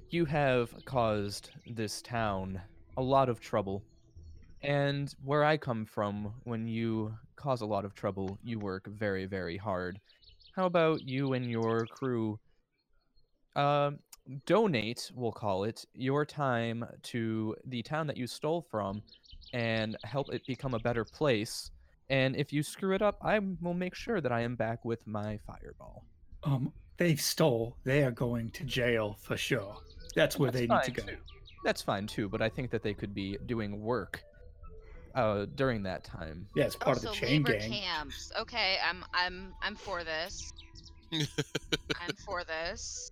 You 0.10 0.26
have 0.26 0.74
caused 0.86 1.50
this 1.68 2.02
town 2.02 2.62
a 2.98 3.02
lot 3.02 3.30
of 3.30 3.40
trouble. 3.40 3.84
And 4.62 5.14
where 5.24 5.44
I 5.44 5.58
come 5.58 5.86
from, 5.86 6.34
when 6.44 6.68
you 6.68 7.14
cause 7.36 7.62
a 7.62 7.66
lot 7.66 7.86
of 7.86 7.94
trouble, 7.94 8.38
you 8.44 8.60
work 8.60 8.88
very, 8.88 9.26
very 9.26 9.58
hard. 9.58 10.00
How 10.56 10.66
about 10.68 11.06
you 11.06 11.34
and 11.34 11.52
your 11.52 11.86
crew 11.86 12.40
uh, 13.58 13.92
donate, 14.46 15.12
we'll 15.14 15.34
call 15.34 15.66
it, 15.66 15.84
your 15.94 16.26
time 16.26 16.86
to 17.04 17.56
the 17.66 17.84
town 17.84 18.08
that 18.08 18.16
you 18.16 18.26
stole 18.26 18.66
from 18.72 19.02
and 19.52 19.98
help 20.06 20.34
it 20.34 20.48
become 20.48 20.74
a 20.74 20.80
better 20.80 21.04
place? 21.04 21.72
And 22.10 22.38
if 22.38 22.54
you 22.54 22.64
screw 22.64 22.96
it 22.96 23.02
up, 23.02 23.18
I 23.22 23.40
will 23.62 23.74
make 23.74 23.96
sure 23.96 24.22
that 24.22 24.32
I 24.32 24.42
am 24.42 24.56
back 24.56 24.86
with 24.86 25.06
my 25.06 25.40
fireball. 25.46 26.06
Um, 26.46 26.72
they 26.96 27.18
stole. 27.18 27.76
They 27.84 28.04
are 28.04 28.12
going 28.12 28.50
to 28.52 28.64
jail 28.64 29.18
for 29.20 29.36
sure. 29.36 29.76
That's 30.16 30.40
where 30.40 30.52
That's 30.52 30.68
they 30.68 30.74
need 30.74 30.84
to 30.84 30.92
go. 30.92 31.04
too. 31.04 31.18
That's 31.66 31.82
fine 31.82 32.08
too, 32.08 32.30
but 32.30 32.42
I 32.42 32.48
think 32.48 32.72
that 32.72 32.82
they 32.82 32.94
could 32.94 33.14
be 33.14 33.38
doing 33.46 33.82
work 33.82 34.24
uh, 35.16 35.46
during 35.56 35.84
that 35.84 36.04
time. 36.04 36.48
Yeah, 36.56 36.66
it's 36.66 36.76
part 36.76 36.98
also, 36.98 37.10
of 37.10 37.16
the 37.16 37.20
chain 37.26 37.44
labor 37.44 37.58
gang. 37.60 37.72
camps. 37.72 38.32
Okay, 38.40 38.78
I'm 38.88 39.04
I'm 39.14 39.54
I'm 39.62 39.76
for 39.76 40.04
this. 40.04 40.54
I'm 41.12 42.16
for 42.26 42.44
this. 42.44 43.12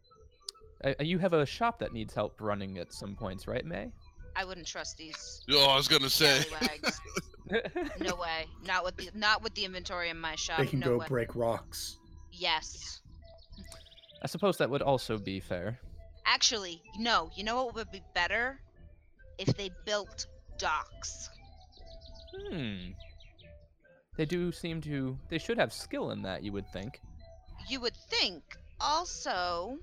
Uh, 0.84 0.94
you 1.00 1.18
have 1.18 1.34
a 1.34 1.46
shop 1.46 1.80
that 1.80 1.94
needs 1.94 2.14
help 2.14 2.42
running 2.42 2.78
at 2.78 2.92
some 2.92 3.16
points, 3.16 3.48
right, 3.48 3.66
May? 3.66 3.90
I 4.36 4.44
wouldn't 4.46 4.68
trust 4.68 4.98
these 4.98 5.42
Oh, 5.52 5.70
I 5.70 5.76
was 5.78 5.88
gonna 5.88 6.10
say. 6.10 6.44
no 8.00 8.16
way. 8.16 8.46
Not 8.66 8.84
with 8.84 8.98
the 8.98 9.10
not 9.14 9.42
with 9.44 9.54
the 9.56 9.66
inventory 9.66 10.10
in 10.10 10.20
my 10.20 10.36
shop. 10.36 10.60
They 10.60 10.66
can 10.66 10.80
no 10.80 10.88
go 10.88 10.98
way. 11.00 11.06
break 11.08 11.36
rocks. 11.36 11.98
Yes. 12.32 13.02
I 14.22 14.28
suppose 14.28 14.58
that 14.58 14.70
would 14.70 14.82
also 14.82 15.18
be 15.18 15.40
fair. 15.40 15.80
Actually, 16.26 16.82
no. 16.98 17.30
You 17.36 17.44
know 17.44 17.64
what 17.64 17.76
would 17.76 17.92
be 17.92 18.02
better? 18.16 18.60
If 19.38 19.56
they 19.58 19.70
built 19.86 20.28
docks. 20.58 21.30
Hmm. 22.34 22.92
They 24.18 24.26
do 24.26 24.52
seem 24.52 24.82
to. 24.82 25.18
They 25.30 25.38
should 25.40 25.58
have 25.58 25.74
skill 25.74 26.12
in 26.12 26.22
that, 26.24 26.44
you 26.44 26.52
would 26.52 26.68
think. 26.72 27.00
You 27.70 27.80
would 27.82 27.96
think. 27.96 28.44
Also, 28.80 29.78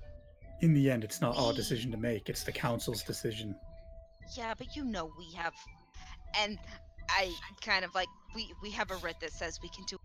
In 0.61 0.73
the 0.73 0.89
end, 0.91 1.03
it's 1.03 1.21
not 1.21 1.37
our 1.37 1.53
decision 1.53 1.91
to 1.91 1.97
make. 1.97 2.29
It's 2.29 2.43
the 2.43 2.51
council's 2.51 3.03
decision. 3.03 3.55
yeah, 4.37 4.53
but 4.57 4.75
you 4.75 4.85
know 4.85 5.11
we 5.17 5.31
have, 5.35 5.53
and 6.37 6.57
I 7.09 7.33
kind 7.65 7.83
of 7.83 7.93
like 7.95 8.07
we 8.35 8.53
we 8.61 8.69
have 8.71 8.91
a 8.91 8.95
writ 8.97 9.15
that 9.21 9.31
says 9.33 9.59
we 9.63 9.69
can 9.69 9.83
do. 9.85 9.97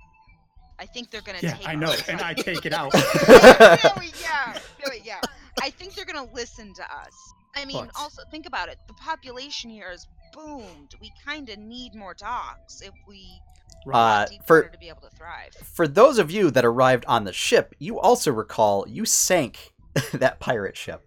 I 0.78 0.86
think 0.86 1.10
they're 1.10 1.20
gonna 1.22 1.38
Yeah, 1.42 1.54
take. 1.56 1.68
I 1.68 1.74
know, 1.74 1.88
our 1.90 1.96
and 2.08 2.20
I 2.20 2.34
take 2.34 2.64
it 2.66 2.72
out. 2.72 2.92
no, 3.28 4.02
yeah, 4.20 4.58
no, 4.84 4.92
yeah. 5.04 5.20
I 5.62 5.70
think 5.70 5.94
they're 5.94 6.04
gonna 6.04 6.30
listen 6.32 6.72
to 6.74 6.82
us. 6.82 7.14
I 7.54 7.64
mean, 7.64 7.86
But- 7.86 8.00
also 8.00 8.22
think 8.30 8.46
about 8.46 8.68
it. 8.68 8.78
The 8.88 8.94
population 8.94 9.70
here 9.70 9.90
has 9.90 10.06
boomed. 10.32 10.94
We 11.00 11.12
kind 11.24 11.48
of 11.48 11.58
need 11.58 11.94
more 11.94 12.14
docks 12.14 12.80
if 12.82 12.92
we 13.06 13.40
Uh, 13.86 14.26
want 14.28 14.46
for 14.46 14.62
to 14.68 14.78
be 14.78 14.88
able 14.88 15.02
to 15.02 15.10
thrive. 15.16 15.54
for 15.54 15.86
those 15.86 16.18
of 16.18 16.30
you 16.30 16.50
that 16.50 16.64
arrived 16.64 17.04
on 17.06 17.24
the 17.24 17.32
ship, 17.32 17.74
you 17.78 17.98
also 18.00 18.32
recall 18.32 18.84
you 18.88 19.04
sank 19.04 19.72
that 20.14 20.40
pirate 20.40 20.76
ship. 20.76 21.02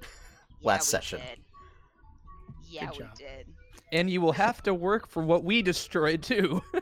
Yeah, 0.00 0.06
last 0.62 0.86
we 0.86 0.90
session. 0.90 1.20
Did. 1.20 1.38
Yeah, 2.66 2.86
Good 2.86 2.92
we 2.92 2.98
job. 3.04 3.14
did. 3.16 3.46
And 3.92 4.10
you 4.10 4.20
will 4.20 4.32
have 4.32 4.62
to 4.64 4.74
work 4.74 5.08
for 5.08 5.22
what 5.22 5.44
we 5.44 5.62
destroyed 5.62 6.22
too. 6.22 6.62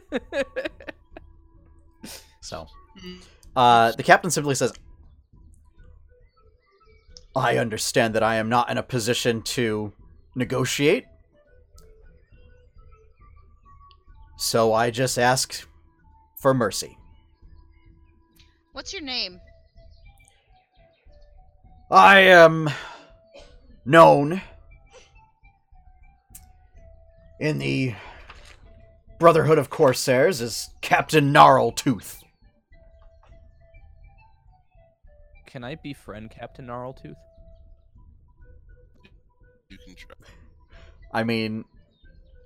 So, 2.45 2.67
uh, 3.55 3.93
the 3.93 4.03
captain 4.03 4.33
simply 4.33 4.57
says, 4.57 4.73
I 7.37 7.57
understand 7.59 8.15
that 8.17 8.23
I 8.25 8.35
am 8.35 8.49
not 8.49 8.69
in 8.69 8.79
a 8.79 8.83
position 8.83 9.43
to 9.43 9.93
negotiate. 10.35 11.05
So 14.43 14.73
I 14.73 14.91
just 14.91 15.21
ask 15.21 15.69
for 16.35 16.53
mercy. 16.53 16.99
What's 18.73 18.93
your 18.93 19.01
name? 19.01 19.41
I 21.89 22.19
am 22.19 22.69
known 23.85 24.43
in 27.39 27.61
the 27.61 27.95
Brotherhood 29.21 29.59
of 29.59 29.71
Corsairs 29.71 30.41
as 30.41 30.71
Captain 30.81 31.33
Gnarletooth. 31.33 32.19
Can 35.47 35.63
I 35.63 35.77
befriend 35.77 36.33
Captain 36.33 36.67
Gnarletooth? 36.67 37.15
You 39.69 39.79
can 39.87 39.95
try. 39.95 40.17
I 41.13 41.23
mean, 41.23 41.65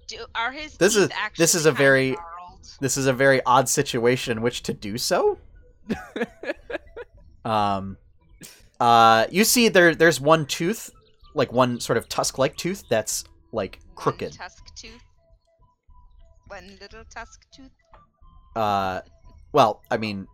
Do, 0.07 0.25
are 0.35 0.53
his 0.53 0.77
This 0.77 0.95
teeth 0.95 1.03
is- 1.05 1.11
actually 1.13 1.43
this 1.43 1.55
is 1.55 1.67
a 1.67 1.73
very- 1.73 2.11
gnarled? 2.13 2.69
this 2.81 2.97
is 2.97 3.07
a 3.07 3.13
very 3.13 3.41
odd 3.45 3.69
situation 3.69 4.37
in 4.37 4.43
which 4.43 4.63
to 4.65 4.73
do 4.75 4.99
so. 4.99 5.39
Um, 7.45 7.97
uh, 8.81 9.27
you 9.31 9.45
see, 9.45 9.69
there 9.69 9.95
there's 9.95 10.21
one 10.21 10.47
tooth, 10.47 10.91
like 11.35 11.53
one 11.53 11.79
sort 11.79 11.97
of 11.97 12.09
tusk-like 12.09 12.57
tooth 12.57 12.83
that's 12.91 13.23
like 13.53 13.79
One 13.85 13.95
crooked. 13.95 14.33
tusk 14.33 14.75
tooth. 14.75 15.01
One 16.49 16.77
little 16.81 17.05
tusk 17.05 17.43
tooth. 17.55 17.71
Uh, 18.57 19.03
well, 19.53 19.83
I 19.93 19.97
mean, 19.97 20.27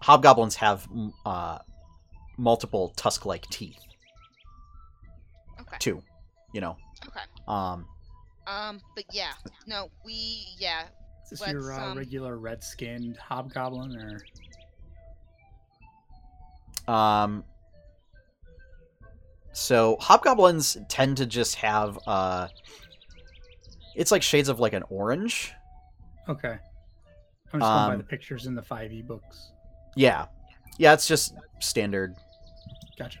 hobgoblins 0.00 0.54
have 0.56 0.86
uh 1.26 1.58
multiple 2.38 2.92
tusk-like 2.96 3.46
teeth 3.50 3.76
Okay. 5.60 5.76
too. 5.80 6.02
You 6.52 6.60
know. 6.60 6.76
Okay. 7.08 7.20
Um, 7.48 7.86
Um, 8.50 8.80
but 8.96 9.04
yeah, 9.12 9.32
no, 9.66 9.90
we 10.04 10.46
yeah. 10.58 10.82
Is 11.24 11.30
this 11.30 11.40
Let's, 11.40 11.52
your 11.52 11.72
uh, 11.72 11.90
um, 11.90 11.96
regular 11.98 12.36
red-skinned 12.36 13.16
hobgoblin, 13.16 13.96
or 13.96 14.20
Um, 16.92 17.44
so 19.52 19.96
hobgoblins 20.00 20.76
tend 20.88 21.16
to 21.18 21.26
just 21.26 21.54
have 21.56 21.98
uh, 22.06 22.48
it's 23.94 24.10
like 24.10 24.22
shades 24.22 24.48
of 24.48 24.58
like 24.58 24.72
an 24.72 24.82
orange. 24.90 25.52
okay? 26.28 26.58
I'm 27.52 27.60
just 27.60 27.70
going 27.72 27.86
by 27.86 27.92
Um, 27.92 27.98
the 27.98 28.04
pictures 28.04 28.46
in 28.46 28.54
the 28.54 28.62
5e 28.62 29.06
books. 29.06 29.50
Yeah, 29.96 30.26
yeah, 30.78 30.92
it's 30.94 31.06
just 31.06 31.34
standard. 31.60 32.16
Gotcha. 32.98 33.20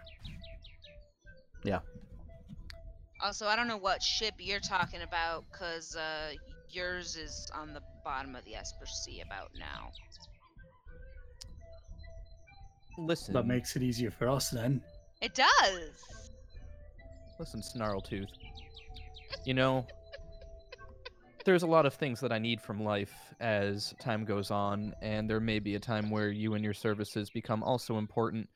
Also, 3.22 3.46
I 3.46 3.56
don't 3.56 3.68
know 3.68 3.76
what 3.76 4.02
ship 4.02 4.34
you're 4.38 4.60
talking 4.60 5.02
about, 5.02 5.44
cause 5.52 5.94
uh, 5.94 6.32
yours 6.70 7.16
is 7.16 7.50
on 7.54 7.74
the 7.74 7.82
bottom 8.04 8.34
of 8.34 8.44
the 8.44 8.54
Esper 8.54 8.86
Sea 8.86 9.20
about 9.20 9.50
now. 9.58 9.90
Listen, 12.98 13.34
That 13.34 13.46
makes 13.46 13.76
it 13.76 13.82
easier 13.82 14.10
for 14.10 14.28
us 14.28 14.50
then. 14.50 14.82
It 15.20 15.34
does. 15.34 15.90
listen, 17.38 17.60
Snarltooth. 17.60 18.28
You 19.44 19.54
know, 19.54 19.86
there's 21.44 21.62
a 21.62 21.66
lot 21.66 21.86
of 21.86 21.94
things 21.94 22.20
that 22.20 22.32
I 22.32 22.38
need 22.38 22.60
from 22.60 22.82
life 22.82 23.12
as 23.40 23.94
time 24.00 24.24
goes 24.24 24.50
on, 24.50 24.94
and 25.00 25.28
there 25.28 25.40
may 25.40 25.58
be 25.58 25.74
a 25.74 25.80
time 25.80 26.10
where 26.10 26.30
you 26.30 26.54
and 26.54 26.64
your 26.64 26.74
services 26.74 27.30
become 27.30 27.62
also 27.62 27.98
important. 27.98 28.48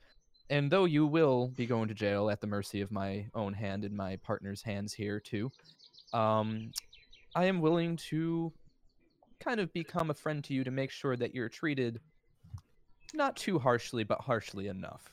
And 0.51 0.71
though 0.71 0.85
you 0.85 1.07
will 1.07 1.49
be 1.49 1.67
going 1.67 1.89
to 1.89 1.95
jail 1.95 2.29
at 2.31 2.41
the 2.41 2.47
mercy 2.47 2.81
of 2.81 2.93
my 2.93 3.27
own 3.35 3.55
hand 3.55 3.85
and 3.85 3.97
my 3.97 4.17
partner's 4.17 4.63
hands 4.63 4.93
here 4.93 5.19
too, 5.19 5.51
um, 6.13 6.71
I 7.35 7.47
am 7.47 7.61
willing 7.61 7.97
to 8.11 8.53
kind 9.41 9.59
of 9.59 9.73
become 9.73 10.11
a 10.11 10.15
friend 10.15 10.45
to 10.45 10.55
you 10.55 10.63
to 10.65 10.71
make 10.71 10.91
sure 10.91 11.17
that 11.17 11.35
you're 11.35 11.49
treated 11.49 11.99
not 13.15 13.37
too 13.37 13.59
harshly, 13.59 14.05
but 14.05 14.21
harshly 14.21 14.69
enough. 14.69 15.11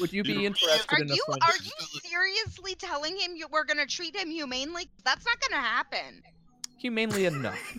Would 0.00 0.12
you 0.12 0.24
be 0.24 0.44
interested 0.44 0.92
Are 0.92 1.00
in 1.00 1.08
you 1.08 1.22
friend? 1.26 1.40
are 1.42 1.56
you 1.62 2.00
seriously 2.02 2.74
telling 2.74 3.16
him 3.16 3.36
you, 3.36 3.46
we're 3.50 3.64
gonna 3.64 3.86
treat 3.86 4.16
him 4.16 4.28
humanely? 4.30 4.88
That's 5.04 5.24
not 5.24 5.38
gonna 5.40 5.62
happen. 5.62 6.22
humanely 6.78 7.26
enough? 7.26 7.78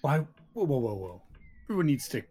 Why? 0.00 0.18
Whoa, 0.54 0.64
whoa, 0.64 0.78
whoa, 0.78 0.94
whoa. 0.94 1.22
Everyone 1.66 1.86
needs 1.86 2.08
to 2.08 2.22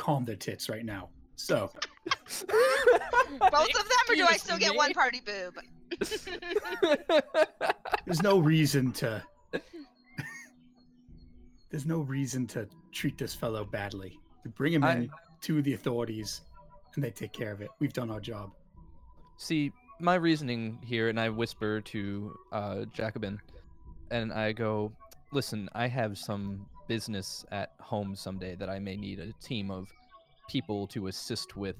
calm 0.00 0.24
their 0.24 0.36
tits 0.36 0.70
right 0.70 0.84
now. 0.84 1.10
So, 1.36 1.70
Both 2.06 2.48
of 2.48 3.38
them, 3.38 3.98
or 4.08 4.14
do 4.14 4.26
I 4.26 4.36
still 4.36 4.58
get 4.58 4.74
one 4.74 4.92
party 4.92 5.20
boob? 5.24 5.54
there's 8.06 8.22
no 8.22 8.38
reason 8.38 8.92
to. 8.92 9.22
there's 11.70 11.86
no 11.86 12.00
reason 12.00 12.46
to 12.48 12.66
treat 12.92 13.18
this 13.18 13.34
fellow 13.34 13.64
badly. 13.64 14.18
We 14.44 14.50
bring 14.50 14.72
him 14.72 14.84
I- 14.84 14.92
in 14.92 15.10
to 15.42 15.62
the 15.62 15.74
authorities, 15.74 16.40
and 16.94 17.04
they 17.04 17.10
take 17.10 17.32
care 17.32 17.52
of 17.52 17.60
it. 17.60 17.68
We've 17.78 17.92
done 17.92 18.10
our 18.10 18.20
job. 18.20 18.52
See, 19.36 19.72
my 20.00 20.14
reasoning 20.14 20.78
here, 20.82 21.08
and 21.08 21.20
I 21.20 21.28
whisper 21.28 21.80
to 21.80 22.38
uh, 22.52 22.84
Jacobin, 22.92 23.38
and 24.10 24.32
I 24.32 24.52
go, 24.52 24.92
listen, 25.32 25.68
I 25.74 25.88
have 25.88 26.16
some 26.18 26.66
business 26.90 27.44
at 27.52 27.70
home 27.78 28.16
someday 28.16 28.56
that 28.56 28.68
I 28.68 28.80
may 28.80 28.96
need 28.96 29.20
a 29.20 29.32
team 29.40 29.70
of 29.70 29.88
people 30.48 30.88
to 30.88 31.06
assist 31.06 31.56
with. 31.56 31.76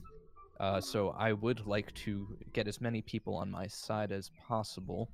Uh, 0.61 0.81
so 0.81 1.17
I 1.19 1.33
would 1.33 1.67
like 1.67 1.93
to 2.07 2.29
get 2.53 2.69
as 2.69 2.81
many 2.81 3.03
people 3.03 3.35
on 3.35 3.51
my 3.51 3.67
side 3.67 4.13
as 4.13 4.31
possible. 4.47 5.11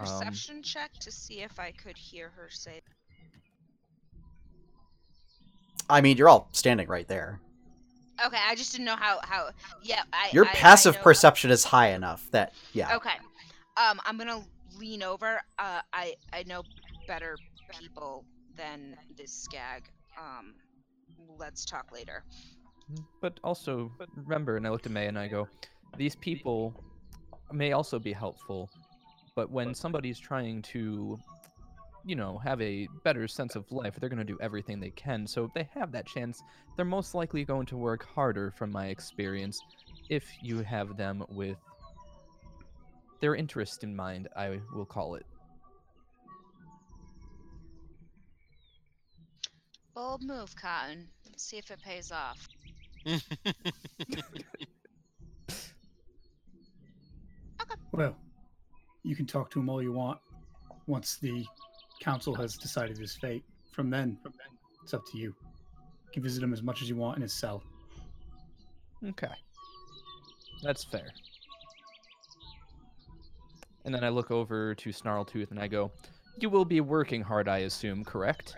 Um, 0.00 0.06
Perception 0.06 0.62
check 0.64 0.90
to 0.98 1.12
see 1.12 1.42
if 1.42 1.60
I 1.60 1.70
could 1.70 1.96
hear 1.96 2.30
her 2.30 2.48
say. 2.50 2.80
I 5.88 6.00
mean, 6.00 6.16
you're 6.16 6.28
all 6.28 6.48
standing 6.50 6.88
right 6.88 7.06
there. 7.06 7.40
Okay, 8.26 8.38
I 8.44 8.56
just 8.56 8.72
didn't 8.72 8.86
know 8.86 8.96
how 8.96 9.20
how. 9.22 9.50
Yeah, 9.80 10.02
I. 10.12 10.30
Your 10.32 10.44
I- 10.46 10.50
I 10.50 10.54
passive 10.54 10.96
know- 10.96 11.02
perception 11.02 11.52
is 11.52 11.62
high 11.62 11.90
enough 11.90 12.28
that 12.32 12.52
yeah. 12.72 12.96
Okay, 12.96 13.14
um, 13.76 14.00
I'm 14.04 14.18
gonna 14.18 14.42
lean 14.76 15.04
over. 15.04 15.40
Uh, 15.56 15.82
I 15.92 16.14
I 16.32 16.42
know 16.48 16.62
better 17.06 17.36
people 17.78 18.24
than 18.60 18.96
this 19.16 19.32
skag. 19.32 19.84
Um, 20.18 20.54
let's 21.38 21.64
talk 21.64 21.92
later. 21.92 22.24
But 23.22 23.40
also 23.42 23.90
remember, 24.14 24.56
and 24.56 24.66
I 24.66 24.70
looked 24.70 24.86
at 24.86 24.92
May 24.92 25.06
and 25.06 25.18
I 25.18 25.28
go, 25.28 25.48
these 25.96 26.16
people 26.16 26.74
may 27.52 27.72
also 27.72 27.98
be 27.98 28.12
helpful, 28.12 28.68
but 29.34 29.50
when 29.50 29.74
somebody's 29.74 30.18
trying 30.18 30.62
to, 30.62 31.18
you 32.04 32.16
know, 32.16 32.38
have 32.38 32.60
a 32.60 32.88
better 33.04 33.26
sense 33.26 33.56
of 33.56 33.64
life, 33.70 33.94
they're 33.98 34.08
going 34.08 34.26
to 34.26 34.32
do 34.32 34.38
everything 34.42 34.80
they 34.80 34.90
can. 34.90 35.26
So 35.26 35.44
if 35.44 35.54
they 35.54 35.68
have 35.74 35.92
that 35.92 36.06
chance, 36.06 36.42
they're 36.76 36.84
most 36.84 37.14
likely 37.14 37.44
going 37.44 37.66
to 37.66 37.76
work 37.76 38.06
harder, 38.14 38.52
from 38.56 38.70
my 38.72 38.86
experience, 38.86 39.60
if 40.08 40.24
you 40.42 40.58
have 40.58 40.96
them 40.96 41.24
with 41.28 41.56
their 43.20 43.34
interest 43.34 43.84
in 43.84 43.94
mind, 43.94 44.28
I 44.36 44.60
will 44.74 44.86
call 44.86 45.14
it. 45.14 45.26
Bold 49.94 50.22
move, 50.22 50.54
Cotton. 50.56 51.08
Let's 51.26 51.44
see 51.44 51.58
if 51.58 51.70
it 51.70 51.80
pays 51.82 52.12
off. 52.12 52.48
Well, 57.92 58.16
you 59.02 59.16
can 59.16 59.26
talk 59.26 59.50
to 59.50 59.60
him 59.60 59.68
all 59.68 59.82
you 59.82 59.92
want 59.92 60.18
once 60.86 61.16
the 61.16 61.44
council 62.00 62.34
has 62.34 62.56
decided 62.56 62.96
his 62.96 63.14
fate. 63.16 63.44
From 63.72 63.90
then, 63.90 64.18
it's 64.82 64.94
up 64.94 65.02
to 65.12 65.18
you. 65.18 65.34
You 66.04 66.12
can 66.12 66.22
visit 66.22 66.42
him 66.42 66.52
as 66.52 66.62
much 66.62 66.82
as 66.82 66.88
you 66.88 66.96
want 66.96 67.16
in 67.16 67.22
his 67.22 67.32
cell. 67.32 67.62
Okay. 69.04 69.28
That's 70.62 70.84
fair. 70.84 71.08
And 73.84 73.94
then 73.94 74.04
I 74.04 74.08
look 74.08 74.30
over 74.30 74.74
to 74.74 74.90
Snarltooth 74.90 75.50
and 75.50 75.58
I 75.58 75.66
go, 75.66 75.90
You 76.38 76.50
will 76.50 76.64
be 76.64 76.80
working 76.80 77.22
hard, 77.22 77.48
I 77.48 77.58
assume, 77.58 78.04
correct? 78.04 78.56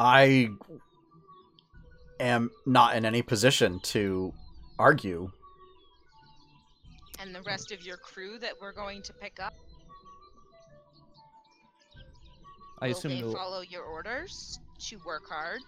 I 0.00 0.48
am 2.18 2.50
not 2.64 2.96
in 2.96 3.04
any 3.04 3.20
position 3.20 3.80
to 3.80 4.32
argue. 4.78 5.30
And 7.18 7.34
the 7.34 7.42
rest 7.42 7.70
of 7.70 7.82
your 7.84 7.98
crew 7.98 8.38
that 8.38 8.54
we're 8.60 8.72
going 8.72 9.02
to 9.02 9.12
pick 9.12 9.38
up. 9.38 9.52
I 12.80 12.86
will 12.88 12.96
assume 12.96 13.10
they 13.10 13.18
you'll- 13.18 13.34
follow 13.34 13.60
your 13.60 13.82
orders 13.84 14.58
to 14.88 14.96
work 15.04 15.28
hard? 15.28 15.60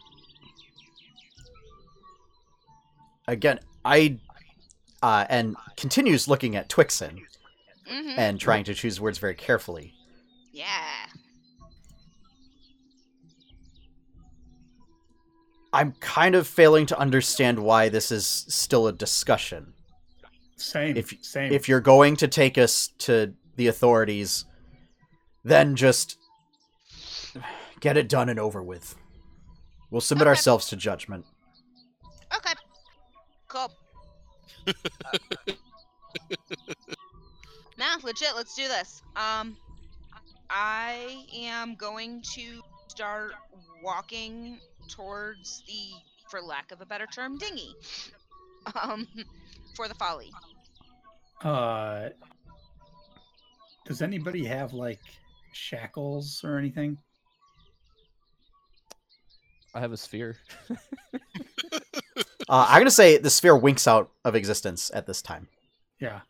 Again, 3.29 3.61
I 3.85 4.19
uh, 5.03 5.27
and 5.29 5.57
continues 5.77 6.27
looking 6.29 6.57
at 6.57 6.69
Twixen 6.71 7.21
Mm-hmm. 7.91 8.19
and 8.19 8.41
trying 8.41 8.65
to 8.65 8.75
choose 8.75 9.01
words 9.01 9.19
very 9.19 9.35
carefully. 9.35 9.93
yeah. 10.53 11.07
I'm 15.73 15.93
kind 16.01 16.35
of 16.35 16.47
failing 16.47 16.87
to 16.87 16.99
understand 16.99 17.59
why 17.59 17.89
this 17.89 18.11
is 18.13 18.27
still 18.27 18.87
a 18.87 18.93
discussion. 18.93 19.73
Same. 20.57 20.97
If- 20.97 21.15
same. 21.25 21.53
If 21.53 21.69
you're 21.69 21.81
going 21.81 22.17
to 22.17 22.29
take 22.29 22.59
us 22.59 22.89
to 22.99 23.33
the 23.57 23.69
authorities, 23.69 24.45
then 25.45 25.75
just 25.77 26.19
get 27.81 27.97
it 27.97 28.09
done 28.09 28.29
and 28.29 28.39
over 28.39 28.63
with. 28.63 28.95
We'll 29.91 30.01
submit 30.01 30.23
Okay. 30.23 30.31
ourselves 30.31 30.69
to 30.69 30.77
judgment. 30.77 31.25
Okay. 32.35 32.53
Cool. 33.49 33.73
now, 37.77 37.97
legit, 38.03 38.35
let's 38.37 38.55
do 38.55 38.69
this. 38.69 39.03
Um, 39.17 39.57
I 40.49 41.25
am 41.35 41.75
going 41.75 42.23
to 42.35 42.63
start 42.89 43.33
walking 43.83 44.59
towards 44.89 45.63
the, 45.67 45.91
for 46.31 46.41
lack 46.41 46.73
of 46.73 46.81
a 46.81 46.87
better 46.87 47.07
term, 47.07 47.39
dinghy. 47.39 47.75
Um, 48.81 49.09
for 49.75 49.89
the 49.89 49.95
folly. 49.95 50.31
uh, 51.43 52.11
does 53.87 54.03
anybody 54.03 54.45
have 54.45 54.73
like 54.73 55.01
shackles 55.53 56.43
or 56.45 56.59
anything? 56.59 56.97
I 59.75 59.81
have 59.81 59.93
a 59.93 59.97
sphere. 59.97 60.37
Uh, 62.49 62.67
I'm 62.69 62.81
gonna 62.81 62.91
say 62.91 63.17
the 63.19 63.31
sphere 63.31 63.57
winks 63.57 63.87
out 63.89 64.11
of 64.27 64.35
existence 64.35 64.91
at 64.93 65.07
this 65.07 65.23
time. 65.23 65.49
Yeah. 66.01 66.21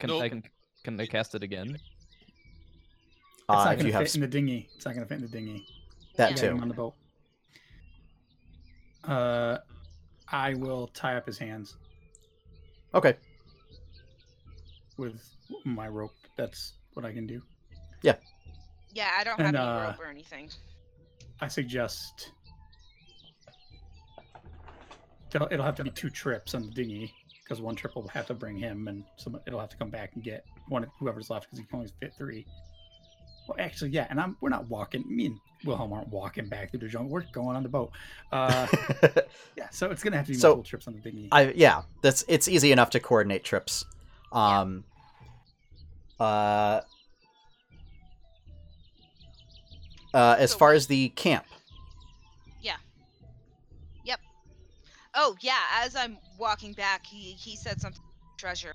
Can 0.00 0.08
Nope. 0.08 0.22
I 0.22 0.28
can, 0.30 0.42
can 0.82 1.00
I 1.00 1.06
cast 1.06 1.34
it 1.36 1.42
again? 1.44 1.74
It's 1.76 1.82
Uh, 3.48 3.64
not 3.64 3.72
if 3.74 3.78
gonna 3.78 3.88
you 3.88 3.92
have 3.92 4.02
fit 4.04 4.14
in 4.16 4.20
the 4.22 4.26
dinghy. 4.26 4.68
It's 4.74 4.84
not 4.84 4.94
gonna 4.94 5.06
fit 5.06 5.16
in 5.16 5.20
the 5.22 5.28
dinghy. 5.28 5.64
that 6.16 6.30
Yeah. 6.42 6.50
Too. 6.50 6.58
on 6.60 6.66
the 6.68 6.74
boat. 6.74 6.94
Uh, 9.08 9.58
I 10.30 10.54
will 10.54 10.88
tie 10.88 11.16
up 11.16 11.26
his 11.26 11.38
hands 11.38 11.76
Okay. 12.94 13.14
with 14.98 15.18
my 15.64 15.88
rope. 15.88 16.12
That's 16.36 16.74
what 16.92 17.06
I 17.06 17.12
can 17.12 17.26
do. 17.26 17.40
Yeah, 18.02 18.16
Yeah, 18.92 19.10
I 19.18 19.24
don't 19.24 19.38
have 19.38 19.46
And, 19.48 19.56
any 19.56 19.66
uh, 19.66 19.86
rope 19.88 20.00
or 20.00 20.06
anything. 20.06 20.50
I 21.40 21.48
suggest 21.48 22.32
it'll, 25.34 25.48
it'll 25.50 25.64
have 25.64 25.76
to 25.76 25.84
be 25.84 25.90
two 25.90 26.10
trips 26.10 26.54
on 26.54 26.62
the 26.62 26.70
dinghy 26.70 27.12
because 27.42 27.60
one 27.62 27.74
trip 27.74 27.94
will 27.96 28.08
have 28.08 28.26
to 28.26 28.34
bring 28.34 28.58
him, 28.58 28.88
and 28.88 29.04
some 29.16 29.40
it'll 29.46 29.60
have 29.60 29.70
to 29.70 29.76
come 29.76 29.88
back 29.90 30.10
and 30.14 30.22
get 30.22 30.44
one 30.68 30.86
whoever's 30.98 31.30
left 31.30 31.46
because 31.46 31.60
he 31.60 31.64
can 31.64 31.76
only 31.78 31.90
fit 32.00 32.12
three. 32.18 32.44
Well, 33.48 33.56
actually, 33.58 33.90
yeah, 33.90 34.06
and 34.10 34.20
I'm 34.20 34.36
we're 34.40 34.50
not 34.50 34.68
walking. 34.68 35.04
Me 35.08 35.26
and 35.26 35.40
Wilhelm 35.64 35.92
aren't 35.92 36.08
walking 36.08 36.48
back 36.48 36.70
through 36.70 36.80
the 36.80 36.88
jungle. 36.88 37.10
We're 37.10 37.24
going 37.32 37.56
on 37.56 37.62
the 37.62 37.68
boat. 37.70 37.90
Uh, 38.30 38.66
yeah, 39.56 39.70
so 39.70 39.90
it's 39.90 40.02
gonna 40.02 40.18
have 40.18 40.26
to 40.26 40.32
be 40.32 40.38
So, 40.38 40.48
multiple 40.48 40.64
trips 40.64 40.86
on 40.86 40.94
the 40.94 41.00
dinghy. 41.00 41.28
I 41.32 41.52
yeah, 41.52 41.82
that's 42.02 42.24
it's 42.28 42.46
easy 42.46 42.72
enough 42.72 42.90
to 42.90 43.00
coordinate 43.00 43.44
trips. 43.44 43.86
Um 44.32 44.84
uh 46.20 46.82
uh, 50.14 50.36
as 50.38 50.52
So 50.52 50.58
far 50.58 50.72
as 50.72 50.86
the 50.86 51.10
camp. 51.10 51.44
Yeah. 52.60 52.76
Yep. 54.04 54.20
Oh 55.14 55.36
yeah, 55.40 55.60
as 55.82 55.96
I'm 55.96 56.18
walking 56.38 56.72
back, 56.72 57.06
he 57.06 57.32
he 57.32 57.56
said 57.56 57.80
something 57.80 58.02
treasure 58.36 58.74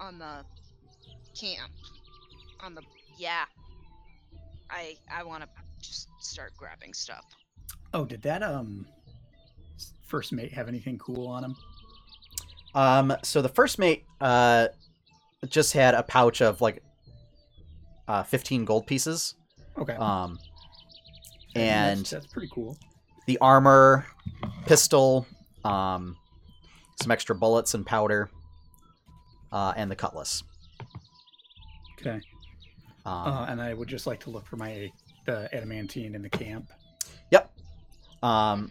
on 0.00 0.18
the 0.18 0.44
camp. 1.38 1.70
On 2.60 2.74
the 2.74 2.82
yeah. 3.18 3.44
I 4.70 4.96
I 5.12 5.22
want 5.22 5.42
to 5.42 5.48
just 5.80 6.08
start 6.20 6.52
grabbing 6.56 6.94
stuff. 6.94 7.24
Oh, 7.92 8.04
did 8.04 8.22
that 8.22 8.42
um 8.42 8.86
first 10.06 10.32
mate 10.32 10.52
have 10.52 10.68
anything 10.68 10.98
cool 10.98 11.26
on 11.26 11.44
him? 11.44 11.56
Um, 12.74 13.16
so 13.22 13.40
the 13.40 13.48
first 13.48 13.78
mate 13.78 14.04
uh, 14.20 14.68
just 15.48 15.72
had 15.72 15.94
a 15.94 16.02
pouch 16.02 16.40
of 16.42 16.60
like 16.60 16.82
uh, 18.08 18.22
15 18.24 18.64
gold 18.64 18.86
pieces. 18.86 19.34
Okay. 19.78 19.94
Um, 19.94 20.38
and 21.54 22.00
that's, 22.00 22.10
that's 22.10 22.26
pretty 22.26 22.48
cool. 22.52 22.76
the 23.26 23.38
armor, 23.38 24.06
pistol, 24.66 25.26
um, 25.64 26.16
some 27.00 27.12
extra 27.12 27.34
bullets 27.34 27.74
and 27.74 27.86
powder, 27.86 28.28
uh, 29.52 29.72
and 29.76 29.88
the 29.90 29.96
cutlass. 29.96 30.42
Okay. 32.00 32.20
Um, 33.04 33.12
Uh, 33.14 33.46
and 33.48 33.60
I 33.60 33.74
would 33.74 33.88
just 33.88 34.06
like 34.06 34.20
to 34.20 34.30
look 34.30 34.46
for 34.46 34.56
my 34.56 34.90
the 35.26 35.54
adamantine 35.54 36.14
in 36.14 36.22
the 36.22 36.30
camp. 36.30 36.70
Yep. 37.30 37.50
Um, 38.22 38.70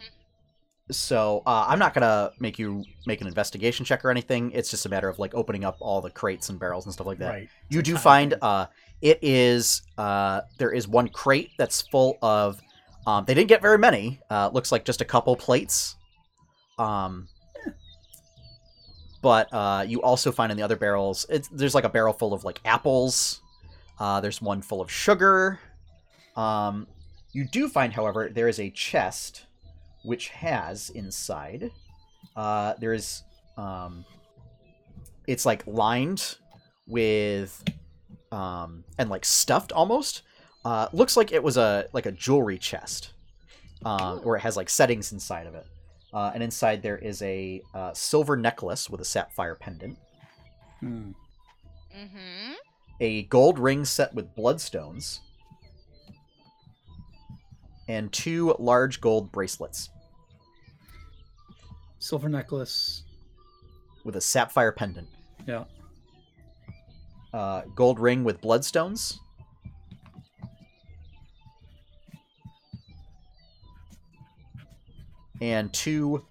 so 0.90 1.42
uh, 1.46 1.66
I'm 1.68 1.78
not 1.78 1.94
gonna 1.94 2.30
make 2.38 2.58
you 2.58 2.84
make 3.06 3.20
an 3.20 3.26
investigation 3.26 3.84
check 3.84 4.04
or 4.04 4.10
anything. 4.10 4.52
It's 4.52 4.70
just 4.70 4.86
a 4.86 4.88
matter 4.88 5.08
of 5.08 5.18
like 5.18 5.34
opening 5.34 5.64
up 5.64 5.76
all 5.80 6.00
the 6.00 6.10
crates 6.10 6.48
and 6.48 6.58
barrels 6.58 6.84
and 6.84 6.92
stuff 6.92 7.06
like 7.06 7.18
that. 7.18 7.30
Right. 7.30 7.48
You 7.70 7.82
do 7.82 7.96
find 7.96 8.34
uh, 8.42 8.66
it 9.00 9.18
is 9.22 9.82
uh, 9.98 10.42
there 10.58 10.72
is 10.72 10.86
one 10.88 11.08
crate 11.08 11.50
that's 11.58 11.82
full 11.82 12.18
of. 12.22 12.60
Um, 13.06 13.24
they 13.26 13.34
didn't 13.34 13.48
get 13.48 13.60
very 13.60 13.78
many. 13.78 14.18
Uh, 14.30 14.50
looks 14.52 14.72
like 14.72 14.84
just 14.84 15.02
a 15.02 15.04
couple 15.04 15.36
plates. 15.36 15.96
Um, 16.78 17.28
but 19.20 19.52
uh, 19.52 19.84
you 19.86 20.02
also 20.02 20.32
find 20.32 20.50
in 20.50 20.56
the 20.56 20.62
other 20.62 20.76
barrels, 20.76 21.26
it's, 21.28 21.48
there's 21.48 21.74
like 21.74 21.84
a 21.84 21.88
barrel 21.88 22.14
full 22.14 22.32
of 22.32 22.44
like 22.44 22.60
apples. 22.64 23.42
Uh, 23.98 24.20
there's 24.20 24.42
one 24.42 24.62
full 24.62 24.80
of 24.80 24.90
sugar. 24.90 25.58
Um, 26.36 26.86
you 27.32 27.46
do 27.46 27.68
find, 27.68 27.92
however, 27.92 28.28
there 28.32 28.48
is 28.48 28.58
a 28.58 28.70
chest 28.70 29.46
which 30.04 30.28
has 30.28 30.90
inside. 30.90 31.70
Uh, 32.36 32.74
there 32.80 32.92
is, 32.92 33.22
um, 33.56 34.04
it's 35.26 35.46
like 35.46 35.66
lined 35.66 36.36
with, 36.86 37.62
um, 38.32 38.84
and 38.98 39.10
like 39.10 39.24
stuffed 39.24 39.72
almost. 39.72 40.22
Uh, 40.64 40.88
looks 40.92 41.16
like 41.16 41.30
it 41.32 41.42
was 41.42 41.56
a 41.56 41.86
like 41.92 42.06
a 42.06 42.12
jewelry 42.12 42.56
chest, 42.58 43.12
um, 43.84 44.20
or 44.24 44.36
it 44.36 44.40
has 44.40 44.56
like 44.56 44.70
settings 44.70 45.12
inside 45.12 45.46
of 45.46 45.54
it. 45.54 45.66
Uh, 46.12 46.30
and 46.32 46.42
inside 46.42 46.82
there 46.82 46.96
is 46.98 47.20
a 47.22 47.60
uh, 47.74 47.92
silver 47.92 48.36
necklace 48.36 48.88
with 48.88 49.00
a 49.00 49.04
sapphire 49.04 49.54
pendant, 49.54 49.98
Hmm. 50.80 51.10
Mm-hmm. 51.94 52.52
A 53.00 53.24
gold 53.24 53.58
ring 53.58 53.84
set 53.84 54.14
with 54.14 54.34
bloodstones, 54.34 55.18
and 57.88 58.12
two 58.12 58.54
large 58.58 59.00
gold 59.00 59.30
bracelets 59.32 59.90
Silver 61.98 62.28
necklace. 62.28 63.02
with 64.04 64.16
a 64.16 64.20
sapphire 64.20 64.72
pendant. 64.72 65.08
Yeah. 65.46 65.64
Uh, 67.32 67.62
gold 67.74 67.98
ring 67.98 68.24
with 68.24 68.40
bloodstones. 68.40 69.18
And 75.40 75.72
two 75.72 76.24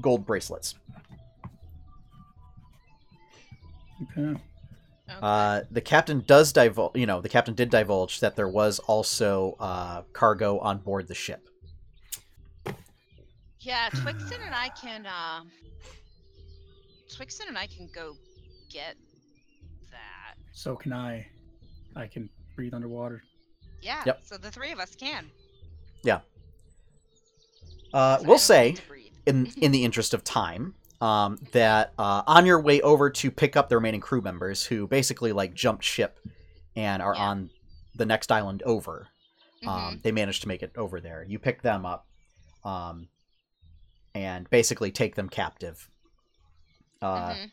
gold 0.00 0.24
bracelets. 0.24 0.76
Okay. 4.16 4.40
Uh, 5.22 5.62
the 5.70 5.80
captain 5.80 6.22
does 6.26 6.52
divulge, 6.52 6.96
you 6.96 7.06
know, 7.06 7.20
the 7.20 7.28
captain 7.28 7.54
did 7.54 7.70
divulge 7.70 8.20
that 8.20 8.36
there 8.36 8.48
was 8.48 8.78
also 8.80 9.56
uh, 9.58 10.02
cargo 10.12 10.58
on 10.58 10.78
board 10.78 11.08
the 11.08 11.14
ship. 11.14 11.48
Yeah, 13.60 13.88
Twixen 13.90 14.38
and 14.44 14.54
I 14.54 14.68
can. 14.80 15.06
Uh, 15.06 15.40
Twixen 17.10 17.48
and 17.48 17.58
I 17.58 17.66
can 17.66 17.88
go 17.94 18.14
get 18.70 18.96
that. 19.90 20.34
So 20.52 20.76
can 20.76 20.92
I. 20.92 21.26
I 21.96 22.06
can 22.06 22.28
breathe 22.54 22.74
underwater. 22.74 23.22
Yeah. 23.82 24.02
Yep. 24.06 24.20
So 24.24 24.36
the 24.36 24.50
three 24.50 24.70
of 24.72 24.78
us 24.78 24.94
can. 24.94 25.30
Uh, 27.92 28.16
'cause 28.16 28.24
I 28.24 28.28
we'll 28.28 28.38
say, 28.38 28.66
need 28.70 28.76
to 28.76 28.88
breathe. 28.88 29.12
in 29.26 29.46
in 29.62 29.72
the 29.72 29.84
interest 29.84 30.12
of 30.12 30.22
time, 30.22 30.74
um, 31.00 31.38
that 31.52 31.92
uh, 31.98 32.22
on 32.26 32.44
your 32.46 32.60
way 32.60 32.80
over 32.80 33.10
to 33.10 33.30
pick 33.30 33.56
up 33.56 33.68
the 33.68 33.76
remaining 33.76 34.00
crew 34.00 34.20
members 34.20 34.64
who 34.64 34.86
basically 34.86 35.32
like 35.32 35.54
jumped 35.54 35.84
ship 35.84 36.18
and 36.76 37.02
are 37.02 37.14
Yeah. 37.14 37.28
on 37.28 37.50
the 37.94 38.06
next 38.06 38.30
island 38.32 38.62
over, 38.64 39.08
Mhm. 39.64 39.68
um, 39.68 40.00
they 40.02 40.12
managed 40.12 40.42
to 40.42 40.48
make 40.48 40.62
it 40.62 40.72
over 40.76 41.00
there. 41.00 41.24
You 41.26 41.38
pick 41.38 41.62
them 41.62 41.84
up, 41.86 42.06
um, 42.64 43.08
and 44.14 44.48
basically 44.50 44.90
take 44.90 45.14
them 45.14 45.28
captive. 45.28 45.88
Uh, 47.00 47.34
Mhm. 47.34 47.50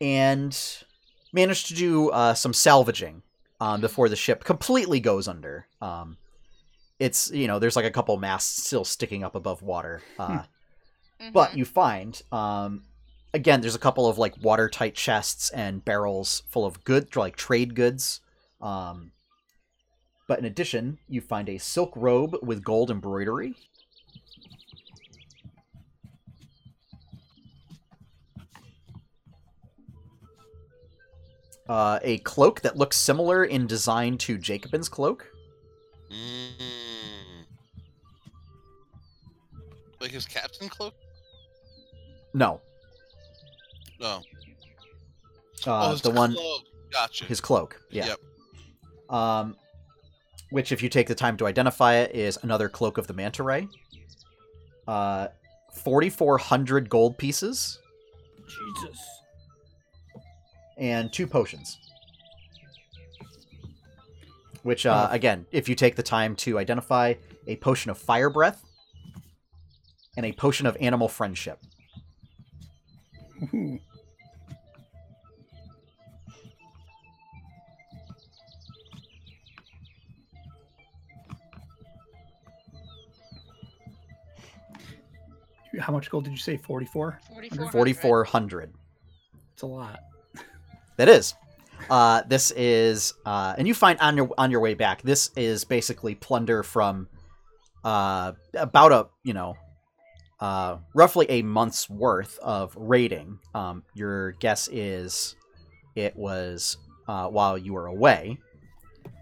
and 0.00 0.84
managed 1.32 1.68
to 1.68 1.74
do 1.74 2.10
uh, 2.10 2.34
some 2.34 2.52
salvaging 2.52 3.22
um, 3.60 3.80
before 3.80 4.08
the 4.08 4.16
ship 4.16 4.44
completely 4.44 5.00
goes 5.00 5.28
under. 5.28 5.66
Um, 5.80 6.18
it's 6.98 7.30
you 7.30 7.46
know 7.46 7.58
there's 7.58 7.76
like 7.76 7.84
a 7.84 7.90
couple 7.90 8.16
masts 8.18 8.64
still 8.66 8.84
sticking 8.84 9.24
up 9.24 9.34
above 9.34 9.62
water, 9.62 10.02
uh, 10.18 10.44
but 11.32 11.50
Mhm. 11.50 11.56
you 11.56 11.64
find 11.64 12.22
um, 12.32 12.84
again 13.34 13.60
there's 13.60 13.74
a 13.74 13.78
couple 13.80 14.08
of 14.08 14.18
like 14.18 14.34
watertight 14.42 14.94
chests 14.94 15.50
and 15.50 15.84
barrels 15.84 16.42
full 16.48 16.64
of 16.66 16.84
good 16.84 17.14
like 17.16 17.36
trade 17.36 17.74
goods. 17.74 18.20
Um, 18.60 19.12
but 20.28 20.38
in 20.38 20.44
addition, 20.44 20.98
you 21.08 21.20
find 21.20 21.48
a 21.48 21.58
silk 21.58 21.92
robe 21.94 22.36
with 22.42 22.64
gold 22.64 22.90
embroidery. 22.90 23.54
Uh, 31.68 31.98
a 32.02 32.18
cloak 32.18 32.60
that 32.60 32.76
looks 32.76 32.96
similar 32.96 33.44
in 33.44 33.66
design 33.66 34.16
to 34.18 34.38
Jacobin's 34.38 34.88
cloak. 34.88 35.26
Mm. 36.10 37.44
Like 40.00 40.12
his 40.12 40.26
captain 40.26 40.68
cloak? 40.68 40.94
No, 42.36 42.60
No. 43.98 44.22
uh, 45.66 45.88
oh, 45.88 45.92
it's 45.92 46.02
the 46.02 46.10
one 46.10 46.34
cloak. 46.34 46.62
Gotcha. 46.92 47.24
his 47.24 47.40
cloak. 47.40 47.80
Yeah. 47.90 48.08
Yep. 48.08 48.20
Um, 49.08 49.56
which, 50.50 50.70
if 50.70 50.82
you 50.82 50.90
take 50.90 51.08
the 51.08 51.14
time 51.14 51.38
to 51.38 51.46
identify 51.46 51.94
it, 51.94 52.14
is 52.14 52.38
another 52.42 52.68
cloak 52.68 52.98
of 52.98 53.06
the 53.06 53.14
manta 53.14 53.42
ray. 53.42 53.68
Uh, 54.86 55.28
forty-four 55.72 56.36
hundred 56.36 56.90
gold 56.90 57.16
pieces 57.16 57.78
Jesus. 58.46 58.98
and 60.76 61.10
two 61.10 61.26
potions. 61.26 61.78
Which, 64.62 64.84
uh, 64.84 65.08
Oh. 65.10 65.14
again, 65.14 65.46
if 65.52 65.70
you 65.70 65.74
take 65.74 65.96
the 65.96 66.02
time 66.02 66.36
to 66.36 66.58
identify, 66.58 67.14
a 67.46 67.56
potion 67.56 67.90
of 67.90 67.96
fire 67.96 68.28
breath 68.28 68.62
and 70.18 70.26
a 70.26 70.32
potion 70.32 70.66
of 70.66 70.76
animal 70.80 71.08
friendship. 71.08 71.60
Ooh. 73.42 73.78
How 85.78 85.92
much 85.92 86.10
gold 86.10 86.24
did 86.24 86.30
you 86.30 86.38
say? 86.38 86.56
44? 86.56 87.20
4400. 87.28 87.70
Forty-four 87.72 88.24
hundred. 88.24 88.72
It's 89.52 89.62
a 89.62 89.66
lot. 89.66 90.00
That 90.96 91.10
is. 91.10 91.34
Uh, 91.90 92.22
this 92.26 92.50
is, 92.52 93.12
uh, 93.26 93.54
and 93.58 93.68
you 93.68 93.74
find 93.74 94.00
on 94.00 94.16
your 94.16 94.30
on 94.38 94.50
your 94.50 94.60
way 94.60 94.72
back. 94.72 95.02
This 95.02 95.30
is 95.36 95.62
basically 95.64 96.14
plunder 96.14 96.62
from 96.62 97.06
uh, 97.84 98.32
about 98.54 98.92
a 98.92 99.08
you 99.22 99.34
know, 99.34 99.58
uh, 100.40 100.78
roughly 100.94 101.26
a 101.28 101.42
month's 101.42 101.88
worth 101.88 102.38
of 102.40 102.74
raiding. 102.76 103.38
Um, 103.54 103.82
your 103.94 104.32
guess 104.32 104.68
is 104.70 105.36
it 105.94 106.16
was 106.16 106.76
uh, 107.08 107.28
while 107.28 107.56
you 107.56 107.72
were 107.72 107.86
away. 107.86 108.38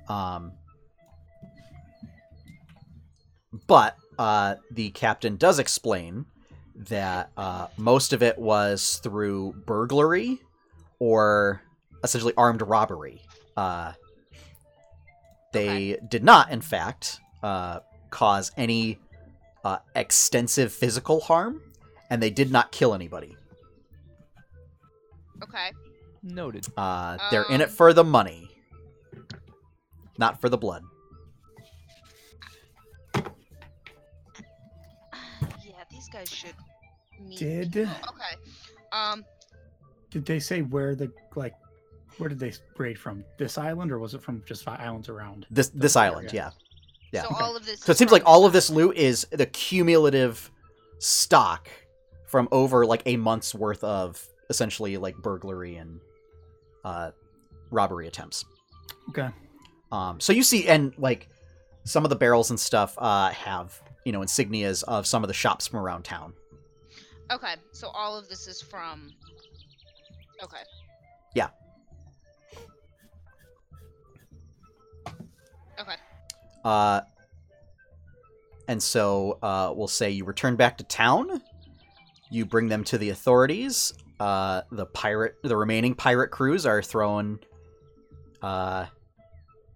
Um, 0.09 0.53
but 3.67 3.97
uh, 4.19 4.57
the 4.71 4.91
captain 4.91 5.37
does 5.37 5.59
explain 5.59 6.27
that 6.75 7.31
uh, 7.37 7.69
most 7.77 8.13
of 8.13 8.23
it 8.23 8.39
was 8.39 9.01
through 9.03 9.55
burglary 9.67 10.41
or 10.99 11.63
essentially 12.03 12.35
armed 12.37 12.63
robbery. 12.63 13.23
Uh, 13.57 13.93
They 15.53 15.99
did 16.09 16.25
not, 16.25 16.51
in 16.51 16.61
fact, 16.61 17.21
uh, 17.41 17.79
cause 18.11 18.51
any 18.57 18.99
uh, 19.65 19.79
extensive 19.97 20.73
physical 20.73 21.21
harm, 21.21 21.61
and 22.11 22.23
they 22.23 22.31
did 22.31 22.53
not 22.53 22.71
kill 22.71 22.95
anybody. 22.95 23.37
Okay. 25.43 25.73
Noted. 26.23 26.67
Uh, 26.77 27.19
they're 27.31 27.47
in 27.51 27.61
it 27.61 27.71
for 27.71 27.93
the 27.93 28.05
money, 28.05 28.49
not 30.19 30.41
for 30.41 30.49
the 30.49 30.59
blood. 30.59 30.83
Yeah, 35.63 35.85
these 35.91 36.09
guys 36.09 36.31
should 36.31 36.55
meet. 37.21 37.39
Did 37.39 37.77
Okay. 37.77 38.35
Um. 38.93 39.25
did 40.11 40.25
they 40.25 40.39
say 40.39 40.63
where 40.63 40.95
the 40.95 41.11
like 41.35 41.55
where 42.19 42.29
did 42.29 42.39
they 42.39 42.53
raid 42.79 42.99
from? 42.99 43.25
This 43.39 43.59
island 43.59 43.91
or 43.91 43.99
was 43.99 44.15
it 44.15 44.23
from 44.23 44.43
just 44.47 44.65
five 44.65 44.81
islands 44.81 45.09
around? 45.09 45.47
This 45.51 45.69
this 45.69 45.97
area. 45.97 46.13
island, 46.13 46.33
yeah. 46.33 46.51
Yeah. 47.15 47.23
So 47.23 47.29
Okay. 47.29 47.45
all 47.45 47.57
of 47.57 47.65
this. 47.65 47.81
So 47.81 47.91
it 47.91 47.95
is 47.95 47.99
seems 47.99 48.11
like 48.11 48.25
all 48.27 48.45
of 48.45 48.53
this 48.53 48.67
this 48.67 48.75
loot 48.77 48.97
is 48.97 49.25
the 49.31 49.47
cumulative 49.47 50.51
stock 50.99 51.69
from 52.27 52.49
over 52.51 52.85
like 52.85 53.03
a 53.07 53.17
month's 53.17 53.55
worth 53.55 53.85
of 53.85 54.27
essentially 54.51 54.97
like 54.97 55.17
burglary 55.17 55.77
and 55.77 56.01
uh, 56.85 57.13
robbery 57.71 58.09
attempts. 58.09 58.45
Okay. 59.11 59.29
Um, 59.93 60.19
so 60.19 60.33
you 60.33 60.43
see, 60.43 60.67
and 60.67 60.93
like 60.99 61.29
some 61.85 62.03
of 62.05 62.11
the 62.11 62.17
barrels 62.17 62.51
and 62.51 62.59
stuff 62.59 62.97
uh, 62.99 63.31
have 63.31 63.81
you 64.05 64.11
know 64.11 64.21
insignias 64.21 64.83
of 64.83 65.07
some 65.07 65.23
of 65.23 65.29
the 65.29 65.35
shops 65.35 65.69
from 65.69 65.79
around 65.79 66.03
town. 66.03 66.35
Okay, 67.31 67.55
so 67.71 67.89
all 67.89 68.19
of 68.19 68.29
this 68.29 68.49
is 68.49 68.61
from. 68.61 69.13
Okay. 70.43 70.63
Yeah. 71.35 71.51
Okay. 75.79 75.97
Uh, 76.65 77.03
and 78.69 78.83
so 78.83 79.39
uh, 79.43 79.73
we'll 79.75 79.89
say 79.89 80.11
you 80.11 80.25
return 80.25 80.57
back 80.57 80.79
to 80.79 80.85
town. 80.85 81.43
You 82.31 82.47
bring 82.47 82.69
them 82.69 82.83
to 82.85 82.99
the 82.99 83.11
authorities. 83.11 83.93
Uh, 84.19 84.63
the 84.71 84.87
pirate, 84.87 85.37
the 85.43 85.57
remaining 85.57 85.95
pirate 85.95 86.29
crews 86.31 86.65
are 86.65 86.83
thrown 86.83 87.39
uh, 88.43 88.87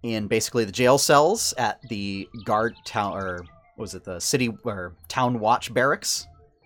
in 0.03 0.27
basically 0.27 0.65
the 0.65 0.71
jail 0.71 0.97
cells 0.97 1.53
at 1.57 1.81
the 1.89 2.27
guard 2.45 2.73
town, 2.85 3.15
or 3.17 3.37
what 3.75 3.83
was 3.83 3.95
it 3.95 4.03
the 4.03 4.19
city 4.19 4.55
or 4.63 4.95
town 5.07 5.39
watch 5.39 5.73
barracks? 5.73 6.25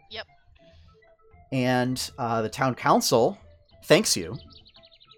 Yep. 0.10 0.28
And 1.52 2.12
uh, 2.18 2.42
the 2.42 2.50
town 2.50 2.76
council 2.76 3.38
thanks 3.86 4.16
you 4.16 4.38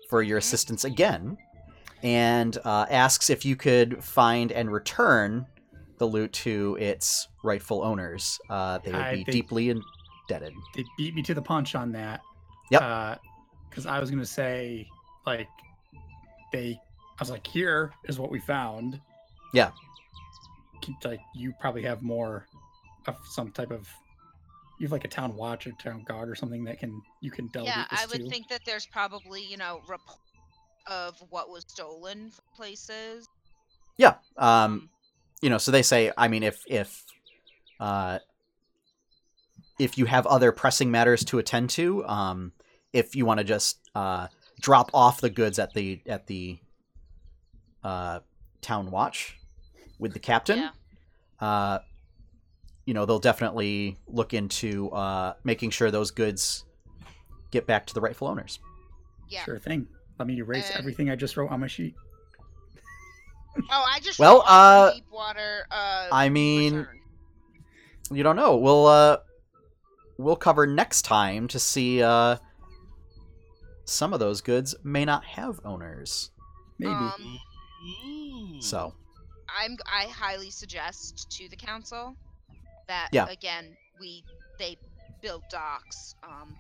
for 0.10 0.24
your 0.24 0.38
Mhm. 0.40 0.42
assistance 0.44 0.86
again 0.86 1.38
and 2.06 2.58
uh, 2.64 2.86
asks 2.90 3.30
if 3.32 3.44
you 3.44 3.56
could 3.56 4.04
find 4.04 4.52
and 4.52 4.72
return 4.72 5.46
the 5.98 6.06
loot 6.06 6.32
to 6.34 6.78
its 6.80 7.28
rightful 7.44 7.82
owners. 7.84 8.40
Uh, 8.50 8.78
they 8.78 8.92
would 8.92 9.02
I 9.02 9.12
be 9.12 9.24
think- 9.24 9.32
deeply 9.32 9.70
indebted. 9.70 10.54
They 10.76 10.86
beat 10.98 11.16
me 11.16 11.24
to 11.24 11.34
the 11.34 11.42
punch 11.42 11.74
on 11.74 11.92
that. 11.94 12.22
Yep. 12.70 13.20
Because 13.70 13.86
I 13.88 14.00
was 14.00 14.12
gonna 14.12 14.26
say 14.26 14.88
like 15.26 15.48
they, 16.54 16.80
I 17.18 17.22
was 17.22 17.32
like, 17.32 17.46
here 17.48 17.92
is 18.08 18.20
what 18.20 18.30
we 18.30 18.40
found. 18.40 19.02
Yeah. 19.54 19.72
Like 21.04 21.22
you 21.34 21.54
probably 21.60 21.82
have 21.84 22.04
more 22.04 22.46
of 23.08 23.16
some 23.32 23.52
type 23.52 23.72
of. 23.72 23.90
You 24.80 24.86
have 24.86 24.92
like 24.92 25.06
a 25.06 25.08
town 25.08 25.36
watch 25.36 25.66
or 25.66 25.72
town 25.72 26.04
guard 26.04 26.30
or 26.30 26.36
something 26.36 26.64
that 26.66 26.80
can 26.80 27.02
you 27.22 27.32
can 27.32 27.48
delegate 27.48 27.76
yeah, 27.76 27.86
I 27.90 28.06
would 28.08 28.26
to. 28.26 28.30
think 28.30 28.50
that 28.50 28.62
there's 28.66 28.86
probably 28.86 29.42
you 29.42 29.58
know 29.58 29.80
report 29.88 30.20
of 30.88 31.16
what 31.30 31.50
was 31.50 31.66
stolen 31.68 32.30
from 32.32 32.44
places. 32.56 33.28
Yeah. 33.98 34.16
Um, 34.38 34.90
you 35.42 35.50
know, 35.50 35.58
so 35.58 35.72
they 35.72 35.82
say, 35.82 36.12
I 36.18 36.28
mean, 36.28 36.44
if 36.44 36.64
if 36.68 37.04
uh, 37.80 38.20
if 39.80 39.98
you 39.98 40.06
have 40.06 40.26
other 40.28 40.52
pressing 40.52 40.92
matters 40.92 41.24
to 41.26 41.40
attend 41.40 41.70
to, 41.72 42.06
um, 42.06 42.54
if 42.94 43.16
you 43.16 43.26
want 43.26 43.40
to 43.40 43.44
just 43.44 43.80
uh, 43.94 44.28
drop 44.62 44.90
off 44.94 45.22
the 45.22 45.30
goods 45.30 45.60
at 45.60 45.74
the 45.74 46.02
at 46.08 46.28
the 46.28 46.58
uh, 47.84 48.20
town 48.62 48.92
watch 48.92 49.38
with 50.00 50.14
the 50.14 50.20
captain, 50.20 50.60
Yeah. 50.60 50.70
uh, 51.40 51.80
you 52.86 52.94
know, 52.94 53.06
they'll 53.06 53.20
definitely 53.20 53.98
look 54.08 54.34
into 54.34 54.90
uh, 54.92 55.34
making 55.44 55.72
sure 55.72 55.92
those 55.92 56.12
goods 56.12 56.66
get 57.52 57.66
back 57.68 57.86
to 57.88 57.94
the 57.94 58.02
rightful 58.02 58.28
owners. 58.28 58.60
Yeah. 59.30 59.44
Sure 59.44 59.60
thing. 59.60 59.88
Let 60.20 60.28
me 60.28 60.38
erase 60.38 60.70
And- 60.70 60.80
everything 60.80 61.10
I 61.10 61.16
just 61.16 61.36
wrote 61.38 61.52
on 61.52 61.60
my 61.60 61.68
sheet. 61.68 61.96
Oh, 63.72 63.86
I 63.90 64.00
just 64.02 64.20
Well, 64.20 64.40
wrote 64.40 64.44
uh, 64.48 64.90
the 64.90 64.96
Deepwater. 64.96 65.66
Uh, 65.72 66.10
I 66.12 66.28
mean, 66.28 66.76
return. 66.76 67.00
you 68.12 68.22
don't 68.22 68.36
know. 68.36 68.58
We'll 68.58 68.86
uh 68.86 69.18
we'll 70.18 70.36
cover 70.36 70.68
next 70.68 71.04
time 71.04 71.48
to 71.48 71.58
see 71.60 72.04
uh 72.04 72.36
some 73.86 74.12
of 74.14 74.20
those 74.20 74.42
goods 74.42 74.76
may 74.84 75.06
not 75.06 75.24
have 75.24 75.62
owners. 75.64 76.32
Maybe. 76.80 76.92
Um, 76.92 78.58
So, 78.60 78.94
I'm 79.58 79.78
I 79.86 80.08
highly 80.08 80.50
suggest 80.50 81.30
to 81.38 81.48
the 81.48 81.56
council 81.56 82.18
that 82.88 83.08
Yeah. 83.14 83.28
again 83.30 83.78
we 84.02 84.24
they 84.60 84.76
build 85.22 85.44
docks 85.50 86.14
um 86.24 86.54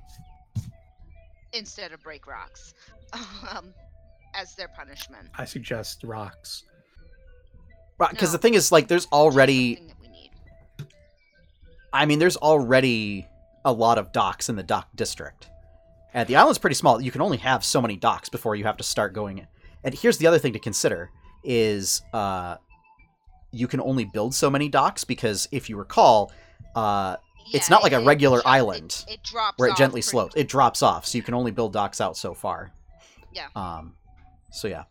instead 1.55 1.91
of 1.91 2.01
break 2.03 2.27
rocks 2.27 2.73
um 3.51 3.73
as 4.33 4.53
their 4.55 4.67
punishment. 4.67 5.29
I 5.35 5.45
suggest 5.45 6.03
rocks. 6.03 6.63
because 7.97 8.29
No. 8.29 8.31
the 8.33 8.37
thing 8.37 8.53
is 8.53 8.71
like 8.71 8.87
there's 8.89 9.07
already 9.07 9.75
that 9.75 9.95
we 10.01 10.07
need. 10.09 10.31
I 11.93 12.05
mean 12.05 12.19
there's 12.19 12.37
already 12.37 13.27
a 13.63 13.71
lot 13.71 13.97
of 13.97 14.11
docks 14.11 14.49
in 14.49 14.55
the 14.55 14.63
dock 14.63 14.89
district. 14.95 15.49
And 16.13 16.27
the 16.27 16.35
island's 16.35 16.59
pretty 16.59 16.75
small. 16.75 17.01
You 17.01 17.11
can 17.11 17.21
only 17.21 17.37
have 17.37 17.63
so 17.65 17.81
many 17.81 17.95
docks 17.97 18.29
before 18.29 18.55
you 18.55 18.63
have 18.65 18.77
to 18.77 18.83
start 18.83 19.13
going. 19.13 19.47
And 19.83 19.93
here's 19.93 20.17
the 20.17 20.27
other 20.27 20.39
thing 20.39 20.53
to 20.53 20.59
consider 20.59 21.09
is 21.43 22.01
uh 22.13 22.57
you 23.51 23.67
can 23.67 23.79
only 23.79 24.03
build 24.03 24.35
so 24.35 24.49
many 24.49 24.67
docks 24.67 25.05
because 25.05 25.47
if 25.51 25.69
you 25.69 25.77
recall, 25.77 26.31
uh 26.75 27.15
It's 27.53 27.69
not 27.69 27.83
like 27.83 27.93
a 27.93 27.99
regular 27.99 28.39
it- 28.39 28.45
island 28.47 29.05
It, 29.07 29.15
it 29.15 29.23
drops 29.23 29.57
where 29.57 29.69
it 29.69 29.75
gently 29.77 29.99
pretty- 30.01 30.09
slopes. 30.09 30.35
It 30.35 30.47
drops 30.47 30.81
off, 30.81 31.05
so 31.05 31.17
you 31.17 31.23
can 31.23 31.33
only 31.33 31.51
build 31.51 31.73
docks 31.73 32.01
out 32.01 32.17
so 32.17 32.33
far. 32.33 32.71
Yeah. 33.31 33.47
Um. 33.55 33.93
So 34.51 34.67
yeah. 34.67 34.83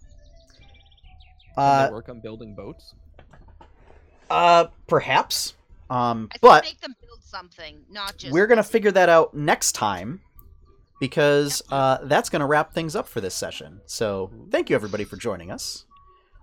Can 1.55 1.63
Uh, 1.65 1.87
they 1.87 1.93
work 1.93 2.09
on 2.09 2.21
building 2.21 2.55
boats? 2.55 2.95
uh, 4.31 4.67
perhaps. 4.87 5.55
Um, 5.91 6.29
I 6.33 6.37
but 6.41 6.65
make 6.65 6.81
them 6.81 6.95
build 7.01 7.21
something, 7.23 7.85
not 7.91 8.17
just. 8.17 8.33
we're 8.33 8.47
gonna 8.47 8.63
figure 8.63 8.91
that 8.93 9.09
out 9.09 9.35
next 9.35 9.73
time 9.73 10.21
because 11.01 11.63
uh, 11.71 11.99
that's 12.05 12.31
gonna 12.31 12.47
wrap 12.47 12.73
things 12.73 12.97
up 12.97 13.07
for 13.09 13.21
this 13.21 13.35
session. 13.35 13.81
So 13.87 14.31
thank 14.51 14.71
you 14.71 14.77
everybody 14.77 15.05
for 15.05 15.17
joining 15.17 15.51
us. 15.51 15.85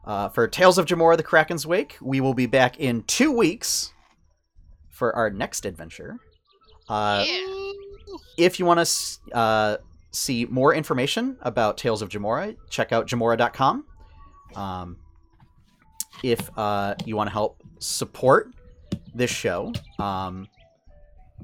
Uh, 0.05 0.29
for 0.29 0.47
Tales 0.47 0.77
of 0.77 0.85
Jamora: 0.85 1.17
The 1.17 1.23
Kraken's 1.23 1.65
Wake, 1.67 1.97
we 2.01 2.21
will 2.21 2.33
be 2.33 2.45
back 2.45 2.79
in 2.79 3.03
two 3.03 3.31
weeks 3.31 3.93
for 5.02 5.15
our 5.15 5.32
next 5.32 5.65
adventure. 5.65 6.19
Uh, 6.88 7.26
yeah. 7.28 7.72
if 8.38 8.60
you 8.60 8.68
want 8.68 8.86
to 8.86 9.36
uh, 9.36 9.78
see 10.11 10.45
more 10.45 10.76
information 10.76 11.38
about 11.41 11.76
Tales 11.76 12.03
of 12.03 12.10
Jamora, 12.10 12.56
check 12.69 12.91
out 12.91 13.07
jamora.com. 13.07 13.84
Um, 14.56 14.98
if 16.22 16.56
uh, 16.56 16.94
you 17.03 17.15
want 17.15 17.30
to 17.30 17.32
help 17.32 17.64
support 17.80 18.52
this 19.15 19.32
show, 19.32 19.73
um, 19.98 20.48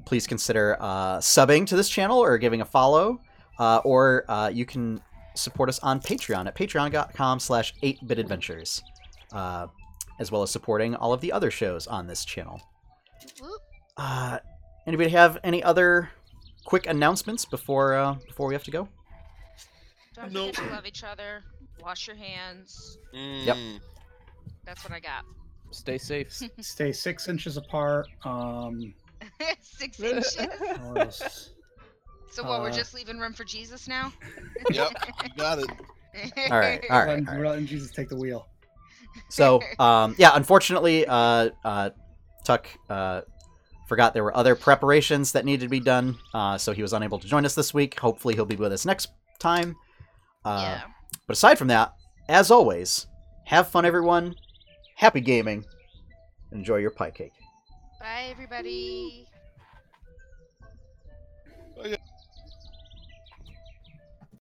please 0.04 0.28
consider 0.28 0.76
uh, 0.78 1.18
subbing 1.18 1.66
to 1.66 1.74
this 1.74 1.88
channel 1.88 2.20
or 2.20 2.38
giving 2.38 2.60
a 2.60 2.64
follow, 2.64 3.20
uh, 3.58 3.80
or 3.82 4.24
uh, 4.28 4.48
you 4.54 4.64
can 4.64 5.00
support 5.34 5.68
us 5.68 5.80
on 5.80 5.98
Patreon 5.98 6.46
at 6.46 6.54
patreon.com 6.54 7.40
slash 7.40 7.74
8bitadventures, 7.82 8.82
uh, 9.32 9.66
as 10.20 10.30
well 10.30 10.44
as 10.44 10.52
supporting 10.52 10.94
all 10.94 11.12
of 11.12 11.20
the 11.20 11.32
other 11.32 11.50
shows 11.50 11.88
on 11.88 12.06
this 12.06 12.24
channel. 12.24 12.62
Whoop. 13.40 13.60
Uh, 13.96 14.38
anybody 14.86 15.10
have 15.10 15.38
any 15.44 15.62
other 15.62 16.10
quick 16.64 16.86
announcements 16.86 17.44
before 17.44 17.94
uh, 17.94 18.14
before 18.26 18.46
we 18.48 18.54
have 18.54 18.64
to 18.64 18.70
go? 18.70 18.88
Don't 20.14 20.32
Nope. 20.32 20.54
forget 20.56 20.68
to 20.70 20.74
love 20.76 20.86
each 20.86 21.04
other. 21.04 21.42
Wash 21.82 22.06
your 22.06 22.16
hands. 22.16 22.98
Yep. 23.12 23.56
Mm. 23.56 23.80
That's 24.64 24.82
what 24.84 24.92
I 24.92 25.00
got. 25.00 25.24
Stay 25.70 25.98
safe. 25.98 26.32
Stay 26.60 26.92
six 26.92 27.28
inches 27.28 27.56
apart. 27.56 28.08
Um, 28.24 28.94
Six 29.60 30.00
inches. 30.00 30.36
else? 30.96 31.50
So 32.30 32.42
what? 32.44 32.60
we're 32.62 32.68
Uh, 32.70 32.72
just 32.72 32.94
leaving 32.94 33.18
room 33.18 33.32
for 33.32 33.44
Jesus 33.44 33.88
now. 33.88 34.12
Yep. 34.70 34.92
You 35.24 35.30
got 35.36 35.58
it. 35.58 35.70
All 36.50 36.58
right, 36.58 36.82
all 36.90 36.98
right, 36.98 37.08
Letting- 37.08 37.28
all 37.28 37.34
right. 37.36 37.50
letting 37.50 37.66
Jesus 37.66 37.90
take 37.92 38.08
the 38.08 38.16
wheel. 38.16 38.48
So, 39.28 39.60
um, 39.78 40.14
yeah, 40.18 40.30
unfortunately, 40.34 41.06
uh, 41.06 41.50
uh, 41.64 41.90
Tuck 42.44 42.68
uh, 42.88 43.22
forgot 43.88 44.14
there 44.14 44.24
were 44.24 44.36
other 44.36 44.54
preparations 44.54 45.32
that 45.32 45.44
needed 45.44 45.64
to 45.64 45.68
be 45.68 45.80
done, 45.80 46.18
uh, 46.34 46.58
so 46.58 46.72
he 46.72 46.82
was 46.82 46.92
unable 46.92 47.18
to 47.18 47.26
join 47.26 47.44
us 47.44 47.54
this 47.54 47.72
week. 47.74 47.98
Hopefully, 47.98 48.34
he'll 48.34 48.44
be 48.44 48.56
with 48.56 48.72
us 48.72 48.84
next 48.84 49.08
time. 49.38 49.76
Uh, 50.44 50.60
yeah. 50.62 50.82
But 51.26 51.36
aside 51.36 51.58
from 51.58 51.68
that, 51.68 51.94
as 52.28 52.50
always, 52.50 53.06
have 53.44 53.68
fun, 53.68 53.84
everyone. 53.84 54.34
happy 54.96 55.20
gaming. 55.20 55.64
Enjoy 56.52 56.76
your 56.76 56.90
pie 56.90 57.10
cake. 57.10 57.32
Bye, 58.00 58.28
everybody. 58.30 59.26